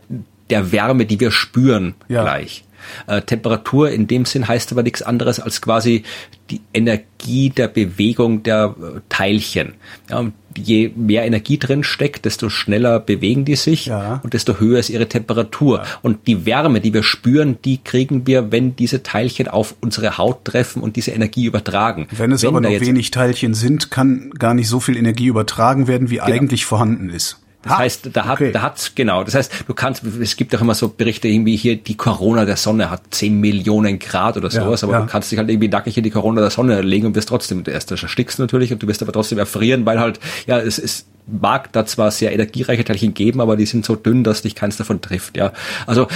der 0.50 0.72
Wärme, 0.72 1.06
die 1.06 1.20
wir 1.20 1.32
spüren, 1.32 1.96
ja. 2.08 2.22
gleich. 2.22 2.66
Äh, 3.08 3.22
Temperatur 3.22 3.90
in 3.90 4.08
dem 4.08 4.26
Sinn 4.26 4.48
heißt 4.48 4.72
aber 4.72 4.84
nichts 4.84 5.02
anderes 5.02 5.40
als 5.40 5.62
quasi 5.62 6.04
die 6.50 6.62
Energie 6.74 7.50
der 7.50 7.68
Bewegung 7.68 8.44
der 8.44 8.76
äh, 8.80 9.00
Teilchen. 9.10 9.74
Ja, 10.10 10.32
je 10.58 10.92
mehr 10.96 11.26
Energie 11.26 11.58
drin 11.58 11.84
steckt, 11.84 12.26
desto 12.26 12.50
schneller 12.50 13.00
bewegen 13.00 13.46
die 13.46 13.56
sich 13.56 13.88
ja. 13.88 14.20
und 14.24 14.34
desto 14.34 14.60
höher 14.60 14.80
ist 14.80 14.90
ihre 14.90 15.08
Temperatur. 15.08 15.80
Ja. 15.80 15.86
Und 16.02 16.28
die 16.28 16.46
Wärme, 16.46 16.82
die 16.82 16.94
wir 16.94 17.04
spüren, 17.04 17.58
die 17.64 17.80
kriegen 17.84 18.28
wir, 18.28 18.52
wenn 18.52 18.76
diese 18.76 19.04
Teilchen 19.04 19.48
auf 19.48 19.76
unsere 19.82 20.18
Haut 20.18 20.46
treffen 20.46 20.82
und 20.82 20.96
diese 20.96 21.12
Energie 21.12 21.46
übertragen. 21.46 22.08
Wenn 22.12 22.32
es 22.32 22.44
wenn 22.44 22.50
aber 22.50 22.62
noch 22.62 22.70
wenig 22.70 23.12
Teilchen 23.12 23.54
sind, 23.54 23.90
kann 23.92 24.32
gar 24.38 24.54
nicht 24.54 24.68
so 24.68 24.80
viel 24.80 24.98
Energie 24.98 25.28
übertragen 25.28 25.88
werden, 25.88 26.10
wie 26.10 26.16
genau. 26.16 26.28
eigentlich 26.28 26.66
vorhanden 26.66 27.10
ist. 27.10 27.40
Das 27.64 27.74
ha, 27.74 27.78
heißt, 27.80 28.10
da 28.14 28.26
hat, 28.26 28.42
okay. 28.42 28.52
da 28.52 28.62
hat's, 28.62 28.94
genau. 28.94 29.24
Das 29.24 29.36
heißt, 29.36 29.66
du 29.68 29.74
kannst, 29.74 30.04
es 30.04 30.36
gibt 30.36 30.56
auch 30.56 30.62
immer 30.62 30.76
so 30.76 30.90
Berichte 30.90 31.30
irgendwie 31.30 31.56
hier, 31.56 31.78
die 31.78 31.96
Corona 31.96 32.46
der 32.46 32.58
Sonne 32.58 32.90
hat 32.90 33.02
10 33.12 33.40
Millionen 33.40 34.00
Grad 34.00 34.36
oder 34.38 34.52
sowas, 34.52 34.82
ja, 34.82 34.88
aber 34.88 34.98
ja. 34.98 35.02
du 35.06 35.08
kannst 35.08 35.32
dich 35.32 35.40
halt 35.40 35.50
irgendwie 35.50 35.70
nackig 35.70 35.98
in 35.98 36.04
die 36.04 36.10
Corona 36.10 36.42
der 36.42 36.50
Sonne 36.50 36.82
legen 36.82 37.08
und 37.08 37.16
wirst 37.16 37.30
trotzdem, 37.30 37.64
erst 37.66 37.90
erstickst 37.92 38.38
natürlich 38.38 38.74
und 38.74 38.84
du 38.84 38.88
wirst 38.88 39.02
aber 39.02 39.14
trotzdem 39.14 39.40
erfrieren, 39.40 39.86
weil 39.86 40.00
halt, 40.00 40.20
ja, 40.46 40.60
es 40.60 40.78
ist, 40.78 41.08
mag 41.26 41.72
da 41.72 41.86
zwar 41.86 42.12
sehr 42.12 42.34
energiereiche 42.34 42.84
Teilchen 42.84 43.14
geben, 43.14 43.40
aber 43.40 43.56
die 43.56 43.66
sind 43.66 43.86
so 43.86 43.96
dünn, 43.96 44.24
dass 44.24 44.42
dich 44.42 44.56
keins 44.56 44.78
davon 44.78 45.02
trifft, 45.02 45.38
ja. 45.38 45.54
Also, 45.88 46.08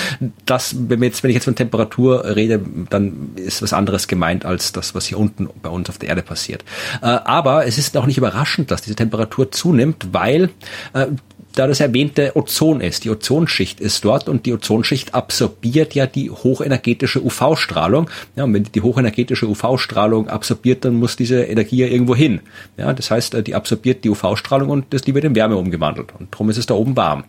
das, 0.45 0.76
wenn 0.89 1.00
wir 1.00 1.08
jetzt, 1.08 1.24
wenn 1.24 1.30
ich 1.30 1.36
jetzt 1.36 1.45
von 1.45 1.56
Temperatur 1.56 2.36
rede, 2.36 2.60
dann 2.89 3.32
ist 3.36 3.62
was 3.62 3.74
anderes 3.74 4.08
gemeint 4.08 4.45
als 4.45 4.74
das, 4.74 4.95
was 4.95 5.06
hier 5.06 5.18
unten 5.18 5.50
bei 5.62 5.70
uns 5.70 5.89
auf 5.89 5.98
der 5.98 6.10
Erde 6.10 6.24
passiert. 6.24 6.64
Äh, 7.02 7.06
aber 7.06 7.66
es 7.66 7.78
ist 7.78 7.95
auch 7.95 8.06
nicht 8.06 8.18
überraschend, 8.18 8.72
dass 8.72 8.82
diese 8.82 8.95
Temperatur 8.95 9.52
zunimmt, 9.52 10.10
weil 10.12 10.50
äh, 10.93 11.08
da 11.58 11.66
das 11.66 11.80
erwähnte 11.80 12.34
Ozon 12.36 12.82
ist. 12.82 13.03
Die 13.03 13.10
Ozonschicht 13.10 13.80
ist 13.80 14.05
dort 14.05 14.30
und 14.30 14.45
die 14.45 14.53
Ozonschicht 14.53 15.16
absorbiert 15.16 15.95
ja 15.95 16.05
die 16.05 16.30
hochenergetische 16.30 17.24
UV-Strahlung. 17.24 18.10
Ja, 18.36 18.43
und 18.43 18.53
wenn 18.53 18.64
die 18.64 18.82
hochenergetische 18.82 19.47
UV-Strahlung 19.47 20.28
absorbiert, 20.28 20.86
dann 20.86 20.95
muss 20.95 21.16
diese 21.16 21.43
Energie 21.43 21.78
ja 21.78 21.88
irgendwo 21.88 22.16
hin. 22.16 22.41
Ja, 22.78 22.93
das 22.93 23.10
heißt, 23.10 23.34
äh, 23.34 23.43
die 23.43 23.55
absorbiert 23.55 24.03
die 24.03 24.10
UV-Strahlung 24.10 24.70
und 24.70 24.86
das, 24.91 25.01
die 25.01 25.16
wird 25.16 25.26
in 25.26 25.36
Wärme 25.36 25.58
umgewandelt. 25.58 26.14
Und 26.20 26.32
darum 26.34 26.49
ist 26.49 26.58
es 26.58 26.68
da 26.68 26.76
oben 26.76 26.95
warm. 26.95 27.24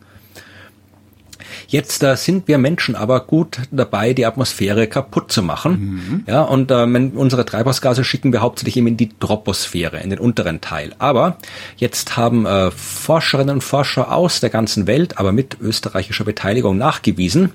Jetzt 1.67 2.03
äh, 2.03 2.17
sind 2.17 2.49
wir 2.49 2.59
Menschen 2.59 2.95
aber 2.95 3.21
gut 3.21 3.59
dabei, 3.71 4.13
die 4.15 4.27
Atmosphäre 4.27 4.87
kaputt 4.87 5.31
zu 5.33 5.43
machen. 5.43 5.73
Mhm. 5.73 6.25
Ja, 6.27 6.43
und 6.43 6.71
äh, 6.71 6.85
unsere 6.85 7.45
Treibhausgase 7.45 8.05
schicken 8.05 8.33
wir 8.33 8.41
hauptsächlich 8.41 8.77
eben 8.77 8.87
in 8.87 8.97
die 8.97 9.11
Troposphäre, 9.19 10.01
in 10.01 10.11
den 10.11 10.19
unteren 10.19 10.61
Teil. 10.61 10.95
Aber 10.99 11.39
jetzt 11.77 12.17
haben 12.17 12.47
äh, 12.47 12.71
Forscherinnen 12.71 13.57
und 13.57 13.65
Forscher 13.65 14.13
aus 14.13 14.41
der 14.41 14.51
ganzen 14.51 14.87
Welt, 14.87 15.19
aber 15.19 15.33
mit 15.33 15.59
österreichischer 15.61 16.25
Beteiligung 16.25 16.79
nachgewiesen, 16.79 17.53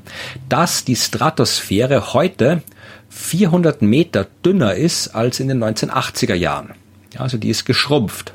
dass 0.50 0.86
die 0.86 0.96
Stratosphäre 0.96 2.14
heute 2.14 2.62
400 3.10 3.82
Meter 3.82 4.28
dünner 4.46 4.76
ist 4.76 5.10
als 5.10 5.40
in 5.40 5.48
den 5.48 5.64
1980er 5.64 6.34
Jahren. 6.34 6.72
Ja, 7.14 7.22
also 7.22 7.38
die 7.38 7.50
ist 7.50 7.66
geschrumpft. 7.66 8.34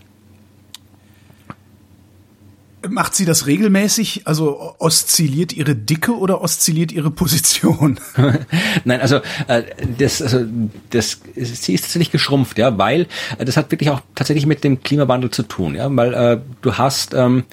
Macht 2.89 3.14
sie 3.14 3.24
das 3.24 3.47
regelmäßig? 3.47 4.26
Also 4.26 4.74
oszilliert 4.78 5.53
ihre 5.53 5.74
Dicke 5.74 6.16
oder 6.16 6.41
oszilliert 6.43 6.93
ihre 6.93 7.11
Position? 7.11 8.01
Nein, 8.84 9.01
also 9.01 9.20
äh, 9.47 9.62
das, 9.99 10.22
also 10.22 10.45
das, 10.91 11.20
sie 11.34 11.74
ist 11.74 11.82
tatsächlich 11.82 12.11
geschrumpft, 12.11 12.59
ja, 12.59 12.76
weil 12.78 13.07
äh, 13.39 13.45
das 13.45 13.57
hat 13.57 13.70
wirklich 13.70 13.91
auch 13.91 14.01
tatsächlich 14.14 14.47
mit 14.47 14.64
dem 14.64 14.82
Klimawandel 14.82 15.30
zu 15.30 15.43
tun, 15.43 15.74
ja, 15.74 15.89
weil 15.95 16.14
äh, 16.14 16.41
du 16.62 16.74
hast 16.74 17.14
ähm, 17.14 17.45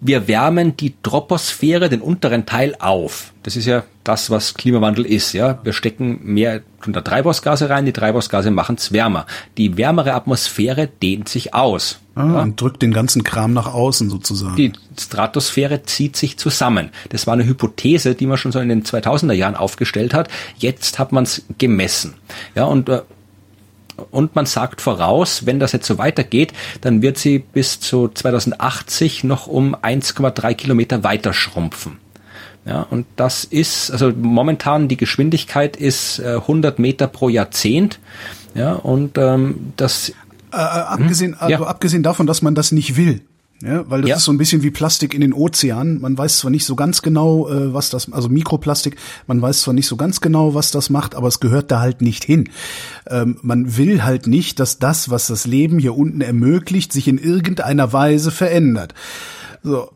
wir 0.00 0.28
wärmen 0.28 0.76
die 0.76 0.94
Troposphäre, 1.02 1.88
den 1.88 2.00
unteren 2.00 2.46
Teil 2.46 2.74
auf. 2.78 3.32
Das 3.42 3.56
ist 3.56 3.66
ja 3.66 3.84
das, 4.04 4.30
was 4.30 4.54
Klimawandel 4.54 5.04
ist. 5.04 5.32
Ja, 5.32 5.58
wir 5.64 5.72
stecken 5.72 6.20
mehr 6.22 6.62
unter 6.86 7.02
Treibhausgase 7.02 7.68
rein, 7.68 7.84
die 7.84 7.92
Treibhausgase 7.92 8.50
machen 8.50 8.76
es 8.76 8.92
wärmer. 8.92 9.26
Die 9.56 9.76
wärmere 9.76 10.14
Atmosphäre 10.14 10.86
dehnt 10.86 11.28
sich 11.28 11.54
aus. 11.54 11.98
Ah, 12.14 12.26
ja. 12.26 12.42
Und 12.42 12.60
drückt 12.60 12.82
den 12.82 12.92
ganzen 12.92 13.24
Kram 13.24 13.52
nach 13.52 13.72
außen 13.72 14.10
sozusagen. 14.10 14.56
Die 14.56 14.72
Stratosphäre 14.98 15.82
zieht 15.82 16.16
sich 16.16 16.36
zusammen. 16.36 16.90
Das 17.10 17.26
war 17.26 17.34
eine 17.34 17.46
Hypothese, 17.46 18.14
die 18.14 18.26
man 18.26 18.38
schon 18.38 18.52
so 18.52 18.60
in 18.60 18.68
den 18.68 18.84
2000er 18.84 19.32
Jahren 19.32 19.56
aufgestellt 19.56 20.14
hat. 20.14 20.28
Jetzt 20.58 20.98
hat 20.98 21.12
man 21.12 21.24
es 21.24 21.44
gemessen. 21.58 22.14
Ja, 22.54 22.64
und 22.64 22.88
äh, 22.88 23.02
und 24.10 24.34
man 24.34 24.46
sagt 24.46 24.80
voraus, 24.80 25.46
wenn 25.46 25.58
das 25.60 25.72
jetzt 25.72 25.86
so 25.86 25.98
weitergeht, 25.98 26.52
dann 26.80 27.02
wird 27.02 27.18
sie 27.18 27.38
bis 27.38 27.80
zu 27.80 28.08
2080 28.08 29.24
noch 29.24 29.46
um 29.46 29.74
1,3 29.74 30.54
Kilometer 30.54 31.04
weiter 31.04 31.32
schrumpfen. 31.32 31.98
Ja, 32.64 32.82
und 32.82 33.06
das 33.16 33.44
ist, 33.44 33.90
also 33.90 34.12
momentan 34.14 34.88
die 34.88 34.98
Geschwindigkeit 34.98 35.76
ist 35.76 36.18
äh, 36.18 36.34
100 36.34 36.78
Meter 36.78 37.06
pro 37.06 37.28
Jahrzehnt. 37.28 37.98
Ja, 38.54 38.74
und 38.74 39.16
ähm, 39.16 39.72
das. 39.76 40.10
Äh, 40.52 40.56
äh 40.56 40.58
abgesehen, 40.58 41.32
hm? 41.32 41.38
also 41.40 41.64
ja. 41.64 41.68
abgesehen 41.68 42.02
davon, 42.02 42.26
dass 42.26 42.42
man 42.42 42.54
das 42.54 42.72
nicht 42.72 42.96
will. 42.96 43.22
Ja, 43.60 43.90
weil 43.90 44.02
das 44.02 44.10
ja. 44.10 44.16
ist 44.16 44.24
so 44.24 44.32
ein 44.32 44.38
bisschen 44.38 44.62
wie 44.62 44.70
Plastik 44.70 45.14
in 45.14 45.20
den 45.20 45.32
Ozeanen. 45.32 46.00
Man 46.00 46.16
weiß 46.16 46.38
zwar 46.38 46.50
nicht 46.50 46.64
so 46.64 46.76
ganz 46.76 47.02
genau, 47.02 47.48
äh, 47.48 47.74
was 47.74 47.90
das, 47.90 48.12
also 48.12 48.28
Mikroplastik, 48.28 48.96
man 49.26 49.42
weiß 49.42 49.62
zwar 49.62 49.74
nicht 49.74 49.88
so 49.88 49.96
ganz 49.96 50.20
genau, 50.20 50.54
was 50.54 50.70
das 50.70 50.90
macht, 50.90 51.16
aber 51.16 51.26
es 51.26 51.40
gehört 51.40 51.72
da 51.72 51.80
halt 51.80 52.00
nicht 52.00 52.22
hin. 52.22 52.50
Ähm, 53.08 53.38
man 53.42 53.76
will 53.76 54.04
halt 54.04 54.28
nicht, 54.28 54.60
dass 54.60 54.78
das, 54.78 55.10
was 55.10 55.26
das 55.26 55.44
Leben 55.46 55.80
hier 55.80 55.96
unten 55.96 56.20
ermöglicht, 56.20 56.92
sich 56.92 57.08
in 57.08 57.18
irgendeiner 57.18 57.92
Weise 57.92 58.30
verändert. 58.30 58.94
So, 59.64 59.90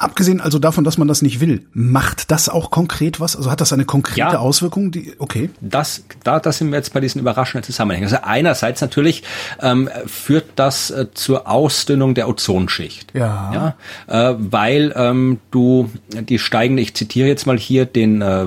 Abgesehen 0.00 0.40
also 0.40 0.58
davon, 0.58 0.82
dass 0.82 0.96
man 0.96 1.08
das 1.08 1.20
nicht 1.20 1.40
will, 1.40 1.66
macht 1.74 2.30
das 2.30 2.48
auch 2.48 2.70
konkret 2.70 3.20
was? 3.20 3.36
Also 3.36 3.50
hat 3.50 3.60
das 3.60 3.74
eine 3.74 3.84
konkrete 3.84 4.18
ja, 4.18 4.38
Auswirkung? 4.38 4.92
Die, 4.92 5.12
okay. 5.18 5.50
Das, 5.60 6.04
da, 6.24 6.40
da 6.40 6.52
sind 6.52 6.70
wir 6.70 6.78
jetzt 6.78 6.94
bei 6.94 7.00
diesen 7.00 7.20
überraschenden 7.20 7.64
Zusammenhängen. 7.64 8.04
Also 8.04 8.16
einerseits 8.22 8.80
natürlich 8.80 9.24
ähm, 9.60 9.90
führt 10.06 10.46
das 10.56 10.90
äh, 10.90 11.08
zur 11.12 11.46
Ausdünnung 11.46 12.14
der 12.14 12.30
Ozonschicht. 12.30 13.12
Ja. 13.12 13.74
ja 14.08 14.30
äh, 14.30 14.36
weil 14.38 14.94
ähm, 14.96 15.38
du 15.50 15.90
die 16.08 16.38
steigende, 16.38 16.80
ich 16.80 16.94
zitiere 16.94 17.28
jetzt 17.28 17.44
mal 17.46 17.58
hier 17.58 17.84
den 17.84 18.22
äh, 18.22 18.46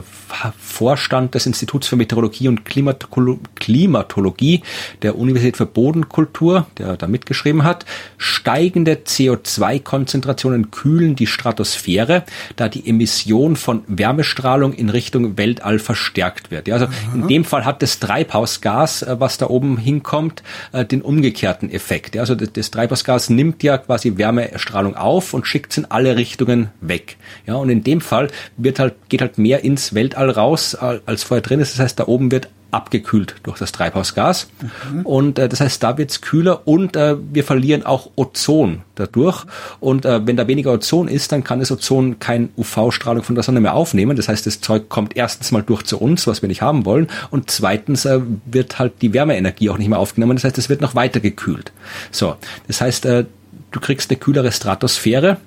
Vorstand 0.60 1.36
des 1.36 1.46
Instituts 1.46 1.88
für 1.88 1.98
Meteorologie 1.98 2.48
und 2.48 2.66
Klimatologie 2.66 4.64
der 5.04 5.20
Universität 5.20 5.56
für 5.56 5.68
Bodenkultur, 5.68 6.66
der 6.80 6.98
da 6.98 7.06
mitgeschrieben 7.08 7.64
hat, 7.64 7.86
steigende 8.18 8.94
CO2-Konzentrationen 9.06 10.72
kühlen 10.72 11.16
die 11.16 11.28
Stratosphäre, 11.44 12.24
da 12.56 12.70
die 12.70 12.88
Emission 12.88 13.58
von 13.58 13.84
Wärmestrahlung 13.88 14.72
in 14.74 14.90
Richtung 14.90 15.38
Weltall 15.38 15.78
verstärkt 15.80 16.52
wird. 16.52 16.70
Ja, 16.70 16.76
also 16.76 16.88
mhm. 16.88 17.24
in 17.24 17.28
dem 17.28 17.46
Fall 17.46 17.66
hat 17.66 17.82
das 17.82 18.00
Treibhausgas, 18.00 19.06
was 19.10 19.38
da 19.38 19.48
oben 19.48 19.78
hinkommt, 19.78 20.42
den 20.74 21.02
umgekehrten 21.02 21.70
Effekt. 21.70 22.16
Ja, 22.16 22.22
also 22.22 22.36
das 22.36 22.72
Treibhausgas 22.72 23.30
nimmt 23.30 23.62
ja 23.62 23.78
quasi 23.78 24.18
Wärmestrahlung 24.18 24.96
auf 24.96 25.34
und 25.34 25.46
schickt 25.46 25.72
es 25.72 25.80
in 25.80 25.86
alle 25.86 26.16
Richtungen 26.16 26.70
weg. 26.80 27.18
Ja, 27.46 27.56
und 27.56 27.70
in 27.70 27.84
dem 27.84 28.00
Fall 28.00 28.30
wird 28.56 28.80
halt, 28.80 28.96
geht 29.10 29.22
halt 29.22 29.38
mehr 29.38 29.66
ins 29.66 29.94
Weltall 29.94 30.30
raus, 30.30 30.76
als 30.76 31.24
vorher 31.24 31.42
drin 31.42 31.60
ist. 31.60 31.74
Das 31.74 31.80
heißt, 31.80 32.00
da 32.00 32.08
oben 32.08 32.32
wird 32.32 32.48
abgekühlt 32.74 33.36
durch 33.44 33.60
das 33.60 33.72
Treibhausgas. 33.72 34.48
Mhm. 34.92 35.06
Und 35.06 35.40
äh, 35.40 35.48
das 35.48 35.62
heißt, 35.62 35.82
da 35.84 35.98
wird's 35.98 36.22
kühler 36.22 36.68
und 36.68 36.96
äh, 36.96 37.16
wir 37.32 37.44
verlieren 37.44 37.86
auch 37.86 38.10
Ozon 38.16 38.82
dadurch. 38.96 39.46
Und 39.80 40.06
äh, 40.06 40.26
wenn 40.26 40.38
da 40.38 40.48
weniger 40.48 40.72
Ozon 40.72 41.08
ist, 41.08 41.32
dann 41.32 41.44
kann 41.44 41.60
das 41.60 41.72
Ozon 41.72 42.20
kein 42.20 42.50
UV-Strahlung 42.58 43.24
von 43.24 43.36
der 43.36 43.44
Sonne 43.44 43.62
mehr 43.62 43.74
aufnehmen. 43.74 44.16
Das 44.18 44.28
heißt, 44.28 44.46
das 44.46 44.62
Zeug 44.62 44.90
kommt 44.90 45.16
erstens 45.16 45.52
mal 45.52 45.64
durch 45.64 45.84
zu 45.84 46.00
uns, 46.00 46.28
was 46.28 46.42
wir 46.42 46.50
nicht 46.50 46.62
haben 46.62 46.86
wollen. 46.86 47.08
Und 47.30 47.50
zweitens 47.52 48.06
äh, 48.06 48.20
wird 48.46 48.80
halt 48.80 49.02
die 49.02 49.14
Wärmeenergie 49.14 49.70
auch 49.70 49.78
nicht 49.78 49.90
mehr 49.90 50.00
aufgenommen. 50.00 50.36
Das 50.36 50.44
heißt, 50.44 50.58
es 50.58 50.70
wird 50.70 50.82
noch 50.82 50.96
weiter 50.96 51.20
gekühlt. 51.20 51.72
So, 52.12 52.36
das 52.68 52.82
heißt, 52.82 53.06
äh, 53.06 53.26
du 53.72 53.80
kriegst 53.80 54.10
eine 54.10 54.20
kühlere 54.20 54.52
Stratosphäre 54.52 55.38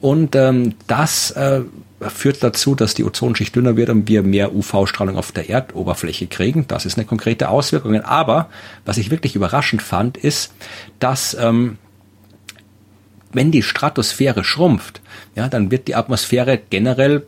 und 0.00 0.34
ähm, 0.36 0.74
das 0.86 1.30
äh, 1.32 1.62
führt 2.00 2.42
dazu, 2.42 2.74
dass 2.74 2.94
die 2.94 3.04
Ozonschicht 3.04 3.54
dünner 3.54 3.76
wird 3.76 3.90
und 3.90 4.08
wir 4.08 4.22
mehr 4.22 4.54
UV-Strahlung 4.54 5.16
auf 5.16 5.32
der 5.32 5.50
Erdoberfläche 5.50 6.26
kriegen. 6.26 6.66
Das 6.68 6.86
ist 6.86 6.96
eine 6.96 7.06
konkrete 7.06 7.48
Auswirkung. 7.48 8.00
Aber 8.02 8.48
was 8.84 8.98
ich 8.98 9.10
wirklich 9.10 9.34
überraschend 9.34 9.82
fand, 9.82 10.16
ist, 10.16 10.54
dass 11.00 11.34
ähm, 11.34 11.78
wenn 13.32 13.50
die 13.50 13.62
Stratosphäre 13.62 14.44
schrumpft, 14.44 15.00
ja, 15.34 15.48
dann 15.48 15.70
wird 15.70 15.88
die 15.88 15.94
Atmosphäre 15.94 16.58
generell 16.70 17.26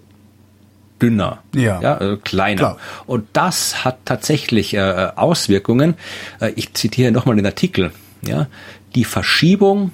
dünner, 1.01 1.43
ja, 1.55 1.81
ja 1.81 1.97
also 1.97 2.16
kleiner. 2.18 2.57
Klar. 2.57 2.79
Und 3.07 3.27
das 3.33 3.85
hat 3.85 3.99
tatsächlich 4.05 4.75
äh, 4.75 5.09
Auswirkungen. 5.16 5.95
Äh, 6.41 6.53
ich 6.57 6.75
zitiere 6.75 7.11
nochmal 7.11 7.37
den 7.37 7.47
Artikel. 7.47 7.91
Ja, 8.23 8.49
die 8.95 9.05
Verschiebung 9.05 9.93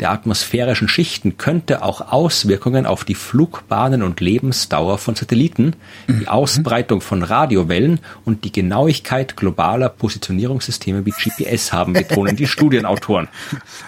der 0.00 0.10
atmosphärischen 0.10 0.88
Schichten 0.88 1.36
könnte 1.36 1.82
auch 1.82 2.12
Auswirkungen 2.12 2.86
auf 2.86 3.04
die 3.04 3.14
Flugbahnen 3.14 4.02
und 4.02 4.20
Lebensdauer 4.20 4.98
von 4.98 5.14
Satelliten, 5.14 5.76
die 6.08 6.12
mhm. 6.12 6.28
Ausbreitung 6.28 7.02
von 7.02 7.22
Radiowellen 7.22 8.00
und 8.24 8.44
die 8.44 8.52
Genauigkeit 8.52 9.36
globaler 9.36 9.90
Positionierungssysteme 9.90 11.04
wie 11.04 11.10
GPS 11.10 11.72
haben, 11.72 11.92
betonen 11.92 12.36
die 12.36 12.46
Studienautoren. 12.48 13.28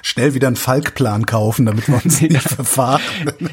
Schnell 0.03 0.35
wieder 0.35 0.49
einen 0.49 0.57
Falkplan 0.57 1.25
kaufen, 1.25 1.65
damit 1.67 1.89
wir 1.89 2.03
uns 2.05 2.21
nicht 2.21 2.41
verfahren. 2.43 3.01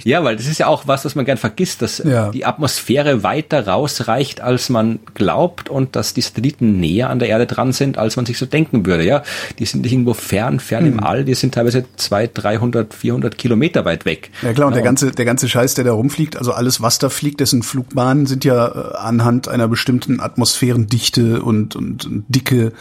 Ja, 0.04 0.24
weil 0.24 0.36
das 0.36 0.48
ist 0.48 0.58
ja 0.58 0.68
auch 0.68 0.86
was, 0.86 1.06
was 1.06 1.16
man 1.16 1.26
gern 1.26 1.38
vergisst, 1.38 1.82
dass 1.82 2.00
ja. 2.00 2.30
die 2.32 2.46
Atmosphäre 2.46 3.24
weiter 3.24 3.68
rausreicht, 3.68 4.42
als 4.42 4.70
man 4.70 5.00
glaubt 5.14 5.70
und 5.70 5.96
dass 5.96 6.14
die 6.14 6.22
Satelliten 6.22 6.80
näher 6.80 7.10
an 7.10 7.20
der 7.20 7.30
Erde 7.30 7.46
dran 7.46 7.72
sind, 7.72 7.98
als 7.98 8.18
man 8.18 8.26
sich 8.26 8.38
so 8.38 8.46
denken 8.46 8.86
würde. 8.86 9.06
Ja, 9.06 9.24
die 9.60 9.66
sind 9.66 9.82
nicht 9.82 9.94
irgendwo 9.94 10.14
fern, 10.14 10.60
fern 10.60 10.84
mhm. 10.84 10.94
im 10.94 11.04
All, 11.04 11.24
die 11.24 11.36
sind 11.36 11.54
teilweise 11.54 11.86
zwei, 11.96 12.28
300, 12.50 12.94
400 12.94 13.38
Kilometer 13.38 13.86
weit 13.86 14.06
weg. 14.06 14.32
Ja 14.42 14.54
klar, 14.54 14.68
und 14.68 14.74
ja, 14.74 14.78
der 14.78 14.84
ganze, 14.84 15.12
der 15.12 15.26
ganze 15.26 15.48
Scheiß, 15.48 15.76
der 15.76 15.86
da 15.86 15.92
rumfliegt, 15.92 16.36
also 16.38 16.52
alles, 16.52 16.82
was 16.82 17.00
da 17.00 17.10
fliegt, 17.10 17.40
dessen 17.40 17.64
Flugbahnen 17.64 18.26
sind 18.26 18.44
ja 18.44 18.68
äh, 18.68 18.96
anhand 18.98 19.48
einer 19.48 19.68
bestimmten 19.68 20.20
Atmosphärendichte 20.20 21.42
und, 21.42 21.76
und, 21.76 22.06
und 22.06 22.26
Dicke 22.28 22.74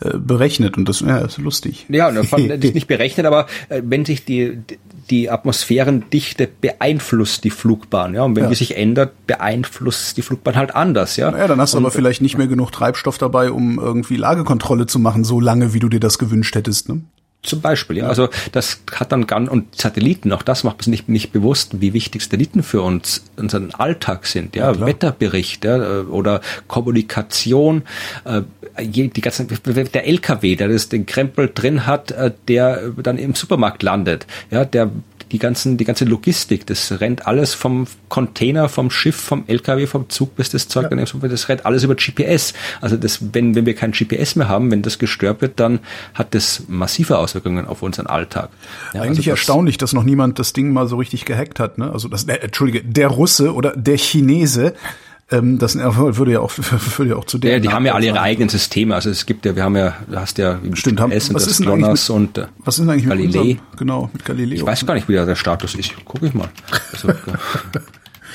äh, 0.00 0.18
berechnet 0.18 0.76
und 0.76 0.88
das 0.88 1.00
ja, 1.00 1.18
ist 1.18 1.38
lustig. 1.38 1.86
Ja, 1.88 2.08
und 2.08 2.32
nicht 2.74 2.86
berechnet, 2.86 3.26
aber 3.26 3.46
äh, 3.68 3.82
wenn 3.84 4.04
sich 4.04 4.24
die 4.24 4.58
die 5.10 5.28
Atmosphärendichte 5.28 6.48
beeinflusst 6.60 7.44
die 7.44 7.50
Flugbahn, 7.50 8.14
ja. 8.14 8.22
Und 8.22 8.36
wenn 8.36 8.44
ja. 8.44 8.48
die 8.48 8.54
sich 8.54 8.78
ändert, 8.78 9.26
beeinflusst 9.26 10.16
die 10.16 10.22
Flugbahn 10.22 10.56
halt 10.56 10.74
anders, 10.74 11.16
ja. 11.16 11.30
Naja, 11.30 11.46
dann 11.46 11.60
hast 11.60 11.74
du 11.74 11.78
aber 11.78 11.90
vielleicht 11.90 12.22
nicht 12.22 12.38
mehr 12.38 12.46
genug 12.46 12.72
Treibstoff 12.72 13.18
dabei, 13.18 13.50
um 13.50 13.78
irgendwie 13.78 14.16
Lagekontrolle 14.16 14.86
zu 14.86 14.98
machen, 14.98 15.24
so 15.24 15.40
lange, 15.40 15.74
wie 15.74 15.78
du 15.78 15.90
dir 15.90 16.00
das 16.00 16.18
gewünscht 16.18 16.54
hättest, 16.54 16.88
ne? 16.88 17.02
Zum 17.44 17.60
Beispiel, 17.60 17.98
ja. 17.98 18.08
Also 18.08 18.30
das 18.52 18.80
hat 18.92 19.12
dann 19.12 19.26
ganz, 19.26 19.50
und 19.50 19.76
Satelliten, 19.78 20.32
auch 20.32 20.42
das 20.42 20.64
macht 20.64 20.78
man 20.78 20.84
sich 20.84 20.90
nicht, 20.90 21.08
nicht 21.10 21.32
bewusst, 21.32 21.80
wie 21.80 21.92
wichtig 21.92 22.22
Satelliten 22.22 22.62
für 22.62 22.80
uns, 22.80 23.22
unseren 23.36 23.72
Alltag 23.74 24.26
sind, 24.26 24.56
ja. 24.56 24.72
ja 24.72 24.80
Wetterbericht, 24.80 25.64
ja, 25.64 26.00
oder 26.02 26.40
Kommunikation, 26.68 27.82
äh, 28.24 28.42
die 28.80 29.20
ganzen, 29.20 29.46
der 29.46 30.06
LKW, 30.06 30.56
der 30.56 30.68
das 30.68 30.88
den 30.88 31.04
Krempel 31.04 31.50
drin 31.54 31.86
hat, 31.86 32.12
äh, 32.12 32.32
der 32.48 32.92
dann 33.02 33.18
im 33.18 33.34
Supermarkt 33.34 33.82
landet, 33.82 34.26
ja, 34.50 34.64
der 34.64 34.90
die 35.32 35.38
ganzen, 35.38 35.76
die 35.76 35.84
ganze 35.84 36.04
Logistik, 36.04 36.66
das 36.66 37.00
rennt 37.00 37.26
alles 37.26 37.54
vom 37.54 37.86
Container, 38.08 38.68
vom 38.68 38.90
Schiff, 38.90 39.16
vom 39.16 39.44
LKW, 39.46 39.86
vom 39.86 40.08
Zug, 40.08 40.36
bis 40.36 40.50
das 40.50 40.68
Zeug 40.68 40.90
ja. 40.90 41.04
das 41.28 41.48
rennt 41.48 41.66
alles 41.66 41.84
über 41.84 41.94
GPS. 41.94 42.52
Also 42.80 42.96
das, 42.96 43.20
wenn, 43.32 43.54
wenn 43.54 43.66
wir 43.66 43.74
kein 43.74 43.92
GPS 43.92 44.36
mehr 44.36 44.48
haben, 44.48 44.70
wenn 44.70 44.82
das 44.82 44.98
gestört 44.98 45.40
wird, 45.40 45.60
dann 45.60 45.80
hat 46.14 46.34
das 46.34 46.64
massive 46.68 47.18
Auswirkungen 47.18 47.66
auf 47.66 47.82
unseren 47.82 48.06
Alltag. 48.06 48.50
Ja, 48.92 49.02
Eigentlich 49.02 49.18
also 49.18 49.30
das, 49.30 49.38
erstaunlich, 49.38 49.78
dass 49.78 49.92
noch 49.92 50.04
niemand 50.04 50.38
das 50.38 50.52
Ding 50.52 50.72
mal 50.72 50.86
so 50.86 50.96
richtig 50.96 51.24
gehackt 51.24 51.60
hat, 51.60 51.78
ne? 51.78 51.90
Also 51.90 52.08
das, 52.08 52.24
äh, 52.24 52.34
Entschuldige, 52.34 52.84
der 52.84 53.08
Russe 53.08 53.54
oder 53.54 53.74
der 53.76 53.96
Chinese 53.96 54.74
ähm, 55.30 55.58
das 55.58 55.76
würde 55.76 56.32
ja 56.32 56.40
auch 56.40 56.52
würde 56.96 57.10
ja 57.10 57.16
auch 57.16 57.24
zu 57.24 57.38
der. 57.38 57.52
Ja, 57.52 57.58
die 57.58 57.70
haben 57.70 57.86
ja 57.86 57.94
alle 57.94 58.06
ihre 58.06 58.20
eigenen 58.20 58.48
Systeme. 58.48 58.94
Also 58.94 59.10
es 59.10 59.26
gibt 59.26 59.46
ja, 59.46 59.56
wir 59.56 59.64
haben 59.64 59.76
ja, 59.76 59.94
du 60.08 60.16
hast 60.16 60.38
ja 60.38 60.58
Stimmt, 60.74 61.00
haben, 61.00 61.12
und 61.12 61.34
was 61.34 61.46
das 61.46 61.58
GLONASS 61.58 62.10
und 62.10 62.38
äh, 62.38 62.46
was 62.58 62.78
ist 62.78 62.88
eigentlich 62.88 63.06
Galilei. 63.06 63.26
Mit 63.26 63.36
unserem, 63.36 63.60
genau 63.76 64.10
mit 64.12 64.24
Galileo. 64.24 64.56
Ich 64.56 64.66
weiß 64.66 64.84
gar 64.86 64.94
nicht, 64.94 65.08
wie 65.08 65.14
der 65.14 65.36
Status 65.36 65.74
ist. 65.74 65.92
Guck 66.04 66.22
ich 66.22 66.34
mal. 66.34 66.48
Also, 66.92 67.08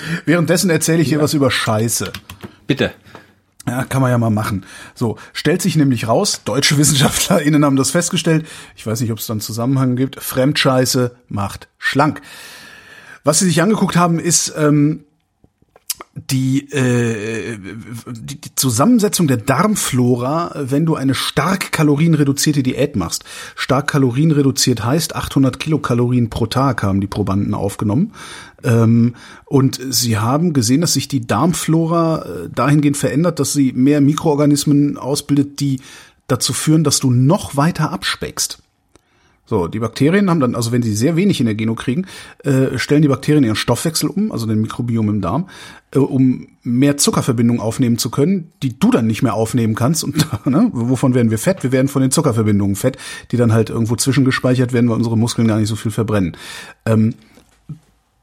Währenddessen 0.25 0.69
erzähle 0.69 1.01
ich 1.01 1.09
ja. 1.09 1.17
dir 1.17 1.23
was 1.23 1.33
über 1.33 1.51
Scheiße. 1.51 2.11
Bitte. 2.67 2.91
Ja, 3.67 3.83
kann 3.83 4.01
man 4.01 4.09
ja 4.09 4.17
mal 4.17 4.29
machen. 4.29 4.65
So, 4.95 5.17
stellt 5.33 5.61
sich 5.61 5.75
nämlich 5.75 6.07
raus, 6.07 6.41
deutsche 6.43 6.77
WissenschaftlerInnen 6.77 7.63
haben 7.63 7.75
das 7.75 7.91
festgestellt, 7.91 8.47
ich 8.75 8.87
weiß 8.87 9.01
nicht, 9.01 9.11
ob 9.11 9.19
es 9.19 9.27
dann 9.27 9.41
Zusammenhang 9.41 9.95
gibt, 9.95 10.21
Fremdscheiße 10.21 11.15
macht 11.27 11.67
schlank. 11.77 12.21
Was 13.23 13.39
sie 13.39 13.45
sich 13.45 13.61
angeguckt 13.61 13.95
haben, 13.95 14.17
ist, 14.17 14.53
ähm, 14.57 15.03
die, 16.29 16.71
äh, 16.71 17.57
die, 18.07 18.41
die 18.41 18.55
Zusammensetzung 18.55 19.27
der 19.27 19.37
Darmflora, 19.37 20.53
wenn 20.55 20.85
du 20.85 20.95
eine 20.95 21.15
stark 21.15 21.71
kalorienreduzierte 21.71 22.63
Diät 22.63 22.95
machst. 22.95 23.23
Stark 23.55 23.87
kalorienreduziert 23.87 24.83
heißt 24.83 25.15
800 25.15 25.59
Kilokalorien 25.59 26.29
pro 26.29 26.47
Tag 26.47 26.83
haben 26.83 27.01
die 27.01 27.07
Probanden 27.07 27.53
aufgenommen. 27.53 28.13
Ähm, 28.63 29.15
und 29.45 29.79
sie 29.89 30.17
haben 30.17 30.53
gesehen, 30.53 30.81
dass 30.81 30.93
sich 30.93 31.07
die 31.07 31.25
Darmflora 31.25 32.25
äh, 32.25 32.49
dahingehend 32.53 32.97
verändert, 32.97 33.39
dass 33.39 33.53
sie 33.53 33.71
mehr 33.73 34.01
Mikroorganismen 34.01 34.97
ausbildet, 34.97 35.59
die 35.59 35.79
dazu 36.27 36.53
führen, 36.53 36.83
dass 36.83 36.99
du 36.99 37.11
noch 37.11 37.55
weiter 37.55 37.91
abspeckst. 37.91 38.59
So, 39.49 39.67
die 39.67 39.79
Bakterien 39.79 40.29
haben 40.29 40.39
dann, 40.39 40.53
also 40.53 40.71
wenn 40.71 40.83
sie 40.83 40.93
sehr 40.93 41.15
wenig 41.15 41.41
Energie 41.41 41.65
nur 41.65 41.75
kriegen, 41.75 42.05
äh, 42.43 42.77
stellen 42.77 43.01
die 43.01 43.07
Bakterien 43.07 43.43
ihren 43.43 43.55
Stoffwechsel 43.55 44.07
um, 44.07 44.31
also 44.31 44.45
den 44.45 44.61
Mikrobiom 44.61 45.09
im 45.09 45.21
Darm, 45.21 45.49
äh, 45.89 45.97
um 45.97 46.49
mehr 46.61 46.97
Zuckerverbindungen 46.97 47.59
aufnehmen 47.59 47.97
zu 47.97 48.11
können, 48.11 48.51
die 48.61 48.77
du 48.77 48.91
dann 48.91 49.07
nicht 49.07 49.23
mehr 49.23 49.33
aufnehmen 49.33 49.73
kannst. 49.73 50.03
Und 50.03 50.17
ne, 50.45 50.69
wovon 50.71 51.15
werden 51.15 51.31
wir 51.31 51.39
fett? 51.39 51.63
Wir 51.63 51.71
werden 51.71 51.87
von 51.87 52.03
den 52.03 52.11
Zuckerverbindungen 52.11 52.75
fett, 52.75 52.99
die 53.31 53.37
dann 53.37 53.51
halt 53.51 53.71
irgendwo 53.71 53.95
zwischengespeichert 53.95 54.71
werden, 54.71 54.87
weil 54.87 54.97
unsere 54.97 55.17
Muskeln 55.17 55.47
gar 55.47 55.57
nicht 55.57 55.69
so 55.69 55.75
viel 55.75 55.91
verbrennen. 55.91 56.37
Ähm, 56.85 57.15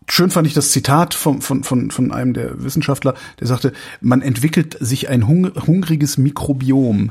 Schön 0.09 0.31
fand 0.31 0.47
ich 0.47 0.55
das 0.55 0.71
Zitat 0.71 1.15
von, 1.15 1.41
von, 1.41 1.65
von, 1.65 1.91
von 1.91 2.13
einem 2.13 2.33
der 2.33 2.63
Wissenschaftler, 2.63 3.15
der 3.41 3.49
sagte, 3.49 3.73
man 4.01 4.23
entwickelt 4.23 4.77
sich 4.79 5.09
ein 5.09 5.27
hungriges 5.27 6.19
Mikrobiom. 6.19 7.11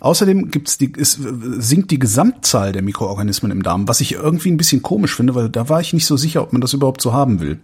Außerdem 0.00 0.50
gibt's 0.50 0.78
die, 0.78 0.92
ist, 0.92 1.18
sinkt 1.58 1.90
die 1.90 1.98
Gesamtzahl 1.98 2.72
der 2.72 2.82
Mikroorganismen 2.82 3.50
im 3.50 3.62
Darm, 3.62 3.88
was 3.88 4.00
ich 4.00 4.12
irgendwie 4.12 4.50
ein 4.50 4.56
bisschen 4.56 4.82
komisch 4.82 5.14
finde, 5.14 5.34
weil 5.34 5.48
da 5.48 5.68
war 5.68 5.80
ich 5.80 5.92
nicht 5.92 6.06
so 6.06 6.16
sicher, 6.16 6.42
ob 6.42 6.52
man 6.52 6.60
das 6.60 6.72
überhaupt 6.72 7.00
so 7.00 7.12
haben 7.12 7.40
will. 7.40 7.58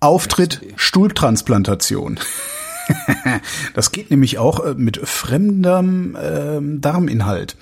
Auftritt 0.00 0.60
Stuhltransplantation. 0.76 2.20
das 3.74 3.92
geht 3.92 4.10
nämlich 4.10 4.38
auch 4.38 4.64
äh, 4.64 4.74
mit 4.74 4.98
fremdem 5.02 6.16
äh, 6.16 6.60
Darminhalt. 6.80 7.56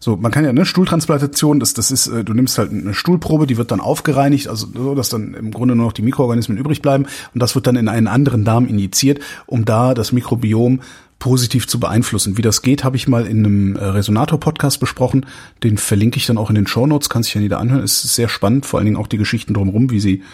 So, 0.00 0.16
man 0.16 0.32
kann 0.32 0.44
ja 0.44 0.52
ne 0.52 0.66
Stuhltransplantation, 0.66 1.60
das 1.60 1.74
das 1.74 1.92
ist, 1.92 2.08
äh, 2.08 2.24
du 2.24 2.34
nimmst 2.34 2.58
halt 2.58 2.72
eine 2.72 2.92
Stuhlprobe, 2.94 3.46
die 3.46 3.56
wird 3.56 3.70
dann 3.70 3.80
aufgereinigt, 3.80 4.48
also 4.48 4.66
so, 4.74 4.94
dass 4.94 5.08
dann 5.10 5.34
im 5.34 5.52
Grunde 5.52 5.76
nur 5.76 5.86
noch 5.86 5.92
die 5.92 6.02
Mikroorganismen 6.02 6.58
übrig 6.58 6.82
bleiben 6.82 7.06
und 7.34 7.40
das 7.40 7.54
wird 7.54 7.68
dann 7.68 7.76
in 7.76 7.88
einen 7.88 8.08
anderen 8.08 8.44
Darm 8.44 8.66
injiziert, 8.66 9.20
um 9.46 9.64
da 9.64 9.94
das 9.94 10.10
Mikrobiom 10.10 10.80
positiv 11.22 11.68
zu 11.68 11.78
beeinflussen. 11.78 12.36
Wie 12.36 12.42
das 12.42 12.62
geht, 12.62 12.82
habe 12.82 12.96
ich 12.96 13.06
mal 13.06 13.28
in 13.28 13.46
einem 13.46 13.76
äh, 13.76 13.84
Resonator-Podcast 13.84 14.80
besprochen. 14.80 15.24
Den 15.62 15.78
verlinke 15.78 16.16
ich 16.16 16.26
dann 16.26 16.36
auch 16.36 16.48
in 16.48 16.56
den 16.56 16.66
Show 16.66 16.84
Notes, 16.84 17.08
kann 17.08 17.22
sich 17.22 17.32
ja 17.34 17.40
jeder 17.40 17.60
anhören. 17.60 17.84
Es 17.84 18.04
ist 18.04 18.16
sehr 18.16 18.28
spannend, 18.28 18.66
vor 18.66 18.80
allen 18.80 18.86
Dingen 18.86 18.96
auch 18.96 19.06
die 19.06 19.18
Geschichten 19.18 19.54
drumherum, 19.54 19.90
wie 19.90 20.00
sie, 20.00 20.24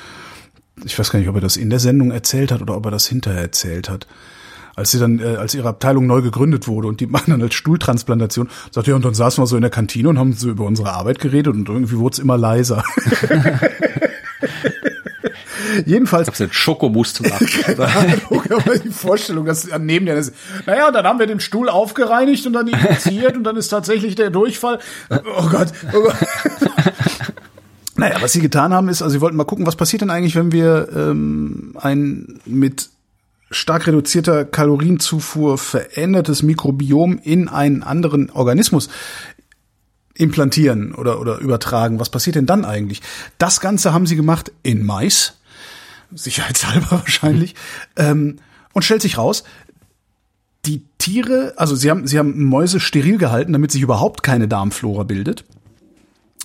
ich 0.86 0.98
weiß 0.98 1.10
gar 1.10 1.18
nicht, 1.18 1.28
ob 1.28 1.34
er 1.34 1.42
das 1.42 1.58
in 1.58 1.68
der 1.68 1.78
Sendung 1.78 2.10
erzählt 2.10 2.52
hat 2.52 2.62
oder 2.62 2.74
ob 2.74 2.86
er 2.86 2.90
das 2.90 3.06
hinterher 3.06 3.42
erzählt 3.42 3.90
hat. 3.90 4.06
Als 4.76 4.90
sie 4.90 4.98
dann, 4.98 5.18
äh, 5.18 5.36
als 5.36 5.54
ihre 5.54 5.68
Abteilung 5.68 6.06
neu 6.06 6.22
gegründet 6.22 6.66
wurde 6.68 6.88
und 6.88 7.00
die 7.00 7.06
machen 7.18 7.32
dann 7.32 7.42
als 7.42 7.54
Stuhltransplantation, 7.54 8.48
sagt 8.70 8.86
ja, 8.86 8.94
und 8.94 9.04
dann 9.04 9.12
saßen 9.12 9.42
wir 9.42 9.46
so 9.46 9.56
in 9.56 9.62
der 9.62 9.70
Kantine 9.70 10.08
und 10.08 10.18
haben 10.18 10.32
so 10.32 10.48
über 10.48 10.64
unsere 10.64 10.94
Arbeit 10.94 11.18
geredet 11.18 11.52
und 11.52 11.68
irgendwie 11.68 11.98
wurde 11.98 12.14
es 12.14 12.18
immer 12.18 12.38
leiser. 12.38 12.82
Jedenfalls. 15.86 16.28
Ich 16.28 16.40
hab's 16.40 16.54
Schokomus 16.54 17.14
zu 17.14 17.22
machen. 17.22 17.48
aber 17.78 18.78
die 18.78 18.90
Vorstellung, 18.90 19.44
dass 19.44 19.68
neben 19.78 20.06
der, 20.06 20.22
naja, 20.66 20.88
und 20.88 20.94
dann 20.94 21.06
haben 21.06 21.18
wir 21.18 21.26
den 21.26 21.40
Stuhl 21.40 21.68
aufgereinigt 21.68 22.46
und 22.46 22.52
dann 22.52 22.68
injiziert 22.68 23.36
und 23.36 23.44
dann 23.44 23.56
ist 23.56 23.68
tatsächlich 23.68 24.14
der 24.14 24.30
Durchfall. 24.30 24.78
Oh 25.10 25.48
Gott, 25.48 25.72
oh 25.92 26.00
Gott. 26.00 26.16
Naja, 27.98 28.18
was 28.20 28.32
sie 28.32 28.40
getan 28.40 28.72
haben 28.72 28.88
ist, 28.88 29.02
also 29.02 29.14
sie 29.14 29.20
wollten 29.20 29.36
mal 29.36 29.42
gucken, 29.42 29.66
was 29.66 29.74
passiert 29.74 30.02
denn 30.02 30.10
eigentlich, 30.10 30.36
wenn 30.36 30.52
wir 30.52 30.88
ähm, 30.94 31.74
ein 31.80 32.38
mit 32.46 32.90
stark 33.50 33.88
reduzierter 33.88 34.44
Kalorienzufuhr 34.44 35.58
verändertes 35.58 36.44
Mikrobiom 36.44 37.18
in 37.20 37.48
einen 37.48 37.82
anderen 37.82 38.30
Organismus 38.30 38.88
implantieren 40.14 40.94
oder, 40.94 41.20
oder 41.20 41.38
übertragen. 41.38 41.98
Was 41.98 42.10
passiert 42.10 42.36
denn 42.36 42.46
dann 42.46 42.64
eigentlich? 42.64 43.02
Das 43.38 43.60
Ganze 43.60 43.92
haben 43.92 44.06
sie 44.06 44.16
gemacht 44.16 44.52
in 44.62 44.84
Mais 44.84 45.37
sicherheitshalber 46.12 46.90
wahrscheinlich, 46.90 47.54
ähm, 47.96 48.36
und 48.72 48.82
stellt 48.82 49.02
sich 49.02 49.18
raus, 49.18 49.44
die 50.66 50.82
Tiere, 50.98 51.54
also 51.56 51.74
sie 51.74 51.90
haben, 51.90 52.06
sie 52.06 52.18
haben 52.18 52.42
Mäuse 52.44 52.80
steril 52.80 53.18
gehalten, 53.18 53.52
damit 53.52 53.72
sich 53.72 53.82
überhaupt 53.82 54.22
keine 54.22 54.48
Darmflora 54.48 55.04
bildet. 55.04 55.44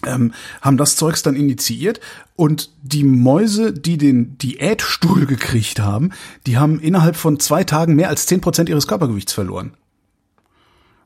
Ähm, 0.06 0.34
haben 0.62 0.78
das 0.78 0.98
Zeugs 0.98 1.24
dann 1.24 1.36
initiiert 1.36 2.02
und 2.36 2.72
die 2.82 3.06
Mäuse, 3.06 3.72
die 3.72 3.98
den 3.98 4.38
Diätstuhl 4.38 5.26
gekriegt 5.26 5.80
haben, 5.80 6.12
die 6.46 6.58
haben 6.58 6.80
innerhalb 6.80 7.16
von 7.16 7.40
zwei 7.40 7.64
Tagen 7.64 7.96
mehr 7.96 8.10
als 8.10 8.26
zehn 8.26 8.42
Prozent 8.42 8.68
ihres 8.68 8.88
Körpergewichts 8.88 9.32
verloren. 9.32 9.74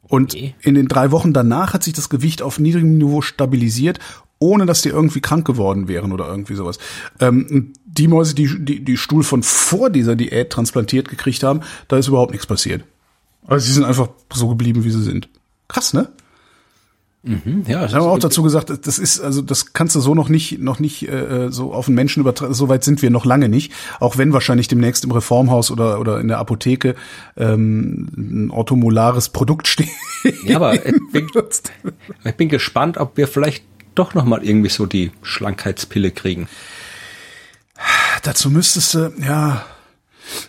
Und 0.02 0.34
okay. 0.34 0.56
in 0.62 0.74
den 0.74 0.88
drei 0.88 1.12
Wochen 1.12 1.34
danach 1.34 1.74
hat 1.74 1.84
sich 1.84 1.94
das 1.94 2.10
Gewicht 2.10 2.42
auf 2.42 2.60
niedrigem 2.60 2.98
Niveau 2.98 3.22
stabilisiert, 3.22 4.00
ohne 4.40 4.66
dass 4.66 4.82
die 4.82 4.90
irgendwie 4.90 5.22
krank 5.22 5.46
geworden 5.46 5.88
wären 5.88 6.12
oder 6.12 6.28
irgendwie 6.28 6.56
sowas. 6.56 6.78
Ähm, 7.20 7.74
die 7.86 8.08
Mäuse, 8.08 8.36
die, 8.36 8.64
die 8.64 8.84
die 8.84 8.98
Stuhl 8.98 9.24
von 9.24 9.44
vor 9.44 9.90
dieser 9.90 10.16
Diät 10.16 10.52
transplantiert 10.52 11.10
gekriegt 11.10 11.44
haben, 11.44 11.62
da 11.88 11.98
ist 11.98 12.08
überhaupt 12.08 12.32
nichts 12.32 12.46
passiert. 12.46 12.84
Also 13.46 13.66
sie 13.66 13.74
sind 13.74 13.86
einfach 13.86 14.10
so 14.34 14.50
geblieben, 14.50 14.84
wie 14.84 14.92
sie 14.92 15.02
sind. 15.02 15.30
Krass, 15.68 15.94
ne? 15.94 16.10
Mhm, 17.24 17.64
ja, 17.68 17.86
ich 17.86 17.94
habe 17.94 18.06
auch 18.06 18.20
dazu 18.20 18.42
gesagt, 18.42 18.72
das 18.86 19.00
ist 19.00 19.20
also 19.20 19.42
das 19.42 19.74
kannst 19.74 19.96
du 19.96 20.00
so 20.00 20.16
noch 20.16 20.30
nicht 20.30 20.62
noch 20.62 20.80
nicht 20.80 21.10
äh, 21.10 21.52
so 21.52 21.74
auf 21.74 21.88
den 21.88 21.96
Menschen 21.96 22.22
übertragen. 22.22 22.54
So 22.54 22.70
weit 22.70 22.84
sind 22.84 23.02
wir 23.02 23.10
noch 23.10 23.26
lange 23.26 23.50
nicht, 23.50 23.74
auch 24.00 24.18
wenn 24.18 24.32
wahrscheinlich 24.34 24.68
demnächst 24.70 25.04
im 25.04 25.12
Reformhaus 25.12 25.70
oder 25.72 26.00
oder 26.00 26.22
in 26.22 26.30
der 26.30 26.38
Apotheke 26.38 26.96
ähm, 27.36 28.08
ein 28.16 28.52
orthomolares 28.52 29.30
Produkt 29.30 29.68
steht. 29.68 29.90
Ja, 30.44 30.58
aber 30.58 30.76
ich 30.76 30.94
bin, 31.12 31.28
ich 32.24 32.36
bin 32.36 32.50
gespannt, 32.50 32.98
ob 32.98 33.18
wir 33.18 33.28
vielleicht 33.28 33.64
doch 34.00 34.14
noch 34.14 34.26
mal 34.26 34.44
irgendwie 34.44 34.70
so 34.70 34.86
die 34.86 35.12
Schlankheitspille 35.22 36.12
kriegen. 36.12 36.48
Dazu 38.24 38.50
müsstest 38.50 38.94
du 38.94 39.14
ja 39.20 39.66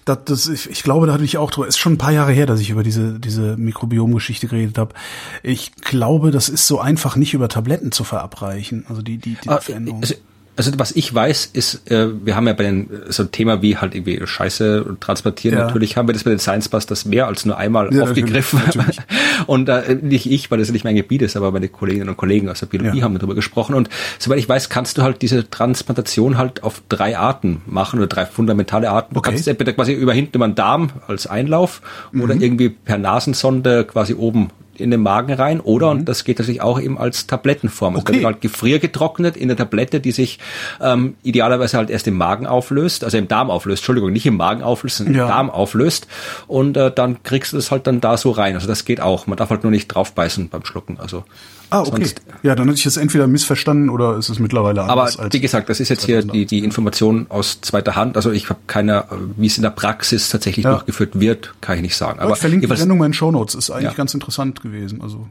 das, 0.04 0.18
das, 0.24 0.48
ich, 0.48 0.70
ich 0.70 0.82
glaube, 0.82 1.06
da 1.06 1.12
hatte 1.12 1.24
ich 1.24 1.38
auch 1.38 1.50
drüber. 1.50 1.66
Ist 1.66 1.78
schon 1.78 1.94
ein 1.94 1.98
paar 1.98 2.12
Jahre 2.12 2.32
her, 2.32 2.46
dass 2.46 2.60
ich 2.60 2.70
über 2.70 2.82
diese 2.82 3.20
diese 3.20 3.56
Mikrobiom-Geschichte 3.56 4.48
geredet 4.48 4.78
habe. 4.78 4.94
Ich 5.42 5.74
glaube, 5.76 6.30
das 6.30 6.48
ist 6.48 6.66
so 6.66 6.80
einfach 6.80 7.16
nicht 7.16 7.34
über 7.34 7.48
Tabletten 7.48 7.92
zu 7.92 8.04
verabreichen. 8.04 8.84
Also 8.88 9.02
die 9.02 9.18
die, 9.18 9.36
die 9.42 9.48
ah, 9.48 9.60
Veränderung. 9.60 10.00
Also 10.02 10.14
also 10.58 10.72
was 10.76 10.90
ich 10.90 11.14
weiß, 11.14 11.50
ist, 11.52 11.88
äh, 11.88 12.08
wir 12.24 12.34
haben 12.34 12.48
ja 12.48 12.52
bei 12.52 12.64
den 12.64 12.90
so 13.08 13.22
ein 13.22 13.30
Thema 13.30 13.62
wie 13.62 13.76
halt 13.76 13.94
irgendwie 13.94 14.20
Scheiße 14.26 14.96
transportieren. 14.98 15.56
Ja. 15.56 15.66
Natürlich 15.66 15.96
haben 15.96 16.08
wir 16.08 16.12
das 16.12 16.24
bei 16.24 16.30
den 16.30 16.40
Science 16.40 16.68
Busters 16.68 17.04
mehr 17.04 17.28
als 17.28 17.46
nur 17.46 17.56
einmal 17.56 17.94
ja, 17.94 18.02
aufgegriffen. 18.02 18.60
Natürlich. 18.66 18.98
und 19.46 19.68
äh, 19.68 19.96
nicht 20.02 20.28
ich, 20.28 20.50
weil 20.50 20.58
das 20.58 20.72
nicht 20.72 20.84
mein 20.84 20.96
Gebiet 20.96 21.22
ist, 21.22 21.36
aber 21.36 21.52
meine 21.52 21.68
Kolleginnen 21.68 22.08
und 22.08 22.16
Kollegen 22.16 22.48
aus 22.48 22.58
der 22.58 22.66
Biologie 22.66 22.98
ja. 22.98 23.04
haben 23.04 23.14
darüber 23.14 23.36
gesprochen. 23.36 23.76
Und 23.76 23.88
soweit 24.18 24.40
ich 24.40 24.48
weiß, 24.48 24.68
kannst 24.68 24.98
du 24.98 25.02
halt 25.02 25.22
diese 25.22 25.48
Transplantation 25.48 26.38
halt 26.38 26.64
auf 26.64 26.82
drei 26.88 27.16
Arten 27.16 27.62
machen 27.66 28.00
oder 28.00 28.08
drei 28.08 28.26
fundamentale 28.26 28.90
Arten. 28.90 29.14
Du 29.14 29.20
okay. 29.20 29.30
kannst 29.30 29.46
entweder 29.46 29.72
quasi 29.74 29.92
über 29.92 30.12
hinten 30.12 30.34
über 30.34 30.48
den 30.48 30.56
Darm 30.56 30.90
als 31.06 31.28
Einlauf 31.28 31.82
mhm. 32.10 32.22
oder 32.22 32.34
irgendwie 32.34 32.70
per 32.70 32.98
Nasensonde 32.98 33.84
quasi 33.84 34.14
oben 34.14 34.50
in 34.80 34.90
den 34.90 35.00
Magen 35.00 35.32
rein 35.32 35.60
oder, 35.60 35.92
mhm. 35.92 36.00
und 36.00 36.08
das 36.08 36.24
geht 36.24 36.38
natürlich 36.38 36.62
auch 36.62 36.80
eben 36.80 36.98
als 36.98 37.26
Tablettenform. 37.26 37.94
Also 37.94 38.02
okay. 38.02 38.14
wird 38.14 38.24
halt 38.24 38.40
gefriergetrocknet 38.40 39.36
in 39.36 39.48
der 39.48 39.56
Tablette, 39.56 40.00
die 40.00 40.12
sich 40.12 40.38
ähm, 40.80 41.16
idealerweise 41.22 41.76
halt 41.76 41.90
erst 41.90 42.06
im 42.06 42.16
Magen 42.16 42.46
auflöst, 42.46 43.04
also 43.04 43.18
im 43.18 43.28
Darm 43.28 43.50
auflöst, 43.50 43.82
Entschuldigung, 43.82 44.12
nicht 44.12 44.26
im 44.26 44.36
Magen 44.36 44.62
auflöst, 44.62 44.98
sondern 44.98 45.14
ja. 45.14 45.22
im 45.24 45.28
Darm 45.28 45.50
auflöst 45.50 46.06
und 46.46 46.76
äh, 46.76 46.90
dann 46.90 47.22
kriegst 47.22 47.52
du 47.52 47.56
das 47.56 47.70
halt 47.70 47.86
dann 47.86 48.00
da 48.00 48.16
so 48.16 48.30
rein. 48.30 48.54
Also 48.54 48.66
das 48.66 48.84
geht 48.84 49.00
auch. 49.00 49.26
Man 49.26 49.36
darf 49.36 49.50
halt 49.50 49.62
nur 49.62 49.70
nicht 49.70 49.88
draufbeißen 49.88 50.48
beim 50.48 50.64
Schlucken. 50.64 50.98
Also 51.00 51.24
Ah, 51.70 51.80
okay. 51.80 51.90
Sonst, 51.90 52.22
ja, 52.42 52.54
dann 52.54 52.68
hatte 52.68 52.78
ich 52.78 52.86
es 52.86 52.96
entweder 52.96 53.26
missverstanden 53.26 53.90
oder 53.90 54.16
ist 54.16 54.28
es 54.28 54.38
mittlerweile 54.38 54.82
anders. 54.82 55.18
Aber 55.18 55.32
wie 55.32 55.40
gesagt, 55.40 55.68
das 55.68 55.80
ist 55.80 55.88
jetzt 55.88 56.04
hier 56.04 56.22
die, 56.22 56.46
die 56.46 56.64
Information 56.64 57.26
aus 57.28 57.60
zweiter 57.60 57.96
Hand. 57.96 58.16
Also 58.16 58.30
ich 58.30 58.48
habe 58.48 58.60
keine, 58.66 59.04
wie 59.36 59.46
es 59.46 59.56
in 59.56 59.62
der 59.62 59.70
Praxis 59.70 60.28
tatsächlich 60.30 60.64
ja. 60.64 60.72
durchgeführt 60.72 61.20
wird, 61.20 61.54
kann 61.60 61.76
ich 61.76 61.82
nicht 61.82 61.96
sagen. 61.96 62.20
Aber 62.20 62.32
ich 62.32 62.38
verlinke 62.38 62.66
die 62.66 62.76
Sendung 62.76 62.98
mal 62.98 63.06
in 63.06 63.12
Show 63.12 63.30
Notes. 63.30 63.54
Ist 63.54 63.70
eigentlich 63.70 63.84
ja. 63.84 63.92
ganz 63.92 64.14
interessant 64.14 64.62
gewesen. 64.62 65.02
Also 65.02 65.26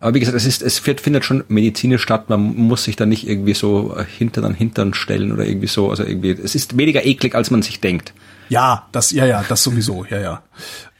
aber 0.00 0.14
wie 0.14 0.20
gesagt, 0.20 0.36
es 0.36 0.46
ist, 0.46 0.62
es 0.62 0.78
findet 0.78 1.24
schon 1.24 1.44
medizinisch 1.48 2.02
statt. 2.02 2.28
Man 2.28 2.56
muss 2.56 2.84
sich 2.84 2.96
da 2.96 3.06
nicht 3.06 3.28
irgendwie 3.28 3.54
so 3.54 3.96
Hintern 4.18 4.44
an 4.44 4.54
Hintern 4.54 4.94
stellen 4.94 5.32
oder 5.32 5.44
irgendwie 5.44 5.66
so. 5.66 5.90
Also 5.90 6.04
irgendwie, 6.04 6.30
es 6.30 6.54
ist 6.54 6.76
weniger 6.76 7.04
eklig, 7.04 7.34
als 7.34 7.50
man 7.50 7.62
sich 7.62 7.80
denkt. 7.80 8.12
Ja, 8.48 8.86
das, 8.92 9.10
ja, 9.10 9.26
ja, 9.26 9.44
das 9.48 9.62
sowieso, 9.62 10.04
ja, 10.10 10.20
ja, 10.20 10.42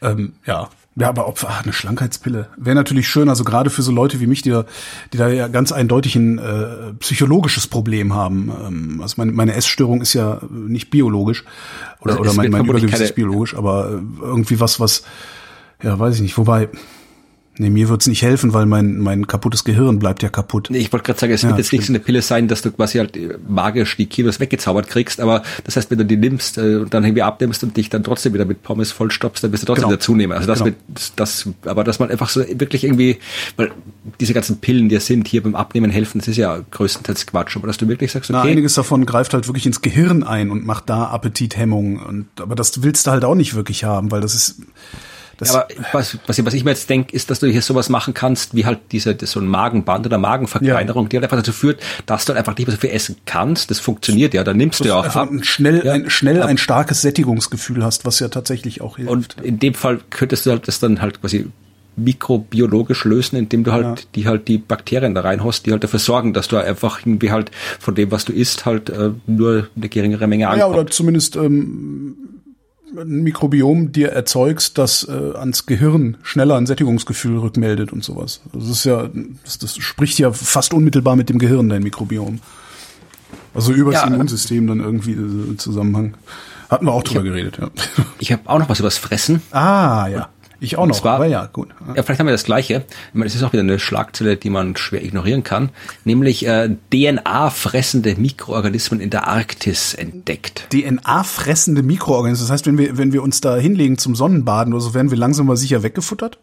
ähm, 0.01 0.33
ja. 0.45 0.69
Ja, 0.95 1.09
aber 1.09 1.27
ob 1.27 1.43
ach, 1.47 1.63
eine 1.63 1.73
Schlankheitspille 1.73 2.49
wäre 2.55 2.75
natürlich 2.75 3.07
schön, 3.07 3.27
also 3.27 3.43
gerade 3.43 3.71
für 3.71 3.81
so 3.81 3.91
Leute 3.91 4.19
wie 4.19 4.27
mich, 4.27 4.43
die 4.43 4.51
da, 4.51 4.65
die 5.11 5.17
da 5.17 5.27
ja 5.27 5.47
ganz 5.47 5.71
eindeutig 5.71 6.15
ein 6.15 6.37
äh, 6.37 6.93
psychologisches 6.99 7.65
Problem 7.65 8.13
haben. 8.13 8.51
Ähm, 8.65 8.99
also 9.01 9.15
meine, 9.17 9.31
meine 9.31 9.55
Essstörung 9.55 10.01
ist 10.01 10.13
ja 10.13 10.39
nicht 10.51 10.91
biologisch 10.91 11.45
oder, 11.99 12.11
also 12.11 12.21
oder 12.21 12.33
mein, 12.33 12.51
mein 12.51 12.65
Übergewicht 12.65 12.99
ist 12.99 13.15
biologisch, 13.15 13.55
aber 13.55 14.01
irgendwie 14.21 14.59
was, 14.59 14.79
was, 14.79 15.03
ja, 15.81 15.97
weiß 15.97 16.15
ich 16.15 16.21
nicht. 16.21 16.37
Wobei, 16.37 16.69
Nee, 17.57 17.69
mir 17.69 17.87
wird's 17.87 18.07
nicht 18.07 18.23
helfen, 18.23 18.53
weil 18.53 18.65
mein, 18.65 18.97
mein 18.97 19.27
kaputtes 19.27 19.63
Gehirn 19.63 19.99
bleibt 19.99 20.23
ja 20.23 20.29
kaputt. 20.29 20.69
Nee, 20.71 20.79
ich 20.79 20.91
wollte 20.91 21.05
gerade 21.05 21.19
sagen, 21.19 21.33
es 21.33 21.43
ja, 21.43 21.49
wird 21.49 21.59
jetzt 21.59 21.67
stimmt. 21.67 21.81
nicht 21.81 21.87
so 21.87 21.93
eine 21.93 21.99
Pille 21.99 22.21
sein, 22.23 22.47
dass 22.47 22.63
du 22.63 22.71
quasi 22.71 22.97
halt 22.97 23.15
äh, 23.15 23.37
magisch 23.47 23.95
die 23.95 24.07
Kilos 24.07 24.39
weggezaubert 24.39 24.87
kriegst, 24.87 25.19
aber 25.19 25.43
das 25.63 25.75
heißt, 25.75 25.91
wenn 25.91 25.99
du 25.99 26.05
die 26.05 26.17
nimmst 26.17 26.57
äh, 26.57 26.77
und 26.77 26.93
dann 26.95 27.03
irgendwie 27.03 27.21
abnimmst 27.21 27.63
und 27.63 27.77
dich 27.77 27.89
dann 27.89 28.03
trotzdem 28.03 28.33
wieder 28.33 28.45
mit 28.45 28.63
Pommes 28.63 28.91
vollstopfst, 28.91 29.43
dann 29.43 29.51
wirst 29.51 29.63
du 29.63 29.67
trotzdem 29.67 29.83
genau. 29.83 29.91
wieder 29.91 29.99
zunehmen. 29.99 30.35
Also 30.35 30.47
das 30.47 30.59
genau. 30.63 30.75
wird, 30.87 31.11
das, 31.15 31.47
aber 31.65 31.83
dass 31.83 31.99
man 31.99 32.09
einfach 32.09 32.29
so 32.29 32.41
wirklich 32.41 32.85
irgendwie, 32.85 33.19
weil 33.55 33.71
diese 34.19 34.33
ganzen 34.33 34.57
Pillen, 34.57 34.89
die 34.89 34.97
sind, 34.97 35.27
hier 35.27 35.43
beim 35.43 35.53
Abnehmen 35.53 35.91
helfen, 35.91 36.17
das 36.19 36.29
ist 36.29 36.37
ja 36.37 36.59
größtenteils 36.71 37.27
Quatsch, 37.27 37.55
aber 37.55 37.67
dass 37.67 37.77
du 37.77 37.87
wirklich 37.87 38.11
sagst, 38.11 38.31
okay. 38.31 38.39
Na, 38.43 38.49
einiges 38.49 38.73
davon 38.73 39.05
greift 39.05 39.35
halt 39.35 39.47
wirklich 39.47 39.67
ins 39.67 39.81
Gehirn 39.81 40.23
ein 40.23 40.49
und 40.49 40.65
macht 40.65 40.89
da 40.89 41.05
Appetithemmung 41.05 41.97
und, 41.97 42.25
aber 42.41 42.55
das 42.55 42.81
willst 42.81 43.05
du 43.05 43.11
halt 43.11 43.23
auch 43.23 43.35
nicht 43.35 43.53
wirklich 43.53 43.83
haben, 43.83 44.09
weil 44.09 44.21
das 44.21 44.33
ist, 44.33 44.61
das 45.43 45.53
ja, 45.53 45.61
aber 45.61 45.67
was, 45.91 46.17
was, 46.27 46.45
was 46.45 46.53
ich 46.53 46.63
mir 46.63 46.71
jetzt 46.71 46.89
denke, 46.89 47.15
ist, 47.15 47.29
dass 47.29 47.39
du 47.39 47.47
hier 47.47 47.61
sowas 47.61 47.89
machen 47.89 48.13
kannst, 48.13 48.55
wie 48.55 48.65
halt 48.65 48.79
diese, 48.91 49.15
so 49.23 49.39
ein 49.39 49.47
Magenband 49.47 50.05
oder 50.05 50.17
Magenverkleinerung, 50.17 51.05
ja. 51.05 51.09
die 51.09 51.17
halt 51.17 51.23
einfach 51.25 51.37
dazu 51.37 51.51
führt, 51.51 51.81
dass 52.05 52.25
du 52.25 52.29
halt 52.29 52.39
einfach 52.39 52.57
nicht 52.57 52.67
mehr 52.67 52.75
so 52.75 52.79
viel 52.79 52.91
essen 52.91 53.17
kannst. 53.25 53.69
Das 53.69 53.79
funktioniert 53.79 54.33
ja, 54.33 54.43
dann 54.43 54.57
nimmst 54.57 54.79
du 54.79 54.85
ja 54.85 54.95
auch 54.95 55.15
ab. 55.15 55.29
Schnell, 55.41 55.85
ja. 55.85 55.93
ein, 55.93 56.09
schnell 56.09 56.41
ein 56.41 56.57
starkes 56.57 57.01
Sättigungsgefühl 57.01 57.83
hast, 57.83 58.05
was 58.05 58.19
ja 58.19 58.27
tatsächlich 58.27 58.81
auch 58.81 58.97
hilft. 58.97 59.11
Und 59.11 59.35
in 59.41 59.59
dem 59.59 59.73
Fall 59.73 59.99
könntest 60.09 60.45
du 60.45 60.51
halt 60.51 60.67
das 60.67 60.79
dann 60.79 61.01
halt 61.01 61.21
quasi 61.21 61.47
mikrobiologisch 61.95 63.05
lösen, 63.05 63.35
indem 63.37 63.63
du 63.63 63.71
halt 63.71 63.85
ja. 63.85 63.95
die 64.15 64.27
halt 64.27 64.47
die 64.47 64.57
Bakterien 64.57 65.13
da 65.13 65.21
reinhaust, 65.21 65.65
die 65.65 65.71
halt 65.71 65.83
dafür 65.83 65.99
sorgen, 65.99 66.33
dass 66.33 66.47
du 66.47 66.57
einfach 66.57 67.05
irgendwie 67.05 67.31
halt 67.31 67.51
von 67.79 67.93
dem, 67.95 68.11
was 68.11 68.25
du 68.25 68.33
isst, 68.33 68.65
halt 68.65 68.89
äh, 68.89 69.11
nur 69.27 69.67
eine 69.75 69.89
geringere 69.89 70.27
Menge 70.27 70.47
ankommst. 70.47 70.75
Ja, 70.75 70.81
oder 70.81 70.89
zumindest 70.89 71.35
ähm, 71.35 72.15
ein 72.97 73.23
Mikrobiom 73.23 73.91
dir 73.91 74.09
erzeugst, 74.09 74.77
das 74.77 75.07
äh, 75.07 75.37
ans 75.37 75.65
Gehirn 75.65 76.17
schneller 76.23 76.55
ein 76.55 76.65
Sättigungsgefühl 76.65 77.39
rückmeldet 77.39 77.91
und 77.91 78.03
sowas. 78.03 78.41
Das 78.53 78.69
ist 78.69 78.83
ja, 78.83 79.09
das, 79.43 79.57
das 79.59 79.77
spricht 79.77 80.19
ja 80.19 80.31
fast 80.31 80.73
unmittelbar 80.73 81.15
mit 81.15 81.29
dem 81.29 81.39
Gehirn, 81.39 81.69
dein 81.69 81.83
Mikrobiom. 81.83 82.39
Also 83.53 83.71
über 83.71 83.91
das 83.91 84.01
ja, 84.01 84.07
Immunsystem 84.07 84.67
dann 84.67 84.79
irgendwie 84.79 85.13
äh, 85.13 85.57
Zusammenhang. 85.57 86.15
Hatten 86.69 86.85
wir 86.85 86.93
auch 86.93 87.03
drüber 87.03 87.19
hab, 87.19 87.25
geredet, 87.25 87.57
ja. 87.59 87.69
Ich 88.19 88.31
habe 88.31 88.41
auch 88.45 88.57
noch 88.57 88.69
was 88.69 88.79
übers 88.79 88.97
Fressen. 88.97 89.41
Ah, 89.51 90.07
ja. 90.07 90.29
Ich 90.63 90.77
auch 90.77 90.85
noch, 90.85 90.95
zwar, 90.95 91.15
aber 91.15 91.25
ja, 91.25 91.45
gut. 91.47 91.69
Ja, 91.93 92.03
vielleicht 92.03 92.21
haben 92.21 92.27
wir 92.27 92.31
das 92.31 92.45
Gleiche. 92.45 92.85
Ich 93.09 93.13
meine, 93.13 93.27
es 93.27 93.35
ist 93.35 93.43
auch 93.43 93.51
wieder 93.51 93.63
eine 93.63 93.79
Schlagzeile, 93.79 94.37
die 94.37 94.49
man 94.49 94.77
schwer 94.77 95.03
ignorieren 95.03 95.43
kann, 95.43 95.71
nämlich 96.05 96.47
äh, 96.47 96.69
DNA-fressende 96.89 98.15
Mikroorganismen 98.15 99.01
in 99.01 99.09
der 99.09 99.27
Arktis 99.27 99.93
entdeckt. 99.93 100.69
DNA-fressende 100.71 101.83
Mikroorganismen, 101.83 102.47
das 102.47 102.53
heißt, 102.53 102.65
wenn 102.65 102.77
wir, 102.77 102.97
wenn 102.97 103.11
wir 103.11 103.23
uns 103.23 103.41
da 103.41 103.57
hinlegen 103.57 103.97
zum 103.97 104.15
Sonnenbaden 104.15 104.73
oder 104.73 104.81
so, 104.81 104.93
werden 104.93 105.11
wir 105.11 105.17
langsam 105.17 105.47
mal 105.47 105.57
sicher 105.57 105.83
weggefuttert? 105.83 106.39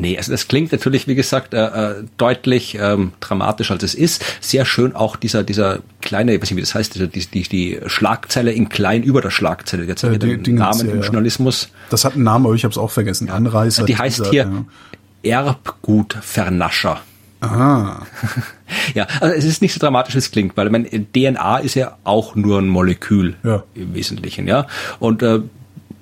Nee, 0.00 0.16
also 0.16 0.32
das 0.32 0.48
klingt 0.48 0.72
natürlich, 0.72 1.08
wie 1.08 1.14
gesagt, 1.14 1.54
äh, 1.54 1.64
äh, 1.64 2.04
deutlich 2.18 2.76
ähm, 2.80 3.12
dramatisch, 3.20 3.70
als 3.70 3.82
es 3.82 3.94
ist. 3.94 4.24
Sehr 4.40 4.64
schön 4.64 4.94
auch 4.94 5.16
dieser, 5.16 5.42
dieser 5.42 5.80
kleine, 6.00 6.34
ich 6.34 6.42
weiß 6.42 6.50
nicht, 6.50 6.56
wie 6.56 6.62
das 6.62 6.74
heißt, 6.74 6.94
die, 6.94 7.26
die, 7.26 7.42
die 7.42 7.80
Schlagzeile 7.86 8.52
in 8.52 8.68
klein 8.68 9.02
über 9.02 9.20
der 9.20 9.30
Schlagzeile. 9.30 9.84
Jetzt 9.84 10.04
äh, 10.04 10.18
den 10.18 10.54
Namen 10.54 10.86
ja, 10.86 10.94
im 10.94 11.02
Journalismus. 11.02 11.70
Das 11.90 12.04
hat 12.04 12.14
einen 12.14 12.24
Namen, 12.24 12.46
aber 12.46 12.54
ich 12.54 12.64
habe 12.64 12.72
es 12.72 12.78
auch 12.78 12.90
vergessen. 12.90 13.30
Anreißer. 13.30 13.84
Die 13.84 13.96
heißt 13.96 14.18
dieser, 14.18 14.30
hier 14.30 14.64
ja. 15.22 15.46
Erbgutvernascher. 15.46 17.00
Aha. 17.40 18.06
ja, 18.94 19.06
also 19.20 19.34
es 19.34 19.44
ist 19.44 19.62
nicht 19.62 19.74
so 19.74 19.80
dramatisch, 19.80 20.14
wie 20.14 20.18
es 20.18 20.30
klingt, 20.30 20.56
weil 20.56 20.70
mein 20.70 20.86
DNA 21.12 21.58
ist 21.58 21.74
ja 21.74 21.96
auch 22.04 22.34
nur 22.34 22.60
ein 22.60 22.68
Molekül 22.68 23.36
ja. 23.44 23.62
im 23.74 23.94
Wesentlichen, 23.94 24.48
ja. 24.48 24.66
Und 24.98 25.22
äh, 25.22 25.40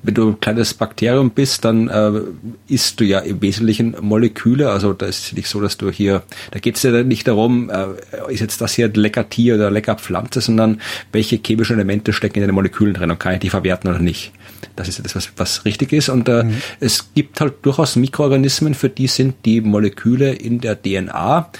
wenn 0.04 0.14
du 0.14 0.28
ein 0.28 0.40
kleines 0.40 0.74
Bakterium 0.74 1.30
bist, 1.30 1.64
dann 1.64 1.88
äh, 1.88 2.20
isst 2.68 3.00
du 3.00 3.04
ja 3.04 3.20
im 3.20 3.40
Wesentlichen 3.40 3.96
Moleküle. 4.00 4.70
Also 4.70 4.92
da 4.92 5.06
ist 5.06 5.26
es 5.26 5.32
nicht 5.32 5.48
so, 5.48 5.60
dass 5.60 5.78
du 5.78 5.90
hier, 5.90 6.22
da 6.50 6.58
geht 6.58 6.76
es 6.76 6.82
ja 6.82 7.02
nicht 7.02 7.26
darum, 7.26 7.70
äh, 7.70 8.32
ist 8.32 8.40
jetzt 8.40 8.60
das 8.60 8.74
hier 8.74 8.86
ein 8.86 8.94
lecker 8.94 9.28
Tier 9.28 9.54
oder 9.54 9.70
lecker 9.70 9.96
Pflanze, 9.96 10.42
sondern 10.42 10.80
welche 11.12 11.40
chemischen 11.44 11.76
Elemente 11.76 12.12
stecken 12.12 12.40
in 12.40 12.46
den 12.46 12.54
Molekülen 12.54 12.92
drin 12.92 13.10
und 13.10 13.18
kann 13.18 13.32
ich 13.32 13.40
die 13.40 13.50
verwerten 13.50 13.88
oder 13.88 13.98
nicht. 13.98 14.32
Das 14.76 14.88
ist 14.88 15.04
das, 15.04 15.14
was, 15.14 15.32
was 15.36 15.64
richtig 15.64 15.92
ist. 15.92 16.08
Und 16.08 16.28
äh, 16.28 16.44
mhm. 16.44 16.62
es 16.80 17.12
gibt 17.14 17.40
halt 17.40 17.54
durchaus 17.62 17.96
Mikroorganismen, 17.96 18.74
für 18.74 18.88
die 18.88 19.06
sind 19.06 19.44
die 19.44 19.60
Moleküle 19.60 20.32
in 20.32 20.60
der 20.60 20.80
DNA 20.80 21.50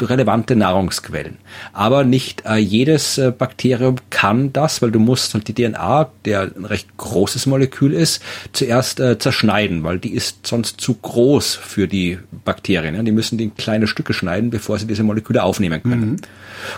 relevante 0.00 0.56
Nahrungsquellen. 0.56 1.38
Aber 1.72 2.04
nicht 2.04 2.44
äh, 2.46 2.56
jedes 2.56 3.18
äh, 3.18 3.32
Bakterium 3.36 3.96
kann 4.10 4.52
das, 4.52 4.82
weil 4.82 4.90
du 4.90 4.98
musst 4.98 5.34
halt 5.34 5.48
die 5.48 5.54
DNA, 5.54 6.10
der 6.24 6.52
ein 6.56 6.64
recht 6.64 6.96
großes 6.96 7.46
Molekül 7.46 7.92
ist, 7.92 8.22
zuerst 8.52 9.00
äh, 9.00 9.18
zerschneiden, 9.18 9.82
weil 9.82 9.98
die 9.98 10.12
ist 10.12 10.46
sonst 10.46 10.80
zu 10.80 10.94
groß 10.94 11.54
für 11.54 11.88
die 11.88 12.18
Bakterien. 12.44 12.94
Ja? 12.94 13.02
Die 13.02 13.12
müssen 13.12 13.38
die 13.38 13.44
in 13.44 13.54
kleine 13.54 13.86
Stücke 13.86 14.12
schneiden, 14.12 14.50
bevor 14.50 14.78
sie 14.78 14.86
diese 14.86 15.02
Moleküle 15.02 15.42
aufnehmen 15.42 15.82
können. 15.82 16.10
Mhm. 16.10 16.16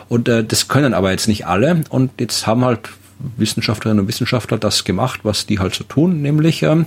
Und 0.09 0.29
äh, 0.29 0.45
das 0.45 0.69
können 0.69 0.95
aber 0.95 1.11
jetzt 1.11 1.29
nicht 1.29 1.47
alle. 1.47 1.83
Und 1.91 2.21
jetzt 2.21 2.47
haben 2.47 2.65
halt 2.65 2.91
Wissenschaftlerinnen 3.37 4.03
und 4.03 4.09
Wissenschaftler 4.09 4.59
das 4.59 4.85
gemacht, 4.85 5.21
was 5.25 5.47
die 5.47 5.59
halt 5.59 5.75
so 5.75 5.85
tun, 5.85 6.23
nämlich 6.23 6.63
ähm, 6.63 6.87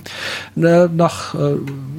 nach 0.54 1.34
äh, 1.34 1.56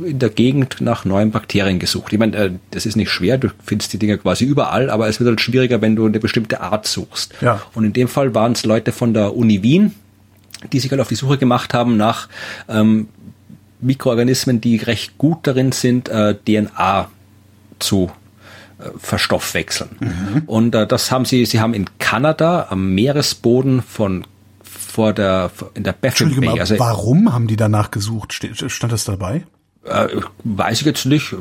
in 0.07 0.19
der 0.19 0.29
Gegend 0.29 0.81
nach 0.81 1.05
neuen 1.05 1.31
Bakterien 1.31 1.79
gesucht. 1.79 2.13
Ich 2.13 2.19
meine, 2.19 2.35
äh, 2.35 2.51
das 2.71 2.85
ist 2.85 2.95
nicht 2.95 3.11
schwer, 3.11 3.37
du 3.37 3.49
findest 3.63 3.93
die 3.93 3.99
Dinger 3.99 4.17
quasi 4.17 4.45
überall, 4.45 4.89
aber 4.89 5.07
es 5.07 5.19
wird 5.19 5.27
halt 5.27 5.41
schwieriger, 5.41 5.81
wenn 5.81 5.95
du 5.95 6.05
eine 6.05 6.19
bestimmte 6.19 6.61
Art 6.61 6.87
suchst. 6.87 7.33
Ja. 7.41 7.61
Und 7.73 7.85
in 7.85 7.93
dem 7.93 8.07
Fall 8.07 8.33
waren 8.33 8.53
es 8.53 8.65
Leute 8.65 8.91
von 8.91 9.13
der 9.13 9.35
Uni 9.35 9.61
Wien, 9.61 9.93
die 10.71 10.79
sich 10.79 10.89
halt 10.89 11.01
auf 11.01 11.09
die 11.09 11.15
Suche 11.15 11.37
gemacht 11.37 11.73
haben 11.73 11.97
nach 11.97 12.27
ähm, 12.67 13.07
Mikroorganismen, 13.81 14.61
die 14.61 14.77
recht 14.77 15.17
gut 15.17 15.39
darin 15.43 15.71
sind, 15.71 16.09
äh, 16.09 16.35
DNA 16.35 17.09
zu 17.79 18.11
verstoffwechseln. 18.97 19.89
Mhm. 19.99 20.41
Und 20.45 20.75
äh, 20.75 20.87
das 20.87 21.11
haben 21.11 21.25
sie, 21.25 21.45
sie 21.45 21.59
haben 21.59 21.73
in 21.73 21.85
Kanada 21.99 22.67
am 22.69 22.93
Meeresboden 22.93 23.81
von 23.81 24.25
vor 24.63 25.13
der 25.13 25.49
in 25.73 25.83
der 25.83 25.93
Baffin 25.93 26.39
Bay. 26.39 26.59
Also, 26.59 26.77
warum 26.77 27.33
haben 27.33 27.47
die 27.47 27.55
danach 27.55 27.89
gesucht? 27.89 28.33
Stand 28.33 28.93
das 28.93 29.05
dabei? 29.05 29.43
Äh, 29.85 30.07
weiß 30.45 30.79
ich 30.79 30.85
jetzt 30.85 31.05
nicht, 31.05 31.35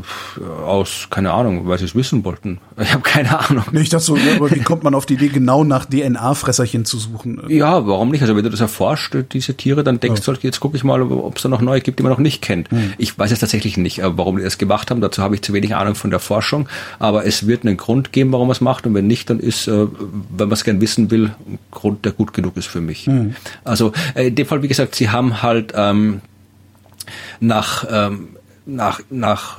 aus, 0.67 1.07
keine 1.11 1.33
Ahnung, 1.33 1.69
weil 1.69 1.79
sie 1.79 1.85
es 1.85 1.95
wissen 1.95 2.25
wollten. 2.25 2.59
Ich 2.81 2.93
habe 2.93 3.03
keine 3.05 3.39
Ahnung. 3.39 3.65
Nee, 3.71 3.83
ich 3.83 3.89
dachte 3.89 4.05
so, 4.05 4.17
aber 4.17 4.51
wie 4.51 4.61
kommt 4.61 4.83
man 4.83 4.97
auf 4.97 5.07
die 5.07 5.15
Idee, 5.15 5.29
genau 5.29 5.63
nach 5.63 5.85
DNA-Fresserchen 5.85 6.85
zu 6.85 6.99
suchen? 6.99 7.41
Ja, 7.47 7.87
warum 7.87 8.11
nicht? 8.11 8.21
Also 8.23 8.35
wenn 8.35 8.43
du 8.43 8.51
das 8.51 8.61
erforscht, 8.61 9.15
diese 9.33 9.55
Tiere, 9.55 9.85
dann 9.85 10.01
denkst 10.01 10.23
ja. 10.23 10.25
du 10.25 10.33
halt, 10.33 10.43
jetzt 10.43 10.59
gucke 10.59 10.77
ich 10.77 10.83
mal, 10.83 11.03
ob 11.03 11.37
es 11.37 11.43
da 11.43 11.49
noch 11.49 11.61
neue 11.61 11.81
gibt, 11.81 12.01
die 12.01 12.03
man 12.03 12.11
noch 12.11 12.19
nicht 12.19 12.43
kennt. 12.43 12.69
Hm. 12.73 12.95
Ich 12.99 13.17
weiß 13.17 13.31
es 13.31 13.39
tatsächlich 13.39 13.77
nicht, 13.77 14.01
äh, 14.01 14.19
warum 14.19 14.39
die 14.39 14.43
das 14.43 14.59
gemacht 14.59 14.91
haben. 14.91 15.01
Dazu 15.01 15.23
habe 15.23 15.37
ich 15.37 15.43
zu 15.43 15.53
wenig 15.53 15.77
Ahnung 15.77 15.95
von 15.95 16.11
der 16.11 16.19
Forschung. 16.19 16.69
Aber 16.99 17.25
es 17.25 17.47
wird 17.47 17.65
einen 17.65 17.77
Grund 17.77 18.13
geben, 18.13 18.33
warum 18.33 18.49
man 18.49 18.57
es 18.57 18.61
macht. 18.61 18.87
Und 18.87 18.95
wenn 18.95 19.07
nicht, 19.07 19.31
dann 19.31 19.39
ist, 19.39 19.69
äh, 19.69 19.87
wenn 20.37 20.49
man 20.49 20.53
es 20.53 20.65
gern 20.65 20.81
wissen 20.81 21.13
will, 21.13 21.31
ein 21.47 21.61
Grund, 21.71 22.05
der 22.05 22.11
gut 22.11 22.33
genug 22.33 22.57
ist 22.57 22.67
für 22.67 22.81
mich. 22.81 23.07
Hm. 23.07 23.37
Also 23.63 23.93
in 24.17 24.35
dem 24.35 24.47
Fall, 24.47 24.63
wie 24.65 24.69
gesagt, 24.69 24.97
sie 24.97 25.11
haben 25.11 25.43
halt 25.43 25.73
ähm, 25.77 26.23
nach, 27.43 27.85
ähm, 27.91 28.37
nach, 28.65 29.01
nach 29.11 29.59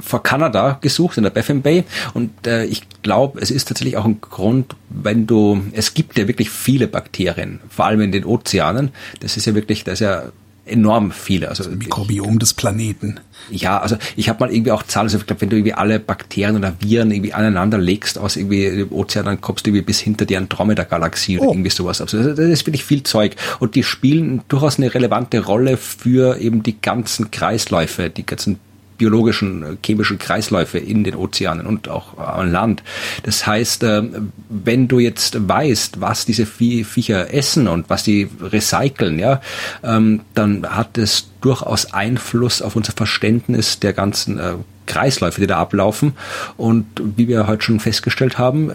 vor 0.00 0.22
Kanada 0.22 0.78
gesucht 0.80 1.16
in 1.16 1.24
der 1.24 1.30
Baffin 1.30 1.62
Bay 1.62 1.84
und 2.14 2.46
äh, 2.46 2.64
ich 2.64 2.82
glaube, 3.02 3.40
es 3.40 3.50
ist 3.50 3.68
tatsächlich 3.68 3.96
auch 3.96 4.04
ein 4.04 4.20
Grund, 4.20 4.76
wenn 4.88 5.26
du, 5.26 5.62
es 5.72 5.94
gibt 5.94 6.18
ja 6.18 6.28
wirklich 6.28 6.50
viele 6.50 6.86
Bakterien, 6.86 7.60
vor 7.68 7.86
allem 7.86 8.00
in 8.02 8.12
den 8.12 8.24
Ozeanen. 8.24 8.90
Das 9.20 9.36
ist 9.36 9.46
ja 9.46 9.54
wirklich, 9.54 9.84
das 9.84 9.94
ist 9.94 10.00
ja 10.00 10.24
enorm 10.68 11.10
viele. 11.10 11.48
Also 11.48 11.64
das 11.64 11.74
Mikrobiom 11.74 12.38
des 12.38 12.54
Planeten. 12.54 13.20
Ja, 13.50 13.78
also 13.78 13.96
ich 14.16 14.28
habe 14.28 14.40
mal 14.40 14.52
irgendwie 14.52 14.72
auch 14.72 14.82
Zahlen, 14.82 15.06
also 15.06 15.18
ich 15.18 15.26
glaube, 15.26 15.40
wenn 15.40 15.50
du 15.50 15.56
irgendwie 15.56 15.74
alle 15.74 15.98
Bakterien 15.98 16.56
oder 16.56 16.74
Viren 16.80 17.10
irgendwie 17.10 17.32
aneinander 17.32 17.78
legst 17.78 18.18
aus 18.18 18.36
irgendwie 18.36 18.68
dem 18.70 18.92
Ozean, 18.92 19.24
dann 19.24 19.40
kommst 19.40 19.66
du 19.66 19.70
irgendwie 19.70 19.84
bis 19.84 20.00
hinter 20.00 20.24
die 20.24 20.36
Andromeda-Galaxie 20.36 21.38
oh. 21.38 21.42
oder 21.42 21.52
irgendwie 21.52 21.70
sowas. 21.70 22.00
Also 22.00 22.22
das 22.22 22.38
ist 22.38 22.66
wirklich 22.66 22.84
viel 22.84 23.02
Zeug. 23.02 23.36
Und 23.58 23.74
die 23.74 23.82
spielen 23.82 24.42
durchaus 24.48 24.78
eine 24.78 24.92
relevante 24.92 25.44
Rolle 25.44 25.76
für 25.76 26.38
eben 26.38 26.62
die 26.62 26.80
ganzen 26.80 27.30
Kreisläufe, 27.30 28.10
die 28.10 28.26
ganzen 28.26 28.58
biologischen, 28.98 29.62
äh, 29.62 29.76
chemischen 29.84 30.18
Kreisläufe 30.18 30.78
in 30.78 31.04
den 31.04 31.14
Ozeanen 31.14 31.66
und 31.66 31.88
auch 31.88 32.18
an 32.18 32.52
Land. 32.52 32.82
Das 33.22 33.46
heißt, 33.46 33.84
äh, 33.84 34.02
wenn 34.50 34.88
du 34.88 34.98
jetzt 34.98 35.48
weißt, 35.48 36.00
was 36.00 36.26
diese 36.26 36.44
Viecher 36.44 37.32
essen 37.32 37.68
und 37.68 37.88
was 37.88 38.02
die 38.02 38.28
recyceln, 38.42 39.18
ja, 39.18 39.40
ähm, 39.82 40.20
dann 40.34 40.68
hat 40.68 40.98
es 40.98 41.30
durchaus 41.40 41.92
Einfluss 41.94 42.60
auf 42.60 42.76
unser 42.76 42.92
Verständnis 42.92 43.78
der 43.78 43.92
ganzen 43.92 44.38
äh, 44.38 44.54
Kreisläufe, 44.86 45.40
die 45.40 45.46
da 45.46 45.58
ablaufen. 45.58 46.12
Und 46.56 46.86
wie 47.16 47.28
wir 47.28 47.46
heute 47.46 47.62
schon 47.62 47.80
festgestellt 47.80 48.38
haben, 48.38 48.70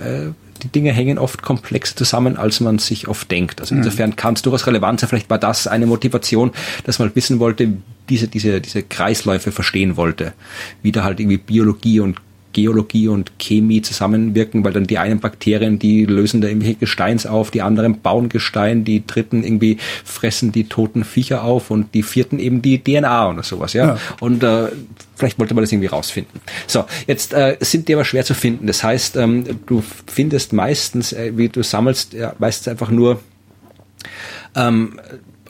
die 0.64 0.69
Dinge 0.69 0.91
hängen 0.91 1.18
oft 1.18 1.41
komplexer 1.41 1.95
zusammen, 1.95 2.38
als 2.38 2.60
man 2.60 2.80
sich 2.80 3.07
oft 3.07 3.30
denkt. 3.30 3.61
Also 3.61 3.76
mhm. 3.76 3.81
insofern 3.81 4.15
kann 4.15 4.35
es 4.35 4.41
durchaus 4.41 4.68
relevant 4.68 4.99
sein. 4.99 5.10
Vielleicht 5.10 5.30
war 5.30 5.38
das 5.38 5.68
eine 5.68 5.85
Motivation, 5.85 6.52
dass 6.85 6.99
man 6.99 7.14
wissen 7.15 7.40
wollte, 7.40 7.73
diese, 8.10 8.27
diese, 8.27 8.61
diese 8.61 8.84
Kreisläufe 8.84 9.52
verstehen 9.52 9.98
wollte. 9.98 10.34
Wie 10.81 10.91
da 10.91 11.03
halt 11.03 11.19
irgendwie 11.19 11.38
Biologie 11.38 11.99
und 11.99 12.18
Geologie 12.53 13.07
und 13.07 13.38
Chemie 13.40 13.81
zusammenwirken, 13.81 14.64
weil 14.64 14.73
dann 14.73 14.85
die 14.85 14.99
einen 14.99 15.19
Bakterien, 15.19 15.80
die 15.80 16.06
lösen 16.06 16.40
da 16.40 16.48
irgendwelche 16.48 16.76
Gesteins 16.76 17.26
auf, 17.26 17.52
die 17.52 17.61
anderen 17.61 17.99
bauen 18.02 18.30
Gestein, 18.30 18.84
die 18.85 19.06
dritten 19.06 19.44
irgendwie 19.44 19.77
fressen 20.03 20.52
die 20.52 20.65
toten 20.65 21.03
Viecher 21.03 21.44
auf 21.44 21.72
und 21.72 21.94
die 21.94 22.03
vierten 22.03 22.40
eben 22.40 22.61
die 22.61 22.81
DNA 22.81 23.31
oder 23.31 23.44
sowas, 23.44 23.73
ja. 23.73 23.95
ja. 23.95 23.98
Und 24.19 24.44
äh, 24.44 24.68
vielleicht 25.15 25.40
wollte 25.40 25.53
man 25.53 25.64
das 25.64 25.72
irgendwie 25.72 25.88
rausfinden. 25.88 26.41
So, 26.68 26.85
jetzt 27.07 27.34
äh, 27.34 27.57
sind 27.60 27.88
die 27.88 27.94
aber 27.94 28.06
schwer 28.06 28.26
zu 28.26 28.34
finden. 28.34 28.68
Das 28.68 28.84
heißt, 28.84 29.18
ähm, 29.18 29.60
du 29.65 29.84
findest 30.07 30.53
meistens, 30.53 31.14
äh, 31.14 31.38
wie 31.38 31.49
du 31.49 31.64
sammelst, 31.64 32.14
ja, 32.14 32.34
meistens 32.40 32.68
einfach 32.68 32.90
nur 32.90 33.22
ähm, 34.56 34.99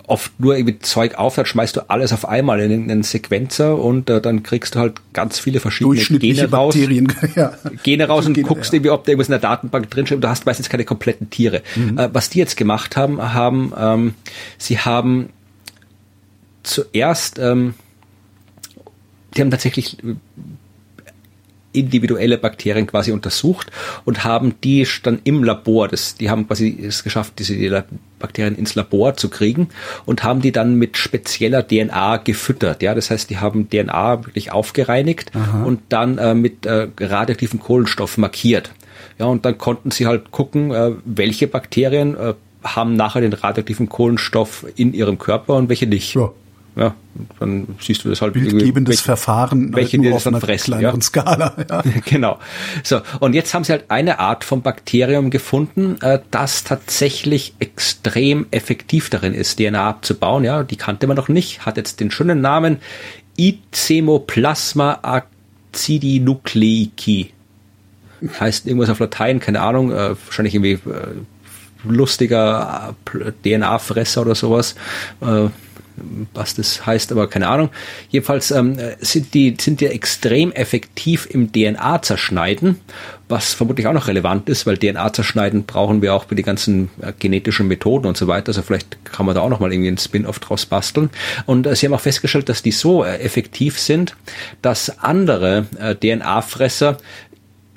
oft 0.05 0.37
nur 0.39 0.55
irgendwie 0.57 0.79
Zeug 0.79 1.15
auf, 1.15 1.35
dann 1.35 1.45
schmeißt 1.45 1.75
du 1.77 1.89
alles 1.89 2.11
auf 2.11 2.27
einmal 2.27 2.59
in 2.59 2.91
einen 2.91 3.03
Sequenzer 3.03 3.77
und 3.79 4.09
äh, 4.09 4.21
dann 4.21 4.43
kriegst 4.43 4.75
du 4.75 4.79
halt 4.79 4.95
ganz 5.13 5.39
viele 5.39 5.59
verschiedene 5.59 6.19
Gene 6.19 6.51
raus. 6.51 6.75
ja. 7.35 7.53
Gene 7.83 8.07
raus 8.07 8.25
und 8.25 8.33
Gene, 8.33 8.47
guckst 8.47 8.73
ja. 8.73 8.77
irgendwie, 8.77 8.89
ob 8.91 9.05
da 9.05 9.11
irgendwas 9.11 9.29
in 9.29 9.31
der 9.31 9.39
Datenbank 9.39 9.89
drinsteht. 9.89 10.23
Du 10.23 10.27
hast 10.27 10.45
meistens 10.45 10.69
keine 10.69 10.83
kompletten 10.83 11.29
Tiere. 11.29 11.61
Mhm. 11.75 11.97
Äh, 11.97 12.09
was 12.13 12.29
die 12.29 12.39
jetzt 12.39 12.57
gemacht 12.57 12.97
haben, 12.97 13.33
haben 13.33 13.73
ähm, 13.77 14.13
sie 14.57 14.77
haben 14.77 15.29
zuerst 16.63 17.39
ähm, 17.39 17.73
die 19.35 19.41
haben 19.41 19.51
tatsächlich 19.51 19.97
individuelle 21.73 22.37
Bakterien 22.37 22.87
quasi 22.87 23.11
untersucht 23.11 23.71
und 24.05 24.23
haben 24.23 24.55
die 24.63 24.87
dann 25.01 25.19
im 25.23 25.43
Labor, 25.43 25.87
das, 25.87 26.15
die 26.15 26.29
haben 26.29 26.47
quasi 26.47 26.77
es 26.87 27.03
geschafft, 27.03 27.33
diese 27.39 27.85
Bakterien 28.19 28.55
ins 28.55 28.75
Labor 28.75 29.15
zu 29.15 29.29
kriegen 29.29 29.69
und 30.05 30.23
haben 30.23 30.41
die 30.41 30.51
dann 30.51 30.75
mit 30.75 30.97
spezieller 30.97 31.67
DNA 31.67 32.17
gefüttert. 32.17 32.81
Ja, 32.81 32.95
das 32.95 33.09
heißt, 33.09 33.29
die 33.29 33.39
haben 33.39 33.69
DNA 33.69 34.25
wirklich 34.25 34.51
aufgereinigt 34.51 35.31
Aha. 35.35 35.63
und 35.63 35.81
dann 35.89 36.17
äh, 36.19 36.35
mit 36.35 36.65
äh, 36.65 36.87
radioaktivem 36.99 37.59
Kohlenstoff 37.59 38.17
markiert. 38.17 38.71
Ja, 39.19 39.25
und 39.25 39.45
dann 39.45 39.57
konnten 39.57 39.91
sie 39.91 40.07
halt 40.07 40.31
gucken, 40.31 40.71
äh, 40.71 40.91
welche 41.05 41.47
Bakterien 41.47 42.15
äh, 42.15 42.33
haben 42.63 42.95
nachher 42.95 43.21
den 43.21 43.33
radioaktiven 43.33 43.89
Kohlenstoff 43.89 44.65
in 44.75 44.93
ihrem 44.93 45.17
Körper 45.17 45.55
und 45.55 45.69
welche 45.69 45.87
nicht. 45.87 46.15
Ja. 46.15 46.31
Ja, 46.75 46.95
dann 47.39 47.67
siehst 47.79 48.03
du 48.03 48.09
das 48.09 48.21
halt. 48.21 48.33
Bildgebendes 48.33 48.93
welche, 48.93 49.03
Verfahren 49.03 49.75
welche 49.75 49.99
nur 49.99 50.15
auf 50.15 50.25
einer 50.25 50.41
fressen, 50.41 50.71
kleineren 50.71 51.01
ja. 51.01 51.05
Skala. 51.05 51.53
Ja. 51.69 51.83
genau. 52.05 52.39
So, 52.83 53.01
und 53.19 53.33
jetzt 53.33 53.53
haben 53.53 53.63
sie 53.63 53.73
halt 53.73 53.85
eine 53.89 54.17
Art 54.19 54.43
von 54.43 54.63
Bakterium 54.63 55.29
gefunden, 55.29 55.97
äh, 56.01 56.19
das 56.31 56.63
tatsächlich 56.63 57.53
extrem 57.59 58.47
effektiv 58.49 59.11
darin 59.11 59.35
ist, 59.35 59.59
DNA 59.59 59.87
abzubauen. 59.87 60.43
Ja, 60.43 60.63
die 60.63 60.75
kannte 60.75 61.05
man 61.05 61.15
noch 61.15 61.29
nicht, 61.29 61.63
hat 61.65 61.77
jetzt 61.77 61.99
den 61.99 62.09
schönen 62.09 62.41
Namen 62.41 62.77
Icemoplasma 63.37 64.99
acidinucleici. 65.73 67.31
Heißt 68.39 68.65
irgendwas 68.65 68.89
auf 68.89 68.99
Latein, 68.99 69.39
keine 69.39 69.61
Ahnung, 69.61 69.91
äh, 69.91 70.15
wahrscheinlich 70.25 70.55
irgendwie 70.55 70.79
äh, 70.89 71.07
lustiger 71.83 72.95
DNA-Fresser 73.43 74.21
oder 74.21 74.33
sowas. 74.33 74.75
Äh, 75.21 75.49
was 76.33 76.55
das 76.55 76.85
heißt, 76.85 77.11
aber 77.11 77.29
keine 77.29 77.47
Ahnung. 77.47 77.69
Jedenfalls 78.09 78.51
ähm, 78.51 78.77
sind 78.99 79.33
die 79.33 79.55
sind 79.59 79.81
die 79.81 79.87
extrem 79.87 80.51
effektiv 80.51 81.27
im 81.29 81.51
DNA 81.51 82.01
zerschneiden, 82.01 82.79
was 83.29 83.53
vermutlich 83.53 83.87
auch 83.87 83.93
noch 83.93 84.07
relevant 84.07 84.49
ist, 84.49 84.65
weil 84.65 84.77
DNA 84.77 85.13
zerschneiden 85.13 85.65
brauchen 85.65 86.01
wir 86.01 86.13
auch 86.13 86.25
für 86.25 86.35
die 86.35 86.43
ganzen 86.43 86.89
äh, 87.01 87.13
genetischen 87.17 87.67
Methoden 87.67 88.07
und 88.07 88.17
so 88.17 88.27
weiter. 88.27 88.49
Also 88.49 88.61
vielleicht 88.61 89.03
kann 89.05 89.25
man 89.25 89.35
da 89.35 89.41
auch 89.41 89.49
noch 89.49 89.59
mal 89.59 89.71
irgendwie 89.71 89.89
einen 89.89 89.97
Spin-off 89.97 90.39
draus 90.39 90.65
basteln. 90.65 91.09
Und 91.45 91.65
äh, 91.65 91.75
sie 91.75 91.85
haben 91.85 91.93
auch 91.93 92.01
festgestellt, 92.01 92.49
dass 92.49 92.61
die 92.61 92.71
so 92.71 93.03
äh, 93.03 93.17
effektiv 93.17 93.79
sind, 93.79 94.15
dass 94.61 94.99
andere 94.99 95.65
äh, 95.79 95.95
DNA-Fresser 95.95 96.97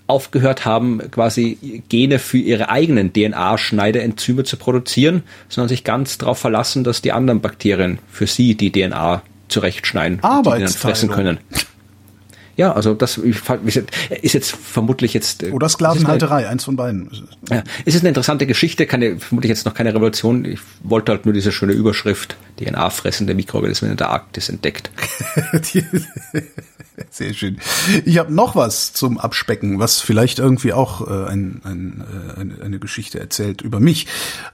aufgehört 0.06 0.64
haben, 0.64 1.10
quasi 1.10 1.82
Gene 1.88 2.18
für 2.18 2.38
ihre 2.38 2.68
eigenen 2.68 3.12
DNA-Schneiderenzyme 3.12 4.44
zu 4.44 4.56
produzieren, 4.56 5.22
sondern 5.48 5.68
sich 5.68 5.84
ganz 5.84 6.18
darauf 6.18 6.38
verlassen, 6.38 6.84
dass 6.84 7.02
die 7.02 7.12
anderen 7.12 7.40
Bakterien 7.40 7.98
für 8.10 8.26
sie 8.26 8.54
die 8.54 8.70
DNA 8.70 9.22
zurechtschneiden, 9.48 10.20
die 10.20 10.48
dann 10.48 10.68
fressen 10.68 11.10
können. 11.10 11.38
Ja, 12.56 12.72
also 12.72 12.94
das 12.94 13.18
ist 13.18 14.32
jetzt 14.32 14.50
vermutlich 14.50 15.12
jetzt. 15.12 15.42
Äh, 15.42 15.50
Oder 15.50 15.68
Sklavenhalterei, 15.68 16.48
eins 16.48 16.64
von 16.64 16.76
beiden. 16.76 17.10
Ja, 17.50 17.62
es 17.84 17.94
ist 17.94 18.00
eine 18.00 18.08
interessante 18.08 18.46
Geschichte, 18.46 18.86
keine, 18.86 19.18
vermutlich 19.18 19.50
jetzt 19.50 19.66
noch 19.66 19.74
keine 19.74 19.94
Revolution. 19.94 20.44
Ich 20.46 20.60
wollte 20.82 21.12
halt 21.12 21.26
nur 21.26 21.34
diese 21.34 21.52
schöne 21.52 21.74
Überschrift, 21.74 22.36
DNA-fressende 22.58 23.34
Mikroorganismen 23.34 23.90
in 23.90 23.96
der 23.98 24.08
Arktis 24.08 24.48
entdeckt. 24.48 24.90
Sehr 27.10 27.34
schön. 27.34 27.58
Ich 28.06 28.16
habe 28.16 28.32
noch 28.32 28.56
was 28.56 28.94
zum 28.94 29.18
Abspecken, 29.18 29.78
was 29.78 30.00
vielleicht 30.00 30.38
irgendwie 30.38 30.72
auch 30.72 31.06
äh, 31.06 31.30
ein, 31.30 31.60
ein, 31.64 32.04
äh, 32.36 32.40
eine, 32.40 32.62
eine 32.62 32.78
Geschichte 32.78 33.20
erzählt 33.20 33.60
über 33.60 33.80
mich. 33.80 34.06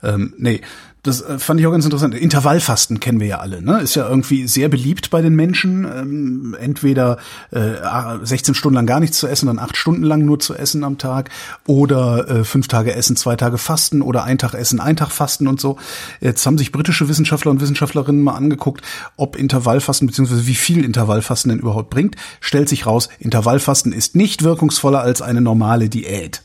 Ähm, 0.02 0.34
nee, 0.38 0.60
das 1.02 1.20
äh, 1.20 1.38
fand 1.38 1.58
ich 1.58 1.66
auch 1.66 1.72
ganz 1.72 1.84
interessant. 1.84 2.14
Intervallfasten 2.14 3.00
kennen 3.00 3.18
wir 3.18 3.26
ja 3.26 3.38
alle, 3.38 3.60
ne? 3.60 3.80
Ist 3.80 3.96
ja 3.96 4.08
irgendwie 4.08 4.46
sehr 4.46 4.68
beliebt 4.68 5.10
bei 5.10 5.20
den 5.20 5.34
Menschen. 5.34 5.84
Ähm, 5.84 6.56
entweder 6.58 7.18
äh, 7.50 7.74
16 8.22 8.54
Stunden 8.54 8.76
lang 8.76 8.86
gar 8.86 9.00
nichts 9.00 9.18
zu 9.18 9.26
essen, 9.26 9.46
dann 9.46 9.58
acht 9.58 9.76
Stunden 9.76 10.04
lang 10.04 10.24
nur 10.24 10.38
zu 10.38 10.54
essen 10.54 10.84
am 10.84 10.98
Tag, 10.98 11.30
oder 11.66 12.28
äh, 12.28 12.44
fünf 12.44 12.68
Tage 12.68 12.94
essen, 12.94 13.16
zwei 13.16 13.34
Tage 13.34 13.58
fasten, 13.58 14.00
oder 14.00 14.22
ein 14.24 14.38
Tag 14.38 14.54
essen, 14.54 14.78
ein 14.78 14.96
Tag 14.96 15.10
fasten 15.10 15.48
und 15.48 15.60
so. 15.60 15.76
Jetzt 16.20 16.46
haben 16.46 16.56
sich 16.56 16.70
britische 16.70 17.08
Wissenschaftler 17.08 17.50
und 17.50 17.60
Wissenschaftlerinnen 17.60 18.22
mal 18.22 18.34
angeguckt, 18.34 18.82
ob 19.16 19.34
Intervallfasten 19.34 20.06
beziehungsweise 20.06 20.46
wie 20.46 20.54
viel 20.54 20.84
Intervallfasten 20.84 21.50
denn 21.50 21.58
überhaupt 21.58 21.90
bringt. 21.90 22.14
Stellt 22.40 22.68
sich 22.68 22.86
raus, 22.86 23.08
Intervallfasten 23.18 23.92
ist 23.92 24.14
nicht 24.14 24.44
wirkungsvoller 24.44 25.00
als 25.00 25.20
eine 25.20 25.40
normale 25.40 25.88
Diät. 25.88 26.42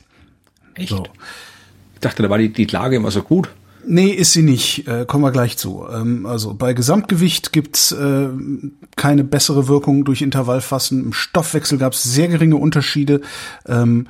Echt? 0.73 0.89
So. 0.89 1.03
Ich 1.93 1.99
dachte, 2.01 2.23
da 2.23 2.29
war 2.31 2.39
die, 2.39 2.51
die 2.51 2.65
Lage 2.65 2.95
immer 2.95 3.11
so 3.11 3.21
gut. 3.21 3.49
Nee, 3.89 4.09
ist 4.09 4.33
sie 4.33 4.43
nicht. 4.43 4.85
Äh, 4.87 5.05
kommen 5.05 5.23
wir 5.23 5.31
gleich 5.31 5.57
zu. 5.57 5.85
Ähm, 5.89 6.25
also 6.25 6.53
bei 6.53 6.73
Gesamtgewicht 6.73 7.53
gibt's 7.53 7.93
äh, 7.93 8.27
keine 8.97 9.23
bessere 9.23 9.69
Wirkung 9.69 10.03
durch 10.03 10.21
Intervallfasten. 10.21 11.05
Im 11.05 11.13
Stoffwechsel 11.13 11.77
gab's 11.77 12.03
sehr 12.03 12.27
geringe 12.27 12.57
Unterschiede. 12.57 13.21
Ähm, 13.65 14.07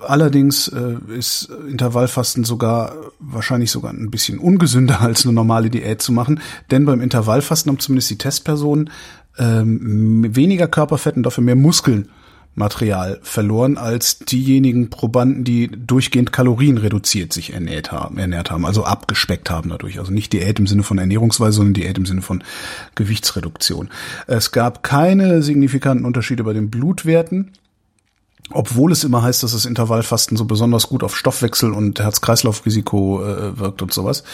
allerdings 0.00 0.66
äh, 0.68 0.96
ist 1.16 1.50
Intervallfasten 1.68 2.42
sogar 2.42 2.96
wahrscheinlich 3.20 3.70
sogar 3.70 3.92
ein 3.92 4.10
bisschen 4.10 4.40
ungesünder 4.40 5.00
als 5.02 5.24
eine 5.24 5.34
normale 5.34 5.70
Diät 5.70 6.02
zu 6.02 6.10
machen. 6.12 6.40
Denn 6.72 6.84
beim 6.84 7.00
Intervallfasten 7.00 7.70
haben 7.70 7.78
zumindest 7.78 8.10
die 8.10 8.18
Testpersonen 8.18 8.90
ähm, 9.38 10.34
weniger 10.34 10.66
Körperfett 10.66 11.16
und 11.16 11.22
dafür 11.22 11.44
mehr 11.44 11.56
Muskeln 11.56 12.08
Material 12.54 13.18
verloren 13.22 13.78
als 13.78 14.18
diejenigen 14.18 14.90
Probanden, 14.90 15.44
die 15.44 15.68
durchgehend 15.68 16.32
Kalorien 16.32 16.76
reduziert 16.76 17.32
sich 17.32 17.54
ernährt 17.54 17.92
haben, 17.92 18.18
ernährt 18.18 18.50
haben, 18.50 18.66
also 18.66 18.84
abgespeckt 18.84 19.50
haben 19.50 19.70
dadurch. 19.70 19.98
Also 19.98 20.12
nicht 20.12 20.32
Diät 20.32 20.58
im 20.58 20.66
Sinne 20.66 20.82
von 20.82 20.98
Ernährungsweise, 20.98 21.52
sondern 21.52 21.74
Diät 21.74 21.96
im 21.96 22.04
Sinne 22.04 22.22
von 22.22 22.44
Gewichtsreduktion. 22.94 23.88
Es 24.26 24.52
gab 24.52 24.82
keine 24.82 25.42
signifikanten 25.42 26.04
Unterschiede 26.04 26.44
bei 26.44 26.52
den 26.52 26.70
Blutwerten 26.70 27.52
obwohl 28.54 28.92
es 28.92 29.04
immer 29.04 29.22
heißt, 29.22 29.42
dass 29.42 29.52
das 29.52 29.64
Intervallfasten 29.64 30.36
so 30.36 30.44
besonders 30.44 30.88
gut 30.88 31.02
auf 31.02 31.16
Stoffwechsel 31.16 31.72
und 31.72 32.00
Herz-Kreislauf-Risiko 32.00 33.22
äh, 33.22 33.58
wirkt 33.58 33.82
und 33.82 33.92
sowas. 33.92 34.24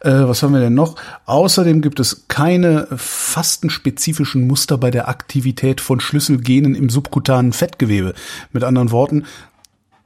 Äh, 0.00 0.10
was 0.10 0.42
haben 0.42 0.52
wir 0.52 0.60
denn 0.60 0.74
noch? 0.74 0.96
Außerdem 1.26 1.80
gibt 1.80 2.00
es 2.00 2.26
keine 2.28 2.88
fastenspezifischen 2.94 4.46
Muster 4.46 4.78
bei 4.78 4.90
der 4.90 5.08
Aktivität 5.08 5.80
von 5.80 6.00
Schlüsselgenen 6.00 6.74
im 6.74 6.90
subkutanen 6.90 7.52
Fettgewebe. 7.52 8.14
Mit 8.52 8.64
anderen 8.64 8.90
Worten, 8.90 9.24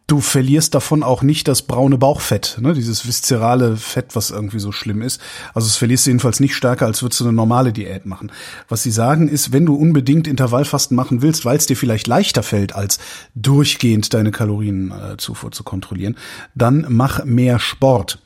du 0.06 0.20
verlierst 0.20 0.74
davon 0.74 1.02
auch 1.02 1.22
nicht 1.22 1.48
das 1.48 1.62
braune 1.62 1.96
Bauchfett, 1.96 2.58
ne, 2.60 2.74
dieses 2.74 3.06
viszerale 3.06 3.76
Fett, 3.76 4.14
was 4.14 4.30
irgendwie 4.30 4.58
so 4.58 4.70
schlimm 4.70 5.00
ist. 5.00 5.20
Also 5.54 5.66
es 5.66 5.76
verlierst 5.76 6.06
du 6.06 6.10
jedenfalls 6.10 6.40
nicht 6.40 6.54
stärker, 6.54 6.86
als 6.86 7.02
würdest 7.02 7.20
du 7.20 7.24
eine 7.24 7.32
normale 7.32 7.72
Diät 7.72 8.04
machen. 8.04 8.30
Was 8.68 8.82
sie 8.82 8.90
sagen 8.90 9.28
ist, 9.28 9.52
wenn 9.52 9.64
du 9.64 9.74
unbedingt 9.74 10.28
Intervallfasten 10.28 10.94
machen 10.94 11.22
willst, 11.22 11.44
weil 11.44 11.56
es 11.56 11.66
dir 11.66 11.76
vielleicht 11.76 12.06
leichter 12.06 12.42
fällt, 12.42 12.74
als 12.74 12.98
durchgehend 13.34 14.12
deine 14.12 14.30
Kalorienzufuhr 14.30 15.52
zu 15.52 15.64
kontrollieren, 15.64 16.16
dann 16.54 16.86
mach 16.88 17.24
mehr 17.24 17.58
Sport 17.58 18.18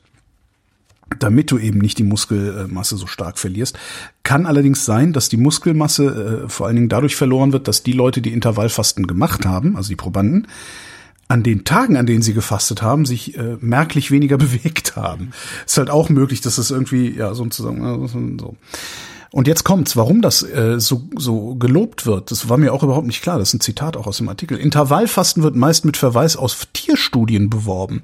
damit 1.21 1.51
du 1.51 1.57
eben 1.59 1.79
nicht 1.79 1.97
die 1.97 2.05
Muskelmasse 2.05 2.99
so 2.99 3.07
stark 3.07 3.39
verlierst. 3.39 3.79
Kann 4.25 4.45
allerdings 4.45 4.85
sein, 4.85 5.15
dass 5.15 5.31
die 5.31 5.39
Muskelmasse 5.39 6.45
äh, 6.45 6.49
vor 6.51 6.67
allen 6.67 6.77
Dingen 6.77 6.89
dadurch 6.91 7.17
verloren 7.17 7.55
wird, 7.55 7.67
dass 7.67 7.83
die 7.83 7.93
Leute, 7.93 8.21
die 8.21 8.35
Intervallfasten 8.35 9.07
gemacht 9.07 9.47
haben, 9.47 9.75
also 9.75 9.89
die 9.89 9.97
Probanden, 9.97 10.49
an 11.29 11.43
den 11.43 11.65
Tagen, 11.65 11.97
an 11.97 12.07
denen 12.07 12.23
sie 12.23 12.33
gefastet 12.33 12.83
haben, 12.83 13.05
sich 13.05 13.37
äh, 13.37 13.57
merklich 13.61 14.11
weniger 14.11 14.39
bewegt 14.39 14.97
haben. 14.97 15.31
Ist 15.67 15.79
halt 15.79 15.91
auch 15.91 16.09
möglich, 16.09 16.41
dass 16.41 16.57
das 16.57 16.71
irgendwie, 16.71 17.11
ja, 17.15 17.35
sozusagen, 17.35 18.05
äh, 18.05 18.39
so. 18.41 18.57
Und 19.31 19.47
jetzt 19.47 19.65
kommt's, 19.65 19.95
warum 19.95 20.23
das 20.23 20.43
äh, 20.43 20.81
so, 20.81 21.03
so 21.17 21.55
gelobt 21.57 22.07
wird. 22.07 22.31
Das 22.31 22.49
war 22.49 22.57
mir 22.57 22.73
auch 22.73 22.83
überhaupt 22.83 23.07
nicht 23.07 23.21
klar. 23.21 23.39
Das 23.39 23.51
ist 23.51 23.55
ein 23.55 23.61
Zitat 23.61 23.95
auch 23.97 24.07
aus 24.07 24.17
dem 24.17 24.29
Artikel. 24.31 24.57
Intervallfasten 24.57 25.43
wird 25.43 25.55
meist 25.55 25.85
mit 25.85 25.99
Verweis 25.99 26.37
auf 26.37 26.67
Tierstudien 26.73 27.51
beworben. 27.51 28.03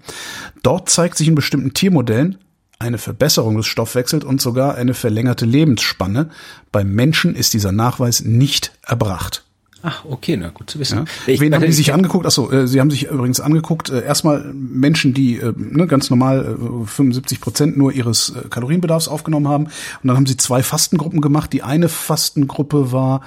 Dort 0.63 0.91
zeigt 0.91 1.17
sich 1.17 1.29
in 1.29 1.35
bestimmten 1.35 1.73
Tiermodellen 1.73 2.37
eine 2.79 2.99
Verbesserung 2.99 3.57
des 3.57 3.67
Stoffwechsels 3.67 4.25
und 4.25 4.43
sogar 4.43 4.75
eine 4.75 4.93
verlängerte 4.93 5.47
Lebensspanne. 5.47 6.29
Beim 6.73 6.93
Menschen 6.93 7.35
ist 7.35 7.55
dieser 7.55 7.73
Nachweis 7.73 8.21
nicht 8.23 8.73
erbracht. 8.83 9.45
Ach, 9.86 10.02
okay, 10.06 10.39
na 10.39 10.48
gut 10.48 10.70
zu 10.70 10.78
wissen. 10.78 11.06
Ja. 11.27 11.40
Wen 11.40 11.55
haben 11.55 11.66
die 11.66 11.73
sich 11.73 11.93
angeguckt? 11.93 12.24
Achso, 12.24 12.51
äh, 12.51 12.66
sie 12.66 12.81
haben 12.81 12.90
sich 12.90 13.11
übrigens 13.11 13.39
angeguckt, 13.39 13.90
äh, 13.90 14.02
erstmal 14.02 14.43
Menschen, 14.55 15.12
die 15.12 15.36
äh, 15.36 15.52
ne, 15.55 15.86
ganz 15.86 16.09
normal 16.09 16.56
äh, 16.59 16.86
75 16.86 17.39
Prozent 17.43 17.77
nur 17.77 17.93
ihres 17.93 18.31
äh, 18.31 18.48
Kalorienbedarfs 18.48 19.09
aufgenommen 19.09 19.47
haben. 19.47 19.65
Und 19.65 20.09
dann 20.09 20.16
haben 20.16 20.24
sie 20.24 20.39
zwei 20.39 20.62
Fastengruppen 20.62 21.20
gemacht. 21.20 21.52
Die 21.52 21.62
eine 21.62 21.90
Fastengruppe 21.90 22.93
war 22.93 23.20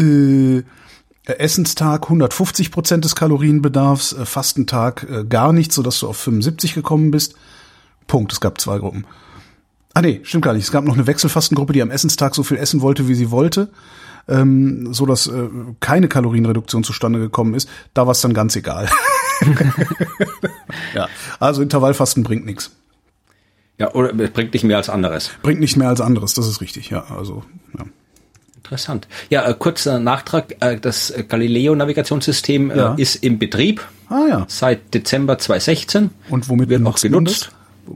äh, 0.00 0.62
Essenstag 1.26 2.04
150 2.04 2.70
Prozent 2.70 3.04
des 3.04 3.14
Kalorienbedarfs, 3.14 4.14
äh, 4.14 4.24
Fastentag 4.24 5.06
äh, 5.10 5.24
gar 5.26 5.52
nichts, 5.52 5.74
sodass 5.74 6.00
du 6.00 6.08
auf 6.08 6.16
75 6.16 6.72
gekommen 6.72 7.10
bist. 7.10 7.34
Punkt. 8.06 8.32
Es 8.32 8.40
gab 8.40 8.62
zwei 8.62 8.78
Gruppen. 8.78 9.04
Ah 9.92 10.00
nee, 10.00 10.20
stimmt 10.22 10.46
gar 10.46 10.54
nicht. 10.54 10.64
Es 10.64 10.72
gab 10.72 10.86
noch 10.86 10.94
eine 10.94 11.06
Wechselfastengruppe, 11.06 11.74
die 11.74 11.82
am 11.82 11.90
Essenstag 11.90 12.34
so 12.34 12.44
viel 12.44 12.56
essen 12.56 12.80
wollte, 12.80 13.08
wie 13.08 13.14
sie 13.14 13.30
wollte 13.30 13.68
ähm, 14.28 14.92
so 14.92 15.06
dass 15.06 15.26
äh, 15.26 15.48
keine 15.80 16.08
Kalorienreduktion 16.08 16.84
zustande 16.84 17.18
gekommen 17.18 17.54
ist, 17.54 17.68
da 17.94 18.06
war 18.06 18.12
es 18.12 18.20
dann 18.20 18.34
ganz 18.34 18.56
egal. 18.56 18.88
ja, 20.94 21.08
also 21.38 21.62
Intervallfasten 21.62 22.22
bringt 22.22 22.46
nichts. 22.46 22.70
Ja, 23.78 23.92
oder 23.94 24.12
es 24.18 24.30
bringt 24.30 24.52
nicht 24.52 24.64
mehr 24.64 24.76
als 24.76 24.88
anderes. 24.88 25.30
Bringt 25.42 25.60
nicht 25.60 25.76
mehr 25.76 25.88
als 25.88 26.00
anderes, 26.00 26.34
das 26.34 26.46
ist 26.48 26.60
richtig, 26.60 26.90
ja. 26.90 27.04
Also, 27.16 27.44
ja. 27.78 27.84
Interessant. 28.56 29.08
Ja, 29.30 29.48
äh, 29.48 29.54
kurzer 29.54 29.98
Nachtrag. 29.98 30.56
Äh, 30.60 30.78
das 30.78 31.14
Galileo-Navigationssystem 31.28 32.70
äh, 32.70 32.76
ja. 32.76 32.94
ist 32.98 33.16
im 33.16 33.38
Betrieb. 33.38 33.86
Ah 34.10 34.24
ja. 34.28 34.44
Seit 34.48 34.92
Dezember 34.92 35.38
2016. 35.38 36.10
Und 36.28 36.48
womit 36.48 36.68
wird 36.68 36.82
noch 36.82 37.00
genutzt? 37.00 37.50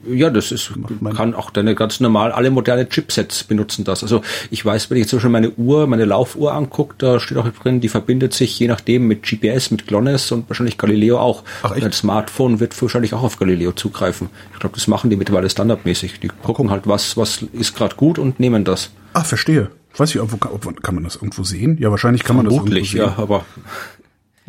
Ja, 0.07 0.31
das 0.31 0.53
ist, 0.53 0.73
kann 1.17 1.35
auch 1.35 1.51
deine 1.51 1.75
ganz 1.75 2.01
normal, 2.01 2.33
alle 2.33 2.51
moderne 2.51 2.89
Chipsets 2.89 3.45
benutzen 3.45 3.85
das. 3.85 4.03
Also 4.03 4.23
ich 4.51 4.65
weiß, 4.65 4.91
wenn 4.91 4.97
ich 4.97 5.03
jetzt 5.03 5.11
zum 5.11 5.19
Beispiel 5.19 5.31
meine 5.31 5.51
Uhr, 5.53 5.87
meine 5.87 6.05
Laufuhr 6.05 6.53
angucke, 6.55 6.95
da 6.99 7.21
steht 7.21 7.39
auch 7.39 7.49
drin, 7.49 7.81
die 7.81 7.89
verbindet 7.89 8.35
sich 8.35 8.59
je 8.59 8.69
nachdem 8.69 9.07
mit 9.07 9.23
GPS, 9.23 9.71
mit 9.71 9.87
GLONASS 9.87 10.33
und 10.33 10.49
wahrscheinlich 10.49 10.79
Galileo 10.79 11.19
auch. 11.19 11.43
Ach, 11.63 11.75
echt? 11.75 11.85
Ein 11.85 11.93
Smartphone 11.93 12.61
wird 12.61 12.81
wahrscheinlich 12.81 13.15
auch 13.15 13.23
auf 13.23 13.39
Galileo 13.39 13.73
zugreifen. 13.73 14.31
Ich 14.53 14.61
glaube, 14.61 14.75
das 14.77 14.87
machen 14.87 15.11
die 15.11 15.17
mittlerweile 15.17 15.49
standardmäßig. 15.49 16.21
Die 16.21 16.29
gucken 16.29 16.71
halt, 16.71 16.87
was, 16.87 17.17
was 17.17 17.43
ist 17.53 17.75
gerade 17.75 17.97
gut 17.97 18.19
und 18.19 18.41
nehmen 18.41 18.65
das. 18.65 18.91
Ah, 19.13 19.25
verstehe. 19.25 19.71
Ich 19.95 20.01
weiß 20.01 20.17
ob, 20.17 20.33
ob, 20.33 20.83
kann 20.83 20.95
man 20.95 21.05
das 21.05 21.17
irgendwo 21.17 21.45
sehen? 21.45 21.77
Ja, 21.79 21.91
wahrscheinlich 21.91 22.25
kann 22.25 22.37
Vermutlich, 22.37 22.59
man 22.59 22.71
das 22.71 22.95
irgendwo 22.95 23.11
sehen. 23.11 23.15
ja, 23.19 23.23
aber 23.23 23.45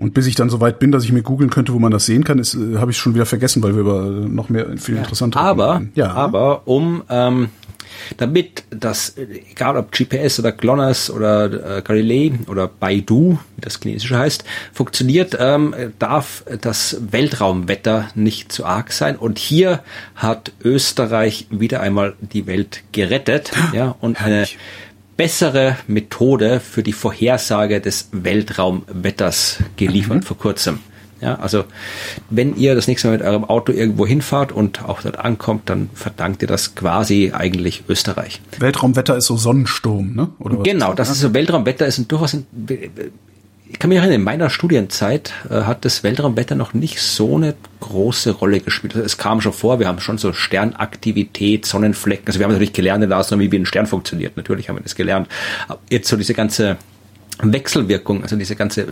und 0.04 0.14
bis 0.14 0.28
ich 0.28 0.36
dann 0.36 0.50
so 0.50 0.60
weit 0.60 0.80
bin, 0.80 0.92
dass 0.92 1.04
ich 1.04 1.12
mir 1.12 1.24
googeln 1.24 1.50
könnte, 1.50 1.74
wo 1.74 1.80
man 1.80 1.92
das 1.92 2.06
sehen 2.06 2.24
kann, 2.24 2.38
ist, 2.38 2.56
äh, 2.56 2.78
habe 2.78 2.92
ich 2.92 2.98
schon 2.98 3.16
wieder 3.16 3.26
vergessen, 3.26 3.64
weil 3.64 3.74
wir 3.74 3.82
über 3.82 4.04
noch 4.04 4.50
mehr 4.50 4.78
viel 4.78 4.98
interessanter. 4.98 5.40
Aber, 5.40 5.82
ja. 5.96 6.12
aber 6.12 6.68
um 6.68 7.04
ähm, 7.10 7.50
damit 8.18 8.64
das, 8.70 9.16
egal 9.18 9.78
ob 9.78 9.92
GPS 9.92 10.40
oder 10.40 10.52
GLONASS 10.52 11.10
oder 11.10 11.78
äh, 11.78 11.82
Galilei 11.82 12.34
oder 12.48 12.68
Baidu, 12.68 13.40
wie 13.56 13.62
das 13.62 13.80
chinesische 13.82 14.18
heißt, 14.18 14.44
funktioniert, 14.74 15.38
ähm, 15.40 15.74
darf 16.00 16.44
das 16.62 16.98
Weltraumwetter 17.12 18.10
nicht 18.16 18.52
zu 18.52 18.66
arg 18.66 18.92
sein. 18.92 19.16
Und 19.16 19.40
hier 19.40 19.80
hat 20.16 20.52
Österreich 20.64 21.48
wieder 21.50 21.82
einmal 21.82 22.16
die 22.20 22.46
Welt 22.48 22.84
gerettet, 22.92 23.52
ja, 23.74 23.96
und 24.02 24.22
eine 24.22 24.48
bessere 25.18 25.78
Methode 25.88 26.60
für 26.60 26.84
die 26.84 26.94
Vorhersage 26.94 27.82
des 27.82 28.10
Weltraumwetters 28.12 29.60
geliefert 29.76 30.18
mhm. 30.18 30.24
vor 30.24 30.38
kurzem. 30.38 30.80
Ja, 31.22 31.36
also 31.36 31.64
wenn 32.30 32.58
ihr 32.58 32.76
das 32.76 32.88
nächste 32.88 33.08
Mal 33.08 33.18
mit 33.18 33.26
eurem 33.26 33.46
Auto 33.46 33.72
irgendwo 33.72 34.06
hinfahrt 34.06 34.52
und 34.52 34.84
auch 34.84 35.02
dort 35.02 35.20
ankommt, 35.20 35.70
dann 35.70 35.90
verdankt 35.94 36.42
ihr 36.42 36.50
das 36.50 36.76
quasi 36.76 37.32
eigentlich 37.34 37.84
Österreich. 37.88 38.42
Weltraumwetter 38.60 39.16
ist 39.16 39.28
so 39.28 39.38
Sonnensturm, 39.38 40.14
ne? 40.16 40.32
Oder 40.40 40.58
genau, 40.64 40.94
das 40.94 41.10
ist 41.10 41.22
so 41.22 41.34
Weltraumwetter 41.34 41.86
ist 41.86 41.98
ein 41.98 42.10
durchaus 42.10 42.34
ein, 42.34 42.46
ich 43.74 43.80
kann 43.80 43.90
mich 43.90 43.98
erinnern, 43.98 44.16
in 44.16 44.24
meiner 44.24 44.52
Studienzeit 44.52 45.34
äh, 45.50 45.64
hat 45.64 45.84
das 45.84 46.04
Weltraumwetter 46.04 46.54
noch 46.54 46.76
nicht 46.76 47.02
so 47.02 47.38
eine 47.38 47.56
große 47.80 48.30
Rolle 48.32 48.60
gespielt. 48.60 48.94
Also 48.94 49.04
es 49.04 49.18
kam 49.18 49.42
schon 49.42 49.52
vor, 49.52 49.80
wir 49.80 49.88
haben 49.88 50.00
schon 50.00 50.20
so 50.20 50.32
Sternaktivität, 50.32 51.66
Sonnenflecken. 51.66 52.28
Also 52.28 52.40
wir 52.40 52.44
haben 52.46 52.52
natürlich 52.52 52.74
gelernt 52.74 53.04
in 53.04 53.10
der 53.10 53.18
Astronomie, 53.18 53.52
wie 53.52 53.58
ein 53.58 53.66
Stern 53.66 53.88
funktioniert. 53.88 54.38
Natürlich 54.38 54.70
haben 54.70 54.76
wir 54.76 54.84
das 54.84 54.94
gelernt. 54.94 55.28
Aber 55.68 55.80
jetzt 55.90 56.08
so 56.08 56.16
diese 56.16 56.36
ganze 56.36 56.78
Wechselwirkung, 57.42 58.24
also 58.24 58.36
diese 58.36 58.56
ganze 58.56 58.86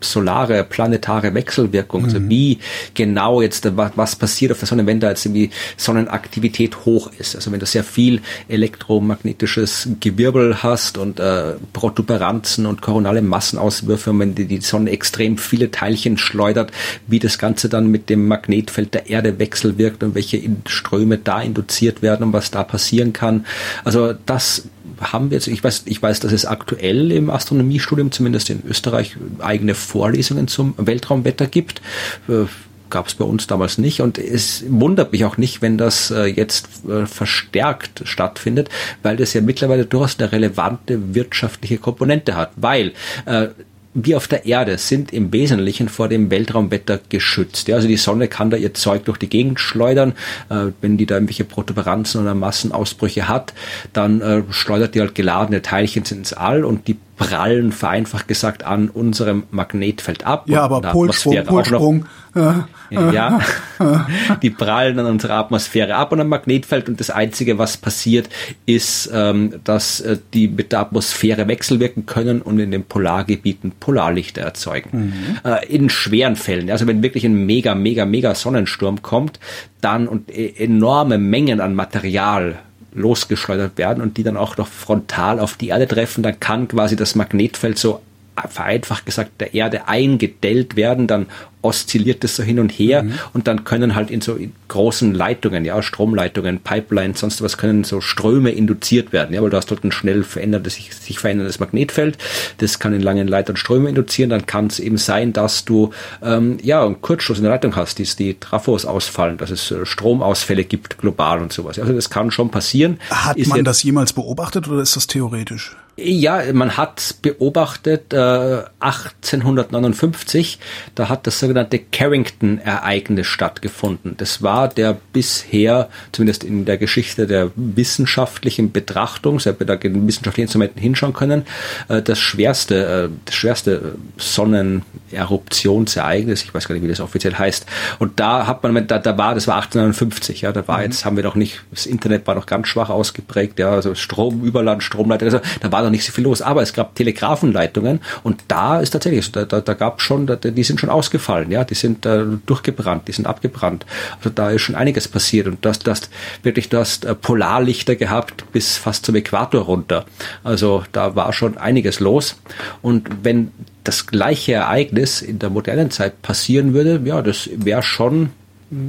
solare, 0.00 0.64
planetare 0.64 1.34
Wechselwirkung, 1.34 2.04
also 2.04 2.18
mhm. 2.18 2.24
also 2.24 2.30
wie 2.30 2.58
genau 2.94 3.42
jetzt 3.42 3.68
was 3.76 4.16
passiert 4.16 4.52
auf 4.52 4.58
der 4.58 4.68
Sonne, 4.68 4.86
wenn 4.86 5.00
da 5.00 5.10
jetzt 5.10 5.26
irgendwie 5.26 5.50
Sonnenaktivität 5.76 6.84
hoch 6.84 7.10
ist. 7.18 7.34
Also 7.34 7.50
wenn 7.52 7.60
du 7.60 7.66
sehr 7.66 7.84
viel 7.84 8.20
elektromagnetisches 8.48 9.88
Gewirbel 10.00 10.62
hast 10.62 10.98
und 10.98 11.18
äh, 11.20 11.54
Protuberanzen 11.72 12.66
und 12.66 12.82
koronale 12.82 13.22
Massenauswürfe 13.22 14.10
und 14.10 14.20
wenn 14.20 14.34
die, 14.34 14.46
die 14.46 14.60
Sonne 14.60 14.90
extrem 14.90 15.38
viele 15.38 15.70
Teilchen 15.70 16.16
schleudert, 16.16 16.70
wie 17.06 17.18
das 17.18 17.38
Ganze 17.38 17.68
dann 17.68 17.88
mit 17.88 18.08
dem 18.08 18.28
Magnetfeld 18.28 18.94
der 18.94 19.10
Erde 19.10 19.38
wechselwirkt 19.38 20.02
und 20.02 20.14
welche 20.14 20.40
Ströme 20.66 21.18
da 21.18 21.40
induziert 21.40 22.02
werden 22.02 22.24
und 22.24 22.32
was 22.32 22.50
da 22.50 22.62
passieren 22.62 23.12
kann. 23.12 23.46
Also 23.84 24.14
das 24.26 24.68
haben 25.00 25.30
wir 25.30 25.36
jetzt, 25.36 25.46
ich 25.46 25.62
weiß, 25.62 25.84
ich 25.86 26.02
weiß, 26.02 26.20
dass 26.20 26.32
es 26.32 26.46
aktuell 26.46 27.12
im 27.12 27.30
Astronomiestudium, 27.30 28.12
zumindest 28.12 28.50
in 28.50 28.62
Österreich, 28.66 29.16
eigene 29.38 29.74
Vorlesungen 29.74 30.48
zum 30.48 30.74
Weltraumwetter 30.76 31.46
gibt. 31.46 31.80
Äh, 32.28 32.44
Gab 32.90 33.08
es 33.08 33.14
bei 33.14 33.24
uns 33.24 33.48
damals 33.48 33.78
nicht 33.78 34.02
und 34.02 34.18
es 34.18 34.62
wundert 34.68 35.10
mich 35.10 35.24
auch 35.24 35.36
nicht, 35.36 35.62
wenn 35.62 35.78
das 35.78 36.12
äh, 36.12 36.26
jetzt 36.26 36.68
äh, 36.88 37.06
verstärkt 37.06 38.02
stattfindet, 38.04 38.68
weil 39.02 39.16
das 39.16 39.32
ja 39.32 39.40
mittlerweile 39.40 39.84
durchaus 39.84 40.20
eine 40.20 40.30
relevante 40.30 41.14
wirtschaftliche 41.14 41.78
Komponente 41.78 42.36
hat, 42.36 42.52
weil 42.56 42.92
äh, 43.24 43.48
wir 43.94 44.16
auf 44.16 44.26
der 44.26 44.44
Erde 44.44 44.76
sind 44.76 45.12
im 45.12 45.32
Wesentlichen 45.32 45.88
vor 45.88 46.08
dem 46.08 46.30
Weltraumwetter 46.30 47.00
geschützt. 47.08 47.68
Ja, 47.68 47.76
also 47.76 47.86
die 47.86 47.96
Sonne 47.96 48.26
kann 48.28 48.50
da 48.50 48.56
ihr 48.56 48.74
Zeug 48.74 49.04
durch 49.04 49.18
die 49.18 49.28
Gegend 49.28 49.60
schleudern. 49.60 50.14
Äh, 50.50 50.72
wenn 50.80 50.96
die 50.96 51.06
da 51.06 51.14
irgendwelche 51.14 51.44
Protuberanzen 51.44 52.20
oder 52.20 52.34
Massenausbrüche 52.34 53.28
hat, 53.28 53.54
dann 53.92 54.20
äh, 54.20 54.42
schleudert 54.50 54.94
die 54.94 55.00
halt 55.00 55.14
geladene 55.14 55.62
Teilchen 55.62 56.04
ins 56.10 56.32
All 56.32 56.64
und 56.64 56.88
die 56.88 56.96
prallen 57.16 57.72
vereinfacht 57.72 58.28
gesagt 58.28 58.64
an 58.64 58.88
unserem 58.88 59.44
Magnetfeld 59.50 60.26
ab. 60.26 60.48
Ja, 60.48 60.62
aber 60.62 60.80
Polsprung, 60.80 61.44
Polsprung. 61.44 62.06
Noch, 62.34 62.64
ja, 62.90 63.40
die 64.42 64.50
prallen 64.50 64.98
an 64.98 65.06
unserer 65.06 65.34
Atmosphäre 65.34 65.94
ab 65.94 66.10
und 66.10 66.20
am 66.20 66.28
Magnetfeld 66.28 66.88
und 66.88 66.98
das 66.98 67.10
Einzige, 67.10 67.58
was 67.58 67.76
passiert, 67.76 68.28
ist, 68.66 69.10
ähm, 69.12 69.60
dass 69.62 70.00
äh, 70.00 70.18
die 70.32 70.48
mit 70.48 70.72
der 70.72 70.80
Atmosphäre 70.80 71.46
wechselwirken 71.46 72.06
können 72.06 72.42
und 72.42 72.58
in 72.58 72.72
den 72.72 72.84
Polargebieten 72.84 73.72
Polarlichter 73.78 74.42
erzeugen. 74.42 75.12
Mhm. 75.44 75.50
Äh, 75.50 75.66
in 75.66 75.88
schweren 75.88 76.36
Fällen, 76.36 76.70
also 76.70 76.86
wenn 76.86 77.02
wirklich 77.02 77.24
ein 77.24 77.46
mega, 77.46 77.74
mega, 77.74 78.04
mega 78.04 78.34
Sonnensturm 78.34 79.02
kommt, 79.02 79.38
dann 79.80 80.08
und 80.08 80.30
e 80.30 80.54
enorme 80.56 81.18
Mengen 81.18 81.60
an 81.60 81.74
Material 81.74 82.58
losgeschleudert 82.94 83.76
werden 83.76 84.02
und 84.02 84.16
die 84.16 84.22
dann 84.22 84.36
auch 84.36 84.56
noch 84.56 84.68
frontal 84.68 85.40
auf 85.40 85.56
die 85.56 85.68
Erde 85.68 85.86
treffen, 85.86 86.22
dann 86.22 86.40
kann 86.40 86.68
quasi 86.68 86.96
das 86.96 87.14
Magnetfeld 87.14 87.78
so 87.78 88.00
vereinfacht 88.48 89.06
gesagt 89.06 89.40
der 89.40 89.54
Erde 89.54 89.88
eingedellt 89.88 90.76
werden, 90.76 91.06
dann 91.06 91.26
oszilliert 91.64 92.22
es 92.24 92.36
so 92.36 92.42
hin 92.42 92.60
und 92.60 92.70
her 92.70 93.02
mhm. 93.02 93.14
und 93.32 93.48
dann 93.48 93.64
können 93.64 93.94
halt 93.94 94.10
in 94.10 94.20
so 94.20 94.38
großen 94.68 95.14
Leitungen, 95.14 95.64
ja, 95.64 95.82
Stromleitungen, 95.82 96.60
Pipelines, 96.60 97.20
sonst 97.20 97.42
was, 97.42 97.56
können 97.56 97.84
so 97.84 98.00
Ströme 98.00 98.50
induziert 98.50 99.12
werden, 99.12 99.34
ja, 99.34 99.42
weil 99.42 99.50
du 99.50 99.56
hast 99.56 99.70
dort 99.70 99.84
ein 99.84 99.92
schnell 99.92 100.22
veränderndes, 100.22 100.74
sich, 100.74 100.94
sich 100.94 101.18
veränderndes 101.18 101.60
Magnetfeld, 101.60 102.18
das 102.58 102.78
kann 102.78 102.92
in 102.92 103.00
langen 103.00 103.28
Leitern 103.28 103.56
Ströme 103.56 103.88
induzieren, 103.88 104.30
dann 104.30 104.46
kann 104.46 104.66
es 104.66 104.78
eben 104.78 104.98
sein, 104.98 105.32
dass 105.32 105.64
du, 105.64 105.90
ähm, 106.22 106.58
ja, 106.62 106.84
einen 106.84 107.00
Kurzschluss 107.00 107.38
in 107.38 107.44
der 107.44 107.52
Leitung 107.52 107.76
hast, 107.76 107.98
dass 108.00 108.16
die 108.16 108.34
Trafos 108.34 108.84
ausfallen, 108.84 109.38
dass 109.38 109.50
es 109.50 109.70
äh, 109.70 109.86
Stromausfälle 109.86 110.64
gibt, 110.64 110.98
global 110.98 111.40
und 111.40 111.52
sowas. 111.52 111.78
Also 111.78 111.92
das 111.92 112.10
kann 112.10 112.30
schon 112.30 112.50
passieren. 112.50 112.98
Hat 113.10 113.36
ist 113.36 113.48
man 113.48 113.64
das 113.64 113.82
jemals 113.82 114.12
beobachtet 114.12 114.68
oder 114.68 114.82
ist 114.82 114.96
das 114.96 115.06
theoretisch? 115.06 115.76
Ja, 115.96 116.42
man 116.52 116.76
hat 116.76 117.14
beobachtet 117.22 118.12
äh, 118.12 118.64
1859, 118.80 120.58
da 120.96 121.08
hat 121.08 121.28
das 121.28 121.38
sogenannte 121.38 121.78
Carrington-Ereignis 121.78 123.28
stattgefunden. 123.28 124.16
Das 124.16 124.42
war 124.42 124.66
der 124.66 124.96
bisher, 125.12 125.88
zumindest 126.10 126.42
in 126.42 126.64
der 126.64 126.78
Geschichte 126.78 127.28
der 127.28 127.52
wissenschaftlichen 127.54 128.72
Betrachtung, 128.72 129.38
so 129.38 129.56
wir 129.56 129.66
da 129.66 129.74
in 129.74 130.08
wissenschaftlichen 130.08 130.46
Instrumenten 130.46 130.80
hinschauen 130.80 131.12
können, 131.12 131.44
äh, 131.88 132.02
das 132.02 132.18
schwerste, 132.18 132.86
äh, 132.86 133.08
das 133.24 133.36
schwerste 133.36 133.94
Sonneneruptionsereignis, 134.16 136.42
ich 136.42 136.52
weiß 136.52 136.66
gar 136.66 136.74
nicht, 136.74 136.82
wie 136.82 136.88
das 136.88 136.98
offiziell 136.98 137.36
heißt. 137.36 137.66
Und 138.00 138.18
da 138.18 138.48
hat 138.48 138.64
man, 138.64 138.84
da, 138.88 138.98
da 138.98 139.16
war, 139.16 139.36
das 139.36 139.46
war 139.46 139.54
1859, 139.56 140.40
ja, 140.40 140.50
da 140.50 140.66
war 140.66 140.78
mhm. 140.78 140.84
jetzt, 140.84 141.04
haben 141.04 141.14
wir 141.14 141.22
noch 141.22 141.36
nicht, 141.36 141.62
das 141.70 141.86
Internet 141.86 142.26
war 142.26 142.34
noch 142.34 142.46
ganz 142.46 142.66
schwach 142.66 142.90
ausgeprägt, 142.90 143.60
ja, 143.60 143.70
also 143.70 143.94
Stromüberland, 143.94 144.82
Stromleiter, 144.82 145.26
also 145.26 145.38
da 145.60 145.70
war 145.70 145.83
noch 145.84 145.90
nicht 145.90 146.04
so 146.04 146.12
viel 146.12 146.24
los, 146.24 146.42
aber 146.42 146.62
es 146.62 146.72
gab 146.72 146.94
Telegrafenleitungen 146.94 148.00
und 148.22 148.42
da 148.48 148.80
ist 148.80 148.90
tatsächlich, 148.90 149.30
da, 149.30 149.44
da, 149.44 149.60
da 149.60 149.74
gab 149.74 150.00
schon, 150.00 150.26
da, 150.26 150.36
die 150.36 150.64
sind 150.64 150.80
schon 150.80 150.90
ausgefallen, 150.90 151.50
ja, 151.50 151.64
die 151.64 151.74
sind 151.74 152.06
äh, 152.06 152.24
durchgebrannt, 152.46 153.08
die 153.08 153.12
sind 153.12 153.26
abgebrannt. 153.26 153.86
Also 154.18 154.30
da 154.30 154.50
ist 154.50 154.62
schon 154.62 154.74
einiges 154.74 155.08
passiert 155.08 155.46
und 155.46 155.64
das, 155.64 155.78
das 155.78 156.10
wirklich, 156.42 156.68
du 156.68 156.78
hast 156.78 157.04
äh, 157.04 157.14
Polarlichter 157.14 157.96
gehabt 157.96 158.44
bis 158.52 158.76
fast 158.76 159.06
zum 159.06 159.14
Äquator 159.14 159.62
runter. 159.62 160.04
Also 160.42 160.84
da 160.92 161.14
war 161.14 161.32
schon 161.32 161.58
einiges 161.58 162.00
los 162.00 162.36
und 162.82 163.08
wenn 163.22 163.52
das 163.84 164.06
gleiche 164.06 164.54
Ereignis 164.54 165.20
in 165.20 165.38
der 165.38 165.50
modernen 165.50 165.90
Zeit 165.90 166.22
passieren 166.22 166.72
würde, 166.72 167.00
ja, 167.04 167.20
das 167.22 167.50
wäre 167.54 167.82
schon, 167.82 168.30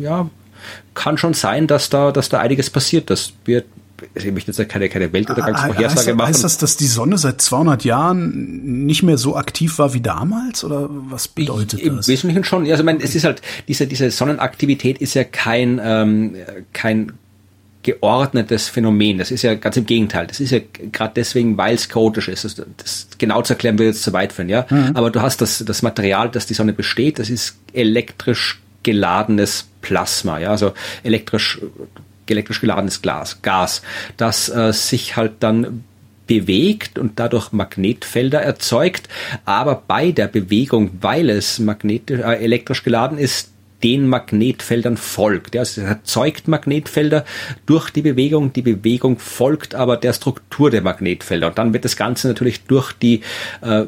ja, 0.02 0.30
kann 0.94 1.18
schon 1.18 1.34
sein, 1.34 1.68
dass 1.68 1.90
da, 1.90 2.12
dass 2.12 2.30
da 2.30 2.40
einiges 2.40 2.70
passiert. 2.70 3.10
Das 3.10 3.34
wird 3.44 3.66
ich 4.14 4.32
möchte 4.32 4.52
jetzt 4.52 4.70
keine, 4.70 4.90
keine 4.90 5.12
Weltuntergangsvorhersage 5.14 6.08
heißt, 6.08 6.16
machen. 6.16 6.28
Heißt 6.28 6.44
das, 6.44 6.58
dass 6.58 6.78
die 6.78 6.88
Sonne 6.88 7.18
seit 7.18 7.42
200 7.42 7.84
Jahren 7.86 8.86
nicht 8.86 9.04
mehr 9.04 9.18
so 9.18 9.36
aktiv 9.36 9.80
war 9.80 9.94
wie 9.94 10.02
damals? 10.02 10.64
Oder 10.64 10.90
was 10.90 11.28
bedeutet 11.28 11.80
Im 11.80 11.98
das? 11.98 12.08
Im 12.08 12.14
Wesentlichen 12.14 12.44
schon. 12.44 12.64
Also, 12.64 12.82
ich 12.82 12.84
meine, 12.84 13.02
es 13.02 13.16
ist 13.16 13.24
halt, 13.24 13.42
diese, 13.68 13.88
diese 13.88 14.12
Sonnenaktivität 14.12 14.98
ist 15.00 15.14
ja 15.14 15.24
kein, 15.24 15.80
ähm, 15.84 16.36
kein 16.74 17.14
geordnetes 17.84 18.68
Phänomen. 18.68 19.18
Das 19.18 19.32
ist 19.32 19.44
ja 19.44 19.54
ganz 19.54 19.78
im 19.78 19.86
Gegenteil. 19.86 20.26
Das 20.28 20.40
ist 20.40 20.52
ja 20.52 20.60
gerade 20.92 21.14
deswegen, 21.16 21.56
weil 21.58 21.76
es 21.76 21.88
chaotisch 21.88 22.28
ist. 22.28 22.44
Das, 22.44 22.56
das, 22.56 23.08
genau 23.18 23.44
zu 23.44 23.54
erklären 23.54 23.78
wir 23.78 23.86
jetzt 23.86 24.02
zu 24.02 24.12
weit 24.12 24.34
führen, 24.34 24.50
ja. 24.50 24.66
Mhm. 24.70 24.92
Aber 24.96 25.12
du 25.12 25.22
hast 25.22 25.40
das, 25.40 25.64
das 25.66 25.84
Material, 25.84 26.30
das 26.30 26.48
die 26.48 26.56
Sonne 26.56 26.74
besteht, 26.74 27.20
das 27.20 27.30
ist 27.30 27.58
elektrisch 27.74 28.60
geladenes 28.82 29.68
Plasma, 29.82 30.40
ja, 30.40 30.52
also 30.52 30.74
elektrisch 31.04 31.60
elektrisch 32.30 32.62
geladenes 32.62 33.02
Glas, 33.02 33.42
Gas, 33.42 33.82
das 34.18 34.50
äh, 34.50 34.74
sich 34.74 35.16
halt 35.16 35.34
dann 35.40 35.84
bewegt 36.28 36.98
und 36.98 37.20
dadurch 37.20 37.52
Magnetfelder 37.52 38.42
erzeugt, 38.42 39.08
aber 39.46 39.84
bei 39.88 40.12
der 40.12 40.28
Bewegung, 40.28 40.92
weil 41.02 41.30
es 41.30 41.60
magnetisch, 41.60 42.20
äh, 42.20 42.44
elektrisch 42.44 42.84
geladen 42.84 43.18
ist, 43.18 43.52
den 43.84 44.08
Magnetfeldern 44.08 44.98
folgt. 44.98 45.56
Also 45.56 45.82
es 45.82 45.88
erzeugt 45.88 46.48
Magnetfelder 46.48 47.26
durch 47.66 47.92
die 47.92 48.02
Bewegung, 48.02 48.52
die 48.54 48.64
Bewegung 48.64 49.20
folgt 49.20 49.76
aber 49.76 49.98
der 49.98 50.14
Struktur 50.14 50.72
der 50.72 50.82
Magnetfelder. 50.82 51.48
Und 51.48 51.58
dann 51.58 51.74
wird 51.74 51.86
das 51.86 51.96
Ganze 51.96 52.28
natürlich 52.28 52.64
durch 52.64 52.94
die 52.94 53.22
äh, 53.62 53.84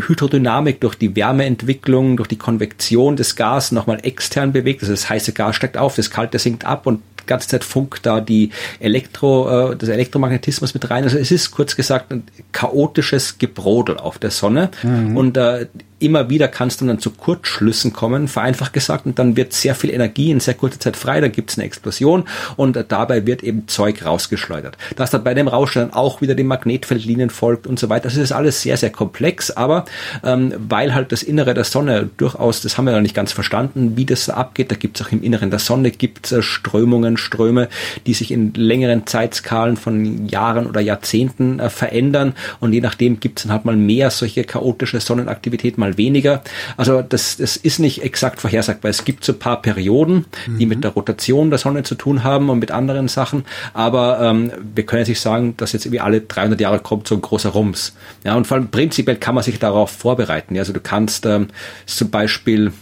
Hydrodynamik, 0.00 0.80
durch 0.80 0.94
die 0.94 1.14
Wärmeentwicklung, 1.14 2.16
durch 2.16 2.28
die 2.28 2.38
Konvektion 2.38 3.16
des 3.16 3.36
Gas 3.36 3.72
nochmal 3.72 3.98
extern 4.02 4.52
bewegt. 4.52 4.82
Also 4.82 4.94
das 4.94 5.10
heiße 5.10 5.32
Gas 5.32 5.56
steigt 5.56 5.76
auf, 5.76 5.96
das 5.96 6.10
kalte 6.10 6.38
sinkt 6.38 6.64
ab 6.64 6.86
und 6.86 7.02
ganze 7.30 7.48
Zeit 7.48 7.64
funkt 7.64 8.04
da 8.04 8.20
die 8.20 8.50
Elektro, 8.78 9.70
äh, 9.72 9.76
das 9.76 9.88
Elektromagnetismus 9.88 10.74
mit 10.74 10.90
rein. 10.90 11.04
Also 11.04 11.16
es 11.16 11.30
ist 11.30 11.50
kurz 11.50 11.76
gesagt 11.76 12.12
ein 12.12 12.24
chaotisches 12.52 13.38
Gebrodel 13.38 13.96
auf 13.96 14.18
der 14.18 14.30
Sonne. 14.30 14.70
Mhm. 14.82 15.16
Und 15.16 15.36
äh, 15.38 15.66
immer 16.00 16.30
wieder 16.30 16.48
kann 16.48 16.68
es 16.68 16.76
dann, 16.76 16.98
zu 16.98 17.10
Kurzschlüssen 17.10 17.92
kommen, 17.92 18.28
vereinfacht 18.28 18.72
gesagt, 18.72 19.06
und 19.06 19.18
dann 19.18 19.36
wird 19.36 19.52
sehr 19.52 19.74
viel 19.74 19.90
Energie 19.90 20.30
in 20.30 20.40
sehr 20.40 20.54
kurzer 20.54 20.80
Zeit 20.80 20.96
frei, 20.96 21.20
dann 21.20 21.32
gibt 21.32 21.50
es 21.50 21.58
eine 21.58 21.66
Explosion 21.66 22.24
und 22.56 22.84
dabei 22.88 23.26
wird 23.26 23.42
eben 23.42 23.68
Zeug 23.68 24.04
rausgeschleudert. 24.04 24.76
Dass 24.96 25.10
dann 25.10 25.24
bei 25.24 25.34
dem 25.34 25.48
Rausch 25.48 25.74
dann 25.74 25.92
auch 25.92 26.20
wieder 26.20 26.34
die 26.34 26.44
Magnetfeldlinien 26.44 27.30
folgt 27.30 27.66
und 27.66 27.78
so 27.78 27.88
weiter. 27.88 28.04
Das 28.04 28.16
ist 28.16 28.32
alles 28.32 28.62
sehr, 28.62 28.76
sehr 28.76 28.90
komplex, 28.90 29.50
aber 29.50 29.84
ähm, 30.24 30.54
weil 30.58 30.94
halt 30.94 31.12
das 31.12 31.22
Innere 31.22 31.54
der 31.54 31.64
Sonne 31.64 32.10
durchaus, 32.16 32.62
das 32.62 32.76
haben 32.76 32.86
wir 32.86 32.92
noch 32.92 33.00
nicht 33.00 33.14
ganz 33.14 33.32
verstanden, 33.32 33.96
wie 33.96 34.06
das 34.06 34.28
abgeht, 34.28 34.70
da 34.70 34.76
gibt 34.76 34.98
es 34.98 35.06
auch 35.06 35.12
im 35.12 35.22
Inneren 35.22 35.50
der 35.50 35.58
Sonne 35.58 35.90
gibt 35.90 36.32
äh, 36.32 36.42
Strömungen, 36.42 37.16
Ströme, 37.16 37.68
die 38.06 38.14
sich 38.14 38.30
in 38.32 38.54
längeren 38.54 39.06
Zeitskalen 39.06 39.76
von 39.76 40.26
Jahren 40.26 40.66
oder 40.66 40.80
Jahrzehnten 40.80 41.60
äh, 41.60 41.70
verändern 41.70 42.34
und 42.60 42.72
je 42.72 42.80
nachdem 42.80 43.20
gibt 43.20 43.38
es 43.38 43.44
dann 43.44 43.52
halt 43.52 43.64
mal 43.64 43.76
mehr 43.76 44.10
solche 44.10 44.44
chaotische 44.44 45.00
Sonnenaktivität, 45.00 45.78
mal 45.78 45.89
mal 45.90 45.98
weniger. 45.98 46.42
Also 46.76 47.02
das, 47.02 47.36
das 47.36 47.56
ist 47.56 47.78
nicht 47.78 48.02
exakt 48.02 48.40
vorhersagbar. 48.40 48.90
Es 48.90 49.04
gibt 49.04 49.24
so 49.24 49.32
ein 49.32 49.38
paar 49.38 49.62
Perioden, 49.62 50.26
die 50.46 50.64
mhm. 50.64 50.68
mit 50.68 50.84
der 50.84 50.92
Rotation 50.92 51.50
der 51.50 51.58
Sonne 51.58 51.82
zu 51.82 51.94
tun 51.94 52.24
haben 52.24 52.50
und 52.50 52.58
mit 52.58 52.70
anderen 52.70 53.08
Sachen. 53.08 53.44
Aber 53.74 54.20
ähm, 54.20 54.52
wir 54.74 54.84
können 54.84 55.00
jetzt 55.00 55.08
nicht 55.08 55.20
sagen, 55.20 55.54
dass 55.56 55.72
jetzt 55.72 55.86
irgendwie 55.86 56.00
alle 56.00 56.20
300 56.20 56.60
Jahre 56.60 56.80
kommt 56.80 57.06
so 57.06 57.14
ein 57.14 57.22
großer 57.22 57.50
Rums. 57.50 57.94
Ja, 58.24 58.34
und 58.34 58.46
vor 58.46 58.56
allem 58.56 58.68
prinzipiell 58.68 59.16
kann 59.16 59.34
man 59.34 59.44
sich 59.44 59.58
darauf 59.58 59.90
vorbereiten. 59.90 60.54
Ja, 60.54 60.62
also 60.62 60.72
du 60.72 60.80
kannst 60.80 61.26
ähm, 61.26 61.48
zum 61.86 62.10
Beispiel 62.10 62.72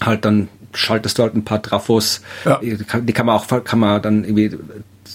halt 0.00 0.24
dann 0.24 0.48
schaltest 0.74 1.18
du 1.18 1.22
halt 1.22 1.34
ein 1.34 1.44
paar 1.44 1.62
Trafos, 1.62 2.22
ja. 2.44 2.58
die, 2.58 2.76
kann, 2.78 3.06
die 3.06 3.12
kann 3.12 3.26
man 3.26 3.36
auch, 3.36 3.46
kann 3.64 3.78
man 3.78 4.00
dann 4.00 4.24
irgendwie 4.24 4.56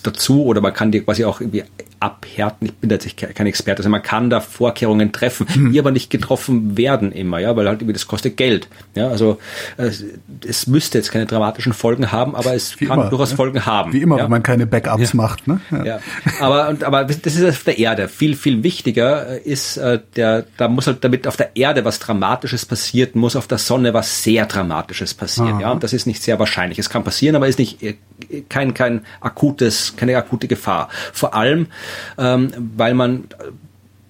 dazu 0.03 0.45
oder 0.45 0.61
man 0.61 0.73
kann 0.73 0.91
die 0.91 1.01
quasi 1.01 1.25
auch 1.25 1.41
irgendwie 1.41 1.63
abhärten. 1.99 2.67
Ich 2.67 2.73
bin 2.75 2.89
tatsächlich 2.89 3.33
kein 3.33 3.47
Experte. 3.47 3.79
Also 3.79 3.89
man 3.89 4.01
kann 4.01 4.29
da 4.29 4.39
Vorkehrungen 4.39 5.11
treffen, 5.11 5.47
hm. 5.47 5.71
die 5.71 5.79
aber 5.79 5.91
nicht 5.91 6.09
getroffen 6.09 6.77
werden 6.77 7.11
immer, 7.11 7.39
ja, 7.39 7.55
weil 7.55 7.67
halt 7.67 7.81
irgendwie 7.81 7.93
das 7.93 8.07
kostet 8.07 8.37
Geld. 8.37 8.67
Ja, 8.95 9.07
also 9.09 9.39
äh, 9.77 9.91
es 10.47 10.67
müsste 10.67 10.97
jetzt 10.97 11.11
keine 11.11 11.25
dramatischen 11.25 11.73
Folgen 11.73 12.11
haben, 12.11 12.35
aber 12.35 12.53
es 12.53 12.79
Wie 12.79 12.85
kann 12.85 12.99
immer, 12.99 13.09
durchaus 13.09 13.31
ne? 13.31 13.37
Folgen 13.37 13.65
haben. 13.65 13.93
Wie 13.93 14.01
immer, 14.01 14.17
ja? 14.17 14.23
wenn 14.23 14.31
man 14.31 14.43
keine 14.43 14.67
Backups 14.67 15.13
ja. 15.13 15.17
macht. 15.17 15.47
Ne? 15.47 15.59
Ja. 15.71 15.85
ja. 15.85 15.99
Aber 16.39 16.69
und, 16.69 16.83
aber 16.83 17.03
das 17.05 17.35
ist 17.35 17.43
auf 17.43 17.63
der 17.63 17.79
Erde. 17.79 18.07
Viel 18.07 18.35
viel 18.35 18.63
wichtiger 18.63 19.41
ist 19.45 19.77
äh, 19.77 19.99
der, 20.15 20.45
da 20.57 20.67
muss 20.67 20.87
halt 20.87 21.03
damit 21.03 21.27
auf 21.27 21.37
der 21.37 21.55
Erde 21.55 21.85
was 21.85 21.99
Dramatisches 21.99 22.65
passiert, 22.65 23.15
muss 23.15 23.35
auf 23.35 23.47
der 23.47 23.57
Sonne 23.57 23.93
was 23.93 24.23
sehr 24.23 24.45
Dramatisches 24.45 25.13
passieren. 25.13 25.53
Aha. 25.53 25.61
Ja, 25.61 25.71
und 25.71 25.83
das 25.83 25.93
ist 25.93 26.05
nicht 26.05 26.21
sehr 26.21 26.39
wahrscheinlich. 26.39 26.79
Es 26.79 26.89
kann 26.89 27.03
passieren, 27.03 27.35
aber 27.35 27.47
ist 27.47 27.59
nicht 27.59 27.81
äh, 27.83 27.95
kein 28.49 28.73
kein 28.73 29.05
akutes, 29.21 29.95
keine 29.95 30.15
akute 30.17 30.47
Gefahr. 30.47 30.89
Vor 31.13 31.33
allem 31.33 31.67
ähm, 32.17 32.51
weil 32.75 32.93
man 32.93 33.25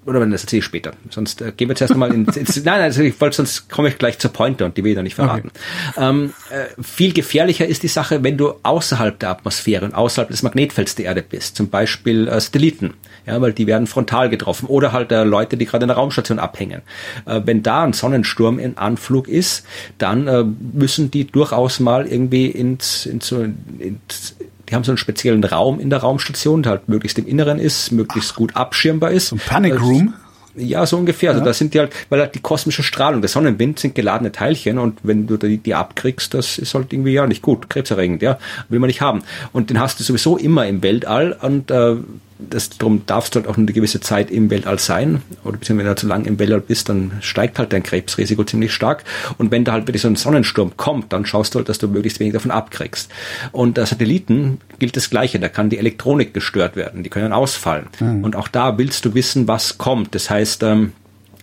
oder 0.07 0.21
wenn 0.21 0.31
das 0.31 0.43
erzähle 0.43 0.59
ich 0.59 0.65
später. 0.65 0.93
Sonst 1.09 1.41
äh, 1.41 1.51
gehen 1.55 1.67
wir 1.67 1.75
zuerst 1.75 1.95
mal 1.95 2.13
ins, 2.13 2.37
ins 2.37 2.63
nein, 2.63 2.81
also 2.81 3.01
ich 3.01 3.19
wollte, 3.19 3.35
sonst 3.35 3.69
komme 3.69 3.89
ich 3.89 3.97
gleich 3.97 4.17
zur 4.17 4.31
Pointe 4.31 4.63
und 4.63 4.77
die 4.77 4.83
will 4.83 4.91
ich 4.91 4.95
noch 4.95 5.03
nicht 5.03 5.15
verraten. 5.15 5.51
Okay. 5.95 6.09
Ähm, 6.09 6.33
äh, 6.49 6.81
viel 6.81 7.11
gefährlicher 7.11 7.67
ist 7.67 7.83
die 7.83 7.89
Sache, 7.89 8.23
wenn 8.23 8.37
du 8.37 8.53
außerhalb 8.63 9.19
der 9.19 9.29
Atmosphäre 9.29 9.83
und 9.83 9.93
außerhalb 9.93 10.29
des 10.29 10.43
Magnetfelds 10.43 10.95
der 10.95 11.05
Erde 11.05 11.23
bist, 11.23 11.57
zum 11.57 11.69
Beispiel 11.69 12.29
äh, 12.29 12.39
Satelliten, 12.39 12.93
ja, 13.27 13.41
weil 13.41 13.53
die 13.53 13.67
werden 13.67 13.87
frontal 13.87 14.29
getroffen 14.29 14.67
oder 14.67 14.93
halt 14.93 15.11
äh, 15.11 15.23
Leute, 15.23 15.57
die 15.57 15.65
gerade 15.65 15.83
in 15.83 15.89
der 15.89 15.97
Raumstation 15.97 16.39
abhängen. 16.39 16.81
Äh, 17.25 17.41
wenn 17.45 17.61
da 17.61 17.83
ein 17.83 17.93
Sonnensturm 17.93 18.57
in 18.57 18.77
Anflug 18.77 19.27
ist, 19.27 19.65
dann 19.97 20.27
äh, 20.27 20.45
müssen 20.73 21.11
die 21.11 21.27
durchaus 21.27 21.79
mal 21.79 22.07
irgendwie 22.07 22.47
ins, 22.47 23.05
ins, 23.05 23.31
ins 23.31 24.35
die 24.69 24.75
haben 24.75 24.83
so 24.83 24.91
einen 24.91 24.97
speziellen 24.97 25.43
Raum 25.43 25.79
in 25.79 25.89
der 25.89 25.99
Raumstation, 25.99 26.63
der 26.63 26.71
halt 26.71 26.89
möglichst 26.89 27.17
im 27.17 27.27
Inneren 27.27 27.59
ist, 27.59 27.91
möglichst 27.91 28.35
gut 28.35 28.55
abschirmbar 28.55 29.11
ist. 29.11 29.31
Ein 29.31 29.39
Panic 29.39 29.79
Room? 29.81 30.13
Ja, 30.55 30.85
so 30.85 30.97
ungefähr. 30.97 31.29
Also 31.29 31.41
ja. 31.41 31.45
Da 31.45 31.53
sind 31.53 31.73
die 31.73 31.79
halt, 31.79 31.93
weil 32.09 32.19
halt 32.19 32.33
die 32.35 32.39
kosmische 32.39 32.81
Strahlung, 32.83 33.21
der 33.21 33.29
Sonnenwind 33.29 33.79
sind 33.79 33.95
geladene 33.95 34.31
Teilchen 34.31 34.79
und 34.79 34.99
wenn 35.03 35.27
du 35.27 35.37
die, 35.37 35.57
die 35.57 35.75
abkriegst, 35.75 36.33
das 36.33 36.57
ist 36.57 36.73
halt 36.73 36.91
irgendwie 36.91 37.13
ja 37.13 37.27
nicht 37.27 37.43
gut, 37.43 37.69
krebserregend, 37.69 38.21
ja, 38.21 38.39
will 38.67 38.79
man 38.79 38.87
nicht 38.87 39.01
haben. 39.01 39.21
Und 39.53 39.69
den 39.69 39.79
hast 39.79 39.99
du 39.99 40.03
sowieso 40.03 40.37
immer 40.37 40.65
im 40.65 40.81
Weltall 40.81 41.37
und 41.39 41.69
äh, 41.69 41.95
das, 42.39 42.69
darum 42.69 43.03
darfst 43.05 43.33
du 43.33 43.39
halt 43.39 43.49
auch 43.49 43.57
eine 43.57 43.65
gewisse 43.65 43.99
Zeit 43.99 44.29
im 44.31 44.49
Weltall 44.49 44.79
sein. 44.79 45.21
Oder 45.43 45.57
beziehungsweise 45.57 45.89
wenn 45.89 45.95
du 45.95 46.01
zu 46.01 46.07
lange 46.07 46.27
im 46.27 46.39
Weltall 46.39 46.61
bist, 46.61 46.89
dann 46.89 47.13
steigt 47.21 47.59
halt 47.59 47.73
dein 47.73 47.83
Krebsrisiko 47.83 48.43
ziemlich 48.43 48.73
stark. 48.73 49.03
Und 49.37 49.51
wenn 49.51 49.63
da 49.63 49.73
halt 49.73 49.87
wirklich 49.87 50.01
so 50.01 50.07
ein 50.07 50.15
Sonnensturm 50.15 50.77
kommt, 50.77 51.13
dann 51.13 51.25
schaust 51.25 51.53
du 51.53 51.59
halt, 51.59 51.69
dass 51.69 51.79
du 51.79 51.87
möglichst 51.87 52.19
wenig 52.19 52.33
davon 52.33 52.51
abkriegst. 52.51 53.11
Und 53.51 53.77
äh, 53.77 53.85
Satelliten 53.85 54.59
gilt 54.79 54.95
das 54.95 55.09
Gleiche. 55.09 55.39
Da 55.39 55.49
kann 55.49 55.69
die 55.69 55.77
Elektronik 55.77 56.33
gestört 56.33 56.75
werden. 56.75 57.03
Die 57.03 57.09
können 57.09 57.33
ausfallen. 57.33 57.87
Mhm. 57.99 58.23
Und 58.23 58.35
auch 58.35 58.47
da 58.47 58.77
willst 58.77 59.05
du 59.05 59.13
wissen, 59.13 59.47
was 59.47 59.77
kommt. 59.77 60.13
Das 60.13 60.29
heißt, 60.29 60.63
ähm, 60.63 60.93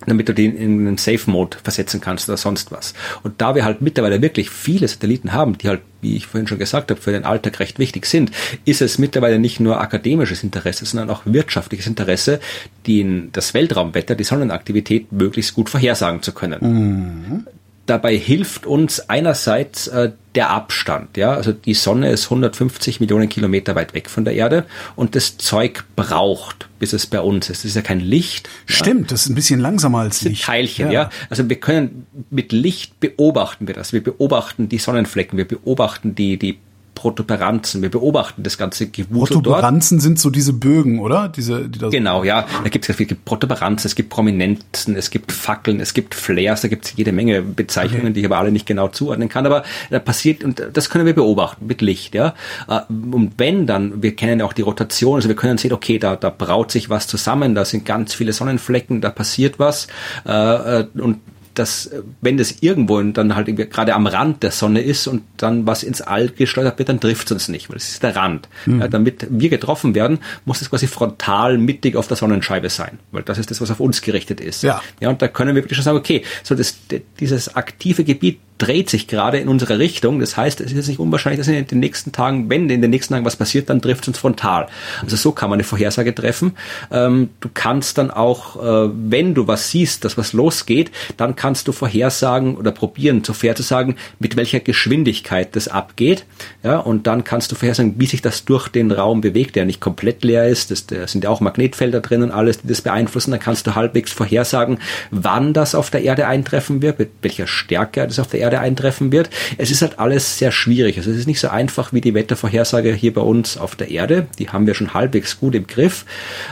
damit 0.07 0.29
du 0.29 0.33
den 0.33 0.57
in 0.57 0.87
einen 0.87 0.99
Safe-Mode 0.99 1.59
versetzen 1.63 2.01
kannst 2.01 2.29
oder 2.29 2.37
sonst 2.37 2.73
was. 2.73 2.95
Und 3.23 3.41
da 3.41 3.55
wir 3.55 3.65
halt 3.65 3.83
mittlerweile 3.83 4.23
wirklich 4.23 4.51
viele 4.51 4.89
Satelliten 4.89 5.33
haben, 5.33 5.59
die 5.59 5.69
halt, 5.69 5.81
wie 6.01 6.17
ich 6.17 6.27
vorhin 6.27 6.47
schon 6.47 6.59
gesagt 6.59 6.91
habe, 6.91 7.01
für 7.01 7.13
den 7.13 7.25
Alltag 7.25 7.61
recht 7.61 7.79
wichtig 7.79 8.07
sind, 8.07 8.31
ist 8.65 8.83
es 8.83 8.99
mittlerweile 8.99 9.39
nicht 9.39 9.61
nur 9.61 9.81
akademisches 9.81 10.43
Interesse, 10.43 10.85
sondern 10.85 11.11
auch 11.11 11.23
wirtschaftliches 11.25 11.87
Interesse, 11.87 12.41
die 12.87 13.29
das 13.33 13.55
Weltraumwetter, 13.55 14.15
die 14.15 14.25
Sonnenaktivität 14.25 15.13
möglichst 15.13 15.55
gut 15.55 15.71
vorhersagen 15.71 16.23
zu 16.23 16.33
können. 16.33 16.59
Mhm. 16.61 17.47
Dabei 17.87 18.17
hilft 18.17 18.67
uns 18.67 19.11
einerseits 19.11 19.89
äh, 19.89 20.13
der 20.35 20.51
Abstand. 20.51 21.17
Ja, 21.17 21.35
also 21.35 21.53
die 21.53 21.75
Sonne 21.75 22.11
ist 22.11 22.25
150 22.25 23.01
Millionen 23.01 23.29
Kilometer 23.29 23.75
weit 23.75 23.95
weg 23.95 24.09
von 24.09 24.25
der 24.25 24.35
Erde 24.35 24.65
und 24.97 25.15
das 25.15 25.37
Zeug 25.37 25.85
braucht, 25.95 26.69
bis 26.79 26.93
es 26.93 27.07
bei 27.07 27.21
uns 27.21 27.51
ist. 27.51 27.61
Das 27.61 27.67
ist 27.67 27.77
ja 27.77 27.83
kein 27.83 28.01
Licht. 28.01 28.49
Stimmt, 28.67 29.03
ja. 29.03 29.07
das 29.09 29.23
ist 29.23 29.29
ein 29.29 29.35
bisschen 29.35 29.61
langsamer 29.61 29.99
als 29.99 30.23
Licht. 30.23 30.45
Teilchen, 30.45 30.87
ja. 30.87 31.03
ja. 31.05 31.11
Also 31.31 31.49
wir 31.49 31.57
können 31.57 32.07
mit 32.31 32.53
Licht 32.53 32.99
beobachten 33.01 33.67
wir 33.67 33.75
das. 33.75 33.93
Wir 33.93 34.03
beobachten 34.03 34.69
die 34.69 34.79
Sonnenflecken, 34.79 35.37
wir 35.37 35.47
beobachten 35.47 36.15
die 36.15 36.39
die 36.39 36.59
Protuberanzen. 36.95 37.83
Wir 37.83 37.91
beobachten 37.91 38.43
das 38.43 38.59
ganze 38.59 38.87
Gewusel 38.87 39.37
Protuberanzen 39.37 40.01
sind 40.01 40.19
so 40.19 40.31
diese 40.31 40.53
Bögen, 40.53 41.01
oder? 41.01 41.29
Diese, 41.29 41.69
die 41.69 41.79
da 41.79 41.89
genau, 41.89 42.25
ja. 42.25 42.47
Da 42.63 42.69
gibt 42.69 42.89
es 42.89 42.97
viele 42.97 43.15
Protuberanzen, 43.15 43.89
es 43.89 43.95
gibt 43.95 44.11
Prominenzen, 44.11 44.97
es 44.97 45.11
gibt 45.11 45.33
Fackeln, 45.33 45.81
es 45.81 45.95
gibt 45.95 46.15
Flares, 46.15 46.63
da 46.63 46.69
gibt 46.69 46.87
es 46.87 46.93
jede 46.97 47.13
Menge 47.13 47.43
Bezeichnungen, 47.43 48.07
okay. 48.07 48.13
die 48.15 48.21
ich 48.21 48.27
aber 48.27 48.39
alle 48.39 48.53
nicht 48.53 48.67
genau 48.67 48.89
zuordnen 48.89 49.29
kann. 49.29 49.47
Aber 49.47 49.65
da 49.91 49.99
passiert, 49.99 50.45
und 50.45 50.63
das 50.73 50.91
können 50.91 51.07
wir 51.07 51.15
beobachten 51.15 51.67
mit 51.67 51.81
Licht, 51.83 52.15
ja. 52.15 52.35
Äh, 52.69 52.81
und 52.89 53.33
wenn 53.39 53.67
dann, 53.67 54.03
wir 54.03 54.15
kennen 54.17 54.43
auch 54.43 54.53
die 54.53 54.63
Rotation, 54.63 55.17
also 55.17 55.29
wir 55.29 55.37
können 55.37 55.59
sehen, 55.59 55.73
okay, 55.73 55.99
da, 55.99 56.17
da 56.17 56.31
braut 56.31 56.71
sich 56.71 56.91
was 56.91 57.07
zusammen, 57.07 57.55
da 57.55 57.65
sind 57.65 57.85
ganz 57.85 58.15
viele 58.15 58.33
Sonnenflecken, 58.33 59.01
da 59.01 59.11
passiert 59.11 59.59
was. 59.59 59.89
Äh, 60.27 60.81
äh, 60.81 60.87
und 60.99 61.21
dass 61.55 61.91
wenn 62.21 62.37
das 62.37 62.57
irgendwo 62.61 63.01
dann 63.03 63.35
halt 63.35 63.47
gerade 63.71 63.95
am 63.95 64.07
Rand 64.07 64.43
der 64.43 64.51
Sonne 64.51 64.81
ist 64.81 65.07
und 65.07 65.23
dann 65.37 65.67
was 65.67 65.83
ins 65.83 66.01
All 66.01 66.29
gesteuert 66.29 66.79
wird, 66.79 66.89
dann 66.89 67.01
trifft 67.01 67.27
es 67.27 67.33
uns 67.33 67.49
nicht, 67.49 67.71
weil 67.71 67.77
es 67.77 67.91
ist 67.91 68.03
der 68.03 68.17
Rand. 68.17 68.49
Mhm. 68.67 68.81
Ja, 68.81 68.89
damit 68.89 69.27
wir 69.31 69.49
getroffen 69.49 69.95
werden, 69.95 70.19
muss 70.45 70.61
es 70.61 70.71
quasi 70.71 70.87
frontal 70.87 71.59
mittig 71.59 71.97
auf 71.97 72.09
der 72.09 72.17
Sonnenscheibe 72.17 72.71
sein, 72.71 72.99
weil 73.13 73.23
das 73.23 73.39
ist 73.39 73.51
das, 73.51 73.61
was 73.61 73.71
auf 73.71 73.81
uns 73.81 74.03
gerichtet 74.03 74.41
ist. 74.41 74.63
Ja, 74.63 74.83
ja 75.01 75.09
und 75.09 75.23
da 75.23 75.29
können 75.29 75.55
wir 75.55 75.63
wirklich 75.63 75.77
schon 75.77 75.85
sagen, 75.85 75.99
okay, 75.99 76.23
so 76.43 76.55
das, 76.55 76.77
dieses 77.21 77.55
aktive 77.55 78.05
Gebiet 78.05 78.39
dreht 78.59 78.89
sich 78.89 79.09
gerade 79.09 79.39
in 79.39 79.49
unsere 79.49 79.79
Richtung. 79.79 80.21
Das 80.21 80.37
heißt, 80.37 80.61
es 80.61 80.73
ist 80.73 80.89
nicht 80.89 81.01
unwahrscheinlich, 81.01 81.39
dass 81.39 81.49
in 81.49 81.67
den 81.67 81.81
nächsten 81.81 82.13
Tagen, 82.13 82.49
wenn 82.49 82.71
in 82.71 82.83
den 82.83 82.91
nächsten 82.91 83.15
Tagen 83.15 83.25
was 83.25 83.37
passiert, 83.37 83.69
dann 83.69 83.83
trifft 83.83 84.05
es 84.05 84.09
uns 84.09 84.19
frontal. 84.19 84.69
Also 85.03 85.17
so 85.17 85.33
kann 85.33 85.51
man 85.51 85.57
eine 85.57 85.65
Vorhersage 85.65 86.15
treffen. 86.15 86.53
Ähm, 86.93 87.31
du 87.41 87.49
kannst 87.53 87.99
dann 87.99 88.11
auch, 88.11 88.57
äh, 88.63 88.91
wenn 88.95 89.35
du 89.35 89.49
was 89.49 89.71
siehst, 89.71 90.05
dass 90.05 90.17
was 90.17 90.33
losgeht, 90.33 90.93
dann 91.17 91.35
kannst 91.35 91.67
du 91.67 91.73
vorhersagen 91.73 92.57
oder 92.57 92.71
probieren, 92.71 93.25
zu 93.25 93.35
vorherzusagen, 93.35 93.97
mit 94.21 94.37
welcher 94.37 94.61
Geschwindigkeit 94.61 95.57
das 95.57 95.67
abgeht. 95.67 96.25
Ja, 96.63 96.79
und 96.79 97.09
dann 97.09 97.25
kannst 97.25 97.51
du 97.51 97.57
vorhersagen, 97.57 97.95
wie 97.99 98.07
sich 98.07 98.23
das 98.23 98.45
durch 98.45 98.69
den 98.69 98.93
Raum 98.93 99.21
bewegt, 99.21 99.57
der 99.57 99.65
nicht 99.65 99.81
komplett 99.81 100.23
leer 100.23 100.49
ist. 100.49 100.71
Das, 100.71 100.87
da 100.87 101.09
sind 101.09 101.25
ja 101.25 101.31
auch 101.31 101.41
Magnetfelder 101.41 102.01
drin 102.01 102.23
und 102.23 102.31
alles, 102.31 102.61
die 102.61 102.69
das 102.69 102.83
beeinflussen. 102.83 103.33
Dann 103.33 103.41
kannst 103.41 103.67
du 103.67 103.75
halbwegs 103.75 104.13
vorhersagen, 104.13 104.79
wann 105.11 105.53
das 105.53 105.75
auf 105.75 105.91
der 105.91 106.03
Erde 106.03 106.29
eintreffen 106.29 106.83
wird, 106.83 107.01
mit 107.01 107.11
welcher 107.23 107.49
Stärke 107.49 108.07
das 108.07 108.21
auf 108.21 108.29
der 108.29 108.41
Erde 108.41 108.44
eintreffen 108.53 109.13
wird. 109.13 109.31
Es 109.59 109.71
ist 109.71 109.83
halt 109.83 109.99
alles 109.99 110.39
sehr 110.39 110.53
schwierig. 110.53 110.99
Also 110.99 111.11
es 111.11 111.19
ist 111.19 111.27
nicht 111.27 111.41
so 111.41 111.49
einfach 111.49 111.93
wie 111.93 112.01
die 112.01 112.15
Wettervorhersage 112.15 112.93
hier 112.93 113.15
bei 113.15 113.21
uns 113.21 113.57
auf 113.57 113.77
der 113.77 113.91
Erde. 113.91 114.27
Die 114.39 114.49
haben 114.49 114.67
wir 114.67 114.75
schon 114.75 114.95
halbwegs 114.95 115.41
gut 115.41 115.55
im 115.55 115.67
Griff, 115.67 116.05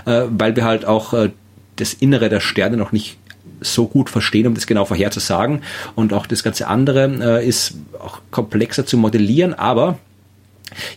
äh, 0.06 0.22
weil 0.28 0.56
wir 0.56 0.64
halt 0.64 0.84
auch 0.84 1.12
äh, 1.14 1.30
das 1.76 1.94
Innere 1.94 2.28
der 2.28 2.40
Sterne 2.40 2.76
noch 2.76 2.92
nicht 2.92 3.18
so 3.60 3.86
gut 3.86 4.10
verstehen, 4.10 4.46
um 4.46 4.54
das 4.54 4.66
genau 4.66 4.84
vorherzusagen. 4.84 5.62
Und 5.94 6.12
auch 6.12 6.26
das 6.26 6.42
ganze 6.42 6.66
andere 6.66 7.40
äh, 7.40 7.46
ist 7.46 7.74
auch 7.98 8.20
komplexer 8.30 8.86
zu 8.86 8.96
modellieren, 8.96 9.54
aber 9.54 9.98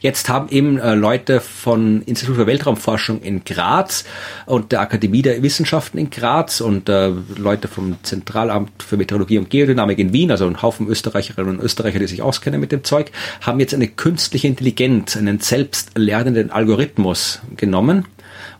Jetzt 0.01 0.29
haben 0.29 0.49
eben 0.49 0.77
äh, 0.77 0.95
Leute 0.95 1.39
von 1.39 2.01
Institut 2.03 2.35
für 2.35 2.47
Weltraumforschung 2.47 3.21
in 3.21 3.43
Graz 3.43 4.05
und 4.45 4.71
der 4.71 4.81
Akademie 4.81 5.21
der 5.21 5.41
Wissenschaften 5.43 5.97
in 5.97 6.09
Graz 6.09 6.61
und 6.61 6.89
äh, 6.89 7.11
Leute 7.37 7.67
vom 7.67 7.97
Zentralamt 8.03 8.83
für 8.83 8.97
Meteorologie 8.97 9.37
und 9.37 9.49
Geodynamik 9.49 9.99
in 9.99 10.13
Wien, 10.13 10.31
also 10.31 10.47
ein 10.47 10.61
Haufen 10.61 10.87
Österreicherinnen 10.87 11.57
und 11.57 11.63
Österreicher, 11.63 11.99
die 11.99 12.07
sich 12.07 12.21
auskennen 12.21 12.59
mit 12.59 12.71
dem 12.71 12.83
Zeug, 12.83 13.11
haben 13.41 13.59
jetzt 13.59 13.73
eine 13.73 13.87
künstliche 13.87 14.47
Intelligenz, 14.47 15.17
einen 15.17 15.39
selbstlernenden 15.39 16.51
Algorithmus 16.51 17.41
genommen 17.55 18.05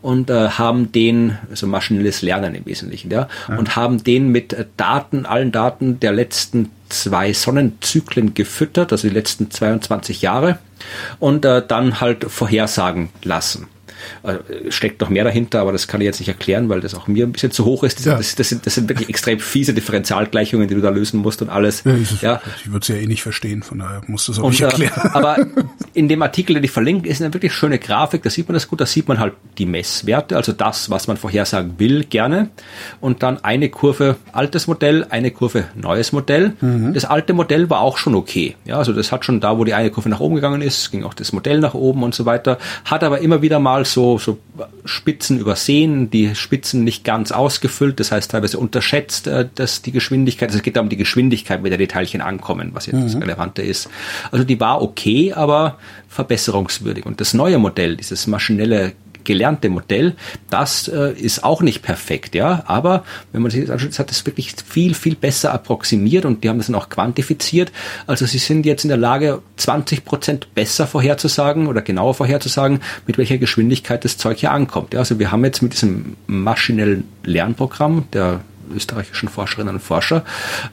und 0.06 0.30
äh, 0.30 0.50
haben 0.50 0.92
den, 0.92 1.36
also 1.50 1.66
maschinelles 1.66 2.22
Lernen 2.22 2.54
im 2.54 2.64
Wesentlichen, 2.64 3.10
ja, 3.10 3.28
ja. 3.48 3.56
und 3.56 3.74
haben 3.74 4.04
den 4.04 4.28
mit 4.28 4.52
äh, 4.52 4.64
Daten, 4.76 5.26
allen 5.26 5.50
Daten 5.50 5.98
der 5.98 6.12
letzten 6.12 6.70
zwei 6.88 7.32
Sonnenzyklen 7.32 8.32
gefüttert, 8.32 8.92
also 8.92 9.08
die 9.08 9.14
letzten 9.14 9.50
22 9.50 10.22
Jahre, 10.22 10.60
und 11.18 11.44
äh, 11.44 11.60
dann 11.66 12.00
halt 12.00 12.24
vorhersagen 12.30 13.08
lassen. 13.24 13.66
Äh, 14.22 14.70
steckt 14.70 15.00
noch 15.00 15.08
mehr 15.08 15.24
dahinter, 15.24 15.60
aber 15.60 15.72
das 15.72 15.88
kann 15.88 16.00
ich 16.00 16.06
jetzt 16.06 16.20
nicht 16.20 16.28
erklären, 16.28 16.68
weil 16.68 16.80
das 16.80 16.94
auch 16.94 17.06
mir 17.06 17.26
ein 17.26 17.32
bisschen 17.32 17.50
zu 17.50 17.64
hoch 17.64 17.84
ist. 17.84 17.98
Das, 17.98 18.04
ja. 18.04 18.16
das, 18.16 18.34
das, 18.34 18.48
sind, 18.48 18.66
das 18.66 18.74
sind 18.74 18.88
wirklich 18.88 19.08
extrem 19.08 19.38
fiese 19.38 19.74
Differentialgleichungen, 19.74 20.68
die 20.68 20.74
du 20.74 20.80
da 20.80 20.90
lösen 20.90 21.20
musst 21.20 21.42
und 21.42 21.48
alles. 21.48 21.84
Ja, 21.84 21.94
ist, 21.94 22.22
ja. 22.22 22.40
Ich 22.58 22.70
würde 22.70 22.80
es 22.80 22.88
ja 22.88 22.96
eh 22.96 23.06
nicht 23.06 23.22
verstehen, 23.22 23.62
von 23.62 23.78
daher 23.78 24.02
musst 24.06 24.28
du 24.28 24.32
es 24.32 24.38
auch 24.38 24.44
und, 24.44 24.50
nicht 24.50 24.62
äh, 24.62 24.64
erklären. 24.64 24.92
Aber 25.12 25.46
in 25.94 26.08
dem 26.08 26.22
Artikel, 26.22 26.54
den 26.54 26.64
ich 26.64 26.70
verlinke, 26.70 27.08
ist 27.08 27.22
eine 27.22 27.32
wirklich 27.32 27.52
schöne 27.52 27.78
Grafik, 27.78 28.22
da 28.22 28.30
sieht 28.30 28.48
man 28.48 28.54
das 28.54 28.68
gut, 28.68 28.80
da 28.80 28.86
sieht 28.86 29.08
man 29.08 29.18
halt 29.18 29.34
die 29.58 29.66
Messwerte, 29.66 30.36
also 30.36 30.52
das, 30.52 30.90
was 30.90 31.06
man 31.06 31.16
vorhersagen 31.16 31.78
will, 31.78 32.04
gerne. 32.04 32.50
Und 33.00 33.22
dann 33.22 33.42
eine 33.44 33.68
Kurve 33.68 34.16
altes 34.32 34.66
Modell, 34.66 35.06
eine 35.10 35.30
Kurve 35.30 35.64
neues 35.74 36.12
Modell. 36.12 36.52
Mhm. 36.60 36.94
Das 36.94 37.04
alte 37.04 37.32
Modell 37.32 37.70
war 37.70 37.80
auch 37.80 37.98
schon 37.98 38.14
okay. 38.14 38.56
Ja, 38.64 38.78
also 38.78 38.92
das 38.92 39.12
hat 39.12 39.24
schon 39.24 39.40
da, 39.40 39.58
wo 39.58 39.64
die 39.64 39.74
eine 39.74 39.90
Kurve 39.90 40.08
nach 40.08 40.20
oben 40.20 40.34
gegangen 40.34 40.62
ist, 40.62 40.90
ging 40.90 41.04
auch 41.04 41.14
das 41.14 41.32
Modell 41.32 41.60
nach 41.60 41.74
oben 41.74 42.02
und 42.02 42.14
so 42.14 42.26
weiter, 42.26 42.58
hat 42.84 43.04
aber 43.04 43.20
immer 43.20 43.42
wieder 43.42 43.58
mal 43.58 43.84
so, 43.96 44.18
so 44.18 44.38
Spitzen 44.84 45.40
übersehen, 45.40 46.10
die 46.10 46.34
Spitzen 46.34 46.84
nicht 46.84 47.02
ganz 47.02 47.32
ausgefüllt, 47.32 47.98
das 47.98 48.12
heißt 48.12 48.30
teilweise 48.30 48.58
unterschätzt, 48.58 49.26
äh, 49.26 49.48
dass 49.54 49.80
die 49.80 49.90
Geschwindigkeit, 49.90 50.50
also 50.50 50.58
es 50.58 50.62
geht 50.62 50.76
da 50.76 50.82
um 50.82 50.90
die 50.90 50.98
Geschwindigkeit, 50.98 51.62
mit 51.62 51.72
der 51.72 51.78
die 51.78 51.86
Teilchen 51.86 52.20
ankommen, 52.20 52.72
was 52.74 52.84
jetzt 52.84 52.96
mhm. 52.96 53.04
das 53.04 53.16
Relevante 53.16 53.62
ist. 53.62 53.88
Also 54.30 54.44
die 54.44 54.60
war 54.60 54.82
okay, 54.82 55.32
aber 55.32 55.78
verbesserungswürdig. 56.10 57.06
Und 57.06 57.22
das 57.22 57.32
neue 57.32 57.56
Modell, 57.56 57.96
dieses 57.96 58.26
maschinelle 58.26 58.92
gelernte 59.26 59.68
Modell, 59.68 60.14
das 60.48 60.88
äh, 60.88 61.12
ist 61.12 61.44
auch 61.44 61.60
nicht 61.60 61.82
perfekt, 61.82 62.34
ja, 62.34 62.62
aber 62.66 63.04
wenn 63.32 63.42
man 63.42 63.50
sich 63.50 63.60
das 63.60 63.70
anschaut, 63.70 63.98
hat 63.98 64.10
es 64.10 64.24
wirklich 64.24 64.54
viel, 64.66 64.94
viel 64.94 65.16
besser 65.16 65.52
approximiert 65.52 66.24
und 66.24 66.42
die 66.42 66.48
haben 66.48 66.58
das 66.58 66.68
dann 66.68 66.76
auch 66.76 66.88
quantifiziert. 66.88 67.72
Also 68.06 68.24
sie 68.24 68.38
sind 68.38 68.64
jetzt 68.64 68.84
in 68.84 68.88
der 68.88 68.96
Lage, 68.96 69.42
20 69.56 70.04
Prozent 70.04 70.54
besser 70.54 70.86
vorherzusagen 70.86 71.66
oder 71.66 71.82
genauer 71.82 72.14
vorherzusagen, 72.14 72.80
mit 73.06 73.18
welcher 73.18 73.36
Geschwindigkeit 73.36 74.04
das 74.04 74.16
Zeug 74.16 74.38
hier 74.38 74.52
ankommt. 74.52 74.94
Ja, 74.94 75.00
also 75.00 75.18
wir 75.18 75.30
haben 75.30 75.44
jetzt 75.44 75.62
mit 75.62 75.74
diesem 75.74 76.16
maschinellen 76.26 77.04
Lernprogramm 77.24 78.04
der 78.12 78.40
österreichischen 78.74 79.28
Forscherinnen 79.28 79.74
und 79.74 79.80
Forscher, 79.80 80.24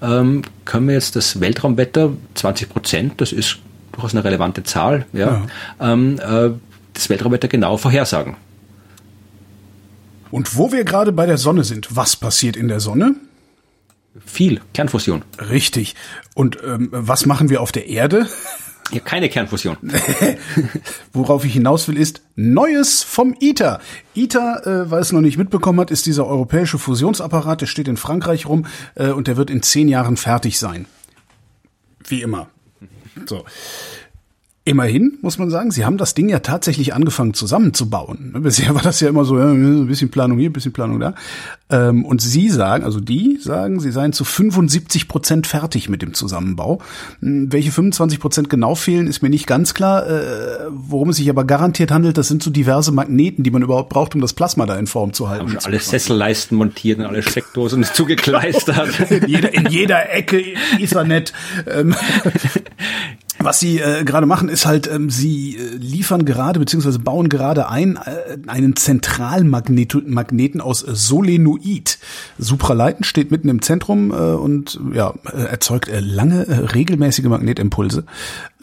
ähm, 0.01 0.43
können 0.65 0.87
wir 0.87 0.95
jetzt 0.95 1.15
das 1.15 1.39
Weltraumwetter 1.39 2.11
20 2.35 2.69
Prozent, 2.69 3.21
das 3.21 3.31
ist 3.31 3.59
durchaus 3.91 4.13
eine 4.13 4.23
relevante 4.23 4.63
Zahl, 4.63 5.05
ja, 5.13 5.45
ja. 5.79 5.93
Ähm, 5.93 6.19
äh, 6.19 6.49
das 6.93 7.09
Weltraumwetter 7.09 7.47
genau 7.47 7.77
vorhersagen. 7.77 8.35
Und 10.31 10.57
wo 10.57 10.71
wir 10.71 10.83
gerade 10.83 11.11
bei 11.11 11.25
der 11.25 11.37
Sonne 11.37 11.63
sind, 11.63 11.95
was 11.95 12.15
passiert 12.15 12.55
in 12.55 12.67
der 12.67 12.79
Sonne? 12.79 13.15
Viel 14.25 14.61
Kernfusion. 14.73 15.23
Richtig. 15.49 15.95
Und 16.35 16.57
ähm, 16.63 16.89
was 16.91 17.25
machen 17.25 17.49
wir 17.49 17.61
auf 17.61 17.71
der 17.71 17.87
Erde? 17.87 18.27
Ja, 18.91 18.99
keine 18.99 19.29
Kernfusion. 19.29 19.77
Worauf 21.13 21.45
ich 21.45 21.53
hinaus 21.53 21.87
will, 21.87 21.97
ist 21.97 22.21
Neues 22.35 23.01
vom 23.03 23.35
ITER. 23.39 23.79
ITER, 24.13 24.67
äh, 24.67 24.91
weil 24.91 25.01
es 25.01 25.11
noch 25.11 25.21
nicht 25.21 25.37
mitbekommen 25.37 25.79
hat, 25.79 25.89
ist 25.89 26.05
dieser 26.05 26.27
europäische 26.27 26.77
Fusionsapparat, 26.77 27.61
der 27.61 27.67
steht 27.67 27.87
in 27.87 27.97
Frankreich 27.97 28.45
rum 28.45 28.65
äh, 28.95 29.09
und 29.09 29.27
der 29.27 29.37
wird 29.37 29.49
in 29.49 29.63
zehn 29.63 29.87
Jahren 29.87 30.17
fertig 30.17 30.59
sein. 30.59 30.85
Wie 32.07 32.21
immer. 32.21 32.49
So. 33.25 33.45
Immerhin, 34.65 35.17
muss 35.21 35.37
man 35.37 35.49
sagen, 35.49 35.71
sie 35.71 35.83
haben 35.83 35.97
das 35.97 36.13
Ding 36.13 36.29
ja 36.29 36.39
tatsächlich 36.39 36.93
angefangen 36.93 37.33
zusammenzubauen. 37.33 38.31
Ne, 38.31 38.39
bisher 38.39 38.73
war 38.73 38.81
das 38.81 39.01
ja 39.01 39.09
immer 39.09 39.25
so, 39.25 39.37
ja, 39.37 39.51
ein 39.51 39.87
bisschen 39.87 40.09
Planung 40.09 40.39
hier, 40.39 40.49
ein 40.49 40.53
bisschen 40.53 40.71
Planung 40.71 41.01
da. 41.01 41.15
Ähm, 41.69 42.05
und 42.05 42.21
sie 42.21 42.47
sagen, 42.47 42.85
also 42.85 43.01
die 43.01 43.39
sagen, 43.41 43.81
sie 43.81 43.91
seien 43.91 44.13
zu 44.13 44.23
75 44.23 45.09
Prozent 45.09 45.47
fertig 45.47 45.89
mit 45.89 46.01
dem 46.01 46.13
Zusammenbau. 46.13 46.79
Hm, 47.19 47.51
welche 47.51 47.71
25 47.71 48.21
Prozent 48.21 48.49
genau 48.49 48.73
fehlen, 48.73 49.07
ist 49.07 49.21
mir 49.21 49.29
nicht 49.29 49.47
ganz 49.47 49.73
klar. 49.73 50.07
Äh, 50.07 50.67
worum 50.69 51.09
es 51.09 51.17
sich 51.17 51.29
aber 51.29 51.43
garantiert 51.43 51.91
handelt, 51.91 52.17
das 52.17 52.29
sind 52.29 52.41
so 52.41 52.49
diverse 52.49 52.93
Magneten, 52.93 53.43
die 53.43 53.51
man 53.51 53.63
überhaupt 53.63 53.89
braucht, 53.89 54.15
um 54.15 54.21
das 54.21 54.31
Plasma 54.31 54.65
da 54.65 54.77
in 54.79 54.87
Form 54.87 55.11
zu 55.11 55.27
halten. 55.27 55.47
Haben 55.47 55.59
schon 55.59 55.65
alle 55.65 55.79
Sesselleisten 55.81 56.57
montiert 56.57 56.99
und 56.99 57.05
alle 57.05 57.21
Steckdosen 57.21 57.83
zugekleistert. 57.93 59.11
in, 59.11 59.27
jeder, 59.27 59.53
in 59.53 59.65
jeder 59.65 60.09
Ecke 60.09 60.41
Ethernet. 60.79 61.33
Was 63.43 63.59
sie 63.59 63.79
äh, 63.79 64.03
gerade 64.03 64.25
machen, 64.25 64.49
ist 64.49 64.65
halt, 64.65 64.87
ähm, 64.87 65.09
sie 65.09 65.57
äh, 65.57 65.75
liefern 65.75 66.25
gerade 66.25 66.59
beziehungsweise 66.59 66.99
bauen 66.99 67.29
gerade 67.29 67.69
ein 67.69 67.97
äh, 67.97 68.37
einen 68.47 68.75
Zentralmagneten 68.75 70.61
aus 70.61 70.83
äh, 70.83 70.95
Solenoid. 70.95 71.99
Supraleiten 72.37 73.03
steht 73.03 73.31
mitten 73.31 73.49
im 73.49 73.61
Zentrum 73.61 74.11
äh, 74.11 74.15
und 74.15 74.79
ja 74.93 75.13
äh, 75.25 75.43
erzeugt 75.43 75.89
äh, 75.89 75.99
lange 75.99 76.47
äh, 76.47 76.53
regelmäßige 76.53 77.25
Magnetimpulse. 77.25 78.05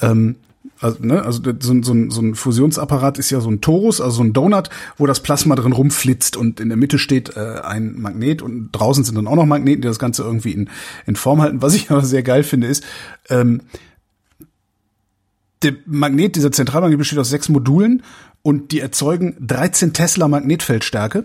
Ähm, 0.01 0.36
also, 0.81 0.98
ne, 1.02 1.23
also 1.23 1.43
so, 1.43 1.82
so, 1.82 2.11
so 2.11 2.23
ein 2.23 2.35
Fusionsapparat 2.35 3.19
ist 3.19 3.31
ja 3.31 3.40
so 3.40 3.51
ein 3.51 3.61
Torus, 3.61 4.01
also 4.01 4.16
so 4.16 4.23
ein 4.23 4.32
Donut, 4.32 4.70
wo 4.97 5.07
das 5.07 5.20
Plasma 5.20 5.55
drin 5.55 5.73
rumflitzt 5.73 6.36
und 6.39 6.59
in 6.59 6.69
der 6.69 6.78
Mitte 6.78 6.98
steht 6.98 7.36
äh, 7.36 7.61
ein 7.62 8.01
Magnet 8.01 8.40
und 8.40 8.70
draußen 8.73 9.05
sind 9.05 9.16
dann 9.16 9.27
auch 9.27 9.36
noch 9.36 9.47
Magneten, 9.47 9.82
die 9.82 9.89
das 9.89 9.98
Ganze 9.98 10.23
irgendwie 10.23 10.52
in, 10.52 10.70
in 11.07 11.16
Form 11.16 11.43
halten. 11.43 11.61
Was 11.61 11.74
ich 11.74 11.90
aber 11.90 12.02
sehr 12.02 12.23
geil 12.23 12.44
finde, 12.44 12.66
ist, 12.66 12.85
ähm, 13.28 13.61
der 15.62 15.74
Magnet, 15.87 16.37
dieser 16.37 16.53
Zentralmagnet 16.53 16.99
besteht 16.99 17.19
aus 17.19 17.31
sechs 17.31 17.49
Modulen 17.49 18.03
und 18.43 18.73
die 18.73 18.81
erzeugen 18.81 19.37
13 19.41 19.93
Tesla 19.93 20.28
Magnetfeldstärke. 20.28 21.24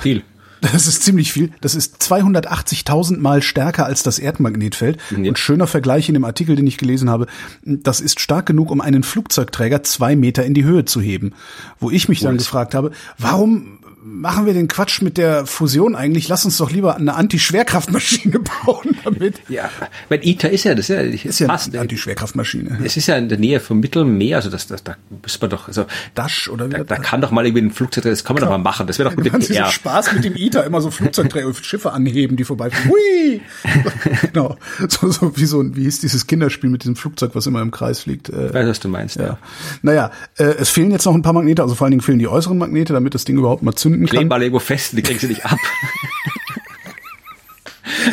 Viel. 0.00 0.24
Das 0.60 0.86
ist 0.86 1.02
ziemlich 1.02 1.32
viel. 1.32 1.52
Das 1.60 1.74
ist 1.74 2.02
280.000 2.02 3.18
Mal 3.18 3.42
stärker 3.42 3.86
als 3.86 4.02
das 4.02 4.18
Erdmagnetfeld. 4.18 4.98
Ja. 5.10 5.28
Und 5.28 5.38
schöner 5.38 5.66
Vergleich 5.66 6.08
in 6.08 6.14
dem 6.14 6.24
Artikel, 6.24 6.54
den 6.54 6.66
ich 6.66 6.76
gelesen 6.76 7.08
habe. 7.08 7.26
Das 7.64 8.00
ist 8.00 8.20
stark 8.20 8.46
genug, 8.46 8.70
um 8.70 8.80
einen 8.80 9.02
Flugzeugträger 9.02 9.82
zwei 9.82 10.16
Meter 10.16 10.44
in 10.44 10.54
die 10.54 10.64
Höhe 10.64 10.84
zu 10.84 11.00
heben. 11.00 11.32
Wo 11.78 11.90
ich 11.90 12.08
mich 12.08 12.20
dann 12.20 12.36
gefragt 12.36 12.74
habe, 12.74 12.90
warum 13.16 13.78
machen 14.02 14.46
wir 14.46 14.52
den 14.52 14.68
Quatsch 14.68 15.02
mit 15.02 15.16
der 15.16 15.46
Fusion 15.46 15.94
eigentlich? 15.94 16.28
Lass 16.28 16.44
uns 16.44 16.58
doch 16.58 16.70
lieber 16.70 16.96
eine 16.96 17.14
Anti-Schwerkraftmaschine 17.14 18.40
bauen 18.66 18.96
damit. 19.04 19.40
Ja, 19.48 19.68
weil 20.08 20.24
ITER 20.24 20.50
ist 20.50 20.64
ja, 20.64 20.74
das 20.74 20.88
ist 20.90 20.94
ja, 20.94 21.00
ist 21.00 21.40
ja 21.40 21.46
fast 21.46 21.70
eine 21.70 21.80
Anti-Schwerkraftmaschine. 21.80 22.78
Es 22.84 22.96
ist 22.96 23.08
ja 23.08 23.16
in 23.16 23.28
der 23.28 23.38
Nähe 23.38 23.58
vom 23.58 23.80
Mittelmeer, 23.80 24.36
also 24.36 24.48
das, 24.48 24.66
das 24.68 24.84
da 24.84 24.96
müssen 25.22 25.42
wir 25.42 25.48
doch, 25.48 25.66
also 25.66 25.86
Dash 26.14 26.48
oder 26.48 26.68
wie 26.68 26.74
da, 26.74 26.84
da 26.84 26.96
kann 26.96 27.20
doch 27.20 27.30
mal 27.30 27.44
irgendwie 27.44 27.64
ein 27.64 27.70
Flugzeug, 27.72 28.04
das 28.04 28.22
kann 28.22 28.34
man 28.34 28.42
genau. 28.42 28.52
doch 28.52 28.58
mal 28.58 28.62
machen. 28.62 28.86
Das 28.86 28.98
wäre 28.98 29.08
doch 29.08 29.16
gute 29.16 29.30
PR. 29.30 29.66
So 29.66 29.72
Spaß 29.72 30.12
mit 30.12 30.24
dem 30.24 30.36
ITER, 30.36 30.64
immer 30.64 30.80
so 30.80 30.90
Flugzeugträger, 30.90 31.52
Schiffe 31.62 31.92
anheben, 31.92 32.36
die 32.36 32.44
vorbeifahren. 32.44 32.90
Hui! 32.90 33.40
genau, 34.32 34.56
so, 34.88 35.10
so 35.10 35.36
wie 35.36 35.46
so 35.46 35.60
ein, 35.60 35.74
wie 35.74 35.82
hieß 35.82 36.00
dieses 36.00 36.26
Kinderspiel 36.26 36.70
mit 36.70 36.82
diesem 36.84 36.96
Flugzeug, 36.96 37.32
was 37.34 37.46
immer 37.46 37.62
im 37.62 37.70
Kreis 37.70 38.00
fliegt. 38.00 38.28
Äh, 38.28 38.48
ich 38.48 38.54
weiß, 38.54 38.68
was 38.68 38.80
du 38.80 38.88
meinst. 38.88 39.16
Ja. 39.16 39.24
ja. 39.24 39.38
Naja, 39.82 40.10
äh, 40.36 40.44
es 40.44 40.70
fehlen 40.70 40.90
jetzt 40.90 41.06
noch 41.06 41.14
ein 41.14 41.22
paar 41.22 41.32
Magnete, 41.32 41.62
also 41.62 41.74
vor 41.74 41.86
allen 41.86 41.92
Dingen 41.92 42.02
fehlen 42.02 42.18
die 42.18 42.28
äußeren 42.28 42.56
Magnete, 42.56 42.92
damit 42.92 43.14
das 43.14 43.24
Ding 43.24 43.36
überhaupt 43.36 43.62
mal 43.62 43.74
zünden 43.74 44.06
kann. 44.06 44.28
Kleben 44.28 44.30
irgendwo 44.42 44.60
fest, 44.60 44.96
die 44.96 45.02
kriegst 45.02 45.22
du 45.22 45.28
nicht 45.28 45.44
ab. 45.44 45.58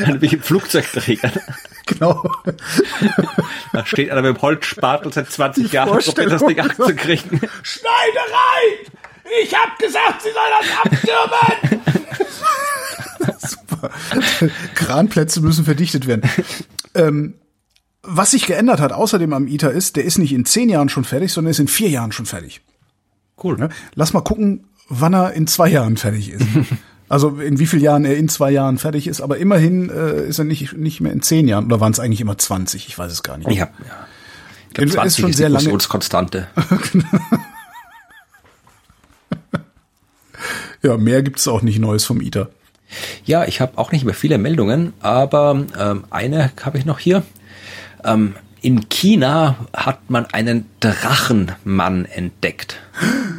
An 0.05 0.21
welchem 0.21 0.41
Flugzeugträger. 0.41 1.31
Genau. 1.85 2.29
Da 3.71 3.85
steht 3.85 4.11
einer 4.11 4.21
mit 4.21 4.35
dem 4.35 4.41
Holzspatel 4.41 5.13
seit 5.13 5.31
20 5.31 5.71
Jahren, 5.71 5.89
um 5.89 5.95
das 5.95 6.43
Ding 6.43 6.59
abzukriegen. 6.59 7.39
Schneiderei! 7.63 8.91
Ich 9.41 9.53
hab 9.55 9.77
gesagt, 9.79 10.21
sie 10.21 10.29
soll 10.29 10.43
das 10.59 10.67
abstürmen! 10.83 11.81
Super. 13.39 13.91
Kranplätze 14.75 15.41
müssen 15.41 15.65
verdichtet 15.65 16.07
werden. 16.07 16.29
Ähm, 16.95 17.35
was 18.03 18.31
sich 18.31 18.45
geändert 18.45 18.79
hat 18.79 18.93
außerdem 18.93 19.33
am 19.33 19.47
ITER 19.47 19.71
ist, 19.71 19.95
der 19.95 20.05
ist 20.05 20.17
nicht 20.17 20.33
in 20.33 20.45
zehn 20.45 20.69
Jahren 20.69 20.89
schon 20.89 21.03
fertig, 21.03 21.31
sondern 21.33 21.51
ist 21.51 21.59
in 21.59 21.67
vier 21.67 21.89
Jahren 21.89 22.11
schon 22.11 22.25
fertig. 22.25 22.61
Cool. 23.41 23.69
Lass 23.95 24.13
mal 24.13 24.21
gucken, 24.21 24.67
wann 24.89 25.13
er 25.13 25.33
in 25.33 25.45
zwei 25.47 25.67
Jahren 25.69 25.97
fertig 25.97 26.31
ist. 26.31 26.45
Also 27.09 27.39
in 27.39 27.57
wie 27.59 27.65
vielen 27.65 27.83
Jahren 27.83 28.03
er 28.05 28.17
in 28.17 28.27
zwei 28.27 28.51
Jahren 28.51 28.77
fertig 28.77 29.07
ist, 29.07 29.21
aber 29.21 29.37
immerhin 29.37 29.89
äh, 29.89 30.27
ist 30.27 30.39
er 30.39 30.45
nicht, 30.45 30.73
nicht 30.73 30.99
mehr 30.99 31.13
in 31.13 31.21
zehn 31.21 31.47
Jahren. 31.47 31.65
Oder 31.65 31.79
waren 31.79 31.93
es 31.93 31.99
eigentlich 31.99 32.19
immer 32.19 32.37
20? 32.37 32.87
Ich 32.87 32.97
weiß 32.97 33.11
es 33.11 33.23
gar 33.23 33.37
nicht. 33.37 33.49
Ich 33.49 33.61
hab, 33.61 33.71
ja. 33.79 34.07
Ich 34.69 34.73
glaub, 34.73 34.89
20 34.89 35.07
ist 35.07 35.19
schon 35.21 35.29
ist 35.29 35.37
sehr 35.37 35.47
lange. 35.49 35.77
Konstante. 35.87 36.47
ja, 40.83 40.97
mehr 40.97 41.23
gibt 41.23 41.39
es 41.39 41.47
auch 41.47 41.61
nicht 41.61 41.79
Neues 41.79 42.03
vom 42.03 42.19
ITER. 42.19 42.49
Ja, 43.25 43.45
ich 43.45 43.61
habe 43.61 43.77
auch 43.77 43.93
nicht 43.93 44.03
mehr 44.05 44.13
viele 44.13 44.37
Meldungen, 44.37 44.93
aber 44.99 45.65
ähm, 45.79 46.03
eine 46.09 46.51
habe 46.61 46.77
ich 46.77 46.85
noch 46.85 46.99
hier. 46.99 47.23
Ähm, 48.03 48.35
in 48.61 48.89
China 48.89 49.55
hat 49.73 50.09
man 50.09 50.25
einen 50.25 50.65
Drachenmann 50.79 52.05
entdeckt. 52.05 52.79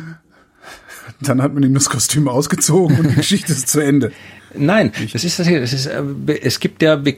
Dann 1.20 1.42
hat 1.42 1.52
man 1.52 1.62
ihm 1.62 1.74
das 1.74 1.90
Kostüm 1.90 2.28
ausgezogen 2.28 2.98
und 2.98 3.10
die 3.10 3.14
Geschichte 3.16 3.52
ist 3.52 3.68
zu 3.68 3.80
Ende. 3.80 4.12
Nein, 4.54 4.92
das 5.12 5.24
ist 5.24 5.38
das 5.38 5.46
hier. 5.46 5.60
Das 5.60 5.72
ist, 5.72 5.86
äh, 5.86 6.02
es 6.42 6.60
gibt 6.60 6.82
ja, 6.82 7.04
wir 7.04 7.14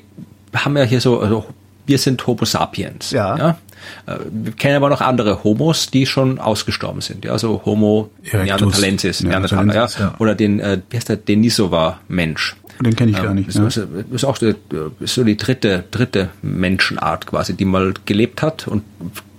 haben 0.54 0.76
ja 0.76 0.84
hier 0.84 1.00
so, 1.00 1.20
also 1.20 1.46
wir 1.86 1.98
sind 1.98 2.26
Homo 2.26 2.44
sapiens. 2.44 3.10
Ja. 3.10 3.36
ja? 3.36 3.58
Äh, 4.06 4.18
wir 4.30 4.52
kennen 4.52 4.76
aber 4.76 4.88
noch 4.88 5.00
andere 5.00 5.44
Homos, 5.44 5.90
die 5.90 6.06
schon 6.06 6.38
ausgestorben 6.38 7.00
sind. 7.00 7.24
Ja, 7.24 7.32
also 7.32 7.62
Homo 7.64 8.10
neanderthalensis, 8.32 9.22
Neandertaler, 9.22 9.74
ja. 9.74 9.88
ja. 9.98 10.14
Oder 10.18 10.34
den, 10.34 10.60
äh, 10.60 10.80
wie 10.88 10.96
heißt 10.96 11.08
der, 11.08 11.16
Denisova-Mensch. 11.16 12.56
Den 12.80 12.96
kenne 12.96 13.10
ich 13.10 13.22
gar 13.22 13.34
nicht. 13.34 13.54
Das 13.54 13.76
ja. 13.76 13.84
ist 14.10 14.24
auch 14.24 14.38
so 14.38 15.24
die 15.24 15.36
dritte, 15.36 15.84
dritte 15.90 16.30
Menschenart 16.40 17.26
quasi, 17.26 17.54
die 17.54 17.66
mal 17.66 17.92
gelebt 18.06 18.40
hat 18.40 18.66
und 18.68 18.82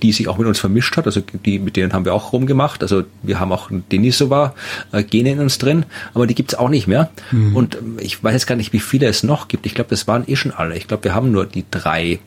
die 0.03 0.11
sich 0.11 0.27
auch 0.27 0.38
mit 0.38 0.47
uns 0.47 0.59
vermischt 0.59 0.95
hat. 0.97 1.07
Also 1.07 1.22
die, 1.45 1.57
mit 1.59 1.76
denen 1.76 1.93
haben 1.93 2.05
wir 2.05 2.13
auch 2.13 2.34
rumgemacht. 2.34 2.84
Also 2.84 3.03
wir 3.23 3.39
haben 3.39 3.51
auch 3.51 3.69
Denisova-Gene 3.72 5.30
äh, 5.30 5.31
in 5.34 5.39
uns 5.39 5.57
drin, 5.57 5.85
aber 6.13 6.27
die 6.27 6.35
gibt's 6.35 6.53
auch 6.53 6.69
nicht 6.69 6.88
mehr. 6.88 7.09
Mhm. 7.31 7.55
Und 7.55 7.76
ähm, 7.76 7.97
ich 7.99 8.23
weiß 8.23 8.34
jetzt 8.34 8.47
gar 8.47 8.55
nicht, 8.55 8.73
wie 8.73 8.80
viele 8.80 9.07
es 9.07 9.23
noch 9.23 9.47
gibt. 9.47 9.65
Ich 9.65 9.73
glaube, 9.73 9.89
das 9.89 10.07
waren 10.07 10.23
eh 10.27 10.35
schon 10.35 10.51
alle. 10.51 10.77
Ich 10.77 10.88
glaube, 10.88 11.03
wir 11.03 11.15
haben 11.15 11.31
nur 11.31 11.45
die 11.45 11.65
drei. 11.69 12.19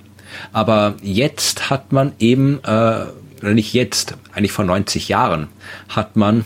Aber 0.53 0.97
jetzt 1.01 1.71
hat 1.71 1.93
man 1.93 2.13
eben, 2.19 2.59
äh, 2.65 3.05
oder 3.41 3.55
nicht 3.55 3.73
jetzt, 3.73 4.17
eigentlich 4.33 4.53
vor 4.53 4.65
90 4.65 5.09
Jahren, 5.09 5.47
hat 5.89 6.17
man 6.17 6.45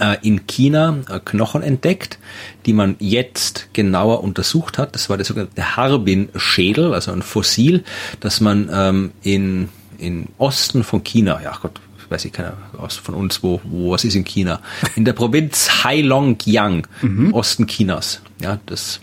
äh, 0.00 0.16
in 0.22 0.46
China 0.46 0.98
äh, 1.08 1.20
Knochen 1.24 1.62
entdeckt, 1.62 2.18
die 2.66 2.72
man 2.72 2.96
jetzt 2.98 3.68
genauer 3.72 4.22
untersucht 4.22 4.78
hat. 4.78 4.94
Das 4.94 5.08
war 5.08 5.16
der 5.16 5.26
sogenannte 5.26 5.76
Harbin-Schädel, 5.76 6.94
also 6.94 7.12
ein 7.12 7.22
Fossil, 7.22 7.84
das 8.20 8.40
man 8.40 8.68
ähm, 8.72 9.12
in, 9.22 9.68
in 9.98 10.28
Osten 10.38 10.84
von 10.84 11.02
China, 11.04 11.40
ja 11.42 11.56
Gott, 11.60 11.80
weiß 12.08 12.24
ich 12.24 12.32
keiner 12.32 12.56
aus 12.78 12.96
von 12.96 13.14
uns, 13.14 13.42
wo, 13.42 13.60
wo 13.64 13.90
was 13.90 14.04
ist 14.04 14.14
in 14.14 14.24
China, 14.24 14.60
in 14.94 15.04
der 15.04 15.12
Provinz 15.12 15.84
Heilongjiang, 15.84 16.86
mhm. 17.02 17.32
Osten 17.32 17.66
Chinas. 17.66 18.20
Ja, 18.40 18.60
das, 18.66 19.00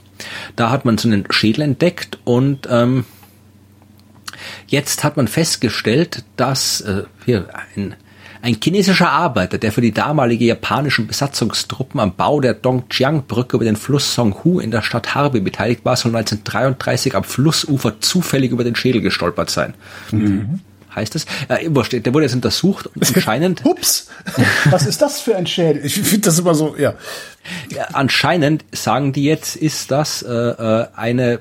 da 0.56 0.70
hat 0.70 0.86
man 0.86 0.98
so 0.98 1.07
einen 1.07 1.26
Schädel 1.30 1.64
entdeckt 1.64 2.20
und 2.24 2.68
ähm, 2.70 3.06
jetzt 4.68 5.03
hat 5.03 5.18
man 5.18 5.28
festgestellt, 5.28 6.24
dass 6.38 6.82
äh, 6.82 7.03
hier 7.26 7.49
ein 7.76 7.95
ein 8.44 8.57
chinesischer 8.61 9.10
Arbeiter, 9.10 9.57
der 9.57 9.72
für 9.72 9.80
die 9.80 9.94
damalige 9.94 10.44
japanischen 10.44 11.07
Besatzungstruppen 11.07 11.98
am 12.02 12.14
Bau 12.14 12.41
der 12.41 12.53
Dongjiang-Brücke 12.53 13.56
über 13.56 13.64
den 13.64 13.78
Fluss 13.78 14.14
Songhu 14.14 14.60
in 14.60 14.70
der 14.70 14.82
Stadt 14.82 15.15
Harbin 15.15 15.45
beteiligt 15.45 15.86
war, 15.86 15.95
soll 15.95 16.14
1933 16.14 17.15
am 17.15 17.24
Flussufer 17.24 18.02
zufällig 18.02 18.52
über 18.52 18.65
den 18.65 18.76
Schädel 18.76 19.02
gestolpert 19.02 19.49
sein. 19.49 19.74
Mhm 20.11 20.60
heißt 20.95 21.15
es. 21.15 21.26
Äh, 21.48 21.70
der 21.72 22.14
wurde 22.14 22.26
jetzt 22.26 22.36
untersucht 22.36 22.86
und 22.86 23.03
anscheinend. 23.15 23.65
Ups! 23.65 24.10
Was 24.65 24.86
ist 24.86 25.02
das 25.02 25.22
für 25.22 25.36
ein 25.36 25.48
Schädel? 25.48 25.84
Ich 25.84 25.95
finde 25.95 26.26
das 26.26 26.38
immer 26.38 26.53
so, 26.53 26.76
ja. 26.78 26.94
ja. 27.70 27.88
Anscheinend 27.94 28.64
sagen 28.72 29.11
die 29.11 29.24
jetzt, 29.24 29.56
ist 29.56 29.90
das 29.90 30.22
äh, 30.22 30.32
äh 30.32 30.88
eine 30.95 31.40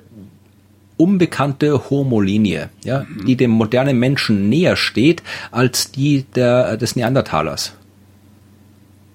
unbekannte 0.97 1.91
Homolinie, 1.91 2.71
ja, 2.85 3.07
mhm. 3.09 3.27
die 3.27 3.37
dem 3.37 3.51
modernen 3.51 3.99
Menschen 3.99 4.49
näher 4.49 4.77
steht 4.77 5.23
als 5.51 5.91
die 5.91 6.25
der, 6.35 6.77
des 6.77 6.97
Neandertalers. 6.97 7.75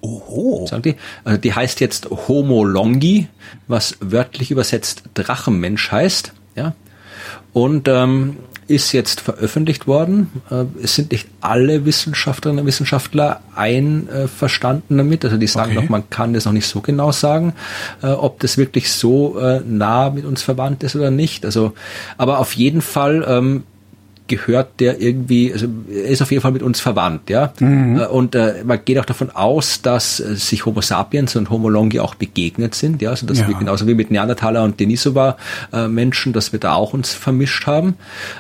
Oho. 0.02 0.68
Sagen 0.68 0.84
die. 0.84 0.96
Also 1.24 1.40
die 1.40 1.54
heißt 1.54 1.80
jetzt 1.80 2.10
Homo 2.10 2.64
Longi, 2.64 3.28
was 3.68 3.98
wörtlich 4.00 4.52
übersetzt 4.52 5.04
Drachenmensch 5.16 5.92
heißt. 5.92 6.34
Ja. 6.56 6.76
Und 7.54 7.88
ähm, 7.88 8.38
ist 8.68 8.92
jetzt 8.92 9.22
veröffentlicht 9.22 9.88
worden. 9.88 10.30
Äh, 10.50 10.66
es 10.84 10.96
sind 10.96 11.12
nicht 11.12 11.28
alle 11.42 11.86
Wissenschaftlerinnen 11.86 12.62
und 12.62 12.68
Wissenschaftler 12.68 13.42
einverstanden 13.56 14.98
damit. 14.98 15.24
Also 15.26 15.38
die 15.38 15.48
sagen 15.48 15.72
okay. 15.72 15.82
noch, 15.82 15.90
man 15.90 16.10
kann 16.10 16.34
das 16.34 16.46
noch 16.46 16.52
nicht 16.52 16.68
so 16.68 16.82
genau 16.82 17.12
sagen, 17.12 17.54
äh, 18.04 18.08
ob 18.08 18.40
das 18.40 18.58
wirklich 18.58 18.92
so 18.92 19.40
äh, 19.40 19.62
nah 19.66 20.10
mit 20.10 20.26
uns 20.26 20.42
verwandt 20.42 20.84
ist 20.84 20.96
oder 20.96 21.12
nicht. 21.12 21.46
Also, 21.46 21.74
aber 22.18 22.40
auf 22.40 22.54
jeden 22.54 22.82
Fall 22.82 23.26
ähm, 23.28 23.64
gehört 24.28 24.80
der 24.80 25.02
irgendwie, 25.02 25.52
also 25.52 25.68
er 25.90 26.06
ist 26.06 26.22
auf 26.22 26.32
jeden 26.32 26.42
Fall 26.42 26.52
mit 26.52 26.64
uns 26.64 26.80
verwandt, 26.80 27.30
ja. 27.30 27.54
Mhm. 27.60 28.00
Äh, 28.00 28.06
und 28.08 28.36
äh, 28.36 28.64
man 28.66 28.80
geht 28.84 29.00
auch 29.00 29.06
davon 29.06 29.30
aus, 29.32 29.82
dass 29.82 30.20
äh, 30.20 30.36
sich 30.36 30.66
Homo 30.66 30.82
sapiens 30.82 31.36
und 31.36 31.50
Homo 31.50 31.70
longi 31.70 32.00
auch 32.00 32.16
begegnet 32.16 32.76
sind, 32.76 33.02
ja, 33.02 33.12
also 33.12 33.26
dass 33.26 33.40
ja. 33.40 33.48
wir 33.48 33.56
genauso 33.56 33.88
wie 33.88 33.94
mit 33.94 34.12
Neandertaler 34.12 34.64
und 34.64 34.80
Denisova 34.80 35.38
äh, 35.74 35.88
Menschen, 35.88 36.34
dass 36.34 36.52
wir 36.52 36.60
da 36.60 36.74
auch 36.74 36.94
uns 36.94 37.14
vermischt 37.14 37.68
haben. 37.68 37.96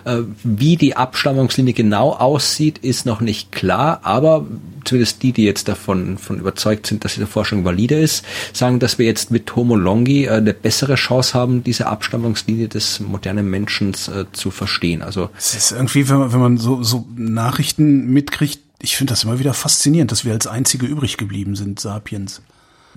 Äh, 0.06 0.20
wie 0.44 0.78
die 0.78 0.96
Abstammungslinie 0.96 1.74
genau 1.74 2.12
aussieht, 2.12 2.78
ist 2.80 3.06
noch 3.06 3.22
nicht 3.22 3.52
klar, 3.52 4.02
aber 4.04 4.46
zumindest 4.88 5.22
die, 5.24 5.34
die 5.34 5.44
jetzt 5.44 5.68
davon 5.68 6.18
von 6.18 6.40
überzeugt 6.40 6.88
sind, 6.88 7.04
dass 7.04 7.16
diese 7.16 7.28
Forschung 7.28 7.66
valide 7.66 7.96
ist, 7.96 8.26
sagen, 8.54 8.80
dass 8.80 8.98
wir 8.98 9.06
jetzt 9.06 9.32
mit 9.32 9.56
Homo 9.56 9.76
longi 9.76 10.26
äh, 10.26 10.32
eine 10.32 10.54
bessere 10.54 10.96
Chance 10.96 11.34
haben, 11.34 11.64
diese 11.64 11.88
Abstammungslinie 11.88 12.68
des 12.68 13.00
modernen 13.00 13.50
Menschen 13.50 13.94
äh, 13.94 14.26
zu 14.32 14.52
verstehen. 14.52 15.02
Also 15.02 15.30
es 15.38 15.56
ist 15.56 15.72
irgendwie, 15.72 16.10
wenn 16.10 16.18
man, 16.18 16.34
wenn 16.34 16.40
man 16.40 16.58
so, 16.58 16.84
so 16.84 17.06
Nachrichten 17.16 18.08
mitkriegt, 18.08 18.60
ich 18.80 18.96
finde 18.96 19.14
das 19.14 19.24
immer 19.24 19.40
wieder 19.40 19.54
faszinierend, 19.54 20.12
dass 20.12 20.24
wir 20.24 20.34
als 20.34 20.48
einzige 20.48 20.86
übrig 20.86 21.18
geblieben 21.18 21.56
sind, 21.56 21.80
Sapiens. 21.80 22.42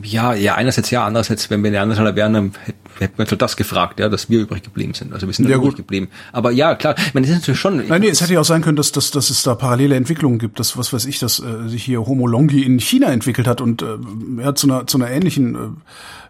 Ja, 0.03 0.35
ja, 0.35 0.55
einerseits 0.55 0.91
ja, 0.91 1.05
andererseits, 1.05 1.51
wenn 1.51 1.63
wir 1.63 1.71
Neandertaler 1.71 2.17
wären, 2.17 2.33
dann 2.33 2.53
hätten 2.99 3.19
wir 3.19 3.25
das 3.27 3.57
gefragt, 3.57 4.01
ja, 4.01 4.09
dass 4.09 4.31
wir 4.31 4.41
übrig 4.41 4.63
geblieben 4.63 4.95
sind. 4.95 5.13
Also 5.13 5.27
wir 5.27 5.35
sind 5.35 5.49
ja, 5.49 5.57
übrig 5.57 5.77
geblieben. 5.77 6.09
Aber 6.33 6.51
ja, 6.51 6.75
klar, 6.75 6.95
ich 6.99 7.15
meine, 7.15 7.27
das 7.27 7.35
ist 7.35 7.43
natürlich 7.43 7.61
schon. 7.61 7.87
Nein, 7.87 8.01
nee, 8.01 8.09
es 8.09 8.21
hätte 8.21 8.35
ja 8.35 8.41
auch 8.41 8.45
sein 8.45 8.63
können, 8.63 8.77
dass, 8.77 8.93
dass, 8.93 9.11
dass 9.11 9.31
es 9.31 9.43
da 9.43 9.55
parallele 9.55 9.97
Entwicklungen 9.97 10.39
gibt, 10.39 10.59
dass, 10.59 10.77
was 10.77 10.93
weiß 10.93 11.07
ich, 11.07 11.19
dass 11.19 11.41
äh, 11.41 11.69
sich 11.69 11.85
hier 11.85 12.07
Homo 12.07 12.27
longi 12.27 12.63
in 12.63 12.79
China 12.81 13.09
entwickelt 13.09 13.47
hat 13.47 13.61
und 13.61 13.83
äh, 13.83 13.97
ja, 14.43 14.55
zu 14.55 14.69
einer, 14.69 14.87
zu 14.87 14.99
einer 14.99 15.11
ähnlichen 15.11 15.55
äh, 15.55 15.59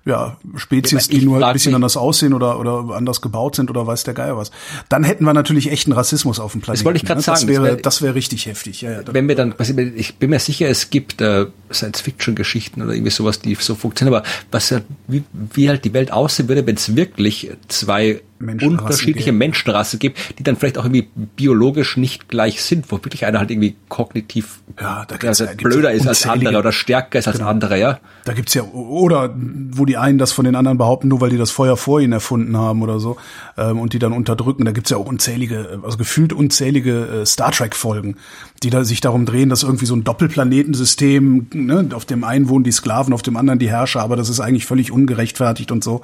ja, 0.05 0.37
Spezies, 0.57 1.09
die 1.09 1.23
nur 1.23 1.45
ein 1.45 1.53
bisschen 1.53 1.75
anders 1.75 1.97
aussehen 1.97 2.33
oder, 2.33 2.59
oder 2.59 2.95
anders 2.95 3.21
gebaut 3.21 3.57
sind 3.57 3.71
oder 3.71 3.87
weiß 3.87 4.05
der 4.05 4.15
Geier 4.15 4.37
was. 4.37 4.51
Dann 4.89 5.05
hätten 5.05 5.25
wir 5.25 5.35
natürlich 5.35 5.71
echten 5.71 5.93
Rassismus 5.93 6.41
auf 6.41 6.53
dem 6.53 6.61
Planeten. 6.61 6.81
Das 6.81 6.85
wollte 6.85 6.97
ich 6.99 7.05
gerade 7.05 7.19
ne? 7.19 7.23
sagen. 7.23 7.41
Das 7.41 7.49
wäre, 7.49 7.61
das 7.61 7.71
wäre, 7.71 7.83
das 7.83 8.03
wäre 8.03 8.15
richtig 8.15 8.47
heftig. 8.47 8.81
Ja, 8.83 8.93
ja, 8.93 9.01
wenn 9.13 9.29
wir 9.29 9.35
dann, 9.35 9.55
ich 9.97 10.17
bin 10.17 10.31
mir 10.31 10.39
sicher, 10.39 10.69
es 10.69 10.91
gibt 10.91 11.21
äh, 11.21 11.47
Science-Fiction-Geschichten 11.73 12.83
oder 12.83 12.93
irgendwie 12.93 13.11
sowas, 13.11 13.41
die 13.41 13.55
so 13.55 13.75
funktionieren, 13.75 14.17
aber 14.17 14.27
was 14.51 14.71
ja, 14.71 14.81
wie, 15.07 15.23
wie 15.33 15.69
halt 15.69 15.85
die 15.85 15.93
Welt 15.93 16.13
aussehen 16.13 16.49
würde, 16.49 16.67
wenn 16.67 16.77
es 16.77 16.97
wirklich 16.97 17.51
zwei 17.69 18.23
unterschiedliche 18.41 19.27
geben. 19.27 19.39
Menschenrasse 19.39 19.99
gibt, 19.99 20.39
die 20.39 20.43
dann 20.43 20.57
vielleicht 20.57 20.79
auch 20.79 20.85
irgendwie 20.85 21.09
biologisch 21.37 21.97
nicht 21.97 22.29
gleich 22.29 22.63
sind, 22.63 22.91
wo 22.91 22.97
wirklich 22.97 23.27
einer 23.27 23.39
halt 23.39 23.51
irgendwie 23.51 23.77
kognitiv 23.89 24.61
ja, 24.81 25.05
da 25.07 25.17
gibt's, 25.17 25.41
ja, 25.41 25.47
blöder 25.57 25.93
ist 25.93 26.07
als 26.07 26.27
andere 26.27 26.59
oder 26.59 26.73
stärker 26.73 27.19
ist 27.19 27.29
als 27.29 27.39
genau. 27.39 27.51
andere, 27.51 27.79
ja. 27.79 28.01
Da 28.25 28.33
gibt's 28.33 28.55
ja, 28.55 28.63
oder 28.63 29.35
wo 29.35 29.85
die 29.85 29.97
einen 29.97 30.19
das 30.19 30.33
von 30.33 30.45
den 30.45 30.55
anderen 30.55 30.79
behaupten, 30.79 31.09
nur 31.09 31.21
weil 31.21 31.31
die 31.31 31.37
das 31.37 31.51
Feuer 31.51 31.77
vor 31.77 32.01
ihnen 32.01 32.13
erfunden 32.13 32.57
haben 32.57 32.83
oder 32.83 32.99
so, 32.99 33.17
ähm, 33.59 33.79
und 33.79 33.93
die 33.93 33.99
dann 33.99 34.13
unterdrücken. 34.13 34.65
Da 34.65 34.73
gibt's 34.73 34.91
ja 34.91 34.97
auch 34.97 35.07
unzählige, 35.07 35.81
also 35.83 35.99
gefühlt 35.99 36.33
unzählige 36.33 37.23
äh, 37.23 37.27
Star 37.27 37.53
Trek-Folgen, 37.53 38.17
die 38.63 38.71
da 38.71 38.85
sich 38.85 39.01
darum 39.01 39.27
drehen, 39.27 39.51
dass 39.51 39.63
irgendwie 39.63 39.87
so 39.87 39.95
ein 39.95 40.05
Doppelplanetensystem, 40.05 41.49
ne, 41.53 41.89
auf 41.93 42.07
dem 42.07 42.25
einen 42.25 42.49
wohnen 42.49 42.65
die 42.65 42.73
Sklaven, 42.73 43.13
auf 43.13 43.23
dem 43.23 43.37
anderen 43.37 43.59
die 43.59 43.69
Herrscher, 43.69 44.01
aber 44.01 44.17
das 44.17 44.29
ist 44.29 44.41
eigentlich 44.41 44.65
völlig 44.65 44.93
ungerechtfertigt 44.93 45.73
und 45.73 45.85
so. 45.85 46.01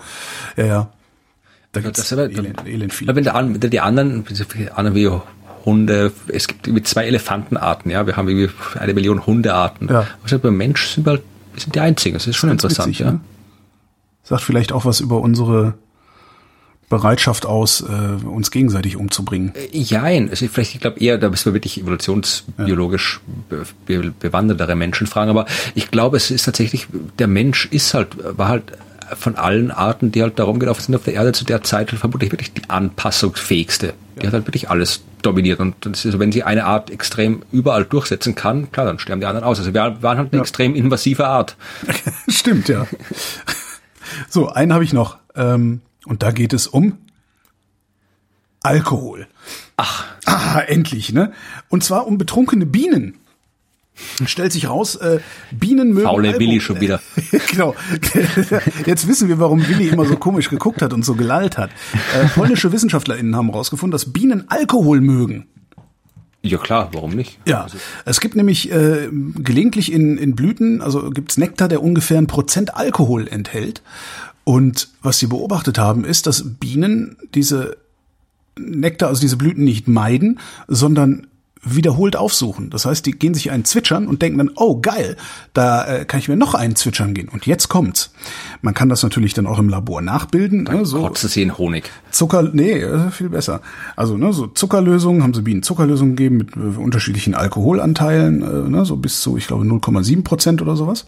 Ja, 0.56 0.66
ja. 0.66 0.88
Da 1.76 1.82
gibt 1.82 1.98
es 1.98 2.10
elend, 2.10 2.66
elend 2.66 2.92
viel. 2.94 3.06
Wenn, 3.06 3.22
der, 3.22 3.34
wenn 3.34 3.70
die 3.70 3.80
anderen, 3.80 4.24
anderen 4.74 4.94
wie 4.94 5.10
Hunde, 5.66 6.10
es 6.28 6.48
gibt 6.48 6.66
irgendwie 6.66 6.84
zwei 6.84 7.04
Elefantenarten, 7.04 7.90
ja, 7.90 8.06
wir 8.06 8.16
haben 8.16 8.28
irgendwie 8.28 8.50
eine 8.78 8.94
Million 8.94 9.26
Hundearten. 9.26 9.88
Ja. 9.88 10.06
Also 10.22 10.38
beim 10.38 10.56
Mensch 10.56 10.86
sind 10.86 11.06
wir 11.06 11.10
halt, 11.10 11.22
wir 11.52 11.60
sind 11.60 11.74
die 11.74 11.80
einzigen, 11.80 12.14
das 12.14 12.26
ist 12.26 12.36
schon 12.36 12.48
das 12.48 12.64
interessant, 12.64 12.88
witzig, 12.88 13.04
ja. 13.04 13.12
Ne? 13.12 13.20
Sagt 14.22 14.42
vielleicht 14.42 14.72
auch 14.72 14.86
was 14.86 15.00
über 15.00 15.20
unsere 15.20 15.74
Bereitschaft 16.88 17.44
aus, 17.44 17.82
äh, 17.82 18.24
uns 18.24 18.50
gegenseitig 18.50 18.96
umzubringen. 18.96 19.52
Äh, 19.54 19.76
jein, 19.76 20.30
also 20.30 20.48
vielleicht, 20.48 20.74
ich 20.74 20.80
glaube 20.80 20.98
eher, 20.98 21.18
da 21.18 21.28
müssen 21.28 21.44
wir 21.44 21.52
wirklich 21.52 21.78
evolutionsbiologisch 21.78 23.20
ja. 23.50 23.58
be 23.86 24.14
bewandertere 24.18 24.76
Menschen 24.76 25.06
fragen, 25.06 25.28
aber 25.28 25.44
ich 25.74 25.90
glaube, 25.90 26.16
es 26.16 26.30
ist 26.30 26.44
tatsächlich, 26.44 26.86
der 27.18 27.26
Mensch 27.26 27.66
ist 27.70 27.92
halt, 27.92 28.16
war 28.38 28.48
halt 28.48 28.72
von 29.14 29.36
allen 29.36 29.70
Arten, 29.70 30.12
die 30.12 30.22
halt 30.22 30.38
darum 30.38 30.58
gelaufen 30.58 30.82
sind 30.82 30.96
auf 30.96 31.04
der 31.04 31.14
Erde 31.14 31.32
zu 31.32 31.44
der 31.44 31.62
Zeit, 31.62 31.90
halt 31.90 32.00
vermutlich 32.00 32.32
wirklich 32.32 32.52
die 32.52 32.68
anpassungsfähigste. 32.68 33.94
Die 34.16 34.20
ja. 34.20 34.26
hat 34.26 34.32
halt 34.34 34.46
wirklich 34.46 34.70
alles 34.70 35.02
dominiert. 35.22 35.60
Und 35.60 35.74
das 35.80 36.04
ist, 36.04 36.18
wenn 36.18 36.32
sie 36.32 36.42
eine 36.42 36.64
Art 36.64 36.90
extrem 36.90 37.42
überall 37.52 37.84
durchsetzen 37.84 38.34
kann, 38.34 38.72
klar, 38.72 38.86
dann 38.86 38.98
sterben 38.98 39.20
die 39.20 39.26
anderen 39.26 39.44
aus. 39.44 39.58
Also 39.58 39.74
wir 39.74 40.02
waren 40.02 40.18
halt 40.18 40.32
eine 40.32 40.38
ja. 40.38 40.40
extrem 40.40 40.74
invasive 40.74 41.26
Art. 41.26 41.56
Stimmt, 42.28 42.68
ja. 42.68 42.86
so, 44.28 44.48
einen 44.48 44.72
habe 44.72 44.84
ich 44.84 44.92
noch. 44.92 45.18
Ähm, 45.34 45.80
und 46.06 46.22
da 46.22 46.30
geht 46.30 46.52
es 46.52 46.66
um 46.66 46.98
Alkohol. 48.62 49.26
Ach. 49.76 50.04
Ah, 50.24 50.60
endlich, 50.60 51.12
ne? 51.12 51.32
Und 51.68 51.84
zwar 51.84 52.06
um 52.06 52.18
betrunkene 52.18 52.66
Bienen. 52.66 53.18
Stellt 54.26 54.52
sich 54.52 54.68
raus, 54.68 54.96
äh, 54.96 55.20
Bienen 55.50 55.88
mögen. 55.88 56.06
Faule 56.06 56.28
Alkohol. 56.28 56.48
Willi 56.48 56.60
schon 56.60 56.80
wieder. 56.80 57.00
genau. 57.50 57.74
Jetzt 58.84 59.08
wissen 59.08 59.28
wir, 59.28 59.38
warum 59.38 59.66
Willi 59.68 59.88
immer 59.88 60.04
so 60.04 60.16
komisch 60.16 60.50
geguckt 60.50 60.82
hat 60.82 60.92
und 60.92 61.04
so 61.04 61.14
gelallt 61.14 61.56
hat. 61.56 61.70
Äh, 62.14 62.26
polnische 62.34 62.72
WissenschaftlerInnen 62.72 63.34
haben 63.34 63.48
herausgefunden, 63.50 63.92
dass 63.92 64.12
Bienen 64.12 64.44
Alkohol 64.48 65.00
mögen. 65.00 65.46
Ja 66.42 66.58
klar, 66.58 66.90
warum 66.92 67.10
nicht? 67.10 67.38
Ja, 67.46 67.66
es 68.04 68.20
gibt 68.20 68.36
nämlich 68.36 68.70
äh, 68.70 69.08
gelegentlich 69.10 69.90
in, 69.92 70.16
in 70.16 70.36
Blüten, 70.36 70.80
also 70.80 71.10
gibt's 71.10 71.38
Nektar, 71.38 71.66
der 71.68 71.82
ungefähr 71.82 72.18
ein 72.18 72.28
Prozent 72.28 72.76
Alkohol 72.76 73.26
enthält. 73.26 73.82
Und 74.44 74.90
was 75.02 75.18
sie 75.18 75.26
beobachtet 75.26 75.78
haben, 75.78 76.04
ist, 76.04 76.26
dass 76.28 76.58
Bienen 76.60 77.16
diese 77.34 77.78
Nektar, 78.56 79.08
also 79.08 79.20
diese 79.20 79.36
Blüten 79.36 79.64
nicht 79.64 79.88
meiden, 79.88 80.38
sondern 80.68 81.26
wiederholt 81.62 82.16
aufsuchen. 82.16 82.70
Das 82.70 82.84
heißt, 82.84 83.04
die 83.06 83.12
gehen 83.12 83.34
sich 83.34 83.50
einen 83.50 83.64
zwitschern 83.64 84.06
und 84.06 84.22
denken 84.22 84.38
dann, 84.38 84.50
oh 84.54 84.80
geil, 84.80 85.16
da 85.52 85.84
äh, 85.86 86.04
kann 86.04 86.20
ich 86.20 86.28
mir 86.28 86.36
noch 86.36 86.54
einen 86.54 86.76
zwitschern 86.76 87.14
gehen. 87.14 87.28
Und 87.28 87.46
jetzt 87.46 87.68
kommt's. 87.68 88.12
Man 88.62 88.74
kann 88.74 88.88
das 88.88 89.02
natürlich 89.02 89.34
dann 89.34 89.46
auch 89.46 89.58
im 89.58 89.68
Labor 89.68 90.00
nachbilden. 90.00 90.64
Dann 90.64 90.78
ne, 90.78 90.86
so 90.86 91.00
kotzt 91.00 91.28
sie 91.28 91.42
in 91.42 91.58
Honig. 91.58 91.90
Zucker, 92.10 92.42
nee, 92.42 92.80
äh, 92.80 93.10
viel 93.10 93.30
besser. 93.30 93.60
Also 93.96 94.16
ne, 94.16 94.32
so 94.32 94.46
Zuckerlösungen, 94.46 95.22
haben 95.22 95.34
sie 95.34 95.42
Bienen 95.42 95.62
Zuckerlösungen 95.62 96.14
gegeben 96.16 96.36
mit 96.36 96.56
äh, 96.56 96.78
unterschiedlichen 96.78 97.34
Alkoholanteilen, 97.34 98.42
äh, 98.42 98.68
ne, 98.70 98.84
so 98.84 98.96
bis 98.96 99.20
zu, 99.20 99.36
ich 99.36 99.46
glaube, 99.46 99.64
0,7 99.64 100.22
Prozent 100.22 100.62
oder 100.62 100.76
sowas. 100.76 101.06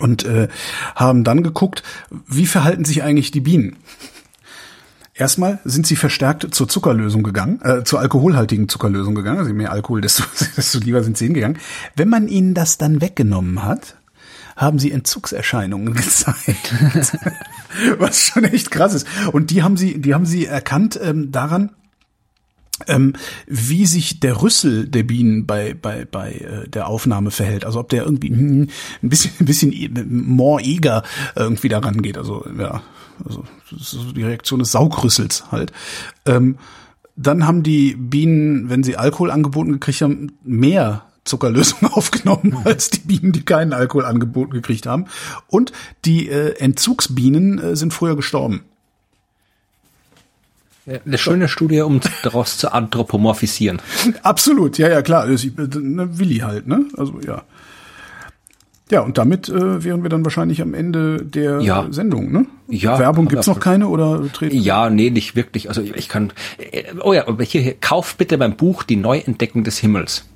Und 0.00 0.24
äh, 0.24 0.48
haben 0.94 1.22
dann 1.24 1.42
geguckt, 1.42 1.82
wie 2.26 2.46
verhalten 2.46 2.84
sich 2.84 3.02
eigentlich 3.02 3.30
die 3.30 3.40
Bienen. 3.40 3.76
Erstmal 5.16 5.60
sind 5.64 5.86
sie 5.86 5.94
verstärkt 5.94 6.52
zur 6.54 6.68
Zuckerlösung 6.68 7.22
gegangen, 7.22 7.60
äh, 7.62 7.84
zur 7.84 8.00
alkoholhaltigen 8.00 8.68
Zuckerlösung 8.68 9.14
gegangen. 9.14 9.38
Also 9.38 9.50
je 9.50 9.56
mehr 9.56 9.70
Alkohol, 9.70 10.00
desto, 10.00 10.24
desto 10.56 10.80
lieber 10.80 11.04
sind 11.04 11.16
sie 11.16 11.26
hingegangen. 11.26 11.58
Wenn 11.94 12.08
man 12.08 12.26
ihnen 12.26 12.54
das 12.54 12.78
dann 12.78 13.00
weggenommen 13.00 13.64
hat, 13.64 13.96
haben 14.56 14.80
sie 14.80 14.90
Entzugserscheinungen 14.90 15.94
gezeigt. 15.94 16.74
Was 17.98 18.26
schon 18.26 18.44
echt 18.44 18.72
krass 18.72 18.94
ist. 18.94 19.06
Und 19.32 19.50
die 19.50 19.62
haben 19.62 19.76
sie, 19.76 20.00
die 20.00 20.14
haben 20.14 20.26
sie 20.26 20.46
erkannt 20.46 20.98
ähm, 21.00 21.30
daran, 21.30 21.70
ähm, 22.88 23.12
wie 23.46 23.86
sich 23.86 24.18
der 24.18 24.42
Rüssel 24.42 24.88
der 24.88 25.04
Bienen 25.04 25.46
bei 25.46 25.74
bei 25.74 26.04
bei 26.04 26.32
äh, 26.32 26.68
der 26.68 26.88
Aufnahme 26.88 27.30
verhält. 27.30 27.64
Also 27.64 27.78
ob 27.78 27.88
der 27.88 28.04
irgendwie 28.04 28.30
hm, 28.30 28.68
ein 29.02 29.08
bisschen 29.08 29.32
ein 29.38 29.46
bisschen 29.46 30.26
more 30.26 30.60
eager 30.60 31.04
irgendwie 31.36 31.68
daran 31.68 32.02
geht. 32.02 32.18
Also 32.18 32.44
ja, 32.58 32.82
also 33.24 33.44
die 34.12 34.22
Reaktion 34.22 34.58
des 34.58 34.72
Saugrüssels 34.72 35.50
halt. 35.50 35.72
Ähm, 36.26 36.58
dann 37.16 37.46
haben 37.46 37.62
die 37.62 37.94
Bienen, 37.94 38.70
wenn 38.70 38.82
sie 38.82 38.96
Alkohol 38.96 39.30
angeboten 39.30 39.72
gekriegt 39.72 40.02
haben, 40.02 40.32
mehr 40.42 41.04
Zuckerlösung 41.24 41.86
aufgenommen 41.92 42.56
als 42.64 42.90
die 42.90 43.00
Bienen, 43.00 43.32
die 43.32 43.44
keinen 43.44 43.72
Alkohol 43.72 44.04
angeboten 44.04 44.52
gekriegt 44.52 44.86
haben. 44.86 45.06
Und 45.48 45.72
die 46.04 46.28
äh, 46.28 46.58
Entzugsbienen 46.58 47.58
äh, 47.58 47.76
sind 47.76 47.92
früher 47.92 48.16
gestorben. 48.16 48.64
Eine 50.86 51.16
schöne 51.16 51.48
Studie, 51.48 51.80
um 51.80 52.00
daraus 52.22 52.58
zu 52.58 52.70
anthropomorphisieren. 52.70 53.80
Absolut, 54.22 54.76
ja, 54.76 54.90
ja, 54.90 55.00
klar. 55.00 55.22
Also, 55.22 55.48
ne, 55.56 56.18
Willi 56.18 56.38
halt, 56.38 56.66
ne? 56.66 56.84
Also 56.98 57.20
ja. 57.26 57.42
Ja, 58.90 59.00
und 59.00 59.16
damit 59.16 59.48
äh, 59.48 59.82
wären 59.82 60.02
wir 60.02 60.10
dann 60.10 60.24
wahrscheinlich 60.24 60.60
am 60.60 60.74
Ende 60.74 61.24
der 61.24 61.60
ja. 61.60 61.86
Sendung, 61.90 62.30
ne? 62.30 62.46
Ja. 62.68 62.98
Werbung 62.98 63.28
gibt's 63.28 63.46
noch 63.46 63.60
keine 63.60 63.88
oder 63.88 64.30
treten? 64.30 64.56
Ja, 64.56 64.90
nee, 64.90 65.08
nicht 65.08 65.36
wirklich. 65.36 65.68
Also 65.68 65.80
ich 65.80 66.08
kann. 66.08 66.32
Äh, 66.58 66.84
oh 67.00 67.14
ja, 67.14 67.24
hier, 67.44 67.62
hier 67.62 67.74
kauf 67.80 68.16
bitte 68.16 68.36
mein 68.36 68.56
Buch 68.56 68.82
Die 68.82 68.96
Neuentdeckung 68.96 69.64
des 69.64 69.78
Himmels. 69.78 70.26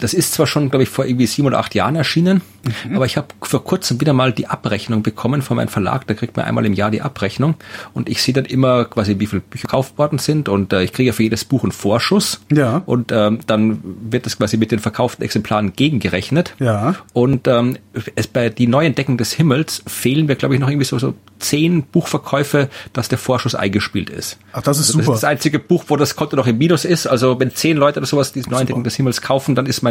Das 0.00 0.14
ist 0.14 0.32
zwar 0.32 0.46
schon, 0.46 0.70
glaube 0.70 0.82
ich, 0.82 0.88
vor 0.88 1.04
irgendwie 1.04 1.26
sieben 1.26 1.46
oder 1.46 1.58
acht 1.58 1.74
Jahren 1.74 1.96
erschienen, 1.96 2.42
mhm. 2.84 2.96
aber 2.96 3.06
ich 3.06 3.16
habe 3.16 3.28
vor 3.42 3.64
kurzem 3.64 4.00
wieder 4.00 4.12
mal 4.12 4.32
die 4.32 4.46
Abrechnung 4.46 5.02
bekommen 5.02 5.42
von 5.42 5.56
meinem 5.56 5.68
Verlag. 5.68 6.06
Da 6.06 6.14
kriegt 6.14 6.36
man 6.36 6.46
einmal 6.46 6.66
im 6.66 6.72
Jahr 6.72 6.90
die 6.90 7.02
Abrechnung 7.02 7.54
und 7.94 8.08
ich 8.08 8.22
sehe 8.22 8.34
dann 8.34 8.44
immer 8.44 8.84
quasi, 8.84 9.18
wie 9.18 9.26
viele 9.26 9.42
Bücher 9.42 9.68
gekauft 9.68 9.98
worden 9.98 10.18
sind 10.18 10.48
und 10.48 10.72
äh, 10.72 10.82
ich 10.82 10.92
kriege 10.92 11.12
für 11.12 11.22
jedes 11.22 11.44
Buch 11.44 11.62
einen 11.62 11.72
Vorschuss. 11.72 12.40
Ja. 12.50 12.82
Und 12.86 13.12
ähm, 13.12 13.40
dann 13.46 13.80
wird 13.82 14.26
das 14.26 14.38
quasi 14.38 14.56
mit 14.56 14.72
den 14.72 14.78
verkauften 14.78 15.24
Exemplaren 15.24 15.72
gegengerechnet. 15.74 16.54
Ja. 16.58 16.96
Und 17.12 17.46
ähm, 17.46 17.76
es 18.14 18.26
bei 18.26 18.48
die 18.48 18.66
neuen 18.66 18.94
Decken 18.94 19.16
des 19.16 19.32
Himmels 19.32 19.82
fehlen 19.86 20.26
mir, 20.26 20.36
glaube 20.36 20.54
ich, 20.54 20.60
noch 20.60 20.68
irgendwie 20.68 20.86
so, 20.86 20.98
so 20.98 21.14
zehn 21.38 21.82
Buchverkäufe, 21.82 22.68
dass 22.92 23.08
der 23.08 23.18
Vorschuss 23.18 23.54
eingespielt 23.54 24.10
ist. 24.10 24.38
Ach, 24.52 24.62
das 24.62 24.78
ist 24.78 24.88
also, 24.88 24.92
super. 24.92 25.06
Das 25.06 25.16
ist 25.16 25.22
das 25.22 25.30
einzige 25.30 25.58
Buch, 25.58 25.84
wo 25.88 25.96
das 25.96 26.16
Konto 26.16 26.36
noch 26.36 26.46
im 26.46 26.58
Minus 26.58 26.84
ist. 26.84 27.06
Also 27.06 27.40
wenn 27.40 27.54
zehn 27.54 27.76
Leute 27.76 27.98
oder 27.98 28.06
sowas 28.06 28.32
die 28.32 28.42
neuen 28.48 28.66
Decken 28.66 28.84
des 28.84 28.96
Himmels 28.96 29.20
kaufen, 29.20 29.54
dann 29.54 29.66
ist 29.66 29.82
mein 29.82 29.89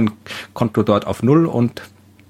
Konto 0.54 0.84
dort 0.84 1.06
auf 1.08 1.24
Null 1.24 1.46
und 1.46 1.82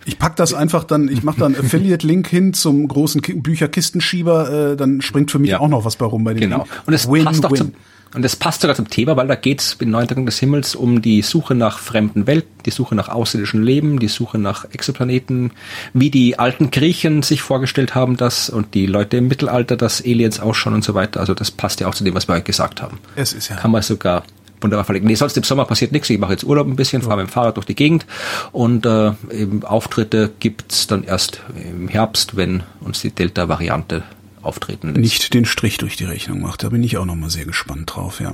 ich 0.05 0.17
pack 0.17 0.35
das 0.37 0.53
einfach 0.53 0.85
dann, 0.85 1.07
ich 1.07 1.23
mache 1.23 1.39
dann 1.39 1.55
Affiliate-Link 1.55 2.27
hin 2.27 2.53
zum 2.53 2.87
großen 2.87 3.21
Bücherkistenschieber, 3.21 4.71
äh, 4.71 4.77
dann 4.77 5.01
springt 5.01 5.29
für 5.29 5.39
mich 5.39 5.51
ja. 5.51 5.59
auch 5.59 5.67
noch 5.67 5.85
was 5.85 5.97
bei 5.97 6.05
rum 6.05 6.23
bei 6.23 6.33
dem 6.33 6.41
Genau. 6.41 6.67
Und 6.85 6.93
es 6.93 7.07
win, 7.11 7.25
passt 7.25 7.45
auch 7.45 7.51
zum, 7.51 7.73
und 8.15 8.23
das 8.23 8.35
passt 8.35 8.61
sogar 8.61 8.75
zum 8.75 8.89
Thema, 8.89 9.15
weil 9.17 9.27
da 9.27 9.35
geht 9.35 9.61
es 9.61 9.73
in 9.79 9.91
Neuntagen 9.91 10.25
des 10.25 10.39
Himmels 10.39 10.73
um 10.75 11.01
die 11.01 11.21
Suche 11.21 11.53
nach 11.53 11.77
fremden 11.77 12.25
Welten, 12.25 12.49
die 12.65 12.71
Suche 12.71 12.95
nach 12.95 13.09
außerirdischen 13.09 13.61
Leben, 13.61 13.99
die 13.99 14.07
Suche 14.07 14.39
nach 14.39 14.65
Exoplaneten, 14.71 15.51
wie 15.93 16.09
die 16.09 16.39
alten 16.39 16.71
Griechen 16.71 17.21
sich 17.21 17.43
vorgestellt 17.43 17.93
haben 17.93 18.17
das 18.17 18.49
und 18.49 18.73
die 18.73 18.87
Leute 18.87 19.17
im 19.17 19.27
Mittelalter, 19.27 19.77
dass 19.77 20.01
Aliens 20.03 20.39
ausschauen 20.39 20.73
und 20.73 20.83
so 20.83 20.95
weiter. 20.95 21.19
Also 21.19 21.35
das 21.35 21.51
passt 21.51 21.81
ja 21.81 21.87
auch 21.87 21.93
zu 21.93 22.03
dem, 22.03 22.15
was 22.15 22.27
wir 22.27 22.33
heute 22.33 22.45
gesagt 22.45 22.81
haben. 22.81 22.97
Es 23.15 23.33
ist 23.33 23.49
ja. 23.49 23.57
Kann 23.57 23.69
man 23.69 23.83
sogar 23.83 24.23
wunderbar 24.61 24.85
verlegen. 24.85 25.07
Nee, 25.07 25.15
sonst 25.15 25.37
im 25.37 25.43
Sommer 25.43 25.65
passiert 25.65 25.91
nichts. 25.91 26.09
Ich 26.09 26.19
mache 26.19 26.33
jetzt 26.33 26.43
Urlaub 26.43 26.67
ein 26.67 26.75
bisschen, 26.75 27.01
fahre 27.01 27.17
mit 27.17 27.27
dem 27.27 27.31
Fahrrad 27.31 27.57
durch 27.57 27.65
die 27.65 27.75
Gegend 27.75 28.05
und 28.51 28.85
äh, 28.85 29.11
eben 29.31 29.63
Auftritte 29.63 30.31
gibt's 30.39 30.87
dann 30.87 31.03
erst 31.03 31.41
im 31.55 31.87
Herbst, 31.87 32.35
wenn 32.35 32.63
uns 32.81 33.01
die 33.01 33.11
Delta-Variante 33.11 34.03
auftreten 34.41 34.89
lässt. 34.89 34.99
Nicht 34.99 35.33
den 35.33 35.45
Strich 35.45 35.77
durch 35.77 35.95
die 35.95 36.05
Rechnung 36.05 36.41
macht. 36.41 36.63
Da 36.63 36.69
bin 36.69 36.83
ich 36.83 36.97
auch 36.97 37.05
noch 37.05 37.15
mal 37.15 37.29
sehr 37.29 37.45
gespannt 37.45 37.95
drauf, 37.95 38.19
ja. 38.19 38.33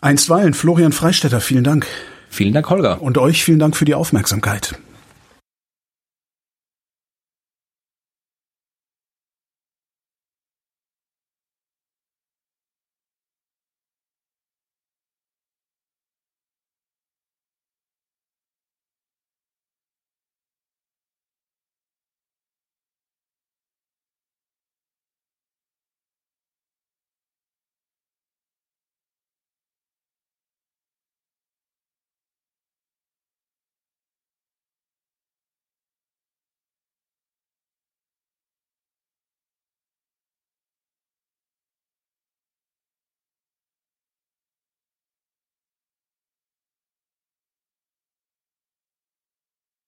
Einstweilen, 0.00 0.54
Florian 0.54 0.92
Freistetter, 0.92 1.40
vielen 1.40 1.64
Dank. 1.64 1.86
Vielen 2.28 2.54
Dank, 2.54 2.68
Holger. 2.70 3.00
Und 3.00 3.18
euch 3.18 3.44
vielen 3.44 3.58
Dank 3.58 3.76
für 3.76 3.84
die 3.84 3.94
Aufmerksamkeit. 3.94 4.78